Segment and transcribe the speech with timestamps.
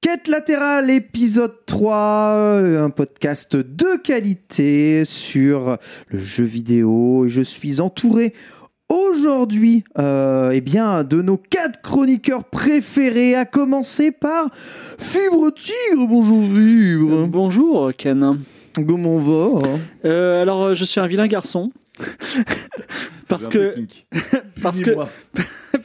[0.00, 5.76] Quête latérale, épisode 3, un podcast de qualité sur
[6.08, 7.26] le jeu vidéo.
[7.26, 8.32] Et je suis entouré
[8.88, 14.50] aujourd'hui euh, eh bien, de nos quatre chroniqueurs préférés, à commencer par
[15.00, 16.06] Fibre Tigre.
[16.06, 17.26] Bonjour Fibre.
[17.26, 18.38] Bonjour Ken.
[18.76, 19.62] Comment va?
[20.04, 21.72] Euh, alors euh, je suis un vilain garçon.
[23.28, 23.74] parce que
[24.62, 24.92] parce que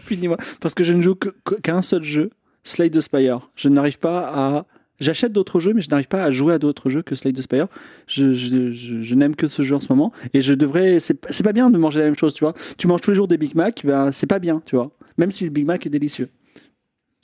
[0.06, 2.30] punis-moi parce que je ne joue que- que- qu'à un seul jeu,
[2.64, 3.50] Slade the Spire.
[3.56, 4.66] Je n'arrive pas à
[5.00, 7.42] J'achète d'autres jeux, mais je n'arrive pas à jouer à d'autres jeux que Slade the
[7.42, 7.68] Spire.
[8.08, 10.12] Je, je, n'aime que ce jeu en ce moment.
[10.34, 11.00] Et je devrais.
[11.00, 12.54] C'est c'est pas bien de manger la même chose, tu vois.
[12.78, 14.92] Tu manges tous les jours des Big Mac, ben, c'est pas bien, tu vois.
[15.18, 16.30] Même si le Big Mac est délicieux.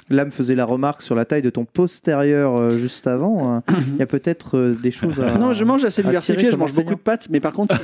[0.09, 3.55] L'âme faisait la remarque sur la taille de ton postérieur euh, juste avant.
[3.57, 3.59] Euh,
[3.93, 5.37] Il y a peut-être euh, des choses à.
[5.37, 7.75] non, je mange assez diversifié, je mange beaucoup de pâtes, mais par contre,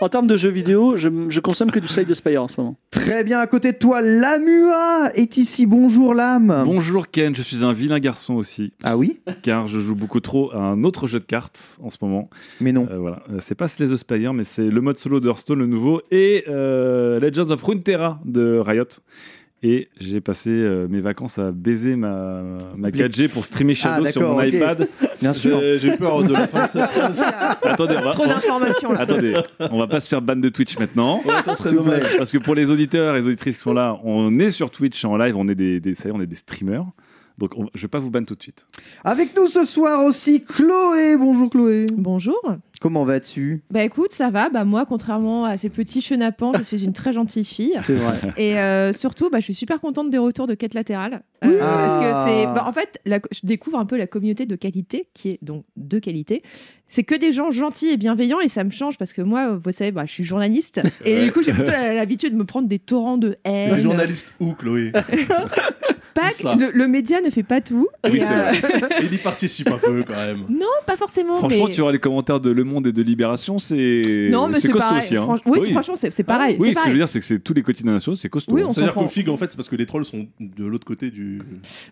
[0.00, 2.60] en termes de jeux vidéo, je, je consomme que du Slade the Spire en ce
[2.60, 2.76] moment.
[2.90, 5.66] Très bien, à côté de toi, Lamua est ici.
[5.66, 6.62] Bonjour Lame.
[6.64, 9.20] Bonjour Ken, je suis un vilain garçon aussi, Ah oui?
[9.42, 12.30] Car je joue beaucoup trop à un autre jeu de cartes en ce moment.
[12.60, 12.86] Mais non.
[12.90, 15.58] Euh, voilà, Euh, c'est pas Slay the Spire, mais c'est le mode solo de Hearthstone,
[15.58, 18.84] le nouveau, et euh, Legends of Runeterra de Riot.
[19.66, 22.42] Et j'ai passé euh, mes vacances à baiser ma,
[22.76, 24.86] ma 4G pour streamer Shadow Ah, sur mon iPad.
[25.22, 25.58] Bien sûr.
[25.78, 27.24] J'ai peur de la fin phrase.
[27.62, 29.00] Attendez, on va, Trop d'informations là.
[29.00, 31.22] attendez, on va pas se faire ban de Twitch maintenant.
[31.46, 32.14] Ça serait dommage.
[32.18, 35.02] Parce que pour les auditeurs et les auditrices qui sont là, on est sur Twitch
[35.06, 36.84] en live, on est des, des, ça y est, on est des streamers.
[37.38, 38.66] Donc on- je vais pas vous ban tout de suite.
[39.02, 41.16] Avec nous ce soir aussi Chloé.
[41.16, 41.86] Bonjour Chloé.
[41.92, 42.40] Bonjour.
[42.80, 43.62] Comment vas-tu?
[43.70, 44.50] Bah écoute, ça va.
[44.50, 47.78] Bah moi, contrairement à ces petits chenapans, je suis une très gentille fille.
[47.84, 48.18] C'est vrai.
[48.36, 51.22] Et euh, surtout, bah, je suis super contente des retours de quête latérale.
[51.44, 51.56] Euh, Oui.
[51.58, 52.24] Parce que Ah.
[52.28, 52.44] c'est.
[52.46, 55.64] bah, en fait, la- je découvre un peu la communauté de qualité, qui est donc
[55.76, 56.42] de qualité.
[56.88, 59.72] C'est que des gens gentils et bienveillants, et ça me change parce que moi, vous
[59.72, 60.80] savez, bah, je suis journaliste.
[61.04, 63.74] Et du coup, j'ai plutôt l'habitude de me prendre des torrents de haine.
[63.74, 64.92] Les journalistes où, Chloé?
[66.14, 67.88] Pas le, le média ne fait pas tout.
[68.04, 68.52] Oui, Et, c'est euh,
[69.02, 70.44] Il y participe un peu quand même.
[70.48, 71.34] non, pas forcément.
[71.34, 71.72] Franchement, mais...
[71.74, 74.88] tu auras les commentaires de Le Monde et de Libération, c'est Non, mais c'est costaud
[74.88, 75.02] pareil.
[75.04, 75.16] aussi.
[75.16, 75.24] hein.
[75.26, 76.56] Franch- Oui, franchement, c'est c'est pareil.
[76.60, 78.28] Oui, c'est ce que je veux dire, c'est que c'est tous les quotidiens nationaux, c'est
[78.28, 78.54] costaud.
[78.54, 78.66] Oui, hein.
[78.68, 79.08] on C'est-à-dire qu'au.
[79.08, 81.40] FIG, en fait, c'est parce que les trolls sont de l'autre côté du.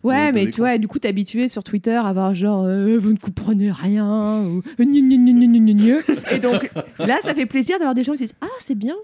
[0.04, 2.98] Ouais, de mais tu vois, du coup, t'es habitué sur Twitter à avoir genre euh,
[2.98, 5.96] vous ne comprenez rien ou gnu, gnu, gnu, gnu, gnu, gnu.
[6.30, 8.94] Et donc là, ça fait plaisir d'avoir des gens qui disent ah c'est bien,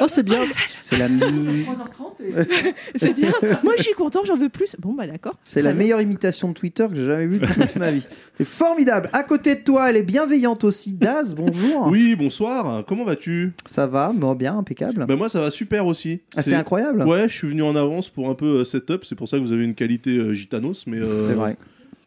[0.00, 0.40] Oh, c'est bien.
[0.78, 1.08] C'est la,
[2.94, 3.32] c'est bien.
[3.64, 4.76] Moi, je suis content, j'en veux plus.
[4.78, 5.34] Bon bah d'accord.
[5.44, 8.06] c'est la meilleure imitation de Twitter que j'ai jamais vue de toute ma vie.
[8.36, 9.10] C'est formidable.
[9.12, 10.94] À côté de toi, elle est bienveillante aussi.
[10.94, 11.88] Daz, bonjour.
[11.88, 12.84] Oui, bonsoir.
[12.86, 13.52] Comment vas-tu?
[13.66, 15.04] Ça va, bon, bien, impeccable.
[15.06, 16.20] Bah moi, ça va super aussi.
[16.36, 17.02] ah, c'est incroyable.
[17.02, 19.04] Ouais, je suis venu en avance pour un peu euh, setup.
[19.04, 20.98] C'est pour ça que vous avez une qualité euh, gitanos, mais.
[20.98, 21.56] euh, C'est vrai.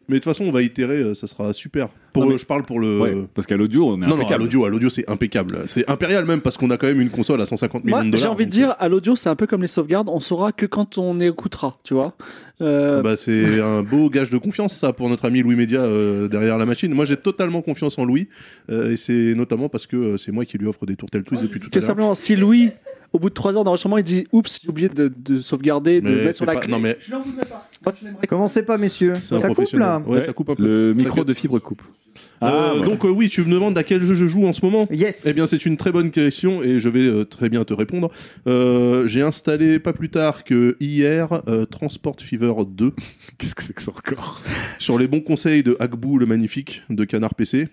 [0.08, 0.96] Mais de toute façon, on va itérer.
[0.96, 1.88] euh, ça sera super.
[2.12, 2.98] Pour, Non, mais- je parle pour le.
[3.00, 4.42] Ouais, parce qu'à l'audio, on est Non, non, à impeccable.
[4.42, 5.64] l'audio, à l'audio, c'est impeccable.
[5.68, 8.10] C'est impérial même parce qu'on a quand même une console à 150 millions Moi, de
[8.10, 8.20] dollars.
[8.20, 10.66] j'ai envie de dire, à l'audio, c'est un peu comme les sauvegardes, on saura que
[10.66, 12.14] quand on écoutera, tu vois.
[12.60, 15.80] Euh, Ah bah, c'est un beau gage de confiance, ça, pour notre ami Louis Média
[15.80, 16.92] euh, derrière la machine.
[16.92, 18.28] Moi, j'ai totalement confiance en Louis,
[18.70, 21.60] euh, et c'est notamment parce que c'est moi qui lui offre des tourtelles twist depuis
[21.60, 21.82] tout à l'heure.
[21.82, 22.70] simplement, si Louis,
[23.12, 26.08] au bout de 3 heures d'enregistrement, il dit Oups, j'ai oublié de, de sauvegarder, de
[26.08, 26.72] Mais mettre sur la pas- clé.
[26.72, 27.68] Non, mais Je n'en voudrais pas.
[27.84, 28.26] Moi, je l'aimerais.
[28.26, 29.14] Commencez pas, messieurs.
[29.20, 29.86] c'est un Ça coupe professionnel.
[29.88, 30.02] là.
[30.06, 30.62] Ouais, ça coupe un peu.
[30.62, 31.82] Le micro de fibre coupe.
[31.82, 32.84] Euh, Ah, voilà.
[32.86, 35.24] Donc, euh, oui, tu me demandes à quel jeu je joue en ce moment Yes.
[35.26, 38.10] Eh bien, c'est une très bonne question et je vais euh, très bien te répondre.
[38.46, 42.92] Euh, j'ai installé pas plus tard que hier euh, Transport Fever 2
[43.38, 44.42] Qu'est-ce que c'est que ça encore?
[44.78, 47.68] Sur les bons conseils de Hagbou le magnifique de Canard PC.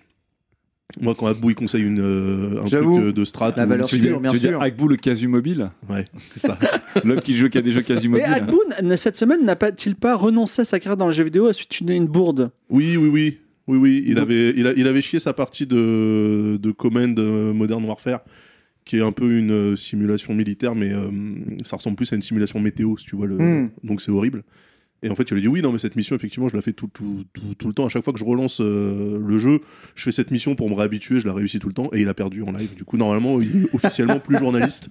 [1.00, 3.86] Moi, quand Hagbou il conseille une, euh, un truc euh, de strat, la ou- valeur
[3.88, 4.60] sûre, bien dire sûr.
[4.88, 6.58] Le casu mobile ouais, c'est ça.
[7.04, 8.34] L'homme qui joue qu'à des jeux casu Mais mobiles.
[8.34, 11.52] Agboon, cette semaine, n'a pas-il pas renoncé à sa carrière dans le jeu vidéo à
[11.52, 12.50] suite d'une une bourde?
[12.70, 13.38] Oui, oui, oui.
[13.68, 17.16] Oui, oui, il Donc- avait, il, a- il avait chié sa partie de, de Command
[17.18, 18.20] euh, Modern Warfare,
[18.84, 21.08] qui est un peu une simulation militaire, mais euh,
[21.64, 23.26] ça ressemble plus à une simulation météo, si tu vois.
[23.28, 23.36] Le...
[23.38, 23.70] Hmm.
[23.84, 24.42] Donc c'est horrible.
[25.02, 26.72] Et en fait, il a dit oui, non, mais cette mission, effectivement, je la fais
[26.72, 27.86] tout le temps.
[27.86, 29.60] À chaque fois que je relance euh, le jeu,
[29.94, 32.08] je fais cette mission pour me réhabituer, je la réussis tout le temps, et il
[32.08, 32.74] a perdu en live.
[32.74, 34.88] Du coup, normalement, il est officiellement plus journaliste.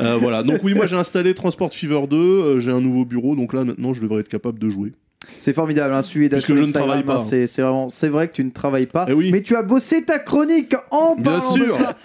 [0.00, 0.42] Euh, voilà.
[0.42, 3.64] Donc oui, moi j'ai installé Transport Fever 2, euh, j'ai un nouveau bureau, donc là
[3.64, 4.92] maintenant, je devrais être capable de jouer.
[5.38, 7.18] C'est formidable, hein, suivi Puisque je ne travaille pas.
[7.18, 9.30] C'est vraiment, c'est vrai que tu ne travailles pas, Eh oui.
[9.32, 11.76] mais tu as bossé ta chronique en Bien parlant de sûr.
[11.76, 11.96] ça.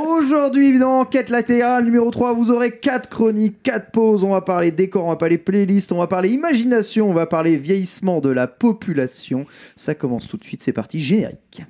[0.00, 4.22] Aujourd'hui, évidemment, enquête latérale numéro 3, vous aurez quatre chroniques, quatre pauses.
[4.24, 7.56] On va parler décor, on va parler playlist, on va parler imagination, on va parler
[7.56, 9.46] vieillissement de la population.
[9.76, 11.62] Ça commence tout de suite, c'est parti, générique.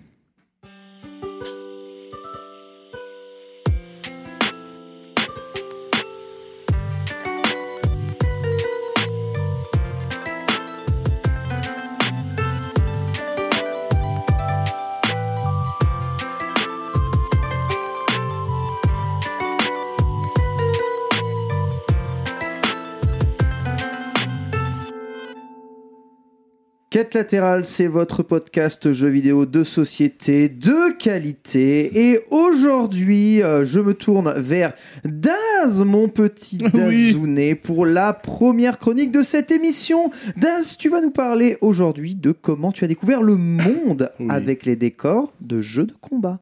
[26.99, 32.11] Quête latérale, c'est votre podcast jeux vidéo de société de qualité.
[32.11, 34.73] Et aujourd'hui, euh, je me tourne vers
[35.05, 37.13] Daz, mon petit Oui.
[37.13, 40.11] Dazouné, pour la première chronique de cette émission.
[40.37, 44.27] Daz, tu vas nous parler aujourd'hui de comment tu as découvert le monde Oui.
[44.29, 46.41] avec les décors de jeux de combat.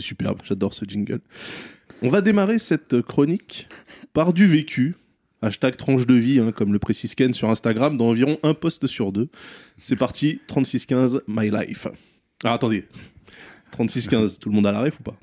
[0.00, 1.20] C'est superbe, j'adore ce jingle.
[2.00, 3.68] On va démarrer cette chronique
[4.14, 4.94] par du vécu.
[5.42, 8.86] Hashtag tranche de vie, hein, comme le précise Ken sur Instagram, dans environ un post
[8.86, 9.28] sur deux.
[9.78, 11.86] C'est parti, 3615 My Life.
[12.42, 12.86] Alors attendez,
[13.72, 15.18] 3615, tout le monde a la ref ou pas?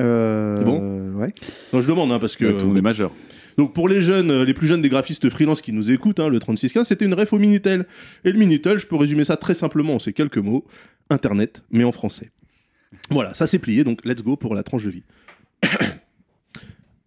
[0.00, 1.12] Euh, C'est bon?
[1.14, 1.32] Ouais.
[1.72, 2.46] Non, je demande, hein, parce que...
[2.46, 3.12] Ouais, tout le monde est majeur.
[3.58, 6.28] Donc pour les jeunes, euh, les plus jeunes des graphistes freelance qui nous écoutent, hein,
[6.28, 7.86] le 3615, c'était une ref au Minitel.
[8.24, 10.64] Et le Minitel, je peux résumer ça très simplement en ces quelques mots.
[11.10, 12.32] Internet, mais en français.
[13.10, 15.02] Voilà, ça c'est plié, donc let's go pour la tranche de vie.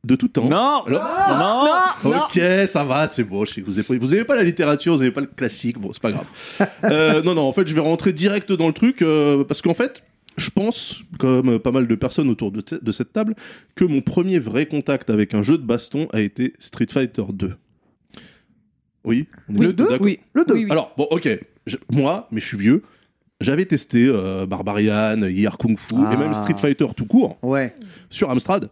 [0.04, 0.48] De tout temps.
[0.48, 1.68] Non Alors-
[2.04, 2.40] Non Ok,
[2.70, 3.44] ça va, c'est bon.
[3.46, 5.28] Je sais que vous n'avez pas, vous avez pas la littérature, vous n'avez pas le
[5.28, 5.80] classique.
[5.80, 6.26] Bon, c'est pas grave.
[6.86, 9.74] Euh, non, non, en fait, je vais rentrer direct dans le truc euh, parce qu'en
[9.74, 10.04] fait,
[10.38, 13.36] je pense, comme pas mal de personnes autour de, de cette table,
[13.76, 17.56] que mon premier vrai contact avec un jeu de baston a été Street Fighter 2.
[19.04, 20.20] Oui, on est Le tous 2 d'accord Oui.
[20.34, 20.54] Le 2.
[20.54, 20.72] Oui, oui.
[20.72, 21.28] Alors, bon, ok.
[21.66, 22.84] Je- moi, mais je suis vieux.
[23.40, 26.12] J'avais testé euh, Barbarian, Hier Kung Fu Ah.
[26.14, 27.74] et même Street Fighter tout court Ouais.
[28.10, 28.70] sur Amstrad.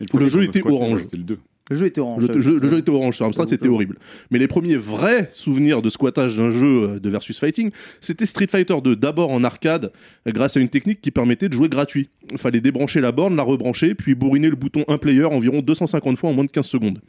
[0.00, 1.02] Mais Où le jeu était orange.
[1.02, 1.38] C'était le 2.
[1.70, 2.26] Le jeu était orange.
[2.26, 3.98] Le, jeu, le jeu était orange sur Amstrad, c'était horrible.
[4.30, 7.70] Mais les premiers vrais souvenirs de squattage d'un jeu euh, de versus fighting,
[8.00, 9.92] c'était Street Fighter 2, d'abord en arcade,
[10.26, 12.08] grâce à une technique qui permettait de jouer gratuit.
[12.30, 16.18] Il fallait débrancher la borne, la rebrancher, puis bourriner le bouton un player environ 250
[16.18, 17.00] fois en moins de 15 secondes.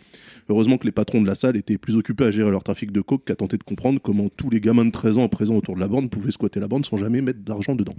[0.49, 3.01] Heureusement que les patrons de la salle étaient plus occupés à gérer leur trafic de
[3.01, 5.79] coke qu'à tenter de comprendre comment tous les gamins de 13 ans présents autour de
[5.79, 7.95] la borne pouvaient squatter la borne sans jamais mettre d'argent dedans.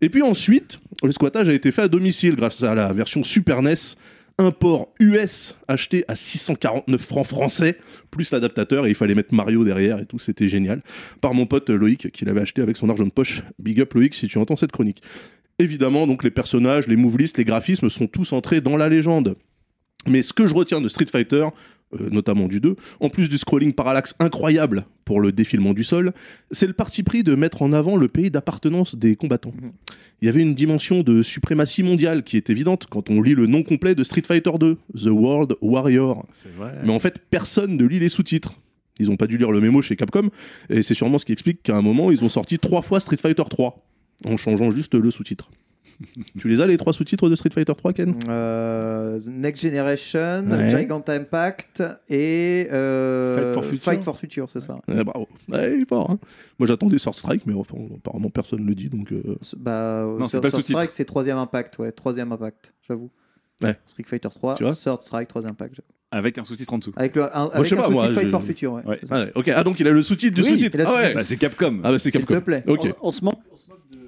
[0.00, 3.62] Et puis ensuite, le squattage a été fait à domicile grâce à la version Super
[3.62, 3.74] NES,
[4.38, 7.78] un port US acheté à 649 francs français,
[8.10, 10.82] plus l'adaptateur, et il fallait mettre Mario derrière et tout, c'était génial,
[11.20, 13.42] par mon pote Loïc, qui l'avait acheté avec son argent de poche.
[13.58, 15.02] Big up Loïc si tu entends cette chronique.
[15.58, 19.36] Évidemment, donc les personnages, les move les graphismes sont tous entrés dans la légende.
[20.06, 21.46] Mais ce que je retiens de Street Fighter,
[22.00, 26.12] euh, notamment du 2, en plus du scrolling parallaxe incroyable pour le défilement du sol,
[26.50, 29.52] c'est le parti pris de mettre en avant le pays d'appartenance des combattants.
[30.20, 33.46] Il y avait une dimension de suprématie mondiale qui est évidente quand on lit le
[33.46, 36.26] nom complet de Street Fighter 2, The World Warrior.
[36.84, 38.54] Mais en fait, personne ne lit les sous-titres.
[38.98, 40.30] Ils n'ont pas dû lire le mémo chez Capcom,
[40.68, 43.16] et c'est sûrement ce qui explique qu'à un moment, ils ont sorti trois fois Street
[43.16, 43.84] Fighter 3,
[44.26, 45.50] en changeant juste le sous-titre.
[46.38, 48.14] tu les as les trois sous-titres de Street Fighter 3, Ken?
[48.28, 50.70] Euh, Next Generation, Ouais.
[50.70, 53.82] Gigant Impact et euh, Fight for Future.
[53.84, 54.80] Fight for Future, c'est ça.
[54.88, 55.28] Ouais, Bravo.
[55.48, 56.18] Ouais, il est fort, hein.
[56.58, 59.12] Moi j'attendais Sword Strike, mais enfin, apparemment personne ne le dit, donc...
[59.12, 60.78] euh, Ce- Bah, Non, c'est Third pas sous-titre.
[60.78, 63.10] Strike, c'est troisième impact, ouais, troisième impact, j'avoue.
[63.62, 63.76] Ouais.
[63.86, 65.74] Street Fighter 3, Tu vois Third Strike, troisième impact.
[65.76, 65.88] j'avoue.
[66.10, 66.92] Avec un sous-titre en dessous.
[66.96, 68.82] Avec le, un, je avec sais un pas, moi, sous-titre Fight je- for Future, ouais.
[68.86, 69.00] Ouais.
[69.10, 70.78] Ah ouais, ok, ah donc il a le sous-titre du Oui, sous-titre.
[70.86, 70.96] Ah ouais.
[70.96, 71.14] sous-titre.
[71.14, 71.80] Bah, c'est Capcom.
[71.82, 72.34] Ah bah c'est S'il Capcom.
[72.34, 72.64] te plaît.
[72.66, 72.80] Ok.
[73.00, 74.00] On, on se moque, on se moque de, euh,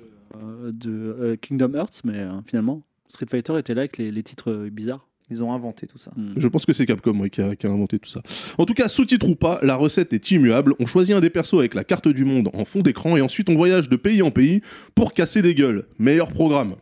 [0.73, 4.51] de, euh, Kingdom Hearts, mais euh, finalement, Street Fighter était là avec les, les titres
[4.51, 5.07] euh, bizarres.
[5.31, 6.13] Ils ont inventé tout ça.
[6.17, 6.35] Hmm.
[6.37, 8.21] Je pense que c'est Capcom qui, a, qui a inventé tout ça.
[8.59, 10.75] En tout cas, sous-titre ou pas, la recette est immuable.
[10.81, 13.49] On choisit un des persos avec la carte du monde en fond d'écran et ensuite
[13.49, 14.61] on voyage de pays en pays
[14.95, 15.87] pour casser des gueules.
[15.99, 16.75] Meilleur programme.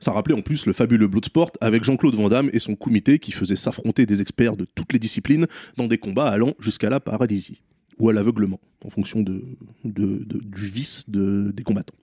[0.00, 3.32] Ça rappelait en plus le fabuleux Bloodsport avec Jean-Claude Van Damme et son comité qui
[3.32, 5.46] faisait s'affronter des experts de toutes les disciplines
[5.78, 7.62] dans des combats allant jusqu'à la paralysie
[7.98, 9.42] ou à l'aveuglement en fonction de,
[9.84, 11.94] de- de- du vice de- des combattants.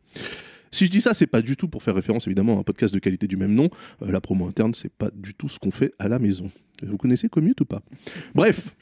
[0.73, 2.93] Si je dis ça, c'est pas du tout pour faire référence évidemment à un podcast
[2.93, 3.69] de qualité du même nom.
[4.01, 6.49] Euh, la promo interne, c'est pas du tout ce qu'on fait à la maison.
[6.81, 7.83] Vous connaissez Commute ou pas?
[8.33, 8.73] Bref,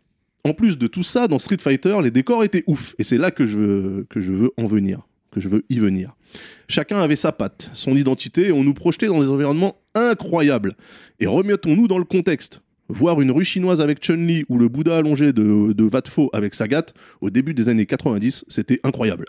[0.46, 2.96] en plus de tout ça, dans Street Fighter, les décors étaient ouf.
[2.98, 6.16] Et c'est là que je, veux, en venir, que je veux y venir.
[6.70, 10.72] Chacun avait sa patte, son identité, et on nous projetait dans des environnements incroyables.
[11.20, 12.62] Et remettons-nous dans le contexte.
[12.88, 16.86] Voir une rue chinoise avec Chun-Li ou le Bouddha allongé de, de Vatfo avec Sagat
[17.20, 19.26] au début des années 90, c'était incroyable.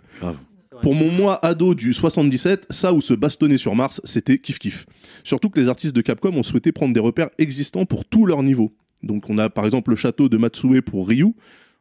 [0.82, 4.86] Pour mon moi ado du 77, ça ou se bastonner sur Mars, c'était kiff kiff.
[5.24, 8.42] Surtout que les artistes de Capcom ont souhaité prendre des repères existants pour tous leurs
[8.42, 8.74] niveaux.
[9.02, 11.34] Donc on a par exemple le château de Matsue pour Ryu,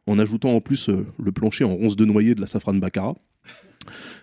[0.06, 3.16] en ajoutant en plus euh, le plancher en ronce de noyer de la Safran Baccarat.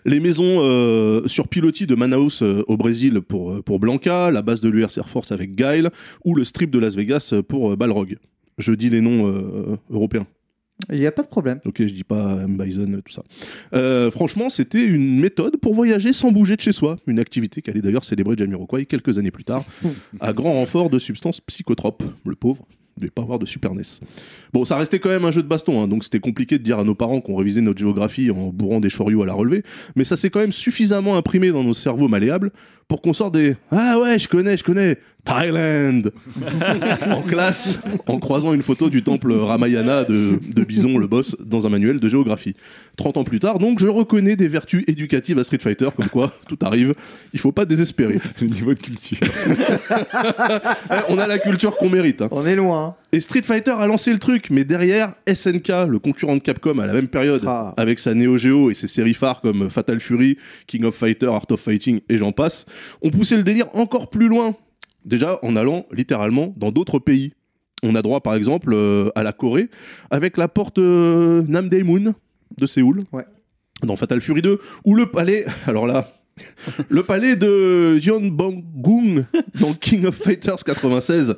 [0.05, 4.41] Les maisons euh, sur pilotis de Manaus euh, au Brésil pour, euh, pour Blanca, la
[4.41, 5.89] base de l'URC Air Force avec Guile,
[6.23, 8.17] ou le strip de Las Vegas pour Balrog.
[8.57, 10.27] Je dis les noms européens.
[10.91, 11.59] Il n'y a pas de problème.
[11.65, 12.57] Ok, je dis pas M.
[12.57, 13.23] Bison, tout ça.
[13.73, 16.97] Euh, franchement, c'était une méthode pour voyager sans bouger de chez soi.
[17.05, 19.65] Une activité qu'allait d'ailleurs célébrer Jamiroquai quelques années plus tard,
[20.19, 22.03] à grand renfort de substances psychotropes.
[22.25, 22.65] Le pauvre
[22.97, 23.83] ne devait pas avoir de Super NES.
[24.53, 26.79] Bon, ça restait quand même un jeu de baston, hein, donc c'était compliqué de dire
[26.79, 29.63] à nos parents qu'on révisait notre géographie en bourrant des choriots à la relevée,
[29.95, 32.51] mais ça s'est quand même suffisamment imprimé dans nos cerveaux malléables
[32.87, 36.09] pour qu'on sorte des Ah ouais, je connais, je connais, Thailand
[37.11, 41.67] En classe, en croisant une photo du temple Ramayana de, de Bison, le boss, dans
[41.67, 42.55] un manuel de géographie.
[42.97, 46.33] 30 ans plus tard, donc, je reconnais des vertus éducatives à Street Fighter, comme quoi
[46.47, 46.95] tout arrive,
[47.33, 48.19] il faut pas désespérer.
[48.41, 49.17] Le niveau de culture.
[50.91, 52.21] Eh, On a la culture qu'on mérite.
[52.21, 52.29] hein.
[52.31, 52.95] On est loin.
[53.11, 56.85] Et Street Fighter a lancé le truc, mais derrière, SNK, le concurrent de Capcom à
[56.87, 57.73] la même période, Ah.
[57.77, 61.45] avec sa Neo Geo et ses séries phares comme Fatal Fury, King of Fighter, Art
[61.49, 62.65] of Fighting et j'en passe,
[63.01, 64.55] ont poussé le délire encore plus loin.
[65.05, 67.33] Déjà en allant littéralement dans d'autres pays.
[67.83, 69.69] On a droit par exemple euh, à la Corée
[70.11, 72.13] avec la porte euh, Namdaemun
[72.57, 73.05] de Séoul.
[73.13, 73.23] Ouais.
[73.83, 76.11] Dans Fatal Fury 2, ou le palais, alors là,
[76.89, 79.25] le palais de Gyeongbokgung
[79.59, 81.35] dans King of Fighters 96.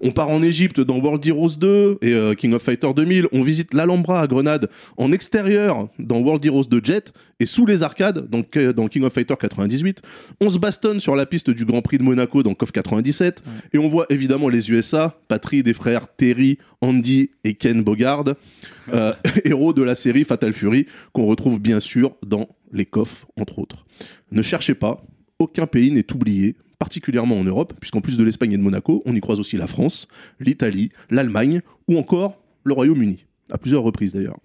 [0.00, 3.28] On part en Égypte dans World Heroes 2 et euh, King of Fighters 2000.
[3.32, 7.82] On visite l'Alhambra à Grenade en extérieur dans World Heroes 2 Jet et sous les
[7.82, 8.42] arcades dans,
[8.72, 10.02] dans King of Fighters 98.
[10.40, 13.42] On se bastonne sur la piste du Grand Prix de Monaco dans KOF 97
[13.72, 18.24] et on voit évidemment les USA, patrie des frères Terry, Andy et Ken Bogard,
[18.92, 19.12] euh,
[19.44, 23.86] héros de la série Fatal Fury qu'on retrouve bien sûr dans les KOF entre autres.
[24.30, 25.02] Ne cherchez pas,
[25.38, 29.14] aucun pays n'est oublié, particulièrement en Europe, puisqu'en plus de l'Espagne et de Monaco, on
[29.14, 30.08] y croise aussi la France,
[30.40, 34.38] l'Italie, l'Allemagne ou encore le Royaume-Uni, à plusieurs reprises d'ailleurs.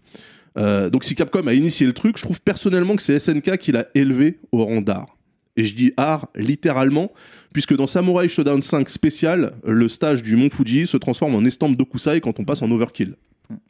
[0.58, 3.72] Euh, donc si Capcom a initié le truc, je trouve personnellement que c'est SNK qui
[3.72, 5.18] l'a élevé au rang d'art.
[5.58, 7.12] Et je dis art littéralement,
[7.52, 11.76] puisque dans Samurai Shodown 5 spécial, le stage du Mont Fuji se transforme en estampe
[11.76, 13.16] d'Okusai quand on passe en overkill.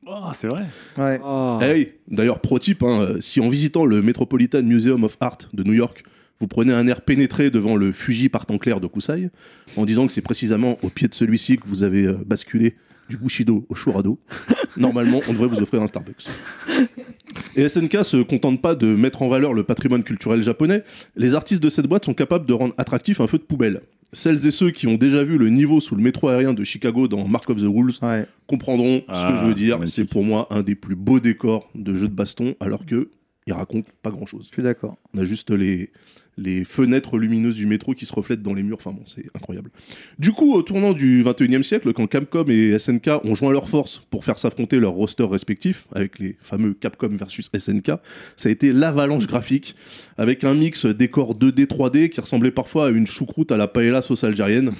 [0.07, 0.65] Oh, c'est vrai.
[0.97, 1.19] Ouais.
[1.23, 1.59] Oh.
[1.61, 5.37] Eh oui, d'ailleurs, pro type, hein, euh, si en visitant le Metropolitan Museum of Art
[5.53, 6.03] de New York,
[6.39, 9.29] vous prenez un air pénétré devant le Fuji partant clair de Kusai,
[9.77, 12.75] en disant que c'est précisément au pied de celui-ci que vous avez euh, basculé
[13.09, 14.19] du Bushido au Shurado,
[14.77, 16.27] normalement, on devrait vous offrir un Starbucks.
[17.55, 20.83] Et SNK se contente pas de mettre en valeur le patrimoine culturel japonais,
[21.15, 23.81] les artistes de cette boîte sont capables de rendre attractif un feu de poubelle.
[24.11, 27.07] Celles et ceux qui ont déjà vu le niveau sous le métro aérien de Chicago
[27.07, 28.25] dans Mark of the Rules Ouais.
[28.47, 29.77] comprendront ce Ah, que je veux dire.
[29.77, 29.95] magnifique.
[29.95, 33.09] C'est pour moi un des plus beaux décors de jeux de baston, alors que
[33.47, 34.45] il raconte pas grand chose.
[34.49, 34.97] Je suis d'accord.
[35.13, 35.91] On a juste les,
[36.39, 38.77] les fenêtres lumineuses du métro qui se reflètent dans les murs.
[38.77, 39.69] Enfin bon, c'est incroyable.
[40.17, 44.01] Du coup, au tournant du 21e siècle, quand Capcom et SNK ont joint leurs forces
[44.09, 47.91] pour faire s'affronter leurs rosters respectifs, avec les fameux Capcom versus SNK,
[48.37, 49.75] ça a été l'avalanche graphique,
[50.17, 54.01] avec un mix décor 2D, 3D qui ressemblait parfois à une choucroute à la paella
[54.01, 54.71] sauce algérienne.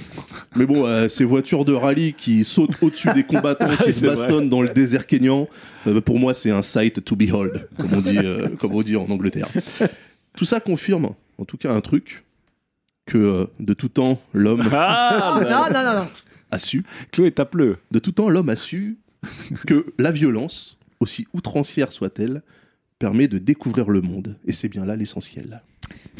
[0.56, 4.16] Mais bon, euh, ces voitures de rallye qui sautent au-dessus des combattants, qui se vrai.
[4.16, 5.48] bastonnent dans le désert kényan,
[5.88, 8.96] euh, pour moi, c'est un sight to behold, comme on dit, euh, comme on dit
[8.96, 9.50] en Angleterre.
[10.36, 12.24] Tout ça confirme, en tout cas, un truc
[13.05, 16.08] que euh, de tout temps, l'homme Ah, Oh, bah, non, non, non, non.
[16.51, 17.77] a su, Chloé, tape-le.
[17.91, 18.98] de tout temps, l'homme a su
[19.67, 22.41] que la violence, aussi outrancière soit-elle,
[23.00, 24.36] permet de découvrir le monde.
[24.46, 25.62] Et c'est bien là l'essentiel.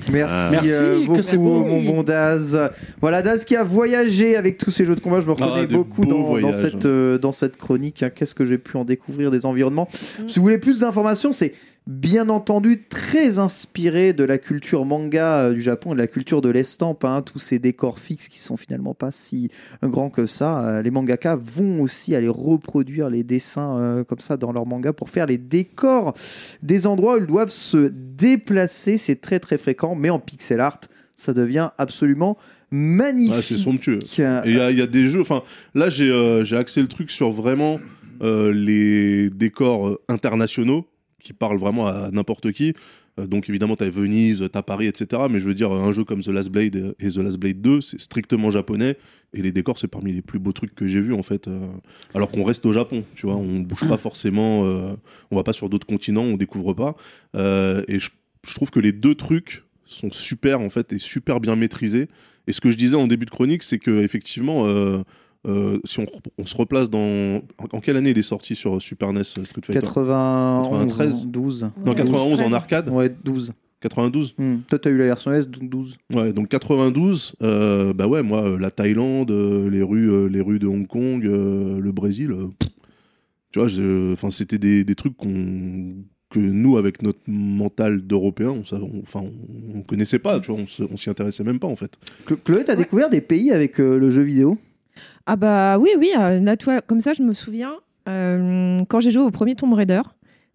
[0.10, 0.50] Merci, Ah.
[0.52, 1.64] Merci, euh, que beaucoup, beau.
[1.66, 2.58] mon bon Daz.
[3.02, 5.20] Voilà, Daz qui a voyagé avec tous ces jeux de combat.
[5.22, 6.56] Je me reconnais Ah, beaucoup beaux dans, dans voyages.
[6.62, 8.02] cette, euh, dans cette chronique.
[8.02, 8.10] hein.
[8.10, 9.90] Qu'est-ce que j'ai pu en découvrir des environnements?
[10.28, 11.54] Si vous voulez plus d'informations, c'est
[11.92, 16.40] bien entendu très inspiré de la culture manga euh, du Japon et de la culture
[16.42, 17.04] de l'estampe.
[17.04, 17.24] hein.
[17.24, 19.50] Tous ces décors fixes qui sont finalement pas si
[19.82, 20.64] grands que ça.
[20.66, 24.94] Euh, les mangaka vont aussi aller reproduire les dessins euh, comme ça dans leurs mangas
[24.94, 26.14] pour faire les décors
[26.62, 28.98] des endroits où ils doivent se déplacer.
[28.98, 30.80] C'est très très fréquent, mais en pixel art,
[31.16, 32.38] ça devient absolument
[32.70, 33.34] magnifique.
[33.36, 33.98] Ah, c'est somptueux.
[34.20, 35.42] Euh, Et il y, a- il y a des jeux, enfin,
[35.74, 37.80] là j'ai euh, axé le truc sur vraiment
[38.22, 40.86] euh, les décors euh, internationaux
[41.22, 42.74] qui parlent vraiment à n'importe qui.
[43.20, 45.24] Euh, donc évidemment, t'as Venise, t'as Paris, etc.
[45.30, 47.82] Mais je veux dire, un jeu comme The Last Blade et The Last Blade 2,
[47.82, 48.98] c'est strictement japonais.
[49.34, 51.48] Et les décors, c'est parmi les plus beaux trucs que j'ai vus, en fait.
[51.48, 51.60] euh,
[52.16, 53.36] alors qu'on reste au Japon, tu vois.
[53.36, 54.94] On bouge pas forcément, euh,
[55.32, 56.96] on va pas sur d'autres continents, on découvre pas.
[57.36, 58.10] Euh, et je,
[58.48, 62.08] je trouve que les deux trucs sont super, en fait, et super bien maîtrisés.
[62.48, 65.04] Et ce que je disais en début de chronique, c'est que effectivement, euh,
[65.48, 66.06] euh, si on,
[66.38, 67.38] on se replace dans.
[67.58, 71.28] En, en quelle année il est sorti sur Super NES euh, Street Fighter 91, 93.
[71.28, 71.70] 12.
[71.86, 72.54] Non, 91 en 13.
[72.54, 72.90] arcade.
[72.90, 73.54] Ouais, 12.
[73.82, 74.58] 92 Hmm.
[74.68, 75.98] Toi, t'as eu la version S, donc 12.
[76.14, 80.42] Ouais, donc 92, euh, bah ouais, moi, euh, la Thaïlande, euh, les, rues, euh, les
[80.42, 82.70] rues de Hong Kong, euh, le Brésil, euh, pff,
[83.52, 83.70] tu vois,
[84.14, 85.94] enfin, c'était des, des trucs qu'on
[86.30, 88.60] que nous, avec notre mental d'Européens, on,
[89.02, 91.98] enfin, on, on connaissait pas, tu vois, on s'y intéressait même pas, en fait.
[92.46, 94.58] Chloé, t'as découvert des pays avec euh, le jeu vidéo?
[95.32, 97.76] Ah bah oui, oui, euh, comme ça, je me souviens,
[98.08, 100.02] euh, quand j'ai joué au premier Tomb Raider,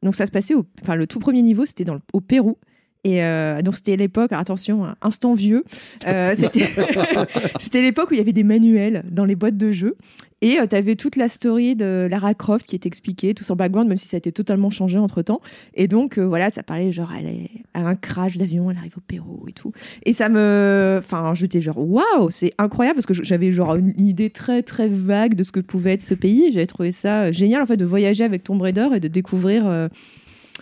[0.03, 0.53] donc ça se passait,
[0.83, 2.59] enfin le tout premier niveau, c'était au Pérou.
[3.05, 5.65] Et euh, donc c'était l'époque, attention, hein, instant vieux,
[6.07, 6.35] euh,
[7.61, 9.97] c'était l'époque où il y avait des manuels dans les boîtes de jeux.
[10.41, 13.89] Et tu avais toute la story de Lara Croft qui est expliquée, tout son background,
[13.89, 15.41] même si ça a été totalement changé entre temps.
[15.75, 18.93] Et donc euh, voilà, ça parlait genre, elle est à un crash d'avion, elle arrive
[18.99, 19.73] au Pérou et tout.
[20.05, 20.97] Et ça me.
[20.99, 25.35] Enfin, j'étais genre, waouh, c'est incroyable parce que j'avais genre une idée très très vague
[25.35, 26.53] de ce que pouvait être ce pays.
[26.53, 29.67] J'avais trouvé ça génial en fait de voyager avec Tomb Raider et de découvrir.
[29.67, 29.89] euh,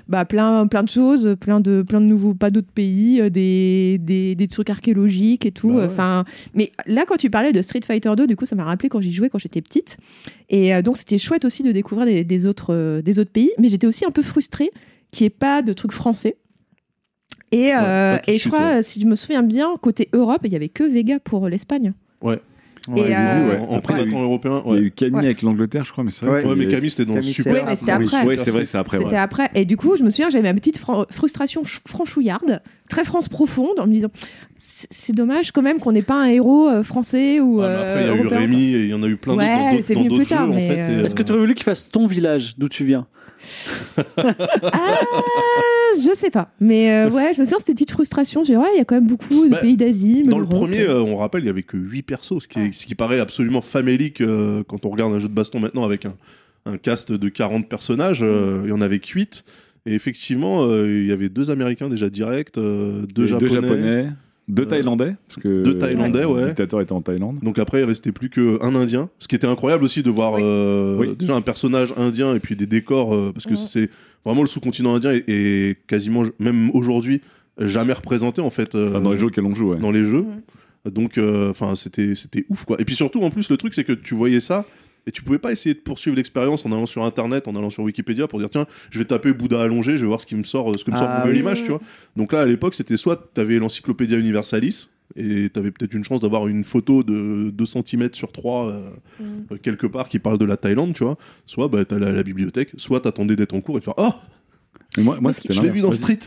[0.09, 3.99] bah, plein, plein de choses, plein de, plein de nouveaux, pas d'autres pays, euh, des,
[4.01, 5.73] des, des trucs archéologiques et tout.
[5.73, 5.85] Bah ouais.
[5.85, 8.89] Enfin, mais là, quand tu parlais de Street Fighter 2, du coup, ça m'a rappelé
[8.89, 9.97] quand j'y jouais quand j'étais petite.
[10.49, 13.51] Et euh, donc, c'était chouette aussi de découvrir des, des autres, euh, des autres pays.
[13.59, 14.71] Mais j'étais aussi un peu frustrée
[15.11, 16.37] qu'il n'y ait pas de trucs français.
[17.53, 20.71] Et, euh, et je crois, si je me souviens bien, côté Europe, il n'y avait
[20.71, 21.93] que Vega pour l'Espagne.
[22.23, 22.41] Ouais.
[22.89, 23.77] Et, Ouais, euh, ouais.
[23.77, 24.81] Après, prédatant européen, Il y a ouais.
[24.87, 25.25] eu Camille Ouais.
[25.27, 26.43] avec l'Angleterre, je crois, mais c'est vrai.
[26.43, 26.49] Ouais.
[26.51, 27.53] Ouais, mais Camille, c'était dans Camille, Super.
[27.55, 28.27] Oui, mais c'était Oui, après.
[28.27, 28.99] Ouais, c'est vrai, c'est après.
[28.99, 29.17] C'était ouais.
[29.17, 29.51] après.
[29.55, 33.79] Et du coup, je me souviens, j'avais ma petite frustration ch- franchouillarde, très France profonde,
[33.79, 34.09] en me disant
[34.59, 37.61] c'est dommage quand même qu'on n'ait pas un héros euh, français ou.
[37.61, 38.39] Ouais, après, il y a euh, eu européen.
[38.39, 40.53] Rémi et il y en a eu plein d'autres Ouais, c'est venu plus tard, en
[40.55, 40.71] fait.
[40.79, 43.07] euh, et, Est-ce que tu aurais voulu qu'il fasse ton village, d'où tu viens?
[44.73, 45.01] Ah,
[45.97, 46.51] je sais pas.
[46.61, 48.45] Mais euh, ouais, je me souviens, c'était une petite frustration.
[48.45, 50.23] J'ai ouais, il y a quand même beaucoup de Bah, pays d'Asie.
[50.25, 52.61] mais Dans le premier, euh, on rappelle, il y avait que 8 persos, ce qui,
[52.61, 55.85] est- ce qui paraît absolument famélique euh, quand on regarde un jeu de baston maintenant
[55.85, 56.15] avec un,
[56.67, 58.21] un cast de 40 personnages.
[58.23, 58.65] euh, Mm.
[58.65, 59.45] il y en avait que 8.
[59.85, 64.09] Et effectivement, euh, il y avait deux Américains déjà directs, euh, deux, Deux japonais.
[64.49, 66.47] Deux Euh, thaïlandais, parce que deux Thaïlandais, le ouais.
[66.47, 67.39] dictateur était en Thaïlande.
[67.43, 69.09] Donc après, il restait plus qu'un Indien.
[69.19, 70.41] Ce qui était incroyable aussi de voir Oui.
[70.45, 71.15] euh, Oui.
[71.17, 73.89] déjà un personnage indien et puis des décors, euh, parce que c'est
[74.25, 77.21] vraiment le sous-continent indien et, et quasiment, même aujourd'hui,
[77.59, 79.79] jamais représenté en fait euh, Enfin, dans les jeux auxquels on joue, ouais.
[79.79, 80.25] dans les jeux.
[80.91, 81.17] Donc,
[81.51, 82.77] enfin, c'était c'était ouf quoi.
[82.81, 84.65] Et puis surtout, en plus, le truc c'est que tu voyais ça.
[85.07, 87.83] Et tu pouvais pas essayer de poursuivre l'expérience en allant sur internet, en allant sur
[87.83, 90.45] Wikipédia pour dire tiens, je vais taper Bouddha allongé, je vais voir ce qui me
[90.45, 91.41] sort, ce que me sort Ah Google oui.
[91.41, 91.81] Images, tu vois.
[92.17, 96.05] Donc là, à l'époque, c'était soit tu avais l'Encyclopédia Universalis, et tu avais peut-être une
[96.05, 98.73] chance d'avoir une photo de 2 cm sur 3
[99.21, 99.57] Mm.
[99.63, 101.19] quelque part qui parle de la Thaïlande, tu vois.
[101.47, 104.11] Soit bah, tu la, la bibliothèque, soit t'attendais d'être en cours et de faire Oh,
[104.99, 105.93] moi, moi c'était je l'ai vu dans.
[105.93, 106.19] Street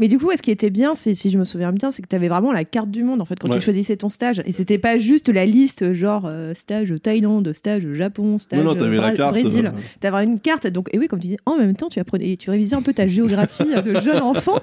[0.00, 2.08] Mais du coup, ce qui était bien, c'est si je me souviens bien, c'est que
[2.08, 3.56] tu avais vraiment la carte du monde en fait quand Ouais.
[3.58, 4.42] tu choisissais ton stage.
[4.46, 8.74] Et c'était pas juste la liste genre euh, stage Thaïlande, stage Japon, stage Non, non,
[8.74, 9.30] t'avais la Bra- carte.
[9.32, 9.66] Brésil.
[9.66, 10.66] euh, T'avais une carte.
[10.66, 12.92] Donc, et oui, comme tu dis, en même temps, tu apprenais, tu révisais un peu
[12.94, 14.58] ta géographie euh, de jeune enfant.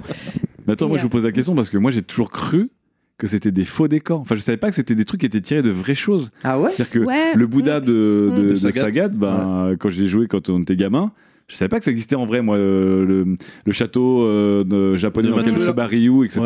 [0.66, 2.32] Mais attends, Et, moi je euh, vous pose la question parce que moi j'ai toujours
[2.32, 2.72] cru
[3.20, 4.20] que c'était des faux décors.
[4.22, 6.32] Enfin, je savais pas que c'était des trucs qui étaient tirés de vraies choses.
[6.44, 6.72] Ah ouais?
[6.74, 7.34] C'est-à-dire que Ouais.
[7.36, 7.86] le Bouddha Mm.
[7.86, 8.46] de, de, Mm.
[8.46, 9.08] de De Sagat.
[9.10, 11.12] Ben, quand j'ai joué quand on était gamin,
[11.50, 14.96] je savais pas que ça existait en vrai, moi, euh, le, le château euh, de
[14.98, 15.72] japonais De dans lequel Matsuda.
[15.72, 16.42] se bat Ryu, etc.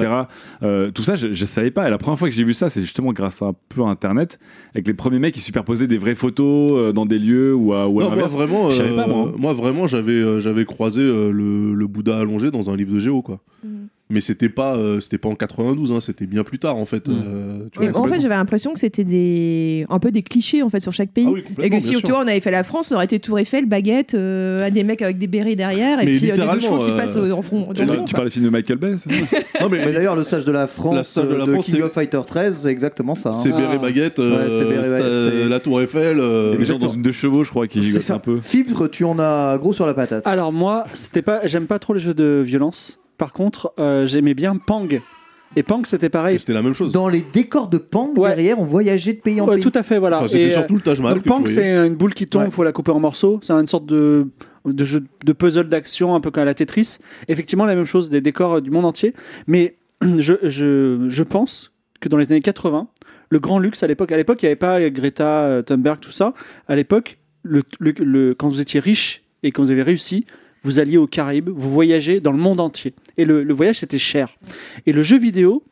[0.61, 1.87] Euh, tout ça, je, je savais pas.
[1.87, 3.87] Et la première fois que j'ai vu ça, c'est justement grâce à un peu à
[3.87, 4.39] Internet,
[4.75, 7.87] avec les premiers mecs qui superposaient des vraies photos euh, dans des lieux ou à,
[7.87, 9.33] ou à Non, moi vraiment, Je savais pas, moi, hein.
[9.37, 12.99] moi, vraiment, j'avais euh, j'avais croisé euh, le, le Bouddha allongé dans un livre de
[12.99, 13.39] géo quoi.
[13.63, 13.69] Mm.
[14.11, 17.07] Mais c'était pas euh, c'était pas en 92, hein, c'était bien plus tard en fait.
[17.07, 17.11] Mm.
[17.11, 20.61] euh, tu Et vois, en fait, j'avais l'impression que c'était des un peu des clichés
[20.61, 21.25] en fait sur chaque pays.
[21.27, 23.19] Ah oui, et que si tu vois, on avait fait la France, ça aurait été
[23.19, 26.57] Tour Eiffel, baguette, euh, des mecs avec des bérets derrière, et Mais puis euh, des
[26.59, 27.69] qui euh, passent au- en front.
[27.73, 29.37] Tu, tu parles du film de Michael Bay, c'est ça?
[29.61, 31.65] Non, mais, Mais d'ailleurs, le stage de la France La stage de la de France,
[31.65, 33.29] King of Fighter 13, c'est exactement ça.
[33.29, 33.33] hein.
[33.41, 33.77] c'est Béret Ah.
[33.77, 36.19] Baguette, euh, Ouais, euh, la Tour Eiffel.
[36.19, 38.39] euh, des gens dans une deux chevaux, je crois, qui un peu.
[38.41, 40.25] Fibre, tu en as gros sur la patate.
[40.27, 42.99] Alors moi, c'était pas, j'aime pas trop les jeux de violence.
[43.21, 44.87] Par contre, euh, j'aimais bien Pang.
[45.55, 46.39] Et Pang, c'était pareil.
[46.39, 46.91] C'était la même chose.
[46.91, 48.29] Dans les décors de Pang, Ouais.
[48.29, 49.63] derrière, on voyageait de pays en Ouais, pays.
[49.63, 50.17] tout à fait, voilà.
[50.17, 52.25] Enfin, c'était euh, surtout le Taj Mahal Donc que tu Pang, c'est une boule qui
[52.25, 52.51] tombe, il Ouais.
[52.51, 53.39] faut la couper en morceaux.
[53.43, 54.25] C'est une sorte de,
[54.65, 56.97] de jeu de puzzle d'action, un peu comme à la Tetris.
[57.27, 59.13] Effectivement, la même chose, des décors euh, du monde entier.
[59.45, 62.87] Mais je, je, je pense que dans les années 80,
[63.29, 66.11] le grand luxe à l'époque, à l'époque, il n'y avait pas Greta euh, Thunberg, tout
[66.11, 66.33] ça.
[66.67, 70.25] À l'époque, le, le- le- quand vous étiez riche et quand vous avez réussi,
[70.63, 72.93] vous alliez aux Caraïbes, vous voyagez dans le monde entier.
[73.17, 74.29] Et le, le voyage, c'était cher.
[74.85, 75.63] Et le jeu vidéo,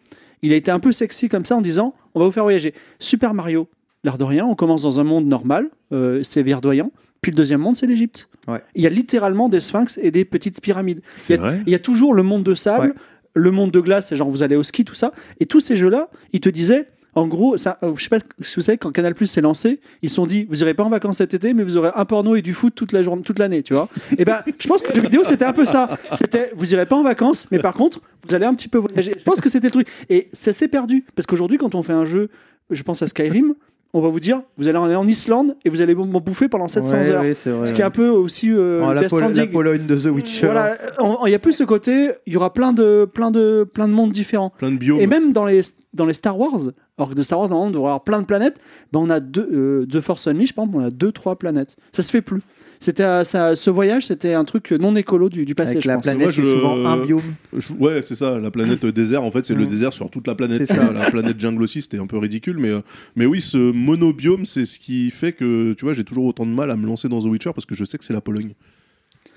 [0.42, 2.74] il a été un peu sexy comme ça en disant on va vous faire voyager.
[3.00, 3.68] Super Mario,
[4.04, 6.92] l'air de rien, on commence dans un monde normal, euh, c'est verdoyant.
[7.22, 8.30] Puis le deuxième monde, c'est l'Égypte.
[8.48, 8.62] Ouais.
[8.76, 11.02] Il y a littéralement des sphinx et des petites pyramides.
[11.30, 12.94] Il y a, vrai il y a toujours le monde de sable, Ouais.
[13.34, 15.12] le monde de glace, c'est genre vous allez au ski, tout ça.
[15.42, 18.56] Et tous ces jeux-là, ils te disaient En gros, ça, euh, je sais pas si
[18.56, 20.90] vous savez, quand Canal Plus s'est lancé, ils se sont dit vous irez pas en
[20.90, 23.40] vacances cet été, mais vous aurez un porno et du foot toute la journée, toute
[23.40, 23.90] l'année, tu vois.
[24.18, 25.98] Et ben, je pense que le jeu vidéo c'était un peu ça.
[26.14, 29.16] C'était vous irez pas en vacances, mais par contre vous allez un petit peu voyager.
[29.18, 29.88] Je pense que c'était le truc.
[30.10, 32.30] Et ça s'est perdu parce qu'aujourd'hui, quand on fait un jeu,
[32.70, 33.56] je pense à Skyrim.
[33.92, 36.68] On va vous dire, vous allez aller en Islande et vous allez m'en bouffer pendant
[36.68, 37.22] 700 Ouais, heures.
[37.24, 37.66] ouais, c'est vrai.
[37.66, 39.50] Ce qui est un peu aussi euh, Oh, la, Death Pol- la Stranding.
[39.52, 40.46] Pologne de The Witcher.
[40.46, 43.64] Voilà, on- il y a plus ce côté, il y aura plein de, plein de,
[43.74, 44.52] plein de mondes différents.
[44.60, 45.00] Plein de biomes.
[45.00, 45.62] Et même dans les,
[45.94, 46.60] dans les Star Wars,
[46.98, 48.60] alors que de Star Wars, normalement, on devrait avoir plein de planètes,
[48.94, 51.76] ben on a deux, euh, The Force Unleashed, par exemple, on a deux, trois planètes.
[51.92, 52.42] Ça se fait plus.
[52.82, 55.96] C'était ça, ce voyage, c'était un truc non écolo du, du passé, Avec je la
[55.96, 56.04] pense.
[56.04, 57.34] planète Moi, est souvent un biome.
[57.58, 59.70] Je- Ouais, c'est ça, la planète désert, en fait, c'est le Mm.
[59.70, 60.60] désert sur toute la planète.
[60.66, 60.94] C'est ça.
[60.94, 62.80] La planète jungle aussi, c'était un peu ridicule, mais, euh,
[63.18, 66.52] mais oui, ce monobiome, c'est ce qui fait que, tu vois, j'ai toujours autant de
[66.52, 68.54] mal à me lancer dans The Witcher parce que je sais que c'est la Pologne.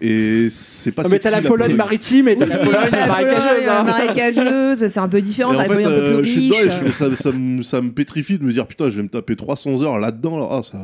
[0.04, 3.06] Et c'est pas Ah, mais t'as sexy, la Pologne maritime et t'as la Pologne la.
[3.06, 3.34] Pologne,
[3.68, 5.52] euh, marécageuse, c'est un peu différent.
[5.52, 8.42] T'as la Pologne un peu plus je suis ça, ça me, ça me pétrifie de
[8.44, 10.38] me dire putain, je vais me taper 300 heures là-dedans.
[10.40, 10.48] là.
[10.50, 10.78] Ah, ça,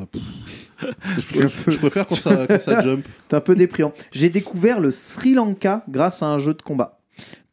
[1.18, 3.04] je, préfère- je préfère quand ça, quand ça jump.
[3.28, 3.92] C'est un peu déprimant.
[4.12, 6.97] J'ai découvert le Sri Lanka grâce à un jeu de combat.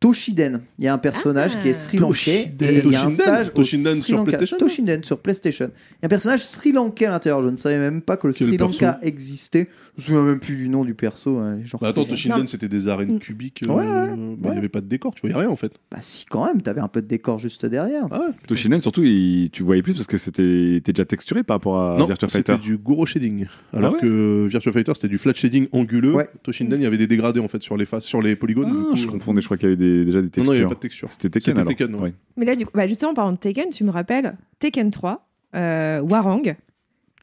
[0.09, 0.61] Toshiden.
[0.77, 1.61] Il y a un personnage Ah.
[1.61, 2.13] qui est Sri Lankais
[2.57, 2.69] Toshiden.
[2.69, 4.27] et il y a un Toshinden stage Toshinden sur Lanka.
[4.37, 5.65] PlayStation, Toshinden sur PlayStation.
[5.65, 7.41] Il y a un personnage Sri Lankais à l'intérieur.
[7.41, 9.67] Je ne savais même pas que le Quel Sri perso Lanka existait.
[9.97, 11.37] Je me souviens même plus du nom du perso.
[11.39, 12.05] hein, genre- Bah attends.
[12.05, 13.63] Toshinden, c'était des arènes cubiques.
[13.63, 14.51] euh, Ouais, ouais, bah, Il ouais.
[14.51, 15.71] n'y avait pas de décor, tu voyais rien en fait.
[15.91, 18.05] Bah si quand même, t'avais un peu de décor juste derrière.
[18.11, 18.33] Ah ouais.
[18.47, 21.97] Toshinen, surtout, il- tu voyais plus parce que c'était était déjà texturé par rapport à
[21.97, 22.63] non, Virtua c'était Fighter.
[22.63, 23.45] du Goro shading.
[23.73, 26.13] Alors ouais que Virtua Fighter, c'était du flat shading anguleux.
[26.13, 26.29] Ouais.
[26.43, 28.87] Toshinden, il y avait des dégradés en fait sur les faces, sur les polygones.
[28.91, 30.61] Ah, je euh, confondais, je crois qu'il y avait des- déjà des Non, non, il
[30.61, 30.65] n'y textures.
[30.65, 31.11] avait pas de texture.
[31.11, 31.69] C'était Tekken alors.
[31.69, 32.01] Tekken, ouais.
[32.01, 32.13] Ouais.
[32.35, 36.01] Mais là, du coup, bah, justement, parlant de Tekken, tu me rappelles Tekken 3, euh,
[36.01, 36.55] Warang.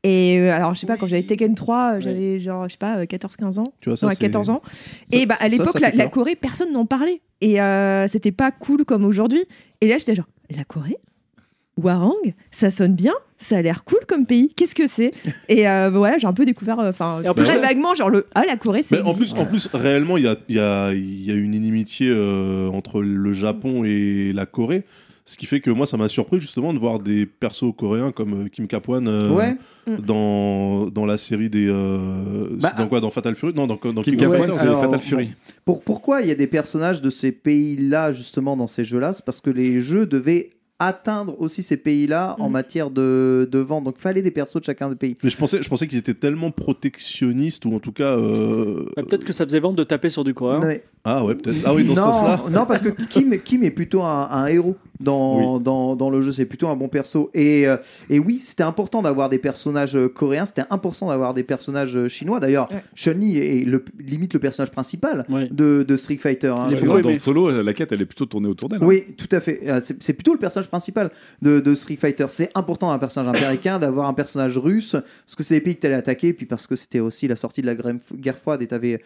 [0.04, 2.78] Et euh, alors, je sais pas, quand j'avais Tekken 3, euh, j'avais genre, je sais
[2.78, 3.72] pas, euh, 14-15 ans.
[3.80, 4.60] Tu vois, ça, Ouais, c'est- 14 ans.
[5.10, 6.08] ça- et bah, à l'époque, la.
[6.08, 7.20] Corée, personne n'en parlait.
[7.40, 9.44] Et euh, c'était pas cool comme aujourd'hui.
[9.80, 10.96] Et là, j'étais genre, la Corée?
[11.76, 14.52] Warang Ça sonne bien Ça a l'air cool comme pays.
[14.54, 15.10] Qu'est-ce que c'est?
[15.48, 17.62] Et euh, voilà, j'ai un peu découvert, euh, enfin, Et en plus, très ouais.
[17.62, 18.96] vaguement, genre le Ah, la Corée, c'est.
[18.96, 21.34] Mais en plus, en plus, réellement, il y a, il y, a, il y a
[21.34, 24.84] une inimitié euh, entre le Japon et la Corée.
[25.24, 28.50] Ce qui fait que moi, ça m'a surpris justement de voir des persos coréens comme
[28.50, 29.56] Kim Kapwan euh, Ouais.
[29.86, 31.68] dans, dans la série des.
[31.68, 33.00] euh, Bah, dans quoi?
[33.00, 33.54] Dans Fatal Fury?
[33.54, 34.56] Non, dans, dans Kim Kapwan, Fighters.
[34.56, 35.00] c'est Fatal.
[35.00, 35.30] Fury.
[35.64, 39.12] Pour, pourquoi il y a des personnages de ces pays-là justement dans ces jeux-là?
[39.12, 40.50] C'est parce que les jeux devaient
[40.86, 42.52] atteindre aussi ces pays-là en Mhm.
[42.52, 43.84] matière de, de vente.
[43.84, 45.16] Donc, fallait des persos de chacun des pays.
[45.22, 48.16] Mais je pensais, je pensais qu'ils étaient tellement protectionnistes ou en tout cas.
[48.16, 50.60] euh, Bah, Peut-être que ça faisait vendre de taper sur du coréen.
[50.60, 51.56] Non, mais- Ah ouais, peut-être.
[51.64, 52.40] Ah oui, dans ce non, sens-là.
[52.50, 56.30] non, parce que Kim, Kim est plutôt un, un héros dans, dans, dans le jeu,
[56.30, 57.28] c'est plutôt un bon perso.
[57.34, 57.76] Et, euh,
[58.08, 62.08] et oui, c'était important d'avoir des personnages euh, coréens, c'était important d'avoir des personnages euh,
[62.08, 62.38] chinois.
[62.38, 62.84] D'ailleurs, Ouais.
[62.94, 65.48] Chun-Li est le, limite le personnage principal Ouais.
[65.50, 66.54] de, de Street Fighter.
[66.56, 66.70] hein.
[66.84, 67.02] Vois.
[67.02, 68.80] Dans le solo, la quête, elle est plutôt tournée autour d'elle.
[68.82, 68.86] hein.
[68.86, 69.60] Oui, tout à fait.
[70.00, 71.10] C'est plutôt le personnage principal
[71.42, 72.26] de, de Street Fighter.
[72.28, 75.80] C'est important d'un personnage américain, d'avoir un personnage russe, parce que c'est des pays que
[75.80, 78.62] tu allais attaquer, puis parce que c'était aussi la sortie de la guerre guerre froide
[78.62, 79.00] et tu avais,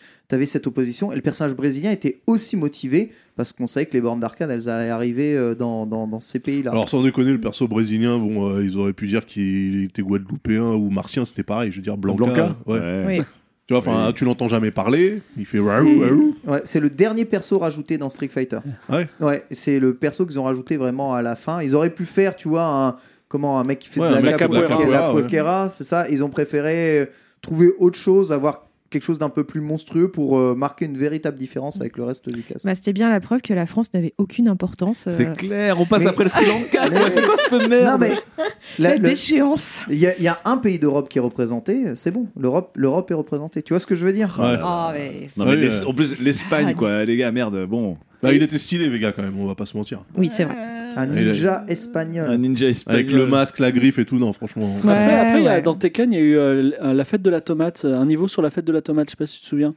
[0.44, 1.10] cette opposition.
[1.10, 4.68] Et le personnage brésilien était aussi motivé, parce qu'on savait que les bornes d'arcade, elles
[4.68, 6.70] allaient arriver euh, dans, dans, dans ces pays-là.
[6.70, 10.72] Alors sans déconner, le perso brésilien, bon, euh, ils auraient pu dire qu'il était guadeloupéen
[10.74, 11.70] ou martien, c'était pareil.
[11.70, 12.24] Je veux dire, Blanca.
[12.24, 12.78] Blanca ouais.
[12.78, 13.04] Ouais.
[13.06, 13.24] Oui.
[13.66, 15.22] Tu vois, enfin, tu l'entends jamais parler.
[15.36, 16.36] Il fait waouh.
[16.46, 18.60] Ouais, c'est le dernier perso rajouté dans Street Fighter.
[18.88, 19.08] Ouais.
[19.20, 21.60] Ouais, c'est le perso qu'ils ont rajouté vraiment à la fin.
[21.60, 22.96] Ils auraient pu faire, tu vois, un,
[23.26, 26.08] comment, un mec qui fait Ouais, de un la capoeira, c'est ça.
[26.08, 27.06] Ils ont préféré euh,
[27.42, 28.65] trouver autre chose, avoir
[28.98, 32.28] quelque chose d'un peu plus monstrueux pour euh, marquer une véritable différence avec le reste
[32.32, 32.64] du cast.
[32.64, 35.06] Bah, C'était bien la preuve que la France n'avait aucune importance.
[35.06, 36.88] euh, C'est clair, on passe Mais- après le Sri Lanka.
[36.90, 38.10] Mais- C'est quoi cette non merde mais
[38.78, 39.80] La la- le- déchéance.
[39.88, 42.26] il y, a- il y a un pays d'Europe qui est représenté, c'est bon.
[42.38, 43.62] L'Europe, l'Europe est représentée.
[43.62, 44.38] Tu vois ce que je veux dire?
[44.40, 44.56] Ouais.
[44.62, 45.28] Oh, mais...
[45.36, 45.86] Non, mais Ouais, l'Es- ouais.
[45.86, 47.96] En plus, l'Espagne, Ah, quoi, les gars, merde, bon.
[48.22, 50.04] Bah, il était stylé, Vega, quand même, on va pas se mentir.
[50.16, 50.54] Oui, c'est vrai.
[50.98, 52.36] Un ninja Un espagnol.
[52.38, 53.00] ninja espagnol.
[53.00, 54.76] Avec le masque, la griffe et tout, non, franchement.
[54.82, 54.90] Ouais.
[54.92, 57.40] Après, après y a- dans Tekken, il y a eu euh, la fête de la
[57.42, 59.42] tomate, euh, un niveau sur la fête de la tomate, je sais pas si tu
[59.44, 59.74] te souviens.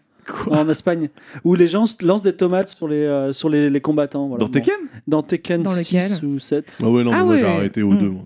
[0.51, 1.09] en Espagne,
[1.43, 4.27] où les gens lancent des tomates sur les, euh, sur les, les combattants.
[4.27, 4.39] voilà.
[4.41, 4.51] Dans Bon.
[4.51, 4.75] Tekken?
[5.07, 6.25] Dans Tekken Dans 6 lequel?
[6.29, 6.77] ou 7.
[6.83, 7.99] Ah ouais, non, Ah j'ai arrêté au Mm.
[7.99, 8.09] 2.
[8.09, 8.21] moi.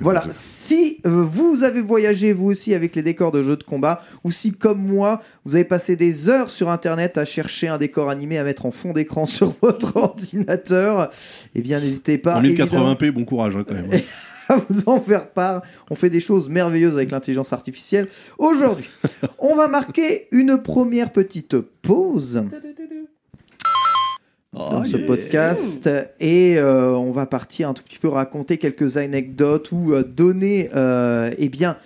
[0.00, 4.02] Voilà, si euh, vous avez voyagé vous aussi avec les décors de jeux de combat,
[4.24, 8.10] ou si comme moi, vous avez passé des heures sur internet à chercher un décor
[8.10, 11.10] animé à mettre en fond d'écran sur votre ordinateur,
[11.54, 13.90] eh bien n'hésitez pas En évidemment, 1080p, bon courage hein, quand même.
[14.48, 15.62] à vous en faire part.
[15.90, 18.08] On fait des choses merveilleuses avec l'intelligence artificielle.
[18.38, 18.88] Aujourd'hui,
[19.38, 22.42] on va marquer une première petite pause
[24.58, 29.70] dans ce podcast et euh, on va partir un tout petit peu raconter quelques anecdotes
[29.70, 31.76] ou euh, donner euh, eh bien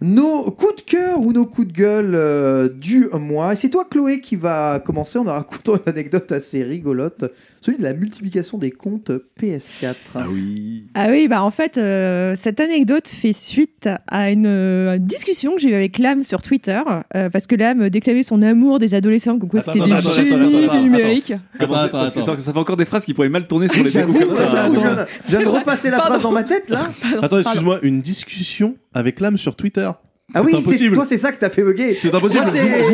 [0.00, 3.54] nos coups de cœur ou nos coups de gueule du mois.
[3.54, 5.18] Et c'est toi, Chloé, qui va commencer.
[5.18, 7.32] En racontant une anecdote assez rigolote,
[7.66, 9.94] celui de la multiplication des comptes PS4.
[10.14, 10.84] Ah oui.
[10.94, 15.60] Ah oui, bah en fait, euh, cette anecdote fait suite à une euh, discussion que
[15.60, 16.80] j'ai eue avec Lame sur Twitter,
[17.16, 20.64] euh, parce que Lame déclarait son amour des adolescents, comme quoi c'était des attends, génies
[20.66, 21.32] attends, du numérique.
[21.58, 24.12] Parce que ça, ça fait encore des phrases qui pourraient mal tourner sur les J'avoue,
[24.12, 24.46] décos comme ça.
[24.46, 26.88] je viens de- je viens de repasser la phrase dans ma tête là.
[27.20, 29.90] Attends, excuse-moi, une discussion avec l'âme sur Twitter.
[30.34, 30.94] Ah oui, c'est impossible.
[30.96, 31.94] toi, c'est ça que t'as fait bugger.
[32.00, 32.44] C'est impossible.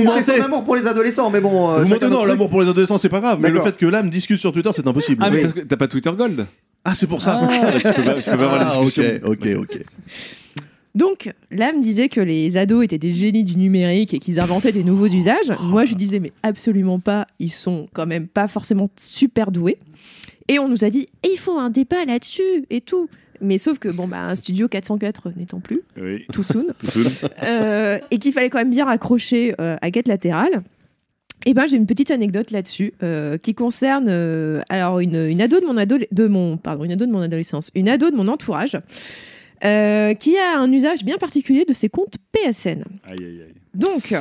[0.05, 1.71] Moi, c'est son amour pour les adolescents, mais bon.
[1.71, 3.38] euh, Vous mentez, non, l'amour pour les adolescents, c'est pas grave.
[3.40, 5.23] Mais le fait que l'âme discute sur Twitter, c'est impossible.
[5.25, 5.42] Ah, mais Oui.
[5.42, 6.47] parce que t'as pas Twitter Gold
[6.85, 7.40] Ah, c'est pour ça.
[7.42, 9.21] Ah, tu peux pas, peux pas avoir la Ah, discussion.
[9.25, 9.83] ok, ok, ok.
[10.95, 14.85] Donc, Lame disait que les ados étaient des génies du numérique et qu'ils inventaient des
[14.85, 15.51] nouveaux usages.
[15.64, 19.79] Moi, je disais, mais absolument pas, ils sont quand même pas forcément super doués.
[20.49, 23.09] Et on nous a dit, il faut un débat là-dessus et tout.
[23.42, 26.24] Mais sauf que, bon, bah, un studio 404 n'étant plus, Oui.
[26.33, 27.28] tout soon, Tout soon.
[27.42, 30.62] euh, et qu'il fallait quand même bien raccrocher euh, à Quête latérale.
[31.44, 35.59] Et ben j'ai une petite anecdote là-dessus euh, qui concerne euh, alors une, une ado
[35.59, 38.28] de mon ado de mon pardon une ado de mon adolescence une ado de mon
[38.28, 38.78] entourage
[39.64, 42.85] euh, qui a un usage bien particulier de ses comptes PSN.
[43.05, 43.55] Aïe, aïe, aïe.
[43.74, 44.14] Donc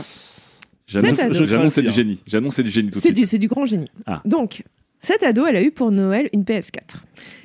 [0.87, 2.19] J'annonce du génie.
[2.25, 3.27] J'annonce c'est du génie tout de suite.
[3.27, 3.91] c'est du grand génie.
[4.07, 4.23] Ah.
[4.25, 4.63] Donc
[5.01, 6.71] cette ado elle a eu pour Noël une PS4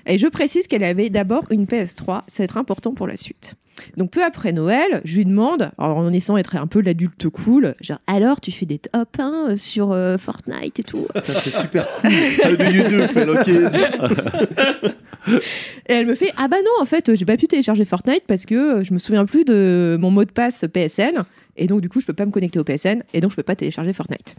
[0.06, 3.56] et je précise qu'elle avait d'abord une PS3 ça va être important pour la suite.
[3.96, 7.74] Donc peu après Noël, je lui demande, alors en essayant d'être un peu l'adulte cool,
[7.80, 11.06] genre alors tu fais des top 1 sur euh, Fortnite et tout.
[11.24, 12.10] C'est super cool.
[15.88, 18.46] Et elle me fait ah bah non en fait j'ai pas pu télécharger Fortnite parce
[18.46, 21.24] que euh, je me souviens plus de mon mot de passe PSN
[21.56, 23.42] et donc du coup je peux pas me connecter au PSN et donc je peux
[23.42, 24.34] pas télécharger Fortnite.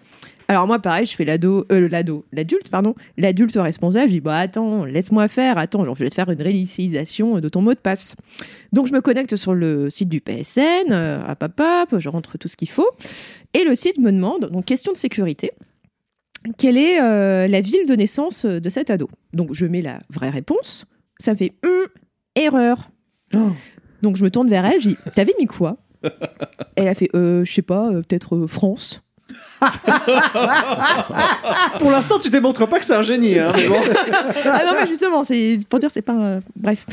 [0.48, 4.38] Alors moi pareil je fais l'ado euh, l'ado l'adulte pardon l'adulte responsable je dis bah
[4.38, 7.80] attends laisse-moi faire attends genre, je vais te faire une réinitialisation de ton mot de
[7.80, 8.16] passe.
[8.74, 12.38] Donc je me connecte sur le site du PSN euh, hop hop hop je rentre
[12.38, 12.90] tout ce qu'il faut
[13.54, 15.52] et le site me demande donc question de sécurité
[16.58, 19.10] quelle est euh, la ville de naissance de cet ado?
[19.34, 20.86] Donc je mets la vraie réponse.
[21.20, 21.88] Ça fait Hum,
[22.36, 22.90] erreur.
[23.34, 23.50] Oh.
[24.02, 25.78] Donc je me tourne vers elle, je dis T'avais mis quoi?
[26.76, 29.02] Elle a fait euh, Je sais pas, euh, peut-être euh, France.
[31.80, 33.38] Pour l'instant, tu démontres pas que c'est un génie.
[33.38, 33.76] Hein, mais bon.
[34.46, 36.14] ah non, mais justement, c'est pour dire, c'est pas.
[36.16, 36.86] euh, bref.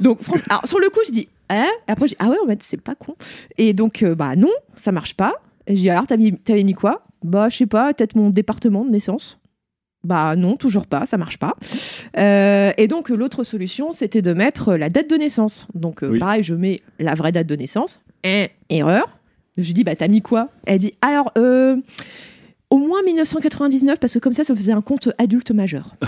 [0.00, 0.40] Donc France.
[0.48, 1.66] Alors sur le coup, je dis Hein?
[1.88, 3.16] Après, je dis Ah ouais, en fait, c'est pas con.
[3.58, 5.34] Et donc, euh, bah non, ça marche pas.
[5.66, 7.02] Et je dis Alors, t'avais t'avais mis quoi?
[7.24, 9.38] Bah, je sais pas, peut-être mon département de naissance.
[10.02, 11.54] Bah non, toujours pas, ça marche pas.
[12.16, 15.66] Euh, et donc l'autre solution, c'était de mettre la date de naissance.
[15.74, 16.18] Donc euh, Oui.
[16.18, 18.00] pareil, je mets la vraie date de naissance.
[18.24, 19.18] Eh, erreur.
[19.58, 20.48] Je dis bah t'as mis quoi?
[20.66, 21.76] Elle dit alors euh,
[22.70, 25.94] au moins 1999 parce que comme ça, ça faisait un compte adulte majeur.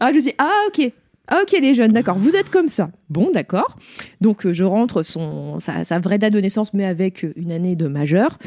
[0.00, 0.90] ah je dis ah ok.
[1.26, 2.90] Ah, ok les jeunes, d'accord, vous êtes comme ça.
[3.08, 3.78] Bon, d'accord.
[4.20, 7.76] Donc euh, je rentre son, sa, sa vraie date de naissance, mais avec une année
[7.76, 8.38] de majeur.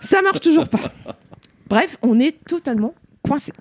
[0.00, 0.80] Ça marche toujours pas.
[1.68, 3.52] Bref, on est totalement coincé.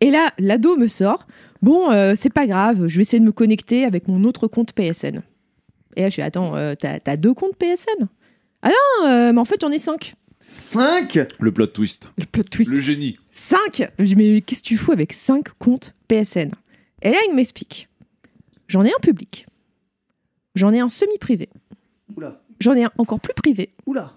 [0.00, 1.26] Et là, l'ado me sort.
[1.62, 4.72] Bon, euh, c'est pas grave, je vais essayer de me connecter avec mon autre compte
[4.72, 5.22] PSN.
[5.96, 8.08] Et là, je suis attends, euh, t'as t'as deux comptes PSN
[8.62, 10.14] Ah non, euh, mais en fait, j'en ai cinq.
[10.40, 12.10] 5 Le plot twist.
[12.18, 12.68] Le plot twist.
[12.70, 13.16] Le génie.
[13.30, 16.50] 5 Je dis, mais qu'est-ce que tu fous avec 5 comptes PSN
[17.02, 17.88] Et là, il m'explique.
[18.66, 19.46] J'en ai un public.
[20.56, 21.48] J'en ai un semi-privé.
[22.16, 23.72] Oula, J'en ai un encore plus privé.
[23.86, 24.14] oula.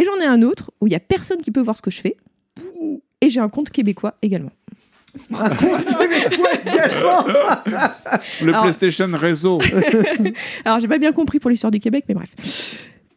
[0.00, 1.90] Et j'en ai un autre où il y a personne qui peut voir ce que
[1.90, 2.16] je fais.
[3.20, 4.50] Et j'ai un compte québécois également.
[5.34, 7.26] Un compte québécois également.
[8.40, 9.58] Le Alors- PlayStation réseau.
[10.64, 12.30] Alors, j'ai pas bien compris pour l'histoire du Québec, mais bref.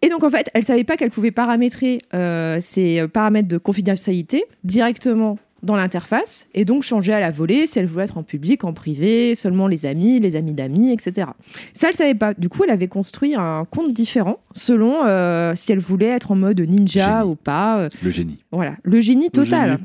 [0.01, 4.43] Et donc, en fait, elle savait pas qu'elle pouvait paramétrer euh, ses paramètres de confidentialité
[4.65, 8.63] directement dans l'interface et donc changer à la volée si elle voulait être en public,
[8.65, 11.27] en privé, seulement les amis, les amis d'amis, etc.
[11.73, 12.33] Ça, elle savait pas.
[12.33, 16.35] Du coup, elle avait construit un compte différent selon euh, si elle voulait être en
[16.35, 17.31] mode ninja Génie.
[17.31, 17.79] ou pas.
[17.79, 18.37] euh, Le génie.
[18.51, 19.71] voilà, le génie total.
[19.71, 19.83] génie.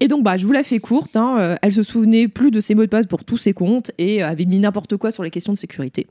[0.00, 1.16] Et donc, bah, je vous la fais courte.
[1.16, 3.90] hein, euh, elle se souvenait plus de ses mots de passe pour tous ses comptes
[3.98, 6.06] et avait mis n'importe quoi sur les questions de sécurité.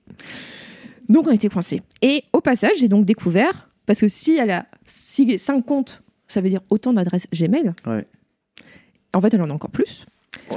[1.07, 1.81] Donc, on était coincés.
[2.01, 6.49] Et au passage, j'ai donc découvert, parce que si elle a 5 comptes, ça veut
[6.49, 7.71] dire autant d'adresses Gmail.
[7.85, 8.03] Ouais.
[9.17, 10.05] En fait, elle en a encore plus.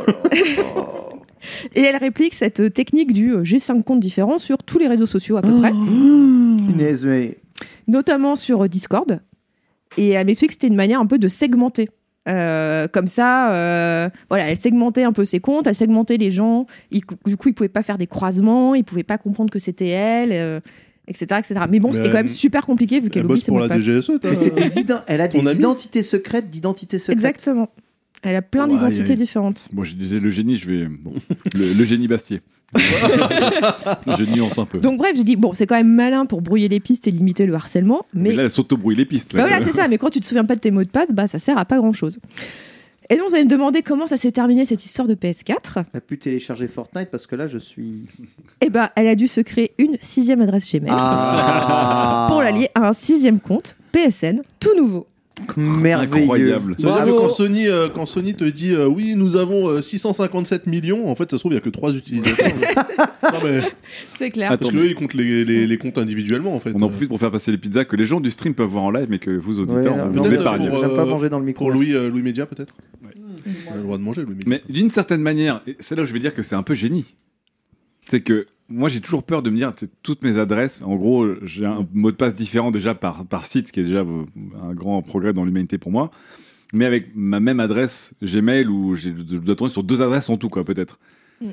[1.75, 5.07] et elle réplique cette technique du euh, j'ai 5 comptes différents sur tous les réseaux
[5.07, 6.95] sociaux à peu près mais
[7.89, 9.21] notamment sur Discord.
[9.97, 11.89] Et elle m'explique que c'était une manière un peu de segmenter.
[12.29, 16.67] Euh, comme ça, euh, voilà, elle segmentait un peu ses comptes, elle segmentait les gens.
[16.93, 19.89] Il- du coup, ils pouvaient pas faire des croisements, ils pouvaient pas comprendre que c'était
[19.89, 20.61] elle, euh,
[21.09, 21.63] etc., etc.
[21.69, 23.65] Mais bon, Mais c'était quand même super compliqué vu qu'elle Elle oublie ses pour mots
[23.65, 23.79] de la.
[23.79, 27.17] DGSE, des ident- elle a ton des ami identités secrètes d'identités secrètes.
[27.19, 27.69] Exactement.
[28.23, 29.69] Elle a plein Ouais, d'identités y a- différentes.
[29.73, 30.87] Bon, je disais le génie, je vais.
[30.89, 31.13] bon,
[31.55, 32.41] le, le génie Bastier.
[32.77, 34.79] je nuance un peu.
[34.79, 37.47] Donc bref, j'ai dit bon, c'est quand même malin pour brouiller les pistes et limiter
[37.47, 39.33] le harcèlement, mais, mais là, elle s'auto-brouille les pistes.
[39.35, 39.49] Bah là.
[39.49, 39.89] voilà, c'est ça.
[39.89, 41.65] Mais quand tu te souviens pas de tes mots de passe, bah ça sert à
[41.65, 42.19] pas grand chose.
[43.13, 45.57] Et donc vous allez me demander comment ça s'est terminé cette histoire de PS4.
[45.79, 48.05] Elle a pu télécharger Fortnite parce que là, je suis.
[48.61, 52.69] Eh ben, elle a dû se créer une sixième adresse Gmail Ah pour la lier
[52.77, 55.09] à un sixième compte PSN, tout nouveau.
[55.57, 56.25] Merveilleux.
[56.25, 56.75] Incroyable.
[56.79, 57.15] Ça veut dire Bravo.
[57.15, 61.11] que quand Sony, euh, quand Sony te dit euh, oui, nous avons euh, 657 millions,
[61.11, 62.49] en fait, ça se trouve, il n'y a que 3 utilisateurs.
[63.33, 63.63] non, mais,
[64.17, 64.53] C'est clair.
[64.53, 66.73] Attends, parce qu'eux, ils comptent les, les, les comptes individuellement, en fait.
[66.75, 68.85] On en profite pour faire passer les pizzas que les gens du stream peuvent voir
[68.85, 71.39] en live, mais que vous, auditeurs, Ouais, non, vous pour, J'aime pas euh, manger dans
[71.39, 71.65] le micro.
[71.67, 73.11] Pour Louis, euh, Louis Média, peut-être Ouais.
[73.69, 74.49] On a le droit de manger, Louis Média.
[74.49, 76.75] Mais d'une certaine manière, et c'est là où je vais dire que c'est un peu
[76.75, 77.05] génie.
[78.09, 81.67] C'est que moi, j'ai toujours peur de me dire, toutes mes adresses, en gros, j'ai
[81.67, 84.25] un mot de passe différent déjà par, par site, ce qui est déjà euh,
[84.63, 86.11] un grand progrès dans l'humanité pour moi.
[86.73, 90.49] Mais avec ma même adresse Gmail, où je dois tourner sur deux adresses en tout,
[90.49, 91.01] quoi, peut-être.
[91.41, 91.51] Mm.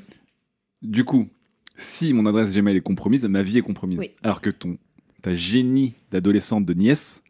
[0.84, 1.28] Du coup,
[1.76, 3.98] si mon adresse Gmail est compromise, ma vie est compromise.
[3.98, 4.12] Oui.
[4.22, 4.78] Alors que ton,
[5.24, 7.24] ta génie d'adolescente de nièce,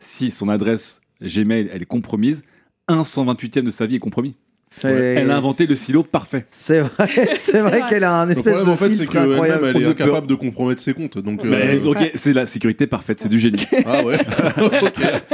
[0.00, 2.42] si son adresse Gmail, elle est compromise,
[2.88, 4.36] un 128e de sa vie est compromis.
[4.82, 6.44] Elle a inventé le silo parfait.
[6.50, 7.08] C'est vrai,
[7.38, 7.82] c'est vrai vrai.
[7.88, 9.66] qu'elle a un Le espèce problème, de en fait, c'est filtre incroyable.
[9.66, 11.18] elle est On ne incapable de compromettre ses comptes.
[11.18, 11.78] Donc, euh,
[12.14, 13.66] c'est la sécurité parfaite, c'est du génie.
[13.86, 14.18] Ah ouais.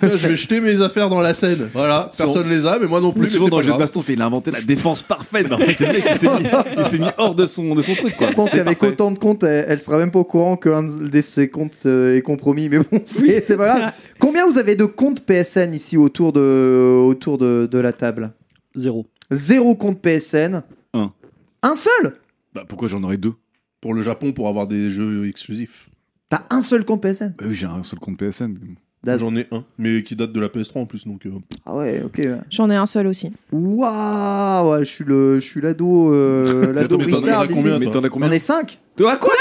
[0.00, 1.68] Tiens, je vais jeter mes affaires dans la Seine.
[1.72, 3.26] Voilà, Son- personne les a, mais moi non plus.
[3.26, 5.46] Souvent c'est dans pas le jeu de baston, il a inventé la défense parfaite.
[5.48, 6.46] Mais en fait, le mec, il s'est mis,
[6.78, 8.16] il s'est mis hors de son, de son truc.
[8.16, 8.28] Quoi.
[8.28, 11.22] Je pense qu'avec autant de comptes, elle, elle sera même pas au courant qu'un de
[11.22, 12.68] ses comptes euh, est compromis.
[12.68, 13.92] Mais bon, c'est c'est pas grave.
[14.18, 18.30] Combien vous avez de comptes PSN ici autour de, autour de, de la table?
[18.74, 19.06] Zéro.
[19.30, 20.62] Zéro compte PSN.
[20.92, 21.12] Un.
[21.62, 22.16] Un seul
[22.54, 23.34] Bah, pourquoi j'en aurais deux
[23.80, 25.88] Pour le Japon, pour avoir des jeux exclusifs?
[26.28, 28.54] T'as un seul compte PSN bah Oui, j'ai un seul compte PSN.
[29.04, 29.20] Daz.
[29.20, 31.06] J'en ai un, mais qui date de la PS3 en plus.
[31.06, 31.30] Donc, euh,
[31.66, 32.26] Ah ouais, ok.
[32.50, 33.30] J'en ai un seul aussi.
[33.52, 37.46] Waouh, ouais, je suis le, je suis l'ado, euh, l'ado Attends, mais t'en as Ricard
[37.48, 37.68] combien, ici.
[37.70, 39.32] toi Mais t'en as On combien est 5 Toi, quoi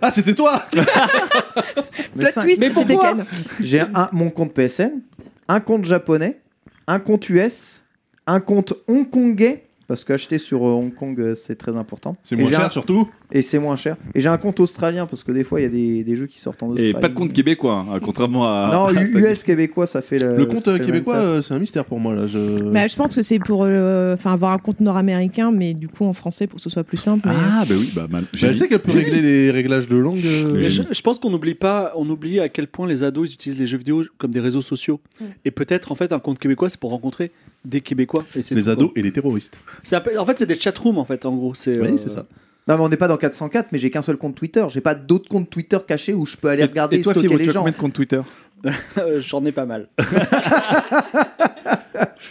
[0.00, 3.24] Ah, c'était toi Plot twist, Mais c'était pourquoi Ken.
[3.60, 5.02] J'ai un, mon compte PSN,
[5.48, 6.40] un compte japonais,
[6.86, 7.81] un compte US,
[8.26, 12.14] un compte hongkongais, parce qu'acheter sur euh, Hong Kong, euh, c'est très important.
[12.22, 13.96] C'est moins cher un- surtout Et c'est moins cher.
[14.14, 16.26] Et j'ai un compte australien, parce que des fois, il y a des, des jeux
[16.26, 16.90] qui sortent en Australie.
[16.90, 18.70] Et pas de compte québécois, hein, contrairement à.
[18.72, 20.36] Non, à- US québécois, ça fait le.
[20.36, 22.26] Le compte euh, québécois, euh, c'est un mystère pour moi là.
[22.26, 22.62] Je...
[22.70, 26.04] Bah, je pense que c'est pour euh, enfin avoir un compte nord-américain, mais du coup
[26.06, 27.28] en français pour que ce soit plus simple.
[27.28, 28.22] mais- Ah, bah oui, bah mal.
[28.22, 30.20] Bah, J'ai elle sait qu'elle peut régler les réglages de langue.
[30.24, 33.28] euh, Mais je, je pense qu'on n'oublie pas, on oublie à quel point les ados
[33.30, 35.00] ils utilisent les jeux vidéo comme des réseaux sociaux.
[35.20, 35.24] Mm.
[35.44, 37.30] Et peut-être en fait un compte québécois c'est pour rencontrer
[37.64, 38.24] des Québécois.
[38.36, 38.98] Et c'est Les tout, ados quoi.
[38.98, 39.56] et les terroristes.
[39.82, 41.54] C'est en fait c'est des chatrooms en fait en gros.
[41.54, 42.26] C'est Oui, euh, c'est ça.
[42.68, 44.64] Non, mais on n'est pas dans 404, mais j'ai qu'un seul compte Twitter.
[44.68, 47.38] J'ai pas d'autres comptes Twitter cachés où je peux aller regarder Et toi, stocker Fibre,
[47.38, 47.60] les tu as gens.
[47.60, 48.20] combien de comptes Twitter?
[48.98, 49.88] Euh, J'en ai pas mal.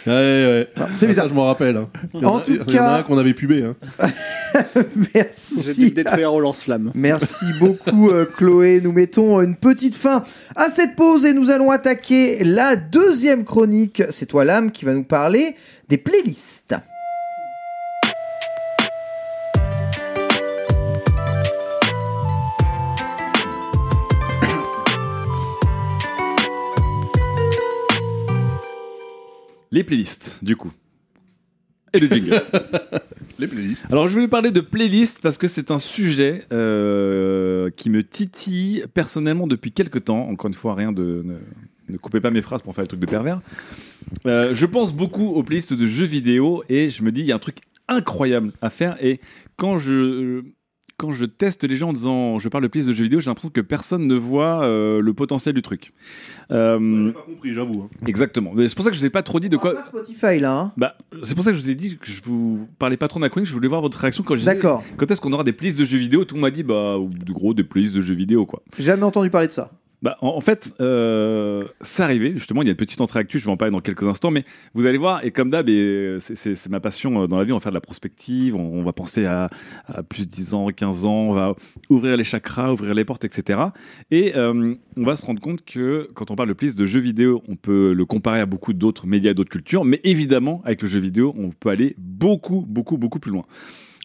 [0.06, 0.68] Ouais, ouais.
[0.76, 1.24] Non, c'est bizarre.
[1.26, 1.76] Ça, je m'en rappelle.
[1.76, 1.88] hein.
[2.14, 3.62] Il y en En a- tout il y en a cas- un qu'on avait pubé.
[3.64, 3.72] Hein.
[4.74, 5.90] J'ai Merci.
[5.92, 6.90] détruire au lance-flamme.
[6.94, 8.80] Merci beaucoup euh, Chloé.
[8.82, 10.24] Nous mettons une petite fin
[10.56, 14.02] à cette pause et nous allons attaquer la deuxième chronique.
[14.10, 15.54] C'est toi l'âme qui va nous parler
[15.88, 16.74] des playlists.
[29.72, 30.70] Les playlists, du coup.
[31.94, 32.42] Et le jingle.
[33.38, 33.86] Les playlists.
[33.90, 38.84] Alors, je voulais parler de playlists parce que c'est un sujet euh, qui me titille
[38.92, 40.28] personnellement depuis quelques temps.
[40.28, 41.22] Encore une fois, rien de.
[41.24, 41.38] Ne,
[41.88, 43.40] ne coupez pas mes phrases pour faire le truc de pervers.
[44.26, 47.32] Euh, je pense beaucoup aux playlists de jeux vidéo et je me dis, il y
[47.32, 47.56] a un truc
[47.88, 49.02] incroyable à faire.
[49.02, 49.20] Et
[49.56, 50.42] quand je.
[51.02, 53.28] Quand je teste les gens en disant je parle de playlist de jeux vidéo, j'ai
[53.28, 55.92] l'impression que personne ne voit euh, le potentiel du truc.
[56.52, 57.82] Euh, J'ai pas compris, j'avoue.
[57.82, 58.06] hein.
[58.06, 58.52] exactement.
[58.54, 59.74] Mais c'est pour ça que je vous ai pas trop dit de quoi.
[59.74, 60.56] Pas Spotify là.
[60.58, 60.72] hein.
[60.76, 63.18] Bah, c'est pour ça que je vous ai dit que je vous parlais pas trop
[63.18, 64.84] de chronique, je voulais voir votre réaction quand je disais D'accord.
[64.96, 66.24] quand est-ce qu'on aura des playlists de jeux vidéo?
[66.24, 68.62] Tout le monde m'a dit, bah, de gros, des playlists de jeux vidéo, quoi.
[68.78, 69.72] Jamais entendu parler de ça.
[70.02, 73.38] Bah, en, en fait, euh, c'est arrivé, justement, il y a une petite entrée actu,
[73.38, 75.68] je vais en parler dans quelques instants, mais vous allez voir, et comme d'hab,
[76.18, 78.92] c'est- ma passion euh, dans la vie, on va faire de la prospective, on, va
[78.92, 79.48] penser à,
[80.08, 81.54] plus de 10 ans, 15 ans, on va
[81.88, 83.60] ouvrir les chakras, ouvrir les portes, etc.
[84.10, 87.00] Et euh, on va se rendre compte que quand on parle de playlist de jeux
[87.00, 90.88] vidéo, on peut le comparer à beaucoup d'autres médias, d'autres cultures, mais évidemment, avec le
[90.88, 93.44] jeu vidéo, on peut aller beaucoup, beaucoup, beaucoup plus loin.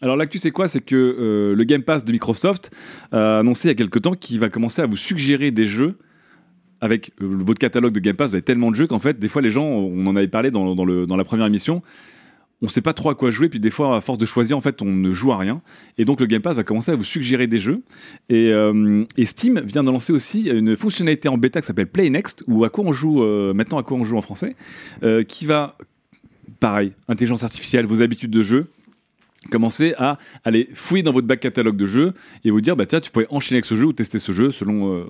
[0.02, 0.68] Alors l'actu c'est quoi?
[0.68, 2.70] C'est que euh, le Game Pass de Microsoft
[3.12, 5.98] a annoncé il y a quelques temps qu'il va commencer à vous suggérer des jeux
[6.80, 9.28] avec euh, votre catalogue de Game Pass, vous avez tellement de jeux qu'en fait, des
[9.28, 11.82] fois, les gens, on en avait parlé dans, dans la première émission,
[12.60, 14.60] on sait pas trop à quoi jouer, puis des fois, à force de choisir, en
[14.60, 15.62] fait, on ne joue à rien.
[15.96, 17.82] Et donc, le Game Pass va commencer à vous suggérer des jeux.
[18.28, 22.42] Et, euh, Steam vient de lancer aussi une fonctionnalité en bêta qui s'appelle Play Next,
[22.48, 24.56] ou à quoi on joue, euh, maintenant à quoi on joue en français,
[25.04, 25.76] euh, qui va
[26.58, 28.66] pareil, intelligence artificielle, vos habitudes de jeu,
[29.50, 32.12] commencez à aller fouiller dans votre back catalogue de jeux
[32.44, 34.50] et vous dire bah tiens tu pourrais enchaîner avec ce jeu ou tester ce jeu
[34.50, 35.04] selon euh,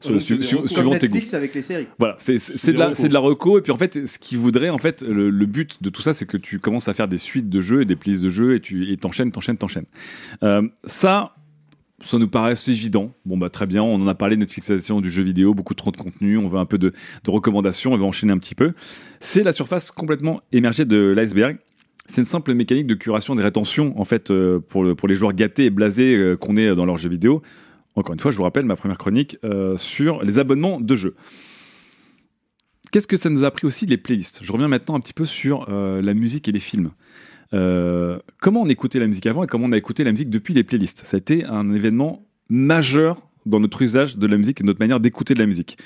[0.00, 1.14] selon- su- su- suivant tes goûts.
[1.14, 1.86] Netflix avec les séries.
[1.98, 2.34] Voilà, c'est
[2.72, 3.58] de, la- c'est de la reco.
[3.58, 6.12] Et puis en fait, ce qu'il voudrait, en fait, le, le but de tout ça,
[6.12, 8.54] c'est que tu commences à faire des suites de jeux et des playlists de jeux
[8.54, 9.86] et tu et t'enchaînes, t'enchaînes, t'enchaînes.
[10.42, 11.34] Euh, ça,
[12.02, 13.12] ça nous paraît assez évident.
[13.24, 15.96] Bon, bah très bien, on en a parlé, Netflixation du jeu vidéo, beaucoup trop de
[15.96, 16.92] contenu, on veut un peu de,
[17.24, 18.72] de recommandations, on veut enchaîner un petit peu.
[19.20, 21.56] C'est la surface complètement émergée de l'iceberg.
[22.08, 25.08] C'est une simple mécanique de curation et de rétention, en fait, euh, pour, le- pour
[25.08, 27.42] les joueurs gâtés et blasés euh, qu'on est dans leurs jeux vidéo.
[27.94, 31.14] Encore une fois, je vous rappelle ma première chronique euh, sur les abonnements de jeux.
[32.92, 34.40] Qu'est-ce que ça nous a appris aussi les playlists?
[34.42, 36.92] Je reviens maintenant un petit peu sur la musique et les films.
[37.50, 40.62] Comment on écoutait la musique avant et comment on a écouté la musique depuis les
[40.62, 41.02] playlists?
[41.04, 45.00] Ça a été un événement majeur dans notre usage de la musique et notre manière
[45.00, 45.76] d'écouter de la musique.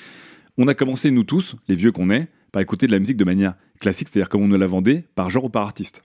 [0.57, 3.25] On a commencé, nous tous, les vieux qu'on est, par écouter de la musique de
[3.25, 6.03] manière classique, c'est-à-dire comme on nous la vendait, par genre ou par artiste.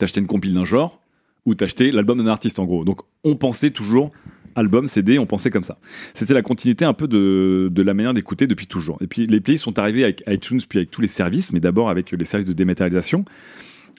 [0.00, 0.98] T'achetais une compile d'un genre
[1.44, 2.84] ou t'achetais l'album d'un artiste en gros.
[2.84, 4.10] Donc on pensait toujours
[4.54, 5.78] album, CD, on pensait comme ça.
[6.14, 8.96] C'était la continuité un peu de, de la manière d'écouter depuis toujours.
[9.02, 11.90] Et puis les playlists sont arrivés avec iTunes, puis avec tous les services, mais d'abord
[11.90, 13.26] avec les services de dématérialisation.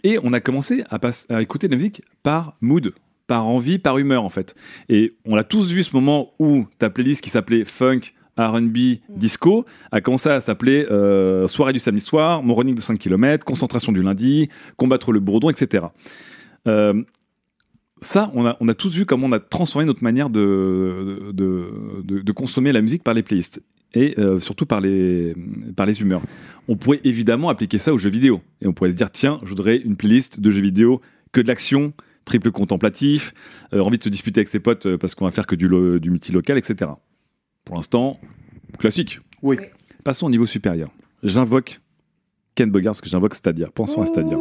[0.03, 0.99] Et on a commencé à,
[1.29, 2.93] à écouter de la musique par mood,
[3.27, 4.55] par envie, par humeur en fait.
[4.89, 8.01] Et on l'a tous vu ce moment où ta playlist qui s'appelait funk,
[8.37, 12.97] R&B, disco a commencé à s'appeler euh, soirée du samedi soir, mon running de 5
[12.97, 15.85] km, concentration du lundi, combattre le bourdon, etc.
[16.67, 17.01] Euh,
[18.01, 22.01] ça, on a, on a tous vu comment on a transformé notre manière de, de,
[22.03, 23.61] de- de consommer la musique par les playlists
[23.93, 25.35] et euh, surtout par les,
[25.75, 26.21] par les humeurs.
[26.67, 29.49] On pourrait évidemment appliquer ça aux jeux vidéo et on pourrait se dire tiens, je
[29.49, 31.01] voudrais une playlist de jeux vidéo
[31.31, 31.93] que de l'action,
[32.25, 33.33] triple contemplatif,
[33.73, 35.99] euh, envie de se disputer avec ses potes parce qu'on va faire que du, lo-
[35.99, 36.91] du multilocal, etc.
[37.71, 38.19] Pour l'instant,
[38.79, 39.21] classique.
[39.41, 39.55] Oui.
[40.03, 40.91] Passons au niveau supérieur.
[41.23, 41.79] J'invoque
[42.53, 43.67] Ken Bogard parce que j'invoque Stadia.
[43.73, 44.35] Pensons à Stadia.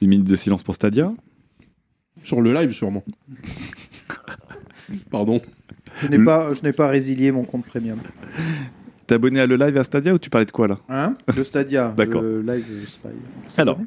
[0.00, 1.12] Une minute de silence pour Stadia.
[2.22, 3.04] Sur le live, sûrement.
[5.10, 5.42] Pardon.
[6.00, 7.98] Je n'ai pas, je n'ai pas résilié mon compte premium.
[9.06, 10.78] T'es abonné à le live et à Stadia ou tu parlais de quoi là?
[10.88, 11.18] Hein?
[11.36, 11.92] Le Stadia.
[11.94, 12.22] D'accord.
[12.22, 13.10] Le live, je sais pas.
[13.60, 13.78] Alors,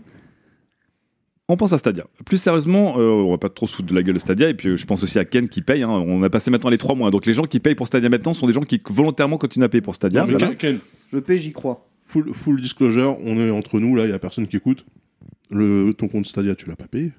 [1.49, 2.05] on pense à Stadia.
[2.25, 4.53] Plus sérieusement, euh, on va pas trop se foutre de la gueule de Stadia, et
[4.53, 5.83] puis euh, je pense aussi à Ken qui paye.
[5.83, 5.89] hein.
[5.89, 7.09] On a passé maintenant les trois mois.
[7.11, 9.69] Donc les gens qui payent pour Stadia maintenant sont des gens qui volontairement continuent à
[9.69, 10.21] payer pour Stadia.
[10.25, 10.55] Non, Voilà.
[10.55, 10.79] Ken,
[11.11, 11.87] Je paie, j'y crois.
[12.05, 14.85] full, full disclosure, on est entre nous, là, il y a personne qui écoute.
[15.49, 17.11] Le, ton compte Stadia, tu l'as pas payé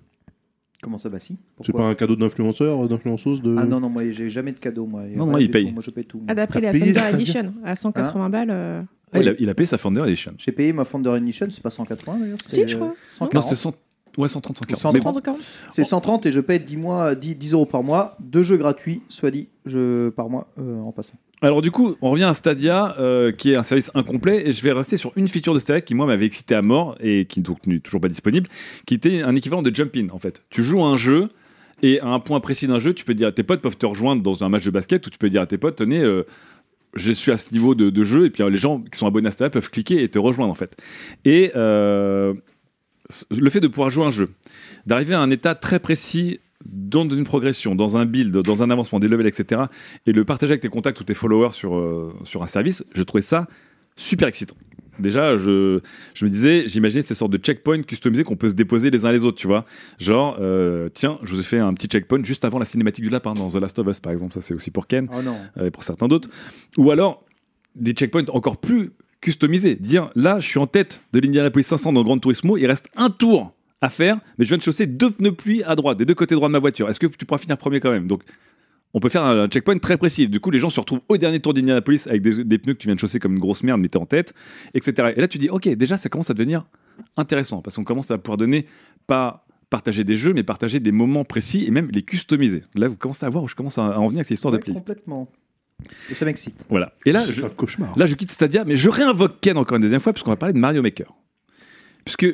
[0.82, 3.56] Comment ça va si C'est pas un cadeau d'influenceur, d'influenceuse de...
[3.58, 4.86] Ah non, non, moi j'ai jamais de cadeau.
[4.86, 5.04] Moi.
[5.16, 5.66] Non, non, Rien il paye.
[5.66, 5.72] tout.
[5.72, 6.18] Moi je paye tout.
[6.18, 6.26] moi.
[6.28, 8.48] Ah, d'après la payé Thunder Edition, à 180 balles.
[8.50, 10.34] euh, Ah, il, a, il a payé sa Founder Edition.
[10.38, 12.94] J'ai payé ma Founder Edition, c'est pas 180 d'ailleurs Si, je crois.
[13.10, 13.34] 140.
[13.34, 13.74] Non, c'était 100
[14.18, 14.80] ouais, 130, 140.
[14.80, 14.94] 130.
[14.94, 15.36] Mais 30 encore
[15.70, 19.02] C'est 130 et je paye 10, mois, 10, 10 euros par mois, deux jeux gratuits,
[19.08, 21.14] soit dit, je, par mois euh, en passant.
[21.40, 24.62] Alors du coup, on revient à Stadia, euh, qui est un service incomplet, et je
[24.62, 27.40] vais rester sur une feature de Stadia qui moi m'avait excité à mort et qui
[27.40, 28.48] donc n'est toujours pas disponible,
[28.86, 30.42] qui était un équivalent de jump in en fait.
[30.50, 31.28] Tu joues à un jeu
[31.80, 33.86] et à un point précis d'un jeu, tu peux dire à tes potes peuvent te
[33.86, 36.00] rejoindre dans un match de basket ou tu peux dire à tes potes tenez.
[36.00, 36.24] euh,
[36.94, 39.28] je suis à ce niveau de, de jeu et puis les gens qui sont abonnés
[39.28, 40.76] à Stadia peuvent cliquer et te rejoindre en fait.
[41.24, 41.52] Et
[43.30, 44.30] le fait de pouvoir jouer un jeu,
[44.86, 48.98] d'arriver à un état très précis dans une progression, dans un build, dans un avancement,
[48.98, 49.62] des levels, etc.
[50.06, 53.02] Et le partager avec tes contacts ou tes followers sur, euh, sur un service, je
[53.02, 53.46] trouvais ça
[53.96, 54.56] super excitant.
[54.98, 55.78] Déjà, je,
[56.14, 59.12] je me disais, j'imaginais ces sortes de checkpoints customisés qu'on peut se déposer les uns
[59.12, 59.64] les autres, tu vois.
[60.00, 63.10] Genre, euh, tiens, je vous ai fait un petit checkpoint juste avant la cinématique du
[63.10, 64.34] lapin dans The Last of Us, par exemple.
[64.34, 65.36] Ça, c'est aussi pour Ken Oh non.
[65.58, 66.28] euh, et pour certains d'autres.
[66.76, 67.24] Ou alors
[67.76, 68.90] des checkpoints encore plus
[69.20, 69.76] customisés.
[69.76, 73.10] Dire là, je suis en tête de l'Indianapolis 500 dans Grand Turismo, il reste un
[73.10, 76.14] tour à faire, mais je viens de chausser deux pneus pluie à droite, des deux
[76.14, 76.88] côtés droits de ma voiture.
[76.88, 78.06] Est-ce que tu pourras finir premier quand même?
[78.08, 78.22] Donc,
[78.94, 80.28] on peut faire un checkpoint très précis.
[80.28, 82.78] Du coup, les gens se retrouvent au dernier tour d'Indianapolis avec des, des pneus que
[82.78, 84.34] tu viens de chausser comme une grosse merde, mais t'es en tête,
[84.74, 85.12] etc.
[85.16, 86.64] Et là, tu dis, ok, déjà, ça commence à devenir
[87.16, 88.66] intéressant parce qu'on commence à pouvoir donner
[89.06, 92.62] pas partager des jeux, mais partager des moments précis et même les customiser.
[92.74, 94.52] Là, vous commencez à voir où je commence à à en venir avec cette histoire
[94.52, 94.84] Ouais, de playlist.
[94.86, 95.28] complètement.
[96.10, 96.64] Et ça m'excite.
[96.68, 96.92] Voilà.
[97.06, 97.96] Et là, je, un cauchemar.
[97.96, 100.52] Là, je quitte Stadia, mais je réinvoque Ken encore une deuxième fois, puisqu'on va parler
[100.52, 101.14] de Mario Maker.
[102.04, 102.26] Puisque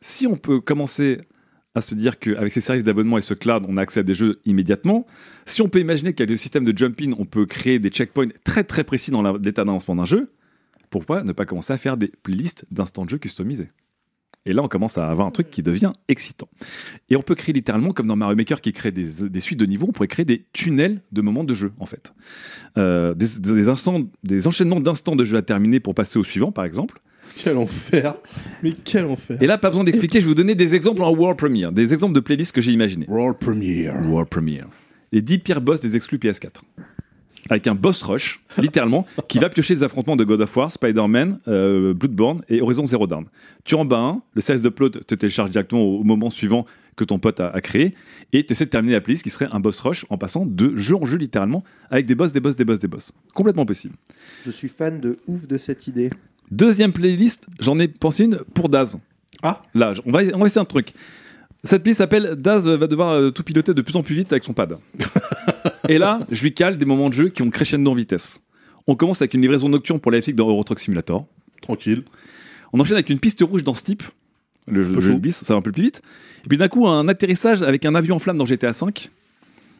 [0.00, 1.20] si on peut commencer
[1.74, 4.14] à se dire qu'avec ces services d'abonnement et ce cloud, on a accès à des
[4.14, 5.06] jeux immédiatement,
[5.46, 8.64] si on peut imaginer qu'avec le système de jump-in, on peut créer des checkpoints très
[8.64, 10.32] très précis dans la- l'état d'avancement d'un jeu,
[10.90, 13.68] pourquoi ne pas commencer à faire des playlists d'instants de jeu customisés?
[14.48, 16.48] Et là, on commence à avoir un truc qui devient excitant.
[17.10, 19.66] Et on peut créer littéralement, comme dans Mario Maker qui crée des, des suites de
[19.66, 22.14] niveaux, on pourrait créer des tunnels de moments de jeu, en fait.
[22.78, 26.50] Euh, des, des instants, des enchaînements d'instants de jeu à terminer pour passer au suivant,
[26.50, 27.02] par exemple.
[27.36, 28.16] Quel enfer.
[28.62, 29.36] Mais quel enfer.
[29.42, 31.92] Et là, pas besoin d'expliquer, je vais vous donner des exemples en World Premiere, des
[31.92, 33.04] exemples de playlists que j'ai imaginés.
[33.06, 33.94] World Premiere.
[34.08, 34.66] World Premiere.
[35.12, 36.62] Les 10 pires boss des exclus PS4.
[37.48, 41.40] Avec un boss rush, littéralement, qui va piocher des affrontements de God of War, Spider-Man,
[41.48, 43.26] euh, Bloodborne et Horizon Zero Dawn.
[43.64, 47.18] Tu en bats un, le service d'upload te télécharge directement au, moment suivant que ton
[47.18, 47.94] pote a, a créé,
[48.32, 50.76] et tu essaies de terminer la playlist qui serait un boss rush en passant de
[50.76, 53.12] jeu en jeu littéralement, avec des boss, des boss, des boss, des boss.
[53.34, 53.94] Complètement possible.
[54.44, 56.10] Je suis fan de ouf de cette idée.
[56.50, 58.98] Deuxième playlist, j'en ai pensé une pour Daz.
[59.42, 59.62] Ah.
[59.74, 60.92] Là, on va, on va essayer un truc.
[61.64, 64.44] Cette playlist s'appelle Daz va devoir euh, tout piloter de plus en plus vite avec
[64.44, 64.78] son pad.
[65.88, 68.42] Et là, je lui cale des moments de jeu qui ont crescendo en vitesse.
[68.86, 71.26] On commence avec une livraison nocturne pour la F6 dans Euro Truck Simulator.
[71.60, 72.04] Tranquille.
[72.72, 74.02] On enchaîne avec une piste rouge dans Steep.
[74.66, 76.02] Le jeu, jeu de 10, ça va un peu plus vite.
[76.44, 78.92] Et puis d'un coup, un atterrissage avec un avion en flamme dans GTA V.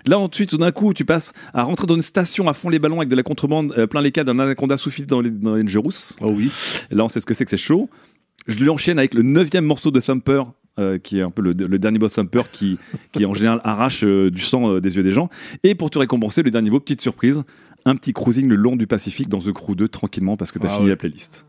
[0.07, 2.79] Là, ensuite, tout d'un coup, tu passes à rentrer dans une station à fond les
[2.79, 5.55] ballons avec de la contrebande euh, plein les cas d'un anaconda sous dans les, dans
[5.55, 6.17] les Dangerous.
[6.21, 6.51] Ah oui.
[6.91, 7.91] Là, on sait ce que c'est que c'est chaud.
[8.47, 10.45] Je l'enchaîne avec le neuvième morceau de Thumper,
[10.79, 12.79] euh, qui est un peu le, le dernier boss Thumper qui,
[13.13, 15.29] qui en général arrache euh, du sang euh, des yeux des gens.
[15.65, 17.43] Et pour te récompenser, le dernier niveau, petite surprise,
[17.85, 20.67] un petit cruising le long du Pacifique dans The Crew 2 tranquillement parce que tu
[20.67, 20.91] as Ah fini ouais.
[20.91, 21.47] la playlist.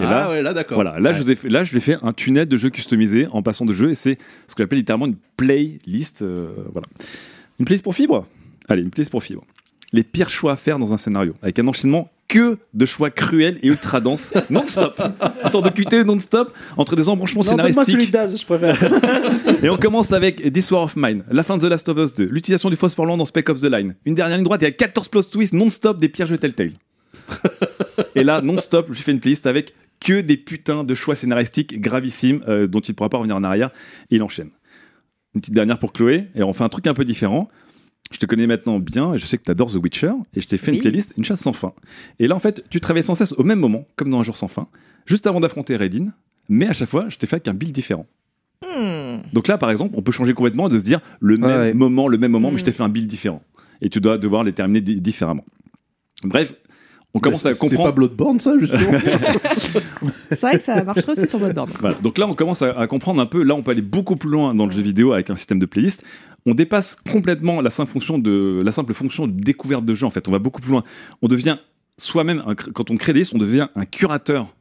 [0.00, 0.76] Et ah là, ouais, là d'accord.
[0.76, 1.16] voilà, là, Ouais.
[1.16, 3.64] je vous ai fait, là, je ai fait un tunnel de jeu customisé en passant
[3.64, 4.16] de jeu et c'est
[4.46, 6.22] ce qu'on appelle littéralement une playlist.
[6.22, 6.86] euh, voilà.
[7.58, 8.26] Une playlist pour fibre
[8.68, 9.44] Allez, une playlist pour fibre.
[9.92, 13.58] Les pires choix à faire dans un scénario avec un enchaînement que de choix cruels
[13.62, 15.00] et ultra denses non-stop.
[15.44, 18.12] Une sorte de QT non-stop entre des embranchements Non, donne-moi celui scénaristiques.
[18.12, 19.62] d'Az, je préfère.
[19.64, 22.14] Et on commence avec This War of Mine, la fin de The Last of Us
[22.14, 24.70] 2, l'utilisation du phosphore dans Spec of the Line, une dernière ligne droite et à
[24.70, 26.72] 14 plot twists non-stop des pires jeux Telltale.
[28.14, 31.80] et là, non-stop, je lui fais une playlist avec que des putains de choix scénaristiques
[31.80, 33.70] gravissimes euh, dont il ne pourra pas revenir en arrière.
[34.10, 34.50] Et il enchaîne.
[35.34, 37.48] Une petite dernière pour Chloé, et on fait un truc un peu différent.
[38.10, 40.48] Je te connais maintenant bien, et je sais que tu adores The Witcher, et je
[40.48, 40.76] t'ai fait Oui.
[40.78, 41.72] une playlist, une chasse sans fin.
[42.18, 44.36] Et là, en fait, tu travailles sans cesse au même moment, comme dans Un jour
[44.36, 44.66] sans fin,
[45.06, 46.06] juste avant d'affronter Redin,
[46.48, 48.06] mais à chaque fois, je t'ai fait avec un build différent.
[48.62, 49.18] Hmm.
[49.34, 51.74] Donc là, par exemple, on peut changer complètement de se dire le même ouais.
[51.74, 53.42] moment, le même moment, mais je t'ai fait un build différent.
[53.82, 55.44] Et tu dois devoir les terminer di- différemment.
[56.24, 56.54] Bref,
[57.14, 57.94] on commence à c'est- C'est pas comprendre.
[57.94, 58.80] Bloodborne ça justement
[60.30, 61.70] C'est vrai que ça marcherait aussi sur Bloodborne.
[61.80, 61.96] Voilà.
[62.02, 63.42] Donc là, on commence à, à comprendre un peu.
[63.42, 65.66] Là, on peut aller beaucoup plus loin dans le jeu vidéo avec un système de
[65.66, 66.02] playlist.
[66.46, 70.06] On dépasse complètement la simple fonction de la simple fonction de découverte de jeu.
[70.06, 70.84] En fait, on va beaucoup plus loin.
[71.22, 71.58] On devient
[71.96, 72.42] soi-même
[72.74, 74.54] quand on crée des listes, on devient un curateur.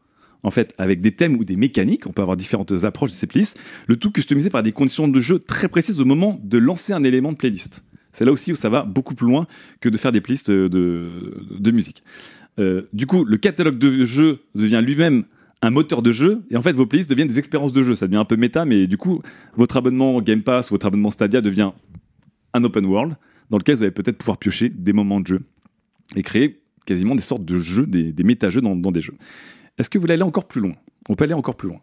[0.43, 3.27] En fait, avec des thèmes ou des mécaniques, on peut avoir différentes approches de ces
[3.27, 6.93] playlists, le tout customisé par des conditions de jeu très précises au moment de lancer
[6.93, 7.83] un élément de playlist.
[8.11, 9.47] C'est là aussi où ça va beaucoup plus loin
[9.81, 12.03] que de faire des playlists de, de musique.
[12.59, 15.25] Euh, du coup, le catalogue de jeux devient lui-même
[15.61, 18.05] un moteur de jeu et en fait vos playlists deviennent des expériences de jeu ça
[18.07, 19.21] devient un peu méta mais du coup
[19.55, 21.71] votre abonnement Game Pass votre abonnement Stadia devient
[22.53, 23.15] un open world
[23.49, 25.41] dans lequel vous allez peut-être pouvoir piocher des moments de jeu
[26.15, 29.15] et créer quasiment des sortes de jeux des, des méta-jeux dans, dans des jeux
[29.77, 30.73] est-ce que vous voulez aller encore plus loin?
[31.09, 31.79] On peut aller encore plus loin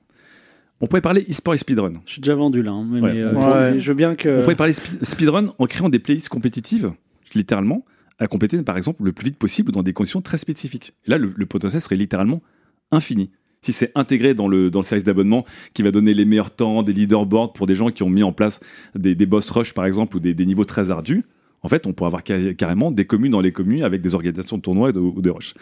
[0.80, 3.12] on pourrait parler e-sport et speedrun Je suis déjà vendu là, hein, mais, Ouais.
[3.14, 3.34] mais, euh,
[3.74, 3.80] Ouais.
[3.80, 4.42] je veux bien on que.
[4.42, 6.92] pourrait parler spe- speedrun en créant des playlists compétitives,
[7.34, 7.84] littéralement,
[8.18, 10.92] à compléter par exemple le plus vite possible dans des conditions très spécifiques.
[11.06, 12.42] Et là, le, le potentiel serait littéralement
[12.90, 13.30] infini.
[13.64, 17.54] Si c'est intégré dans le, service d'abonnement qui va donner les meilleurs temps, des leaderboards
[17.54, 18.60] pour des gens qui ont mis en place
[18.94, 21.24] des, boss rush par exemple ou des, niveaux très ardus,
[21.62, 24.58] en fait, on pourrait avoir ca- carrément des communes dans les communes avec des organisations
[24.58, 25.54] de tournois et de- ou de rush.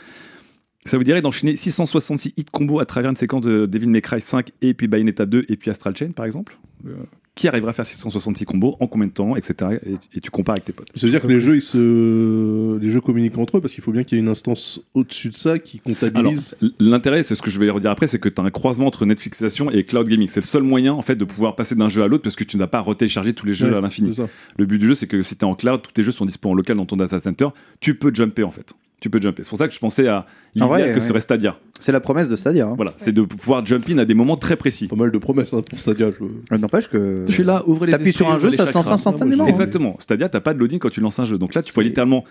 [0.85, 4.21] Ça vous dirait d'enchaîner 666 hits combos à travers une séquence de Devil May Cry
[4.21, 6.95] 5 et puis Bayonetta 2 et puis Astral Chain par exemple Euh,
[7.37, 9.79] Qui arrivera à faire 666 combos en combien de temps, etc.
[9.87, 10.89] Et, et tu compares avec tes potes.
[10.97, 12.79] Ça veut dire que les jeux, ils se...
[12.79, 15.29] les jeux communiquent entre eux parce qu'il faut bien qu'il y ait une instance au-dessus
[15.29, 16.57] de ça qui comptabilise.
[16.81, 19.07] l'intérêt, c'est ce que je vais redire après, c'est que tu as un croisement entre
[19.07, 20.29] Netflixation et cloud gaming.
[20.29, 22.43] C'est le seul moyen en fait de pouvoir passer d'un jeu à l'autre parce que
[22.45, 24.17] tu n'as pas à retélécharger tous les jeux Ouais, à l'infini.
[24.59, 26.27] Le but du jeu, c'est que si tu es en cloud, tous tes jeux sont
[26.27, 27.47] disponibles en local dans ton data center,
[27.79, 28.75] tu peux jumper en fait.
[29.03, 29.43] Tu peux jumper.
[29.43, 31.01] C'est pour ça que je pensais à l'idéal Ah ouais, que ouais.
[31.01, 31.59] serait Stadia.
[31.81, 32.69] C'est la promesse de Stadia.
[32.69, 32.75] Hein.
[32.77, 34.87] Voilà, c'est de pouvoir jump in à des moments très précis.
[34.87, 36.07] Pas mal de promesses hein, pour Stadia.
[36.19, 36.25] Je...
[36.55, 37.25] Euh, N'empêche que.
[37.27, 39.45] Je suis là, ouvrez les T'appuies sur un jeu, ça se lance instantanément.
[39.45, 39.49] hein.
[39.49, 39.97] Exactement.
[39.99, 41.37] Stadia, t'as pas de loading quand tu lances un jeu.
[41.37, 42.25] Donc là, tu peux littéralement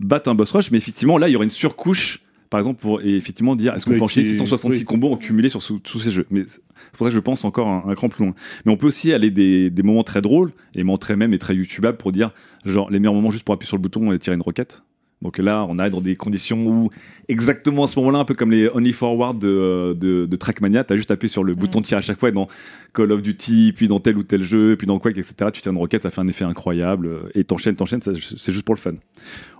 [0.00, 3.00] battre un boss rush, mais effectivement, là, il y aurait une surcouche, par exemple, pour
[3.02, 4.84] et effectivement dire est-ce qu'on Oui, peut enchaîner qui- 666 oui.
[4.84, 6.26] combos en cumulé sur sous ces jeux?
[6.30, 6.60] Mais c'est
[6.98, 8.34] pour ça que je pense encore un, un cran plus loin.
[8.66, 11.38] Mais on peut aussi aller des, des moments très drôles, et moments très même et
[11.38, 12.32] très youtubables pour dire
[12.64, 14.82] genre les meilleurs moments juste pour appuyer sur le bouton et tirer une roquette.
[15.22, 16.90] Donc là, on arrive dans des conditions où,
[17.28, 20.96] exactement à ce moment-là, un peu comme les Only Forward de, de, de Trackmania, t'as
[20.96, 22.48] juste appuyé sur le bouton de tir à chaque fois et dans
[22.92, 25.34] Call of Duty, puis dans tel ou tel jeu, puis dans Quake, etc.
[25.52, 28.64] Tu tires une roquette, ça fait un effet incroyable, euh, et t'enchaînes, t'enchaînes, c'est juste
[28.64, 28.94] pour le fun.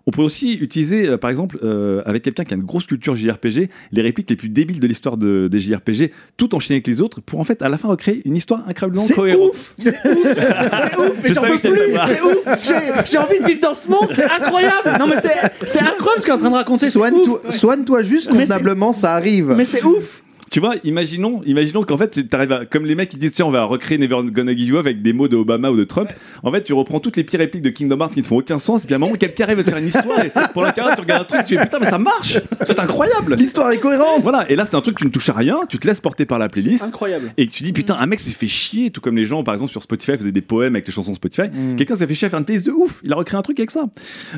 [0.06, 3.16] On peut aussi utiliser, euh, par exemple, euh, avec quelqu'un qui a une grosse culture
[3.16, 7.00] JRPG, les répliques les plus débiles de l'histoire de, des JRPG, tout enchaîner avec les
[7.00, 9.50] autres, pour en fait, à la fin, recréer une histoire incroyablement C'est cohérente.
[9.52, 9.74] ouf!
[9.78, 10.22] C'est ouf!
[10.24, 11.12] C'est ouf!
[11.22, 11.60] Mais Je j'en peux plus.
[12.06, 13.04] C'est ouf!
[13.10, 14.90] J'ai- envie de vivre dans ce monde, c'est incroyable!
[14.98, 17.04] Non mais c'est c'est incroyable ce qu'il est en train de raconter, c'est ouf!
[17.08, 19.54] Soigne-toi soigne-toi juste convenablement, ça arrive.
[19.56, 20.22] Mais c'est ouf
[20.54, 23.44] tu vois, imaginons, imaginons qu'en fait, tu arrives à, comme les mecs qui disent, tiens,
[23.44, 25.82] on va recréer Never Gonna Give You Up avec des mots de Obama ou de
[25.82, 26.10] Trump.
[26.44, 28.60] En fait, tu reprends toutes les pires répliques de Kingdom Hearts qui ne font aucun
[28.60, 30.62] sens, et puis à un moment, quelqu'un arrive à te faire une histoire, et pour
[30.62, 32.38] la carrière, tu regardes un truc, tu fais putain, mais ça marche!
[32.62, 33.34] C'est incroyable!
[33.34, 34.22] L'histoire est cohérente.
[34.22, 36.24] Voilà, et là, c'est un truc, tu ne touches à rien, tu te laisses porter
[36.24, 36.84] par la playlist.
[36.84, 37.32] Incroyable.
[37.36, 39.72] Et tu dis, putain, un mec s'est fait chier, tout comme les gens, par exemple,
[39.72, 41.48] sur Spotify, faisaient des poèmes avec les chansons Spotify.
[41.76, 43.00] Quelqu'un s'est fait chier à faire une playlist de ouf.
[43.02, 43.86] Il a recréé un truc avec ça.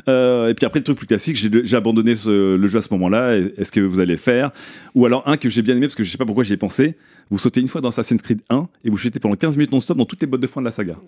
[0.09, 2.87] Euh, et puis après, le truc plus classique, j'ai abandonné ce- le jeu à ce
[2.93, 3.37] moment-là.
[3.59, 4.49] Est-ce que vous allez le faire?
[4.95, 6.57] Ou alors un que j'ai bien aimé, parce que je sais pas pourquoi j'y ai
[6.57, 6.95] pensé.
[7.29, 9.97] Vous sautez une fois dans Assassin's Creed 1 et vous chutez pendant 15 minutes non-stop
[9.97, 10.95] dans toutes les bottes de foin de la saga.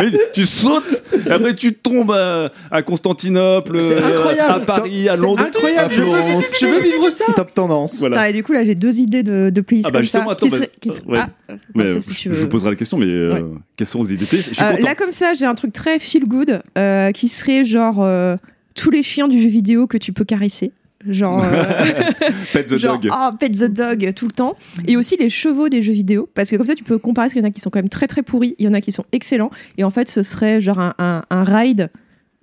[0.00, 4.52] Oui, tu sautes, et après tu tombes à, à Constantinople, C'est euh, incroyable.
[4.52, 5.44] à Paris, à C'est Londres.
[5.46, 5.92] incroyable.
[5.94, 6.44] Je veux, Florence.
[6.60, 7.24] je veux vivre ça.
[7.34, 7.98] Top tendance.
[8.00, 8.16] Voilà.
[8.16, 10.26] Putain, et du coup, là, j'ai deux idées de, de playlists Ah bah comme justement,
[10.26, 10.32] ça.
[10.32, 11.18] attends, qui bah, seraient- qui seraient- ouais.
[11.48, 12.42] Ah, Mais, si tu je veux.
[12.42, 13.42] vous poserai la question, mais euh,
[13.76, 14.84] quelles sont vos idées Je suis Euh, content.
[14.84, 18.36] là, comme ça, j'ai un truc très feel good euh, qui serait genre euh,
[18.74, 20.72] tous les chiens du jeu vidéo que tu peux caresser.
[21.06, 22.10] Genre, euh,
[22.52, 23.12] Pet the genre dog.
[23.14, 24.56] oh, pet the dog tout le temps.
[24.86, 26.28] Et aussi les chevaux des jeux vidéo.
[26.34, 27.78] Parce que comme ça, tu peux comparer, parce qu'il y en a qui sont quand
[27.78, 29.50] même très très pourris, il y en a qui sont excellents.
[29.78, 31.90] Et en fait, ce serait genre un, un, un ride.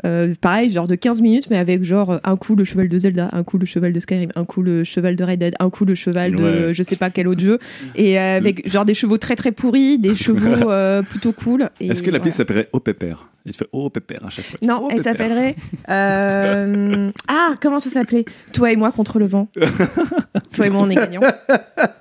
[0.06, 3.30] Euh, pareil, genre de 15 minutes, mais avec genre un coup le cheval de Zelda,
[3.34, 5.86] un coup le cheval de Skyrim, un coup le cheval de Red Dead, un coup
[5.86, 6.74] le cheval de Ouais.
[6.74, 7.60] je sais pas quel autre jeu,
[7.96, 11.70] et euh, avec genre des chevaux très très pourris, des chevaux euh, plutôt cool.
[11.80, 13.28] Est-ce que la playlist s'appellerait Oh Pépère?
[13.46, 14.58] Il fait Oh Pépère à chaque fois.
[14.62, 15.56] Non, elle s'appellerait.
[15.90, 18.24] euh, Ah, comment ça s'appelait?
[18.54, 19.50] Toi et moi contre le vent.
[20.56, 21.20] Toi et moi, on est gagnants.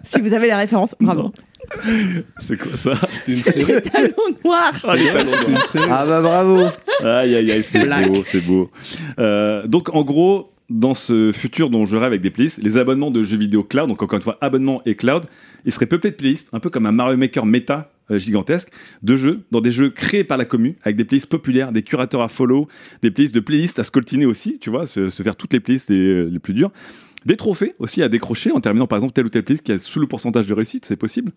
[0.04, 1.32] Si vous avez la référence, bravo.
[2.38, 3.64] C'est quoi ça C'était une série.
[3.64, 4.74] Les talons noirs.
[4.84, 5.88] Ah, les talons série.
[5.90, 6.68] Ah bah bravo.
[7.00, 8.70] Aïe aïe aïe, c'est beau, c'est beau.
[9.18, 13.10] Euh, donc en gros, dans ce futur dont je rêve avec des playlists, les abonnements
[13.10, 15.26] de jeux vidéo cloud, donc encore une fois abonnement et cloud,
[15.64, 18.70] ils seraient peuplés de playlists, un peu comme un Mario Maker méta euh, gigantesque,
[19.02, 22.22] de jeux, dans des jeux créés par la commu, avec des playlists populaires, des curateurs
[22.22, 22.68] à follow,
[23.02, 25.90] des playlists de playlists à scoltiner aussi, tu vois, se, se faire toutes les playlists
[25.90, 26.70] les, les plus dures.
[27.26, 29.78] Des trophées aussi à décrocher en terminant par exemple telle ou telle playlist qui a
[29.78, 31.32] sous le pourcentage de réussite, c'est possible.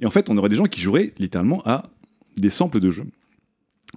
[0.00, 1.90] Et en fait, on aurait des gens qui joueraient littéralement à
[2.36, 3.04] des samples de jeux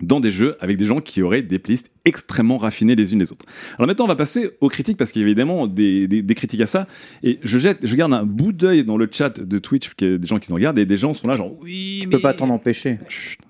[0.01, 3.31] dans des jeux avec des gens qui auraient des playlists extrêmement raffinées les unes les
[3.31, 3.45] autres.
[3.77, 6.33] Alors maintenant, on va passer aux critiques parce qu'il y a évidemment des, des- des
[6.35, 6.87] critiques à ça.
[7.21, 10.13] Et je jette, je garde un bout d'œil dans le chat de Twitch, qu'il y
[10.15, 12.15] a des gens qui nous regardent et des gens sont là genre oui, Tu mais
[12.15, 12.97] peux pas t'en empêcher.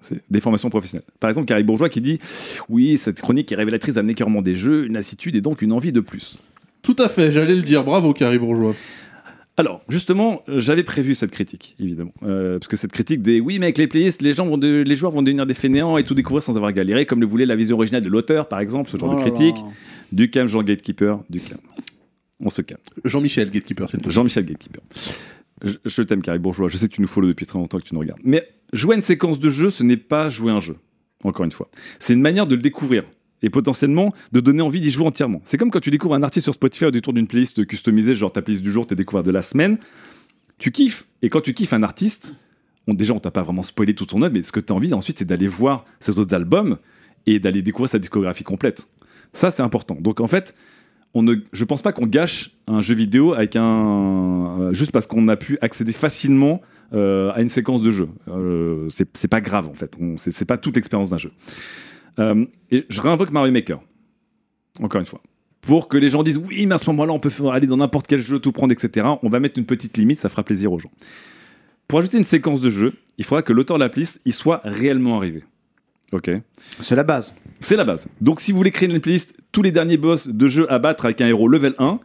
[0.02, 1.06] C'est des formations professionnelles.
[1.22, 2.20] Par exemple, Carrie Bourgeois qui dit
[2.68, 5.94] oui, cette chronique est révélatrice d'un écœurement des jeux, une lassitude et donc une envie
[5.94, 6.40] de plus.
[6.84, 7.84] Tout à fait, j'allais le dire.
[7.84, 8.76] Bravo, Carrie Bourgeois.
[9.56, 12.14] Alors, justement, euh, j'avais prévu cette critique, évidemment.
[12.24, 14.82] Euh, parce que cette critique des oui, mais avec les playlists, les, gens vont de-
[14.86, 17.46] les joueurs vont devenir des fainéants et tout découvrir sans avoir galéré, comme le voulait
[17.46, 19.58] la vision originale de l'auteur, par exemple, ce genre Oh de là critique.
[19.58, 19.72] là.
[20.12, 21.62] Du calme, Jean Gatekeeper, du calme.
[22.40, 22.82] On se calme.
[23.06, 24.12] Jean-Michel Gatekeeper, s'il te plaît.
[24.14, 24.82] Jean-Michel Gatekeeper.
[25.64, 26.68] Je, je t'aime, Carrie Bourgeois.
[26.70, 28.20] Je sais que tu nous follow depuis très longtemps que tu nous regardes.
[28.24, 30.76] Mais jouer à une séquence de jeu, ce n'est pas jouer un jeu.
[31.24, 31.70] Encore une fois.
[32.00, 33.04] C'est une manière de le découvrir.
[33.44, 35.42] Et potentiellement de donner envie d'y jouer entièrement.
[35.46, 38.32] C'est comme quand tu découvres un artiste sur Spotify au détour d'une playlist customisée, genre
[38.32, 39.78] ta playlist du jour, tes découvertes de la semaine.
[40.58, 41.06] Tu kiffes.
[41.22, 42.36] Et quand tu kiffes un artiste,
[42.88, 44.76] on, déjà, on t'a pas vraiment spoilé toute son œuvre, mais ce que tu as
[44.76, 46.78] envie ensuite, c'est d'aller voir ses autres albums
[47.26, 48.88] et d'aller découvrir sa discographie complète.
[49.34, 49.98] Ça, c'est important.
[50.00, 50.56] Donc, en fait,
[51.14, 55.08] on ne, je pense pas qu'on gâche un jeu vidéo avec un euh, juste parce
[55.08, 56.62] qu'on a pu accéder facilement
[56.94, 58.10] euh, à une séquence de jeu.
[58.28, 59.98] Euh, c'est pas grave en fait.
[60.18, 61.32] C'est pas toute l'expérience d'un jeu.
[62.20, 63.82] Euh, et je réinvoque Mario Maker.
[64.82, 65.22] Encore une fois.
[65.62, 67.78] Pour que les gens disent oui, mais à ce moment-là, on peut faire- aller dans
[67.78, 69.08] n'importe quel jeu, tout prendre, etc.
[69.24, 70.92] On va mettre une petite limite, ça fera plaisir aux gens.
[71.88, 74.62] Pour ajouter une séquence de jeu, il faudra que l'auteur de la playlist y soit
[74.64, 75.44] réellement arrivé.
[76.12, 76.30] Ok.
[76.80, 77.36] C'est la base.
[77.62, 78.08] C'est la base.
[78.22, 81.06] Donc si vous voulez créer une playlist, tous les derniers boss de jeu à battre
[81.06, 82.00] avec un héros level 1,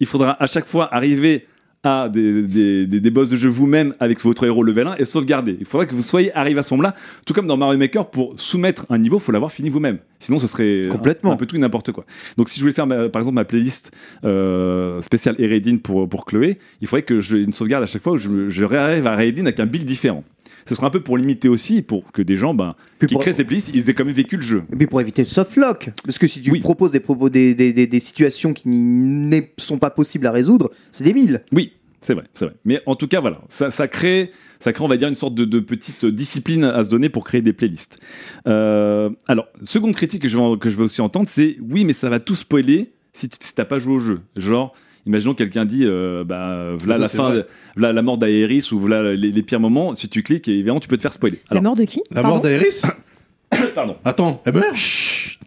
[0.00, 1.46] il faudra à chaque fois arriver
[1.84, 5.04] à des, des, des- des boss de jeu vous-même avec votre héros level 1 et
[5.04, 5.56] sauvegarder.
[5.60, 6.94] Il faudra que vous soyez arrivé à ce moment-là.
[7.26, 9.98] Tout comme dans Mario Maker, pour soumettre un niveau, il faut l'avoir fini vous-même.
[10.18, 11.30] Sinon, ce serait Complètement.
[11.30, 12.04] un, un peu tout et n'importe quoi.
[12.38, 13.92] Donc si je voulais faire ma- par exemple ma playlist
[14.24, 18.14] euh, spéciale Eredin pour, pour Chloé, il faudrait que j'ai une sauvegarde à chaque fois
[18.14, 20.24] où je, je arrive à Eredin avec un build différent.
[20.66, 23.22] Ce sera un peu pour limiter aussi, pour que des gens ben, Puis qui pour-
[23.22, 24.62] créent ces playlists, ils aient quand même vécu le jeu.
[24.72, 25.90] Et puis pour éviter le softlock.
[26.04, 26.60] Parce que si tu Oui.
[26.60, 30.70] proposes des, propos, des, des, des, des situations qui ne sont pas possibles à résoudre,
[30.92, 31.42] c'est débile.
[31.52, 32.54] Oui, c'est vrai, c'est vrai.
[32.64, 35.34] Mais en tout cas, voilà, ça, ça crée, ça crée, on va dire, une sorte
[35.34, 37.98] de, de petite discipline à se donner pour créer des playlists.
[38.46, 41.92] Euh, alors, seconde critique que je vais, que je vais aussi entendre, c'est oui, mais
[41.92, 44.20] ça va tout spoiler si tu si t'as pas joué au jeu.
[44.36, 44.74] Genre.
[45.06, 47.42] Imaginons quelqu'un dit, euh, bah, voilà la fin,
[47.76, 49.94] voilà la mort d'Aéris ou voilà les, les pires moments.
[49.94, 51.40] Si tu cliques, évidemment, tu peux te faire spoiler.
[51.50, 52.02] La mort de qui?
[52.10, 52.36] La Pardon?
[52.36, 52.82] mort d'Aéris
[53.74, 53.96] pardon.
[54.04, 55.38] Attends, elle meurt Chut.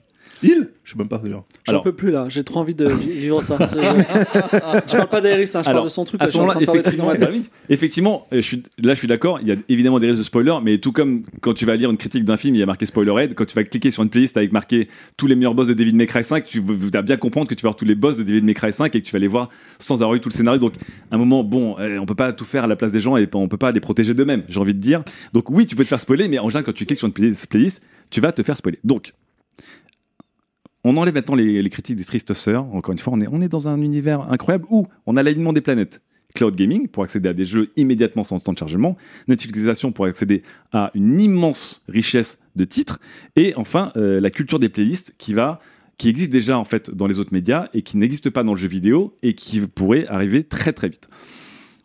[0.43, 1.43] Il Je sais même pas d'ailleurs.
[1.65, 3.57] J'en Alors- peux plus là, j'ai trop envie de vi- vivre ça.
[3.71, 6.21] Je, je parle pas d'Aeris, hein, je parle de son truc.
[6.21, 7.43] à ce moment-là, effectivement, bah oui.
[7.69, 10.23] effectivement, euh, je suis, là je suis d'accord, il y a évidemment des risques de
[10.23, 12.65] spoiler, mais tout comme quand tu vas lire une critique d'un film, il y a
[12.65, 15.67] marqué spoilerhead, quand tu vas cliquer sur une playlist avec marqué tous les meilleurs boss
[15.67, 16.61] de David May Cry 5, tu
[16.93, 18.95] vas bien comprendre que tu vas voir tous les boss de David May Cry 5
[18.95, 20.59] et que tu vas les voir sans avoir eu tout le scénario.
[20.59, 20.73] Donc,
[21.11, 23.17] à un moment, bon, euh, on peut pas tout faire à la place des gens
[23.17, 25.03] et on peut pas les protéger d'eux-mêmes, j'ai envie de dire.
[25.33, 27.13] Donc, oui, tu peux te faire spoiler, mais en général, quand tu cliques sur une
[27.13, 28.79] playlist, tu vas te faire spoiler.
[28.83, 29.13] Donc,
[30.87, 32.65] on enlève maintenant les, critiques des tristes sœurs.
[32.73, 35.53] Encore une fois, on est, on est dans un univers incroyable où on a l'alignement
[35.53, 36.01] des planètes.
[36.33, 38.95] Cloud gaming pour accéder à des jeux immédiatement sans temps de chargement,
[39.27, 42.99] Netflixisation pour accéder à une immense richesse de titres,
[43.35, 45.59] et enfin euh, la culture des playlists qui va
[45.97, 48.59] qui existe déjà en fait dans les autres médias et qui n'existe pas dans le
[48.59, 51.07] jeu vidéo et qui pourrait arriver très très vite.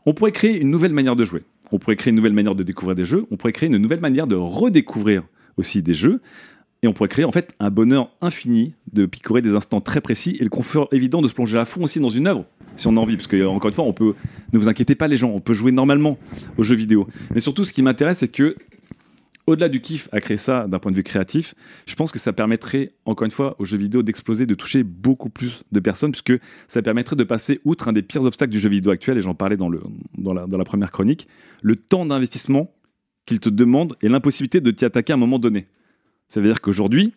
[0.05, 1.45] On pourrait créer une nouvelle manière de jouer.
[1.71, 3.25] On pourrait créer une nouvelle manière de découvrir des jeux.
[3.31, 5.23] On pourrait créer une nouvelle manière de redécouvrir
[5.57, 6.21] aussi des jeux.
[6.85, 10.37] Et on pourrait créer en fait un bonheur infini de picorer des instants très précis
[10.41, 12.97] et le confort évident de se plonger à fond aussi dans une œuvre, si on
[12.97, 13.17] a envie.
[13.17, 14.15] Parce que, encore une fois, on peut,
[14.53, 16.19] ne vous inquiétez pas les gens, on peut jouer normalement
[16.57, 17.07] aux jeux vidéo.
[17.33, 18.57] Mais surtout, ce qui m'intéresse, c'est que,
[19.47, 21.55] au-delà du kiff à créer ça d'un point de vue créatif,
[21.87, 25.31] je pense que ça permettrait, encore une fois, aux jeux vidéo d'exploser, de toucher beaucoup
[25.31, 28.69] plus de personnes, puisque ça permettrait de passer outre un des pires obstacles du jeu
[28.69, 29.81] vidéo actuel, et j'en parlais dans, le,
[30.19, 31.29] dans, la, dans la première chronique,
[31.63, 32.75] le temps d'investissement
[33.25, 35.69] qu'il te demande et l'impossibilité de t'y attaquer à un moment donné.
[36.33, 37.13] Ça veut dire qu'aujourd'hui,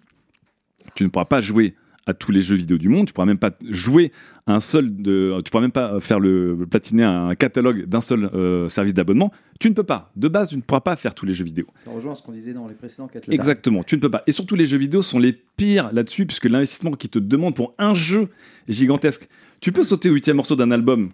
[0.93, 1.73] tu ne pourras pas jouer
[2.05, 4.11] à tous les jeux vidéo du monde, tu pourras même pas jouer
[4.45, 8.67] un seul de, tu pourras même pas faire le platiner un catalogue d'un seul euh,
[8.67, 9.31] service d'abonnement.
[9.57, 10.11] Tu ne peux pas.
[10.17, 11.65] De base, tu ne pourras pas faire tous les jeux vidéo.
[11.85, 14.21] Ça rejoint ce qu'on disait dans les précédents 4 Exactement, tu ne peux pas.
[14.27, 17.73] Et surtout, les jeux vidéo sont les pires là-dessus, puisque l'investissement qu'ils te demandent pour
[17.77, 18.27] un jeu
[18.67, 19.29] est gigantesque.
[19.61, 21.11] Tu peux sauter au huitième morceau d'un album,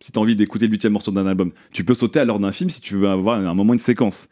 [0.00, 1.50] si tu as envie d'écouter le huitième morceau d'un album.
[1.72, 4.28] Tu peux sauter à l'heure d'un film si tu veux avoir un moment, une séquence.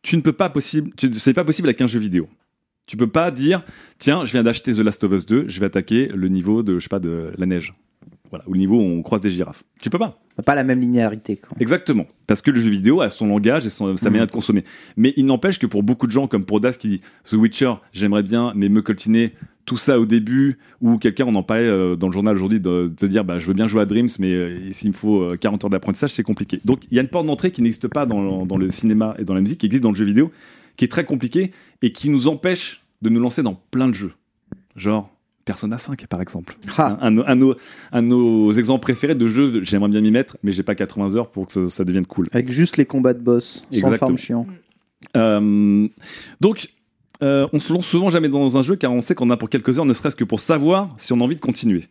[0.00, 2.28] Tu ne peux pas possible, c'est pas possible avec un jeu vidéo.
[2.86, 3.62] Tu peux pas dire,
[3.98, 6.78] tiens, je viens d'acheter The Last of Us 2, je vais attaquer le niveau de,
[6.78, 7.74] je sais pas, de la neige.
[8.30, 9.62] Voilà, ou le niveau où on croise des girafes.
[9.80, 10.18] Tu peux pas.
[10.44, 11.36] Pas la même linéarité.
[11.36, 11.56] Quoi.
[11.60, 12.06] Exactement.
[12.26, 14.64] Parce que le jeu vidéo a son langage et son- sa manière de consommer.
[14.96, 17.74] Mais il n'empêche que pour beaucoup de gens, comme pour Das qui dit The Witcher,
[17.92, 19.32] j'aimerais bien, mais me coltiner
[19.64, 22.88] tout ça au début, ou quelqu'un, on en parlait euh, dans le journal aujourd'hui, de,
[22.88, 25.22] de te dire bah, je veux bien jouer à Dreams, mais euh, s'il me faut
[25.22, 26.60] euh, 40 heures d'apprentissage, c'est compliqué.
[26.64, 29.24] Donc il y a une porte d'entrée qui n'existe pas dans, dans le cinéma et
[29.24, 30.30] dans la musique, qui existe dans le jeu vidéo,
[30.76, 31.52] qui est très compliqué
[31.82, 34.12] et qui nous empêche de nous lancer dans plein de jeux.
[34.76, 35.10] Genre
[35.44, 36.56] Persona 5 par exemple.
[36.76, 36.98] Ah.
[37.00, 37.54] Un, un- un de nos-
[37.92, 41.14] un de nos exemples préférés de jeux, j'aimerais bien m'y mettre, mais j'ai pas 80
[41.16, 42.26] heures pour que ça, ça devienne cool.
[42.32, 43.96] Avec juste les combats de boss, sans Exactement.
[43.98, 44.46] farm chiant.
[45.16, 45.88] Euh,
[46.40, 46.68] donc,
[47.22, 49.48] euh, on se lance souvent jamais dans un jeu car on sait qu'on a pour
[49.48, 51.84] quelques heures, ne serait-ce que pour savoir si on a envie de continuer.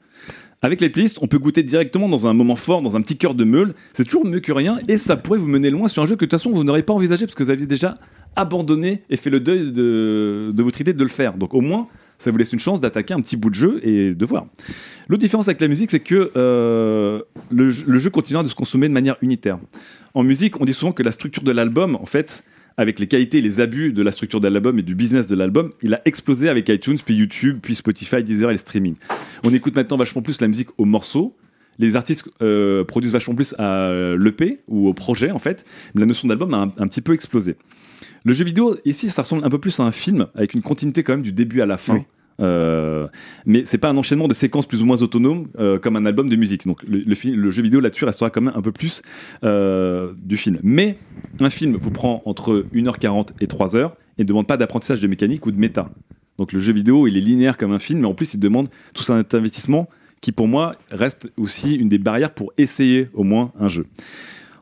[0.61, 3.36] Avec les playlists, on peut goûter directement dans un moment fort, dans un petit cœur
[3.36, 3.73] de meule.
[3.93, 6.25] C'est toujours mieux que rien et ça pourrait vous mener loin sur un jeu que
[6.25, 7.97] de toute façon vous n'aurez pas envisagé parce que vous aviez déjà
[8.36, 11.36] abandonné et fait le deuil de, votre idée de le faire.
[11.36, 14.13] Donc au moins, ça vous laisse une chance d'attaquer un petit bout de jeu et
[14.13, 14.45] de voir.
[15.07, 17.21] L'autre différence avec la musique, c'est que euh,
[17.51, 19.59] le, jeu- continuera de se consommer de manière unitaire.
[20.13, 22.43] En musique, on dit souvent que la structure de l'album, en fait,
[22.77, 25.36] avec les qualités et les abus de la structure de l'album et du business de
[25.36, 28.95] l'album, il a explosé avec iTunes, puis YouTube, puis Spotify, Deezer et le streaming.
[29.43, 31.36] On écoute maintenant vachement plus la musique au morceau.
[31.79, 35.65] Les artistes euh, produisent vachement plus à l'EP ou au projet, en fait.
[35.93, 37.55] La notion d'album a un petit peu explosé.
[38.26, 41.03] Le jeu vidéo, ici, ça ressemble un peu plus à un film, avec une continuité
[41.03, 41.95] quand même du début à la fin.
[41.95, 42.01] Oui.
[42.41, 43.07] Euh,
[43.45, 46.28] mais c'est pas un enchaînement de séquences plus ou moins autonomes euh, comme un album
[46.28, 46.65] de musique.
[46.67, 49.01] Donc le, le, fi- le jeu vidéo là-dessus restera quand même un peu plus
[49.45, 50.59] euh, du film.
[50.61, 50.97] Mais
[51.39, 55.45] un film vous prend entre 1h40 et 3h et ne demande pas d'apprentissage de mécanique
[55.45, 55.89] ou de méta.
[56.38, 58.67] Donc le jeu vidéo, il est linéaire comme un film, mais en plus il demande
[58.93, 59.88] tout un investissement
[60.19, 63.86] qui pour moi reste aussi une des barrières pour essayer au moins un jeu.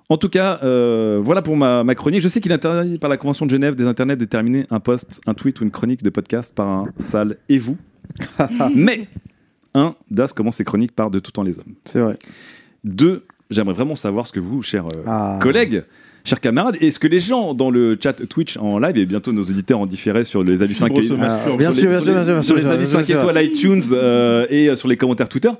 [0.10, 2.22] En tout cas, euh, voilà pour ma, ma chronique.
[2.22, 4.80] Je sais qu'il est interdit par la Convention de Genève des Internets de terminer un
[4.80, 7.78] post, un tweet ou une chronique de podcast par un sale et vous.
[8.76, 9.08] Mais,
[9.74, 11.74] un, Das commence ses chroniques par De tout temps les hommes.
[11.86, 12.18] C'est vrai.
[12.84, 15.40] Deux, j'aimerais vraiment savoir ce que vous, chers euh, Ah.
[15.42, 15.84] collègues,
[16.26, 19.32] chers camarades, et ce que les gens dans le chat Twitch en live, et bientôt
[19.32, 21.08] nos auditeurs en différé sur les avis 5 Fibre et...
[21.08, 21.54] se masturbe.
[21.56, 22.80] Ah, bien sur sûr, les- bien sur sûr, les- bien sûr, sur les bien sûr,
[22.80, 23.18] avis bien 5 sûr.
[23.20, 25.52] étoiles iTunes euh, et euh, sur les commentaires Twitter.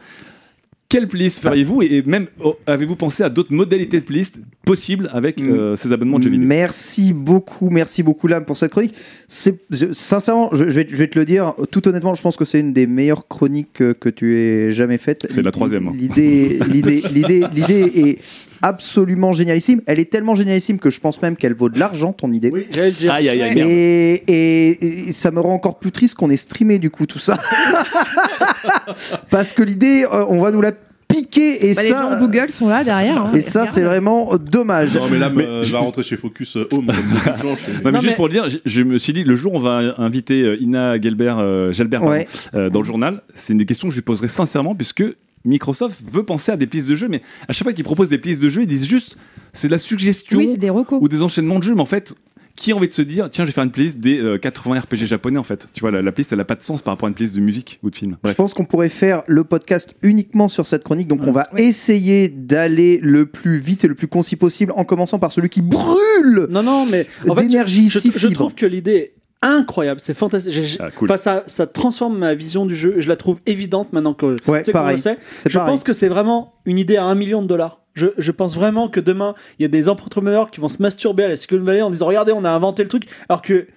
[0.94, 5.42] Quelle playlist feriez-vous et même oh, avez-vous pensé à d'autres modalités de playlist possibles avec
[5.42, 6.48] euh, ces abonnements de jeux vidéo?
[6.48, 8.94] Merci beaucoup, merci beaucoup Lam pour cette chronique.
[9.28, 12.38] C'est je- sincèrement, je, je vais, je vais te le dire, tout honnêtement, je pense
[12.38, 15.26] que c'est une des meilleures chroniques que, que tu aies jamais faites.
[15.32, 15.94] C'est la troisième, hein.
[15.98, 18.20] L'idée, l'idée, l'idée, l'idée est
[18.64, 19.82] absolument génialissime.
[19.86, 22.50] Elle est tellement génialissime que je pense même qu'elle vaut de l'argent ton idée.
[22.52, 23.14] Oui, j'allais le dire.
[23.14, 23.70] Aïe aïe aïe, merde.
[23.70, 27.20] Et, et- et ça me rend encore plus triste qu'on ait streamé du coup tout
[27.20, 27.38] ça.
[29.30, 30.72] Parce que l'idée, euh, on va nous la
[31.08, 32.16] piqué et Bah, les gens ça.
[32.16, 33.24] de Google sont là derrière.
[33.26, 33.32] hein.
[33.36, 33.76] Et ça, Regarde.
[33.76, 34.96] c'est vraiment dommage.
[34.96, 36.88] Non, mais là, Mais euh, je- va rentrer chez Focus euh, Home.
[36.88, 38.82] comme beaucoup de gens chez- Non, mais Non, juste mais- pour le dire, je, je
[38.82, 42.16] me suis dit, le jour où on va inviter euh, Ina Gelbert, euh, Gelbert pardon,
[42.16, 42.28] Ouais.
[42.56, 45.04] euh, dans le journal, c'est une des questions que je lui poserai sincèrement, puisque
[45.46, 48.18] Microsoft veut penser à des pistes de jeu, mais à chaque fois qu'ils proposent des
[48.18, 49.18] pistes de jeu, ils disent juste,
[49.52, 52.16] c'est de la suggestion Oui, c'est des ou des enchaînements de jeux, mais en fait,
[52.56, 54.82] qui a envie de se dire, tiens, je vais faire une playlist des euh, 80
[54.82, 55.68] RPG japonais, en fait.
[55.74, 57.36] Tu vois, la, la playlist, elle n'a pas de sens par rapport à une playlist
[57.36, 58.18] de musique ou de film.
[58.24, 61.64] Je pense qu'on pourrait faire le podcast uniquement sur cette chronique, donc on va Ouais.
[61.64, 65.62] essayer d'aller le plus vite et le plus concis possible, en commençant par celui qui
[65.62, 69.14] brûle Non, non, mais en fait, d'énergie, je, trouve que l'idée
[69.44, 70.78] incroyable, c'est fantastique.
[70.80, 71.08] Ah, cool.
[71.12, 72.96] enfin, ça, ça transforme ma vision du jeu.
[72.98, 74.96] Je la trouve évidente maintenant que Ouais, tu sais qu'on pareil.
[74.96, 75.18] le sait.
[75.38, 75.74] C'est Je pareil.
[75.76, 77.80] pense que c'est vraiment une idée à un million de dollars.
[77.94, 81.26] Je, je pense vraiment que demain, il y a des entrepreneurs qui vont se masturber
[81.26, 83.04] à la Silicon Valley en disant Regardez, on a inventé le truc.
[83.30, 83.68] Alors que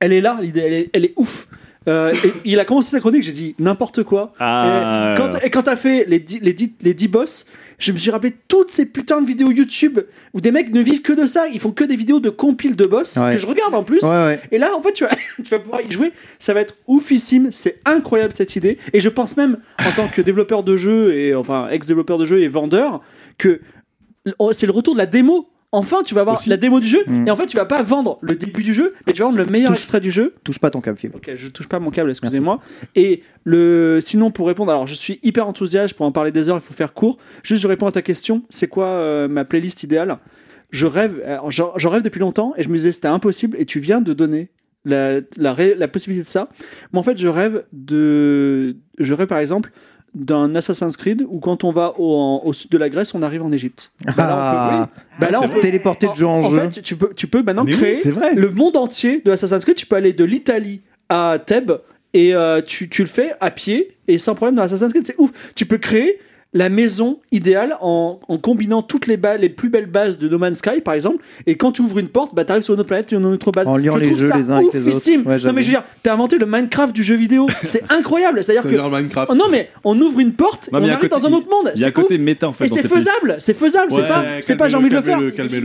[0.00, 1.46] elle est là, l'idée, elle est, elle est ouf.
[1.88, 4.32] Euh, et il a commencé sa chronique, j'ai dit n'importe quoi.
[4.40, 5.14] Ah.
[5.14, 7.46] Et quand, et quand t'as fait les 10 les dix- les dix boss,
[7.78, 10.00] je me suis rappelé toutes ces putains de vidéos YouTube
[10.32, 11.46] où des mecs ne vivent que de ça.
[11.48, 13.32] Ils font que des vidéos de compile de boss Ouais.
[13.32, 14.00] que je regarde en plus.
[14.02, 14.40] Ouais, ouais.
[14.50, 16.12] Et là, en fait, tu vas, tu vas pouvoir y jouer.
[16.38, 17.50] Ça va être oufissime.
[17.52, 18.78] C'est incroyable cette idée.
[18.92, 22.40] Et je pense même, en tant que développeur de jeux et enfin ex-développeur de jeux
[22.40, 23.02] et vendeur,
[23.38, 23.60] que
[24.38, 25.48] oh, c'est le retour de la démo.
[25.72, 26.48] Enfin, tu vas avoir Aussi.
[26.48, 27.02] la démo du jeu.
[27.06, 27.26] Mm.
[27.28, 29.38] Et en fait, tu vas pas vendre le début du jeu, mais tu vas vendre
[29.38, 29.80] le meilleur Touche.
[29.80, 30.34] extrait du jeu.
[30.44, 31.16] Touche pas ton câble fibre.
[31.16, 32.60] Ok, je touche pas mon câble, excusez-moi.
[32.94, 36.56] Et le, sinon, pour répondre, alors je suis hyper enthousiaste, pour en parler des heures,
[36.56, 37.18] il faut faire court.
[37.42, 38.42] Juste, je réponds à ta question.
[38.50, 40.18] C'est quoi euh, ma playlist idéale?
[40.70, 43.56] Je rêve, alors, j'en rêve depuis longtemps et je me disais c'était impossible.
[43.60, 44.50] Et tu viens de donner
[44.84, 46.48] la, la, la possibilité de ça.
[46.92, 49.70] Mais en fait, je rêve de, je rêve par exemple
[50.14, 53.22] d'un Assassin's Creed où quand on va au, en- au sud de la Grèce, on
[53.22, 53.90] arrive en Égypte.
[54.04, 55.02] Bah là, on peut- Ah, oui.
[55.20, 56.58] Bah là, on peut téléporter de jeu en, en jeu.
[56.70, 58.34] fait, tu peux, tu peux maintenant Mais créer vrai.
[58.34, 59.76] le monde entier de Assassin's Creed.
[59.76, 61.72] Tu peux aller de l'Italie à Thèbes
[62.14, 65.06] et euh, tu, tu le fais à pied et sans problème dans Assassin's Creed.
[65.06, 65.30] C'est ouf.
[65.54, 66.18] Tu peux créer
[66.56, 70.58] la maison idéale en, en combinant toutes les, les plus belles bases de No Man's
[70.58, 71.22] Sky, par exemple.
[71.46, 73.52] Et quand tu ouvres une porte, bah, tu arrives sur une autre planète, une autre
[73.52, 73.68] base.
[73.68, 75.06] En liant Je les jeux les uns avec les autres.
[75.26, 77.46] Ouais, non, mais je veux dire, t'as inventé le Minecraft du jeu vidéo.
[77.62, 78.42] C'est incroyable.
[78.42, 78.96] C'est-à-dire que.
[78.96, 79.30] Minecraft.
[79.30, 81.72] Oh, non, mais on ouvre une porte, mais on arrive côté- dans un autre monde.
[81.74, 82.20] Il y a un C'est côté ouf.
[82.20, 84.88] méta en fait Et c'est faisable, c'est faisable, c'est Ouais, pas, c'est pas j'ai envie
[84.88, 85.20] de le faire.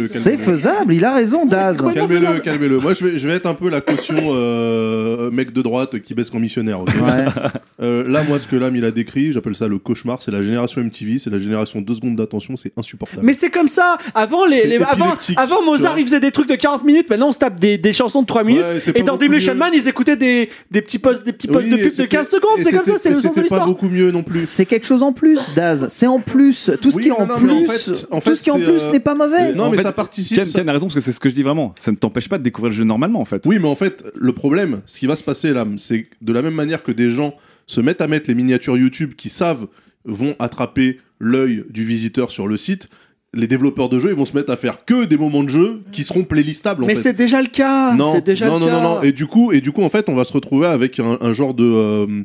[0.07, 1.81] C'est faisable, il a raison, Daz.
[1.93, 2.79] Calmez-le, calmez-le.
[2.79, 6.39] Moi, je vais, être un peu la caution euh, mec de droite qui baisse qu'en
[6.39, 6.81] missionnaire.
[6.81, 7.25] ok Ouais.
[7.81, 10.21] Euh, là, moi, ce que l'âme il a décrit, j'appelle ça le cauchemar.
[10.21, 13.21] C'est la génération MTV, c'est la génération 2 secondes d'attention, c'est insupportable.
[13.25, 13.97] Mais c'est comme ça.
[14.15, 17.09] Avant, les, avant, avant Mozart, il faisait des trucs de 40 minutes.
[17.09, 18.63] Maintenant, on se tape des, des chansons de 3 minutes.
[18.63, 19.55] Ouais, et dans Demolition.
[19.55, 22.07] Man, ils écoutaient des, des petits posts, des petits posts Oui, de pub de c'était-
[22.07, 22.59] 15 secondes.
[22.61, 23.65] C'est comme ça, c'est le sens de C'était pas l'histoire.
[23.67, 24.45] beaucoup mieux non plus.
[24.47, 25.87] C'est quelque chose en plus, Daz.
[25.89, 26.71] C'est en plus.
[26.81, 28.59] Tout ce Oui, qui est en non, plus, fait- en tout ce qui est en
[28.59, 29.53] plus euh, n'est pas mauvais.
[29.53, 30.37] Non, mais ça participe.
[30.53, 31.73] Ken, a raison parce que c'est ce que je dis vraiment.
[31.75, 33.43] Ça ne t'empêche pas de découvrir le jeu normalement en fait.
[33.45, 36.41] Oui, mais en fait, le problème, ce qui va se passer là, c'est de la
[36.41, 37.33] même manière que des gens
[37.67, 39.67] se mettent à mettre les miniatures YouTube qui savent
[40.05, 42.89] vont attraper l'œil du visiteur sur le site,
[43.33, 45.81] les développeurs de jeux ils vont se mettre à faire que des moments de jeu
[45.91, 47.93] qui seront playlistables en Mais c'est déjà le cas.
[47.95, 48.73] non, C'est déjà non, le non, cas.
[48.81, 50.99] non, non, et du coup, et du coup, en fait, on va se retrouver avec
[50.99, 52.23] un, un genre de, euh,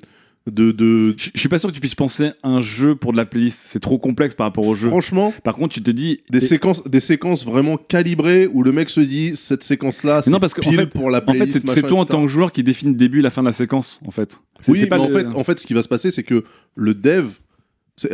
[0.50, 3.16] de, de, Je je suis pas sûr que tu puisses penser un jeu pour de
[3.18, 3.60] la playlist.
[3.66, 4.88] C'est trop complexe par rapport au jeu.
[4.88, 6.20] franchement, Par contre, tu te dis.
[6.30, 10.30] des et- séquences, des séquences vraiment calibrées où le mec se dit cette séquence-là, c'est
[10.30, 11.52] non, parce qu'en pile fait- pour la En playlist.
[11.64, 13.46] fait, c'est- toi en tant que joueur qui définit le début et la fin de
[13.48, 14.40] la séquence, en fait.
[14.60, 16.22] C'est- Oui, c'est mais pas en, fait, en fait, ce qui va se passer, c'est
[16.24, 16.42] que
[16.76, 17.26] le dev,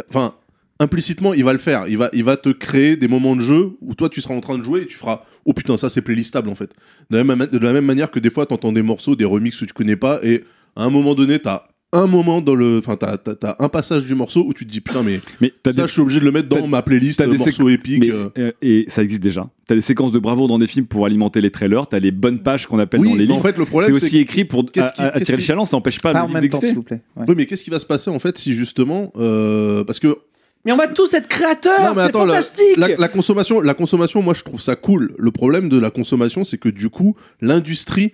[0.08, 0.34] enfin,
[0.78, 1.86] implicitement, il va le faire.
[1.88, 4.64] Il va, te créer des moments de jeu où toi, tu seras en train de
[4.64, 6.70] jouer et tu feras Oh putain, ça, c'est playlistable en fait.
[7.10, 9.74] De la, même, manière que des fois, tu entends des morceaux, des remixes que tu
[9.74, 10.44] connais pas et
[10.76, 12.78] à un moment donné, tu as un moment dans le.
[12.78, 15.52] Enfin, t'as, t'as- t'as un passage du morceau où tu te dis putain, mais Mais
[15.62, 17.36] t'as ça, des- je suis obligé de le mettre dans t'as- ma playlist t'as des
[17.38, 18.00] morceau épique.
[18.00, 18.28] Mais, euh.
[18.38, 19.48] euh, et ça existe déjà.
[19.66, 21.86] T'as des séquences de bravoure dans des films pour alimenter les trailers.
[21.86, 23.46] T'as les bonnes pages qu'on appelle Oui, dans les mais en livres.
[23.48, 25.64] fait, le c'est problème, c'est aussi écrit pour qui- attirer le chaland.
[25.64, 26.74] Ça empêche pas Pas le en livre même temps, s'il d'exister.
[26.76, 27.00] vous plaît.
[27.16, 27.24] Ouais.
[27.28, 29.12] Oui, mais qu'est-ce qui va se passer en fait si justement.
[29.16, 30.16] euh, parce que
[30.64, 31.80] Mais on va tous être créateurs.
[31.80, 32.76] Non, mais C'est attends, la- fantastique.
[32.76, 35.14] La, la consommation, la consommation, moi je trouve ça cool.
[35.18, 38.12] Le problème de la consommation, c'est que du coup, l'industrie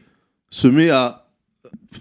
[0.50, 1.27] se met à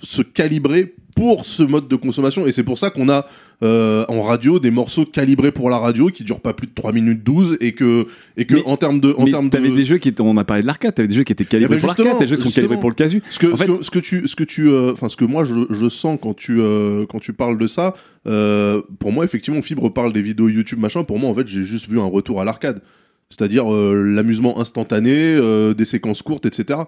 [0.04, 2.46] se calibrer pour ce mode de consommation.
[2.46, 3.26] Et c'est pour ça qu'on a
[3.64, 6.92] euh, en radio des morceaux calibrés pour la radio qui durent pas plus de 3
[6.94, 8.06] minutes 12 et que,
[8.38, 9.16] et que Mais- en termes de.
[9.18, 9.76] En termes t'avais de...
[9.76, 11.78] des jeux qui étaient, on a parlé de l'arcade, t'avais des jeux qui étaient calibrés
[11.80, 13.24] Eh ben pour l'arcade, des jeux qui sont calibrés pour le casu.
[13.32, 15.16] Ce que, En ce, fait- que, ce que tu, ce que tu, euh, enfin, ce
[15.18, 19.24] que moi je, je sens quand tu, euh, quand tu parles de ça, pour moi
[19.26, 21.04] effectivement, Fibre parle des vidéos YouTube machin.
[21.04, 22.82] Pour moi, en fait, j'ai juste vu un retour à l'arcade,
[23.30, 25.40] c'est-à-dire l'amusement instantané,
[25.76, 26.82] des séquences courtes, etc.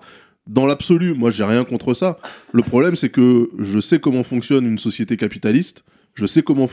[0.49, 2.17] Dans l'absolu, moi, j'ai rien contre ça.
[2.51, 5.83] Le problème, c'est que je sais comment fonctionne une société capitaliste.
[6.15, 6.67] Je sais comment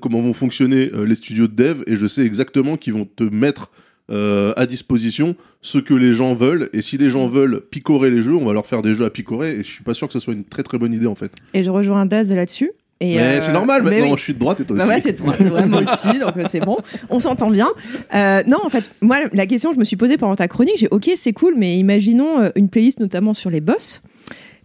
[0.00, 3.22] comment vont fonctionner euh, les studios de dev, et je sais exactement qu'ils vont te
[3.22, 3.70] mettre
[4.10, 6.70] euh, à disposition ce que les gens veulent.
[6.72, 9.10] Et si les gens veulent picorer les jeux, on va leur faire des jeux à
[9.10, 9.54] picorer.
[9.54, 11.32] Et je suis pas sûr que ce soit une très très bonne idée en fait.
[11.54, 12.72] Et je rejoins Daz là-dessus.
[13.02, 14.18] Et, Mais euh, c'est normal mais maintenant, oui.
[14.18, 14.92] je suis de droite et toi Bah aussi.
[14.92, 16.76] ouais, t'es de droite, ouais, moi aussi, donc euh, c'est bon,
[17.08, 17.68] on s'entend bien.
[18.14, 20.76] Euh, non, en fait, moi, la question que je me suis posée pendant ta chronique,
[20.76, 24.02] j'ai ok, c'est cool, mais imaginons une playlist notamment sur les boss.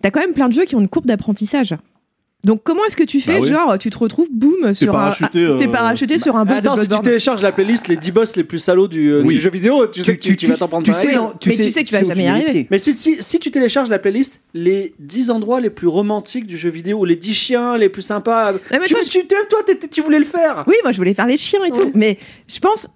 [0.01, 1.75] T'as quand même plein de jeux qui ont une courbe d'apprentissage.
[2.45, 3.49] Donc comment est-ce que tu fais Bah oui.
[3.49, 6.57] Genre, tu te retrouves, boum, sur parachuté, un, ah, t'es euh, parachuté sur un boss
[6.59, 9.23] Attends, de si tu télécharges la playlist les 10 boss les plus salauds du, euh,
[9.25, 9.35] Oui.
[9.35, 11.15] du jeu vidéo, tu sais que tu, tu vas t'en prendre tu par sais,
[11.47, 12.67] Mais tu sais que tu vas jamais y arriver.
[12.69, 16.57] Mais si, si, si tu télécharges la playlist, les 10 endroits les plus romantiques du
[16.57, 18.53] jeu vidéo, ou les 10 chiens les plus sympas.
[18.71, 20.63] mais tu, toi, tu- toi, tu voulais le faire.
[20.67, 21.91] Oui, moi je voulais faire les chiens et tout, Ouais.
[21.95, 22.87] mais je pense,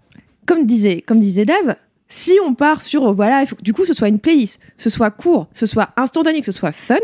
[0.46, 1.76] comme disait, comme disait Daz,
[2.08, 4.60] si on part sur, euh, voilà, il faut que du coup ce soit une playlist,
[4.78, 6.96] ce soit court, ce soit instantané, que ce soit fun,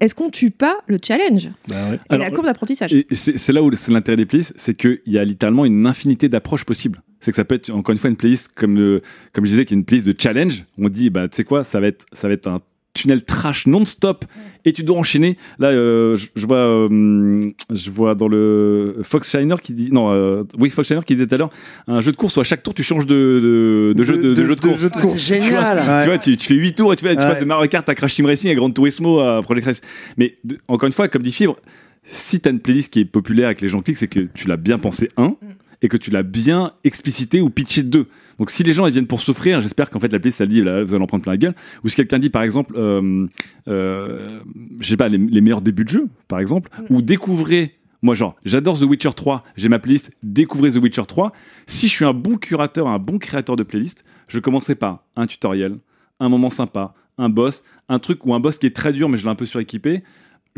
[0.00, 1.98] est-ce qu'on tue pas le challenge Bah ouais.
[2.10, 5.18] et la courbe d'apprentissage c'est c'est là où c'est l'intérêt des playlists, c'est qu'il y
[5.18, 6.98] a littéralement une infinité d'approches possibles.
[7.20, 9.00] C'est que ça peut être encore une fois une playlist comme euh,
[9.32, 10.64] comme je disais, qui est une playlist de challenge.
[10.78, 12.60] On dit bah tu sais quoi, ça va être ça va être un
[12.94, 14.24] tunnel trash non-stop
[14.64, 15.36] et tu dois enchaîner.
[15.58, 20.10] Là, euh, je, je vois euh, je vois dans le Fox Shiner qui dit non
[20.12, 21.50] euh, oui Fox Shiner qui disait tout à l'heure
[21.86, 24.34] un jeu de course où à chaque tour tu changes de de, de jeu de,
[24.34, 24.80] de jeu de course.
[24.80, 25.20] jeu de Ah, course.
[25.20, 25.78] c'est Tu vois, génial.
[25.88, 26.02] Ouais.
[26.02, 27.28] tu vois, tu, tu fais 8 tours et tu, fais, tu Ouais.
[27.28, 29.80] passes de Mario Kart à Crash Team Racing à Gran Turismo à Project Race.
[30.16, 31.56] Mais de- encore une fois, comme dit Fibre,
[32.04, 34.20] si tu as une playlist qui est populaire et que les gens cliquent, c'est que
[34.34, 35.36] tu l'as bien pensé, un,
[35.82, 38.06] et que tu l'as bien explicité ou pitché, deux.
[38.38, 40.62] Donc si les gens ils viennent pour souffrir, j'espère qu'en fait la playlist, ça dit,
[40.62, 41.54] là, vous allez en prendre plein la gueule.
[41.84, 43.26] Ou si quelqu'un dit, par exemple, euh,
[43.68, 44.40] euh,
[44.80, 48.36] je sais pas, les, les meilleurs débuts de jeu, par exemple, ou découvrez moi, genre,
[48.44, 51.32] j'adore The Witcher 3, j'ai ma playlist, découvrez The Witcher 3.
[51.66, 55.26] Si je suis un bon curateur, un bon créateur de playlist, je commencerai par un
[55.26, 55.78] tutoriel,
[56.20, 59.18] un moment sympa, un boss, un truc ou un boss qui est très dur mais
[59.18, 60.04] je l'ai un peu suréquipé.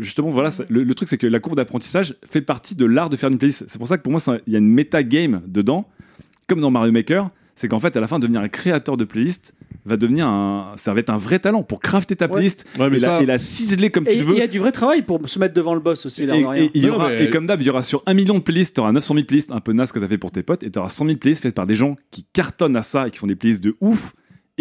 [0.01, 3.09] Justement, voilà, ça- le, le truc c'est que la courbe d'apprentissage fait partie de l'art
[3.09, 3.65] de faire une playlist.
[3.67, 5.87] C'est pour ça que pour moi, il y a une méta game dedans,
[6.47, 7.29] comme dans Mario Maker.
[7.53, 9.53] C'est qu'en fait, à la fin, devenir un créateur de playlist
[9.85, 12.31] va devenir un, ça va être un vrai talent pour crafter ta Ouais.
[12.31, 14.37] playlist Ouais, mais et, ça- la, et la ciseler comme Et tu il veux.
[14.37, 16.53] y a du vrai travail pour se mettre devant le boss aussi, rien.
[16.55, 18.33] et il y Non, aura, mais- et comme d'hab, il y aura sur un million
[18.35, 20.31] de playlists, tu auras 900 000 playlists un peu naze que tu as fait pour
[20.31, 22.83] tes potes, et tu auras 100 000 playlists faites par des gens qui cartonnent à
[22.83, 24.13] ça et qui font des playlists de ouf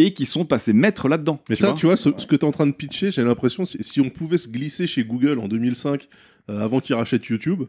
[0.04, 1.40] et qui sont passés maîtres là-dedans.
[1.48, 3.10] Mais tu ça, vois tu vois, ce, ce que tu es en train de pitcher,
[3.10, 6.08] j'ai l'impression, si, si on pouvait se glisser chez Google en 2005,
[6.48, 7.64] euh, avant qu'ils rachètent YouTube,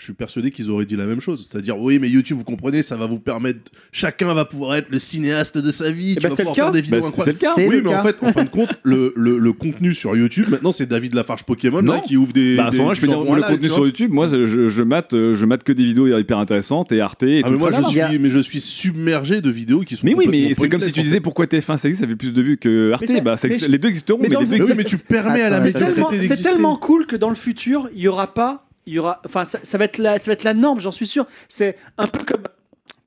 [0.00, 1.46] je suis persuadé qu'ils auraient dit la même chose.
[1.50, 3.70] C'est-à-dire, oui, mais YouTube, vous comprenez, ça va vous permettre.
[3.92, 6.12] Chacun va pouvoir être le cinéaste de sa vie.
[6.12, 6.62] Eh tu ben, vas c'est le pouvoir cas.
[6.62, 7.38] faire des vidéos Bah, c'est- incroyables.
[7.38, 7.70] c'est le cas.
[7.70, 8.00] Oui, le mais cas.
[8.00, 11.12] en fait, en fin de compte, le, le, le contenu sur YouTube, maintenant, c'est David
[11.14, 12.00] Lafarge Pokémon là, Non.
[12.00, 12.56] qui ouvre des.
[12.56, 13.84] Bah, à ce moment-là, je peux dire, à le contenu sur.
[13.84, 17.22] YouTube, moi, je, je, mate, euh, je mate que des vidéos hyper intéressantes et Arte
[17.24, 20.06] et Ah, tout mais moi, je suis, mais je suis submergé de vidéos qui sont.
[20.06, 22.32] Mais oui, mais c'est comme si tu disais pourquoi TF1 ça existe, ça fait plus
[22.32, 23.04] de vues que Arte.
[23.22, 23.36] Bah,
[23.68, 24.74] les deux existeront, mais les le- deux existent.
[24.78, 28.32] mais tu permets à la C'est tellement, cool que dans le futur, il y aura
[28.32, 30.80] pas, il y aura, enfin, ça, ça va être la, ça va être la norme,
[30.80, 31.26] j'en suis sûr.
[31.48, 32.42] C'est un peu comme,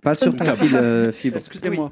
[0.02, 1.38] Pas sur ton fil euh, fibre.
[1.38, 1.92] excusez-moi,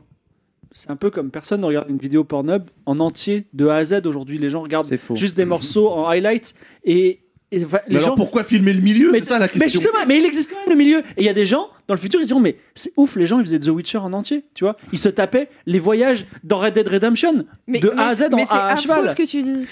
[0.73, 3.83] c'est un peu comme personne ne regarde une vidéo Pornhub en entier de A à
[3.85, 4.37] Z aujourd'hui.
[4.37, 6.53] Les gens regardent juste des morceaux en highlight
[6.85, 7.19] et,
[7.51, 8.15] et va- Mais les alors gens.
[8.15, 9.11] pourquoi filmer le milieu?
[9.11, 9.81] Mais, C'est ça la mais question.
[9.81, 10.99] justement, mais il existe quand même le milieu.
[11.17, 13.25] Et il y a des gens dans le futur, ils diront mais c'est ouf, les
[13.27, 14.77] gens ils faisaient The Witcher en entier, tu vois.
[14.93, 18.25] Ils se tapaient les voyages dans Red Dead Redemption Mais- de mais A à Z
[18.33, 19.09] mais en, c'est à, affreux cheval.
[19.09, 19.65] ce que tu dis.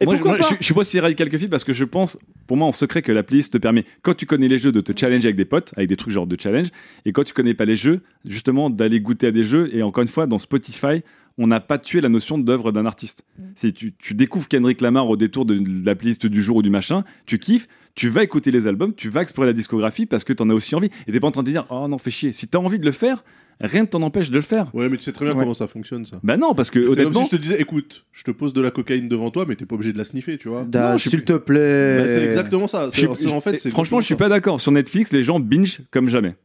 [0.00, 1.84] Et moi, je, moi, je je suis pas si radical que Phil parce que je
[1.84, 4.72] pense, pour moi, en secret, que la playlist te permet, quand tu connais les jeux,
[4.72, 6.68] de te challenger avec des potes, avec des trucs genre de challenge,
[7.06, 9.74] et quand tu connais pas les jeux, justement, d'aller goûter à des jeux.
[9.74, 11.02] Et encore une fois, dans Spotify,
[11.38, 13.24] on n'a pas tué la notion d'œuvre d'un artiste.
[13.54, 16.62] Si tu, tu découvres Kendrick Lamar au détour de, de la playlist du jour ou
[16.62, 20.24] du machin, tu kiffes, tu vas écouter les albums, tu vas explorer la discographie parce
[20.24, 20.90] que t'en as aussi envie.
[21.06, 22.32] Et t'es pas en train de dire, oh non, fais chier.
[22.32, 23.24] Si t'as envie de le faire,
[23.60, 24.68] rien ne t'en empêche de le faire.
[24.74, 25.40] Ouais, mais tu sais très bien Ouais.
[25.40, 26.18] comment ça fonctionne ça.
[26.22, 28.52] Bah non, parce que C'est comme honnêtement, si je te disais, écoute, je te pose
[28.52, 30.64] de la cocaïne devant toi, mais t'es pas obligé de la sniffer, tu vois.
[30.64, 31.98] Da- Non, je suis S'il te plaît.
[31.98, 32.88] Bah, c'est exactement ça.
[32.92, 34.60] Je C'est- suis- c'est- en fait, c'est franchement, je suis pas d'accord.
[34.60, 36.36] Sur Netflix, les gens binge comme jamais.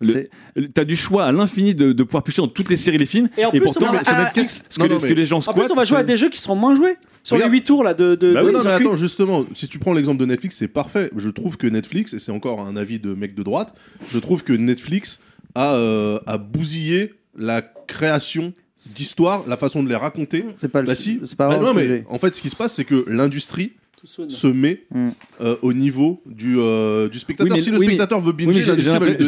[0.00, 2.76] Le- C'est- le- T'as du choix à l'infini de, de pouvoir pêcher dans toutes les
[2.76, 3.28] séries, les films.
[3.36, 5.18] Et en plus, pourtant, va- sur Netflix, ce que, non, les, non, ce mais- que
[5.18, 5.56] les gens En squattent.
[5.56, 6.94] plus, on va jouer à des jeux qui seront moins joués.
[7.24, 7.50] Sur Regarde.
[7.52, 8.14] les 8 tours là de.
[8.14, 10.68] de, Bah de oui, non, mais attends, justement, si tu prends l'exemple de Netflix, c'est
[10.68, 11.10] parfait.
[11.16, 13.74] Je trouve que Netflix, et c'est encore un avis de mec de droite,
[14.12, 15.18] je trouve que Netflix
[15.58, 20.44] a, euh, a bousillé la création d'histoires, la façon de les raconter.
[20.56, 21.20] C'est pas le Bah si.
[21.24, 23.72] c'est pas Bah non, mais en fait, ce qui se passe, c'est que l'industrie
[24.04, 25.08] se met Mm.
[25.40, 27.50] euh, au niveau du, euh, du spectateur.
[27.52, 28.76] Oui, mais- si le oui, mais- spectateur veut binger, j'ai-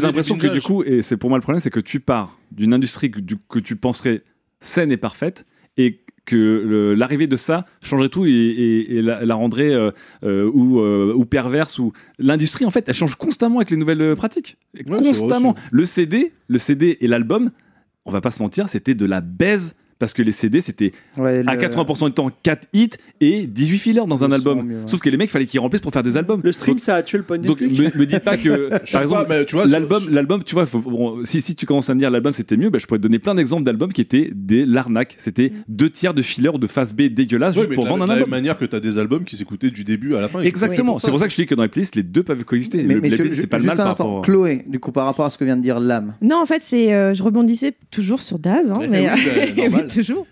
[0.01, 2.73] l'impression- que du coup, et c'est pour moi le problème, c'est que tu pars d'une
[2.73, 4.23] industrie que, du- que tu penserais
[4.61, 5.45] saine et parfaite
[5.77, 6.01] et
[6.31, 9.91] que l'arrivée de ça changerait tout et, et- et la, la rendrait euh,
[10.25, 14.15] euh, ou, euh, ou perverse ou l'industrie en fait elle change constamment avec les nouvelles
[14.17, 14.57] pratiques.
[14.87, 15.55] Constamment.
[15.73, 17.51] le CD le CD et l'album
[18.07, 21.45] on va pas se mentir c'était de la baise parce que les CD c'était Ouais,
[21.47, 22.91] à le- 80% du temps 4 hits
[23.21, 24.59] et 18 fillers dans un album.
[24.59, 24.83] son, mieux, ouais.
[24.87, 26.41] Sauf que les mecs fallait qu'ils remplissent pour faire des albums.
[26.43, 28.71] Le stream, Donc- ça a tué le point de donc me, me dites pas que
[28.93, 32.01] par exemple tu l'album l'album tu vois faut- bon, si si tu commences à me
[32.01, 34.67] dire l'album c'était mieux bah, je pourrais te donner plein d'exemples d'albums qui étaient des
[34.67, 37.89] l'arnaque c'était deux tiers de fillers ou de face B dégueulasses Ouais, juste pour de
[37.89, 39.85] la, vendre de un la même album manière que t'as des albums qui s'écoutaient du
[39.85, 40.41] début à la fin.
[40.41, 42.87] exactement c'est pour ça que je dis que dans les playlists les deux peuvent coexister
[43.35, 45.45] c'est pas le mal un par rapport Chloé, du coup, par rapport à ce que
[45.45, 46.15] vient de dire Lame.
[46.23, 49.09] Non, en fait, c'est, euh, je rebondissais toujours sur Daz, hein, mais
[49.95, 50.27] toujours.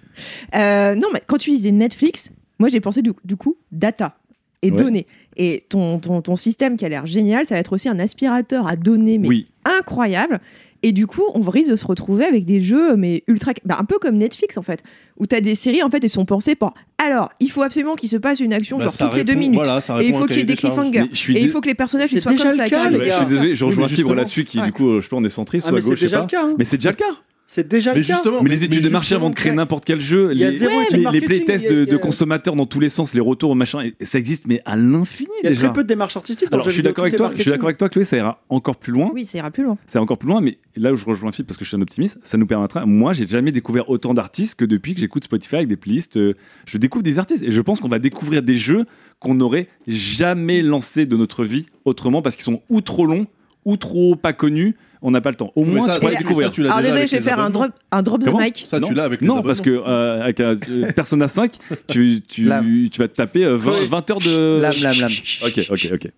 [0.55, 4.17] Euh, non, mais quand tu disais Netflix, moi j'ai pensé du, du coup data
[4.63, 4.77] et Ouais.
[4.79, 5.07] données.
[5.37, 8.67] Et ton, ton, ton système qui a l'air génial, ça va être aussi un aspirateur
[8.67, 10.41] à données, mais oui incroyable.
[10.85, 13.53] Et du coup, on risque de se retrouver avec des jeux, mais ultra.
[13.65, 14.83] bah, un peu comme Netflix en fait,
[15.19, 16.73] où tu as des séries en fait, elles sont pensées pour.
[17.05, 19.57] Alors, il faut absolument qu'il se passe une action, Bah, genre toutes les deux minutes.
[19.57, 21.01] voilà, ça et il faut qu'il y ait des cliffhangers.
[21.35, 22.65] Et il faut que les personnages soient déjà comme le ça.
[22.65, 22.93] cas, carrément.
[22.99, 24.67] les Ouais, je suis désolé, je rejoins Fibre là-dessus qui Ouais.
[24.67, 26.27] du coup euh, je peux on est centriste Ah, ou à gauche je sais pas
[26.27, 26.43] cas.
[26.45, 26.55] hein.
[26.59, 27.05] mais c'est déjà le cas
[27.51, 28.21] C'est déjà Mais le cas.
[28.43, 30.59] mais les études de marché avant de créer n'importe quel jeu, Il y a les,
[30.59, 33.57] zéro Ouais, étude les, les marketing, playtests de, consommateurs dans tous les sens, les retours,
[33.57, 35.63] machin, et ça existe mais à l'infini Il y a déjà.
[35.69, 36.51] très peu de démarches artistiques.
[36.51, 38.43] dans Alors je suis d'accord avec toi, je suis d'accord avec toi Chloé, ça ira
[38.51, 39.11] encore plus loin.
[39.15, 39.79] Oui, ça ira plus loin.
[39.87, 41.81] C'est encore plus loin, mais là où je rejoins Phil parce que je suis un
[41.81, 42.85] optimiste, ça nous permettra.
[42.85, 46.19] Moi, j'ai jamais découvert autant d'artistes que depuis que j'écoute Spotify avec des playlists.
[46.19, 46.35] euh,
[46.67, 48.85] je découvre des artistes et je pense qu'on va découvrir des jeux
[49.21, 53.27] qu'on n'aurait jamais lancés de notre vie autrement parce qu'ils sont ou trop longs
[53.65, 54.77] ou trop pas connus.
[55.03, 55.53] On n'a pas le temps.
[55.55, 56.49] Au moins, ça, tu pourrais ça, découvrir.
[56.49, 58.65] ça, tu l'as Alors déjà désolé, je vais faire un drop, un drop the mic.
[58.67, 61.53] Ça, tu l'as avec Non, parce que euh, avec un, euh, Persona 5,
[61.87, 62.89] tu, tu, Lame.
[62.91, 64.61] tu vas te taper euh, 20, 20 heures de.
[64.61, 65.13] Lame, lame, lame.
[65.45, 66.11] Ok, ok, ok.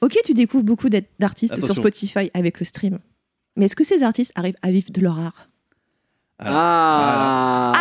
[0.00, 1.74] Ok, tu découvres beaucoup d'artistes sur.
[1.74, 2.98] Spotify avec le stream.
[3.56, 5.47] Mais est-ce que ces artistes arrivent à vivre de leur art?
[6.40, 7.72] Ah.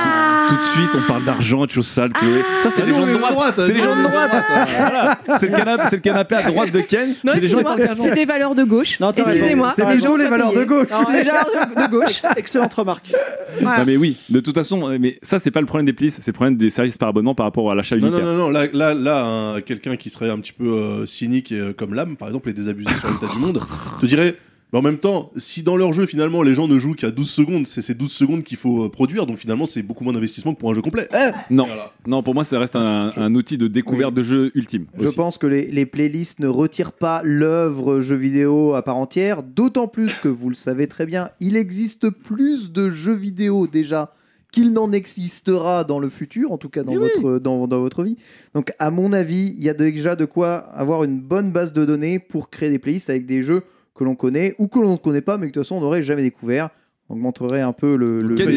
[0.50, 2.42] Tout de suite, on parle d'argent de choses sales, Chloé.
[2.64, 3.32] Ça, c'est Ah les gens de droite.
[3.34, 4.32] droite, C'est les gens de droite.
[4.78, 5.20] Voilà.
[5.40, 7.10] C'est le, canapé, c'est le canapé à droite de Ken.
[7.24, 8.98] Non, c'est les des valeurs de gauche.
[9.00, 9.74] Excusez-moi.
[9.76, 10.88] C'est raison, les valeurs de gauche.
[10.90, 11.46] Non, C'est valeurs
[11.76, 12.10] de, gauche.
[12.10, 13.12] Ex- Excellente remarque.
[13.62, 13.80] Voilà.
[13.80, 16.32] Non mais oui, de toute façon, mais ça c'est pas le problème des playlists, c'est
[16.32, 18.20] le problème des services par abonnement par rapport à l'achat unitaire.
[18.26, 21.52] non, non, non, là, là, là un- quelqu'un qui serait un petit peu euh, cynique
[21.52, 23.62] et, euh, comme l'âme, par exemple, et désabusé sur l'état du monde,
[24.00, 24.36] te dirait,
[24.74, 27.30] mais en même temps, si dans leur jeu, finalement, les gens ne jouent qu'à 12
[27.30, 30.54] secondes, c'est ces 12 secondes qu'il faut euh, produire, donc finalement, c'est beaucoup moins d'investissement
[30.54, 31.08] que pour un jeu complet.
[31.14, 31.92] Eh Non, Voilà.
[32.06, 34.86] non, pour moi ça reste un, un outil de découverte de jeu ultime.
[35.00, 35.16] Je aussi.
[35.16, 39.88] pense que les, les playlists ne retirent pas l'œuvre jeu vidéo à part entière, d'autant
[39.88, 44.12] plus que vous le savez très bien, il existe plus de jeux vidéo déjà
[44.52, 47.10] qu'il n'en existera dans le futur, en tout cas dans, oui.
[47.16, 48.18] votre, dans, dans votre vie.
[48.54, 51.86] Donc à mon avis, il y a déjà de quoi avoir une bonne base de
[51.86, 53.64] données pour créer des playlists avec des jeux
[53.98, 55.82] que l'on connaît ou que l'on ne connaît pas mais que de toute façon on
[55.82, 56.70] n'aurait jamais découvert.
[57.10, 58.20] On augmenterait un peu le...
[58.20, 58.48] le- Ken,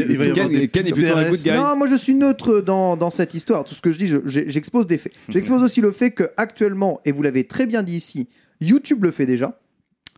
[0.49, 1.30] des Ken est plutôt un PRS.
[1.30, 1.51] good guy.
[1.53, 3.62] non, moi je suis neutre dans, dans cette histoire.
[3.64, 5.12] Tout ce que je dis, je- j'expose des faits.
[5.28, 8.28] J'expose aussi le fait que actuellement, et vous l'avez très bien dit ici,
[8.61, 9.61] YouTube le fait déjà.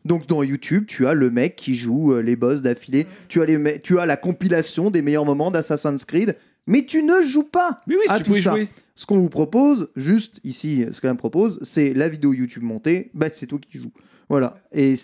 [0.07, 3.07] Donc dans YouTube, tu as le mec qui joue euh, les boss d'affilée.
[3.29, 6.35] Tu as les tu as la compilation des meilleurs moments d'Assassin's Creed,
[6.66, 7.81] mais tu ne joues pas.
[7.87, 8.53] Mais oui, à tu tout ça.
[8.53, 8.68] jouer.
[8.97, 13.11] Ce qu'on vous propose, juste ici, ce qu'elle me propose, c'est la vidéo YouTube montée.
[13.14, 13.93] Bah c'est toi qui joues.
[14.33, 14.57] Voilà.
[14.72, 14.95] Et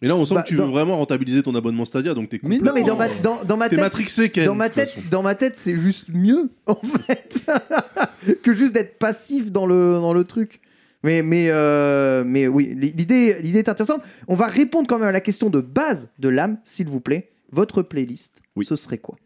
[0.00, 2.38] là, on sent Bah, que tu dans- veux vraiment rentabiliser ton abonnement Stadia, donc t'es
[2.44, 3.08] Mais non mais complètement- dans ma
[3.40, 4.44] dans, dans ma T'es tête, matrixé, Ken.
[4.46, 5.08] dans ma tête, façon.
[5.10, 7.44] dans ma tête, c'est juste mieux en fait
[8.44, 10.60] que juste d'être passif dans le dans le truc.
[11.02, 14.02] Mais mais euh, mais oui, l'idée l'idée est intéressante.
[14.28, 17.30] On va répondre quand même à la question de base de l'âme, s'il vous plaît.
[17.50, 18.64] Votre playlist, Oui.
[18.66, 19.16] ce serait quoi?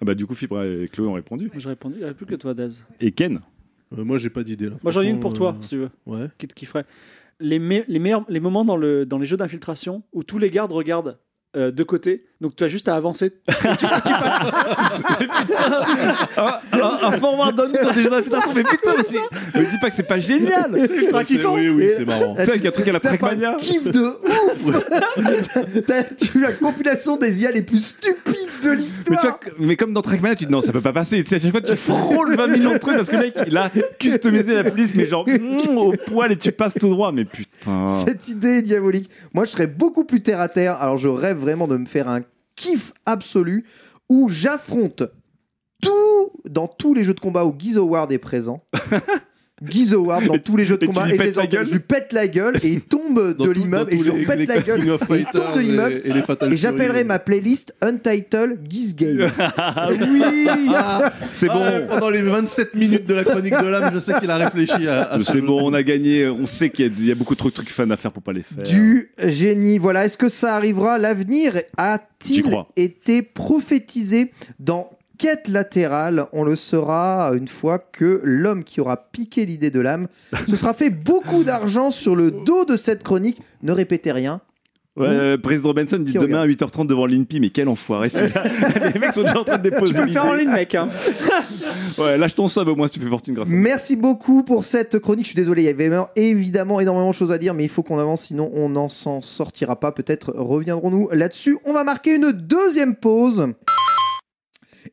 [0.00, 1.44] Ah bah du coup Fibre et Chloé ont répondu.
[1.52, 2.84] Moi, j'ai répondu, il n'y avait plus que toi, Daz.
[3.00, 3.40] Et Ken?
[3.98, 4.76] Euh, moi, j'ai pas d'idée là.
[4.82, 6.28] Moi, j'en ai une pour toi, euh, si tu veux, Ouais.
[6.38, 6.84] qui te kifferait.
[7.40, 10.50] Les, me- les meilleurs les moments dans, le, dans les jeux d'infiltration où tous les
[10.50, 11.18] gardes regardent
[11.56, 13.26] euh, de côté, donc tu as juste à avancer.
[13.48, 14.50] Et tu, tu passes.
[16.36, 19.58] un, un forward on dans des d'infiltration, mais putain, mais c'est.
[19.58, 21.54] Me dis pas que c'est pas génial C'est ultra C'est- kiffant.
[21.54, 22.34] Oui, oui, c'est marrant.
[22.36, 23.50] C'est avec un truc à la Trackmania.
[23.52, 28.34] un kiff de ouf T'as- T'as tu as la compilation des IA les plus stupides
[28.62, 30.80] de Mais, tu vois, l'histoire mais comme dans Trackmania, tu te dis non, ça peut
[30.80, 31.22] pas passer.
[31.22, 33.34] Tu sais, à chaque fois, tu frôles 20 millions de trucs parce que le mec,
[33.46, 37.12] il a customisé la police, mais genre mm, au poil et tu passes tout droit.
[37.12, 37.86] Mais putain.
[37.86, 39.10] Cette idée est diabolique.
[39.34, 40.76] Moi, je serais beaucoup plus terre à terre.
[40.80, 42.20] Alors, je rêve vraiment de me faire un
[42.54, 43.66] kiff absolu
[44.08, 45.02] où j'affronte
[45.82, 48.64] tout dans tous les jeux de combat où Guiz Howard est présent.
[49.62, 51.72] Guiz Howard dans tous les jeux de combat lui et les la en- gueule je
[51.72, 54.80] lui pète la gueule et il tombe de l'immeuble et je lui pète la gueule
[54.82, 59.30] et il tombe de l'immeuble et, j'appellerai ma playlist Untitled Guiz Game.
[59.90, 60.22] oui
[61.32, 61.62] C'est bon.
[61.62, 64.88] Ah, pendant les 27 minutes de la chronique de l'âme, je sais qu'il a réfléchi
[64.88, 66.26] à, à ce C'est bon, on a gagné.
[66.28, 68.12] On sait qu'il y a- il y, a beaucoup trop de trucs fun à faire
[68.12, 68.62] pour pas les faire.
[68.64, 69.78] Du génie.
[69.78, 70.04] Voilà.
[70.04, 70.98] Est-ce que ça arrivera?
[70.98, 72.44] L'avenir a-t-il
[72.76, 74.90] été prophétisé dans
[75.20, 80.06] Quête latérale On le saura une fois que l'homme qui aura piqué l'idée de l'âme
[80.48, 83.42] se sera fait beaucoup d'argent sur le dos de cette chronique.
[83.62, 84.40] Ne répétez rien.
[84.96, 88.44] Ouais, euh, président Benson dit demain à 8h30 devant l'INPI, mais quel enfoiré celui-là.
[88.94, 90.74] Les mecs sont déjà en train de déposer Tu peux le faire en ligne, mec.
[90.74, 90.88] hein.
[91.98, 94.64] Ouais, lâche ton sub au moins si tu fais fortune grâce à Merci beaucoup pour
[94.64, 95.26] cette chronique.
[95.26, 97.68] Je suis désolé, il y avait évidemment- évidemment énormément de choses à dire, mais il
[97.68, 99.92] faut qu'on avance, sinon on n'en s'en sortira pas.
[99.92, 101.58] Peut-être reviendrons-nous là-dessus.
[101.66, 103.48] On va marquer une deuxième pause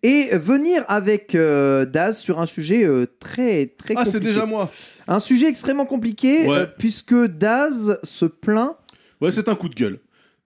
[0.04, 4.72] et venir avec euh, Daz sur un sujet euh, très très Ah, c'est déjà moi.
[5.08, 6.58] un sujet extrêmement compliqué Ouais.
[6.58, 8.76] euh, puisque Daz se plaint.
[9.22, 10.00] Ouais, c'est un coup de gueule.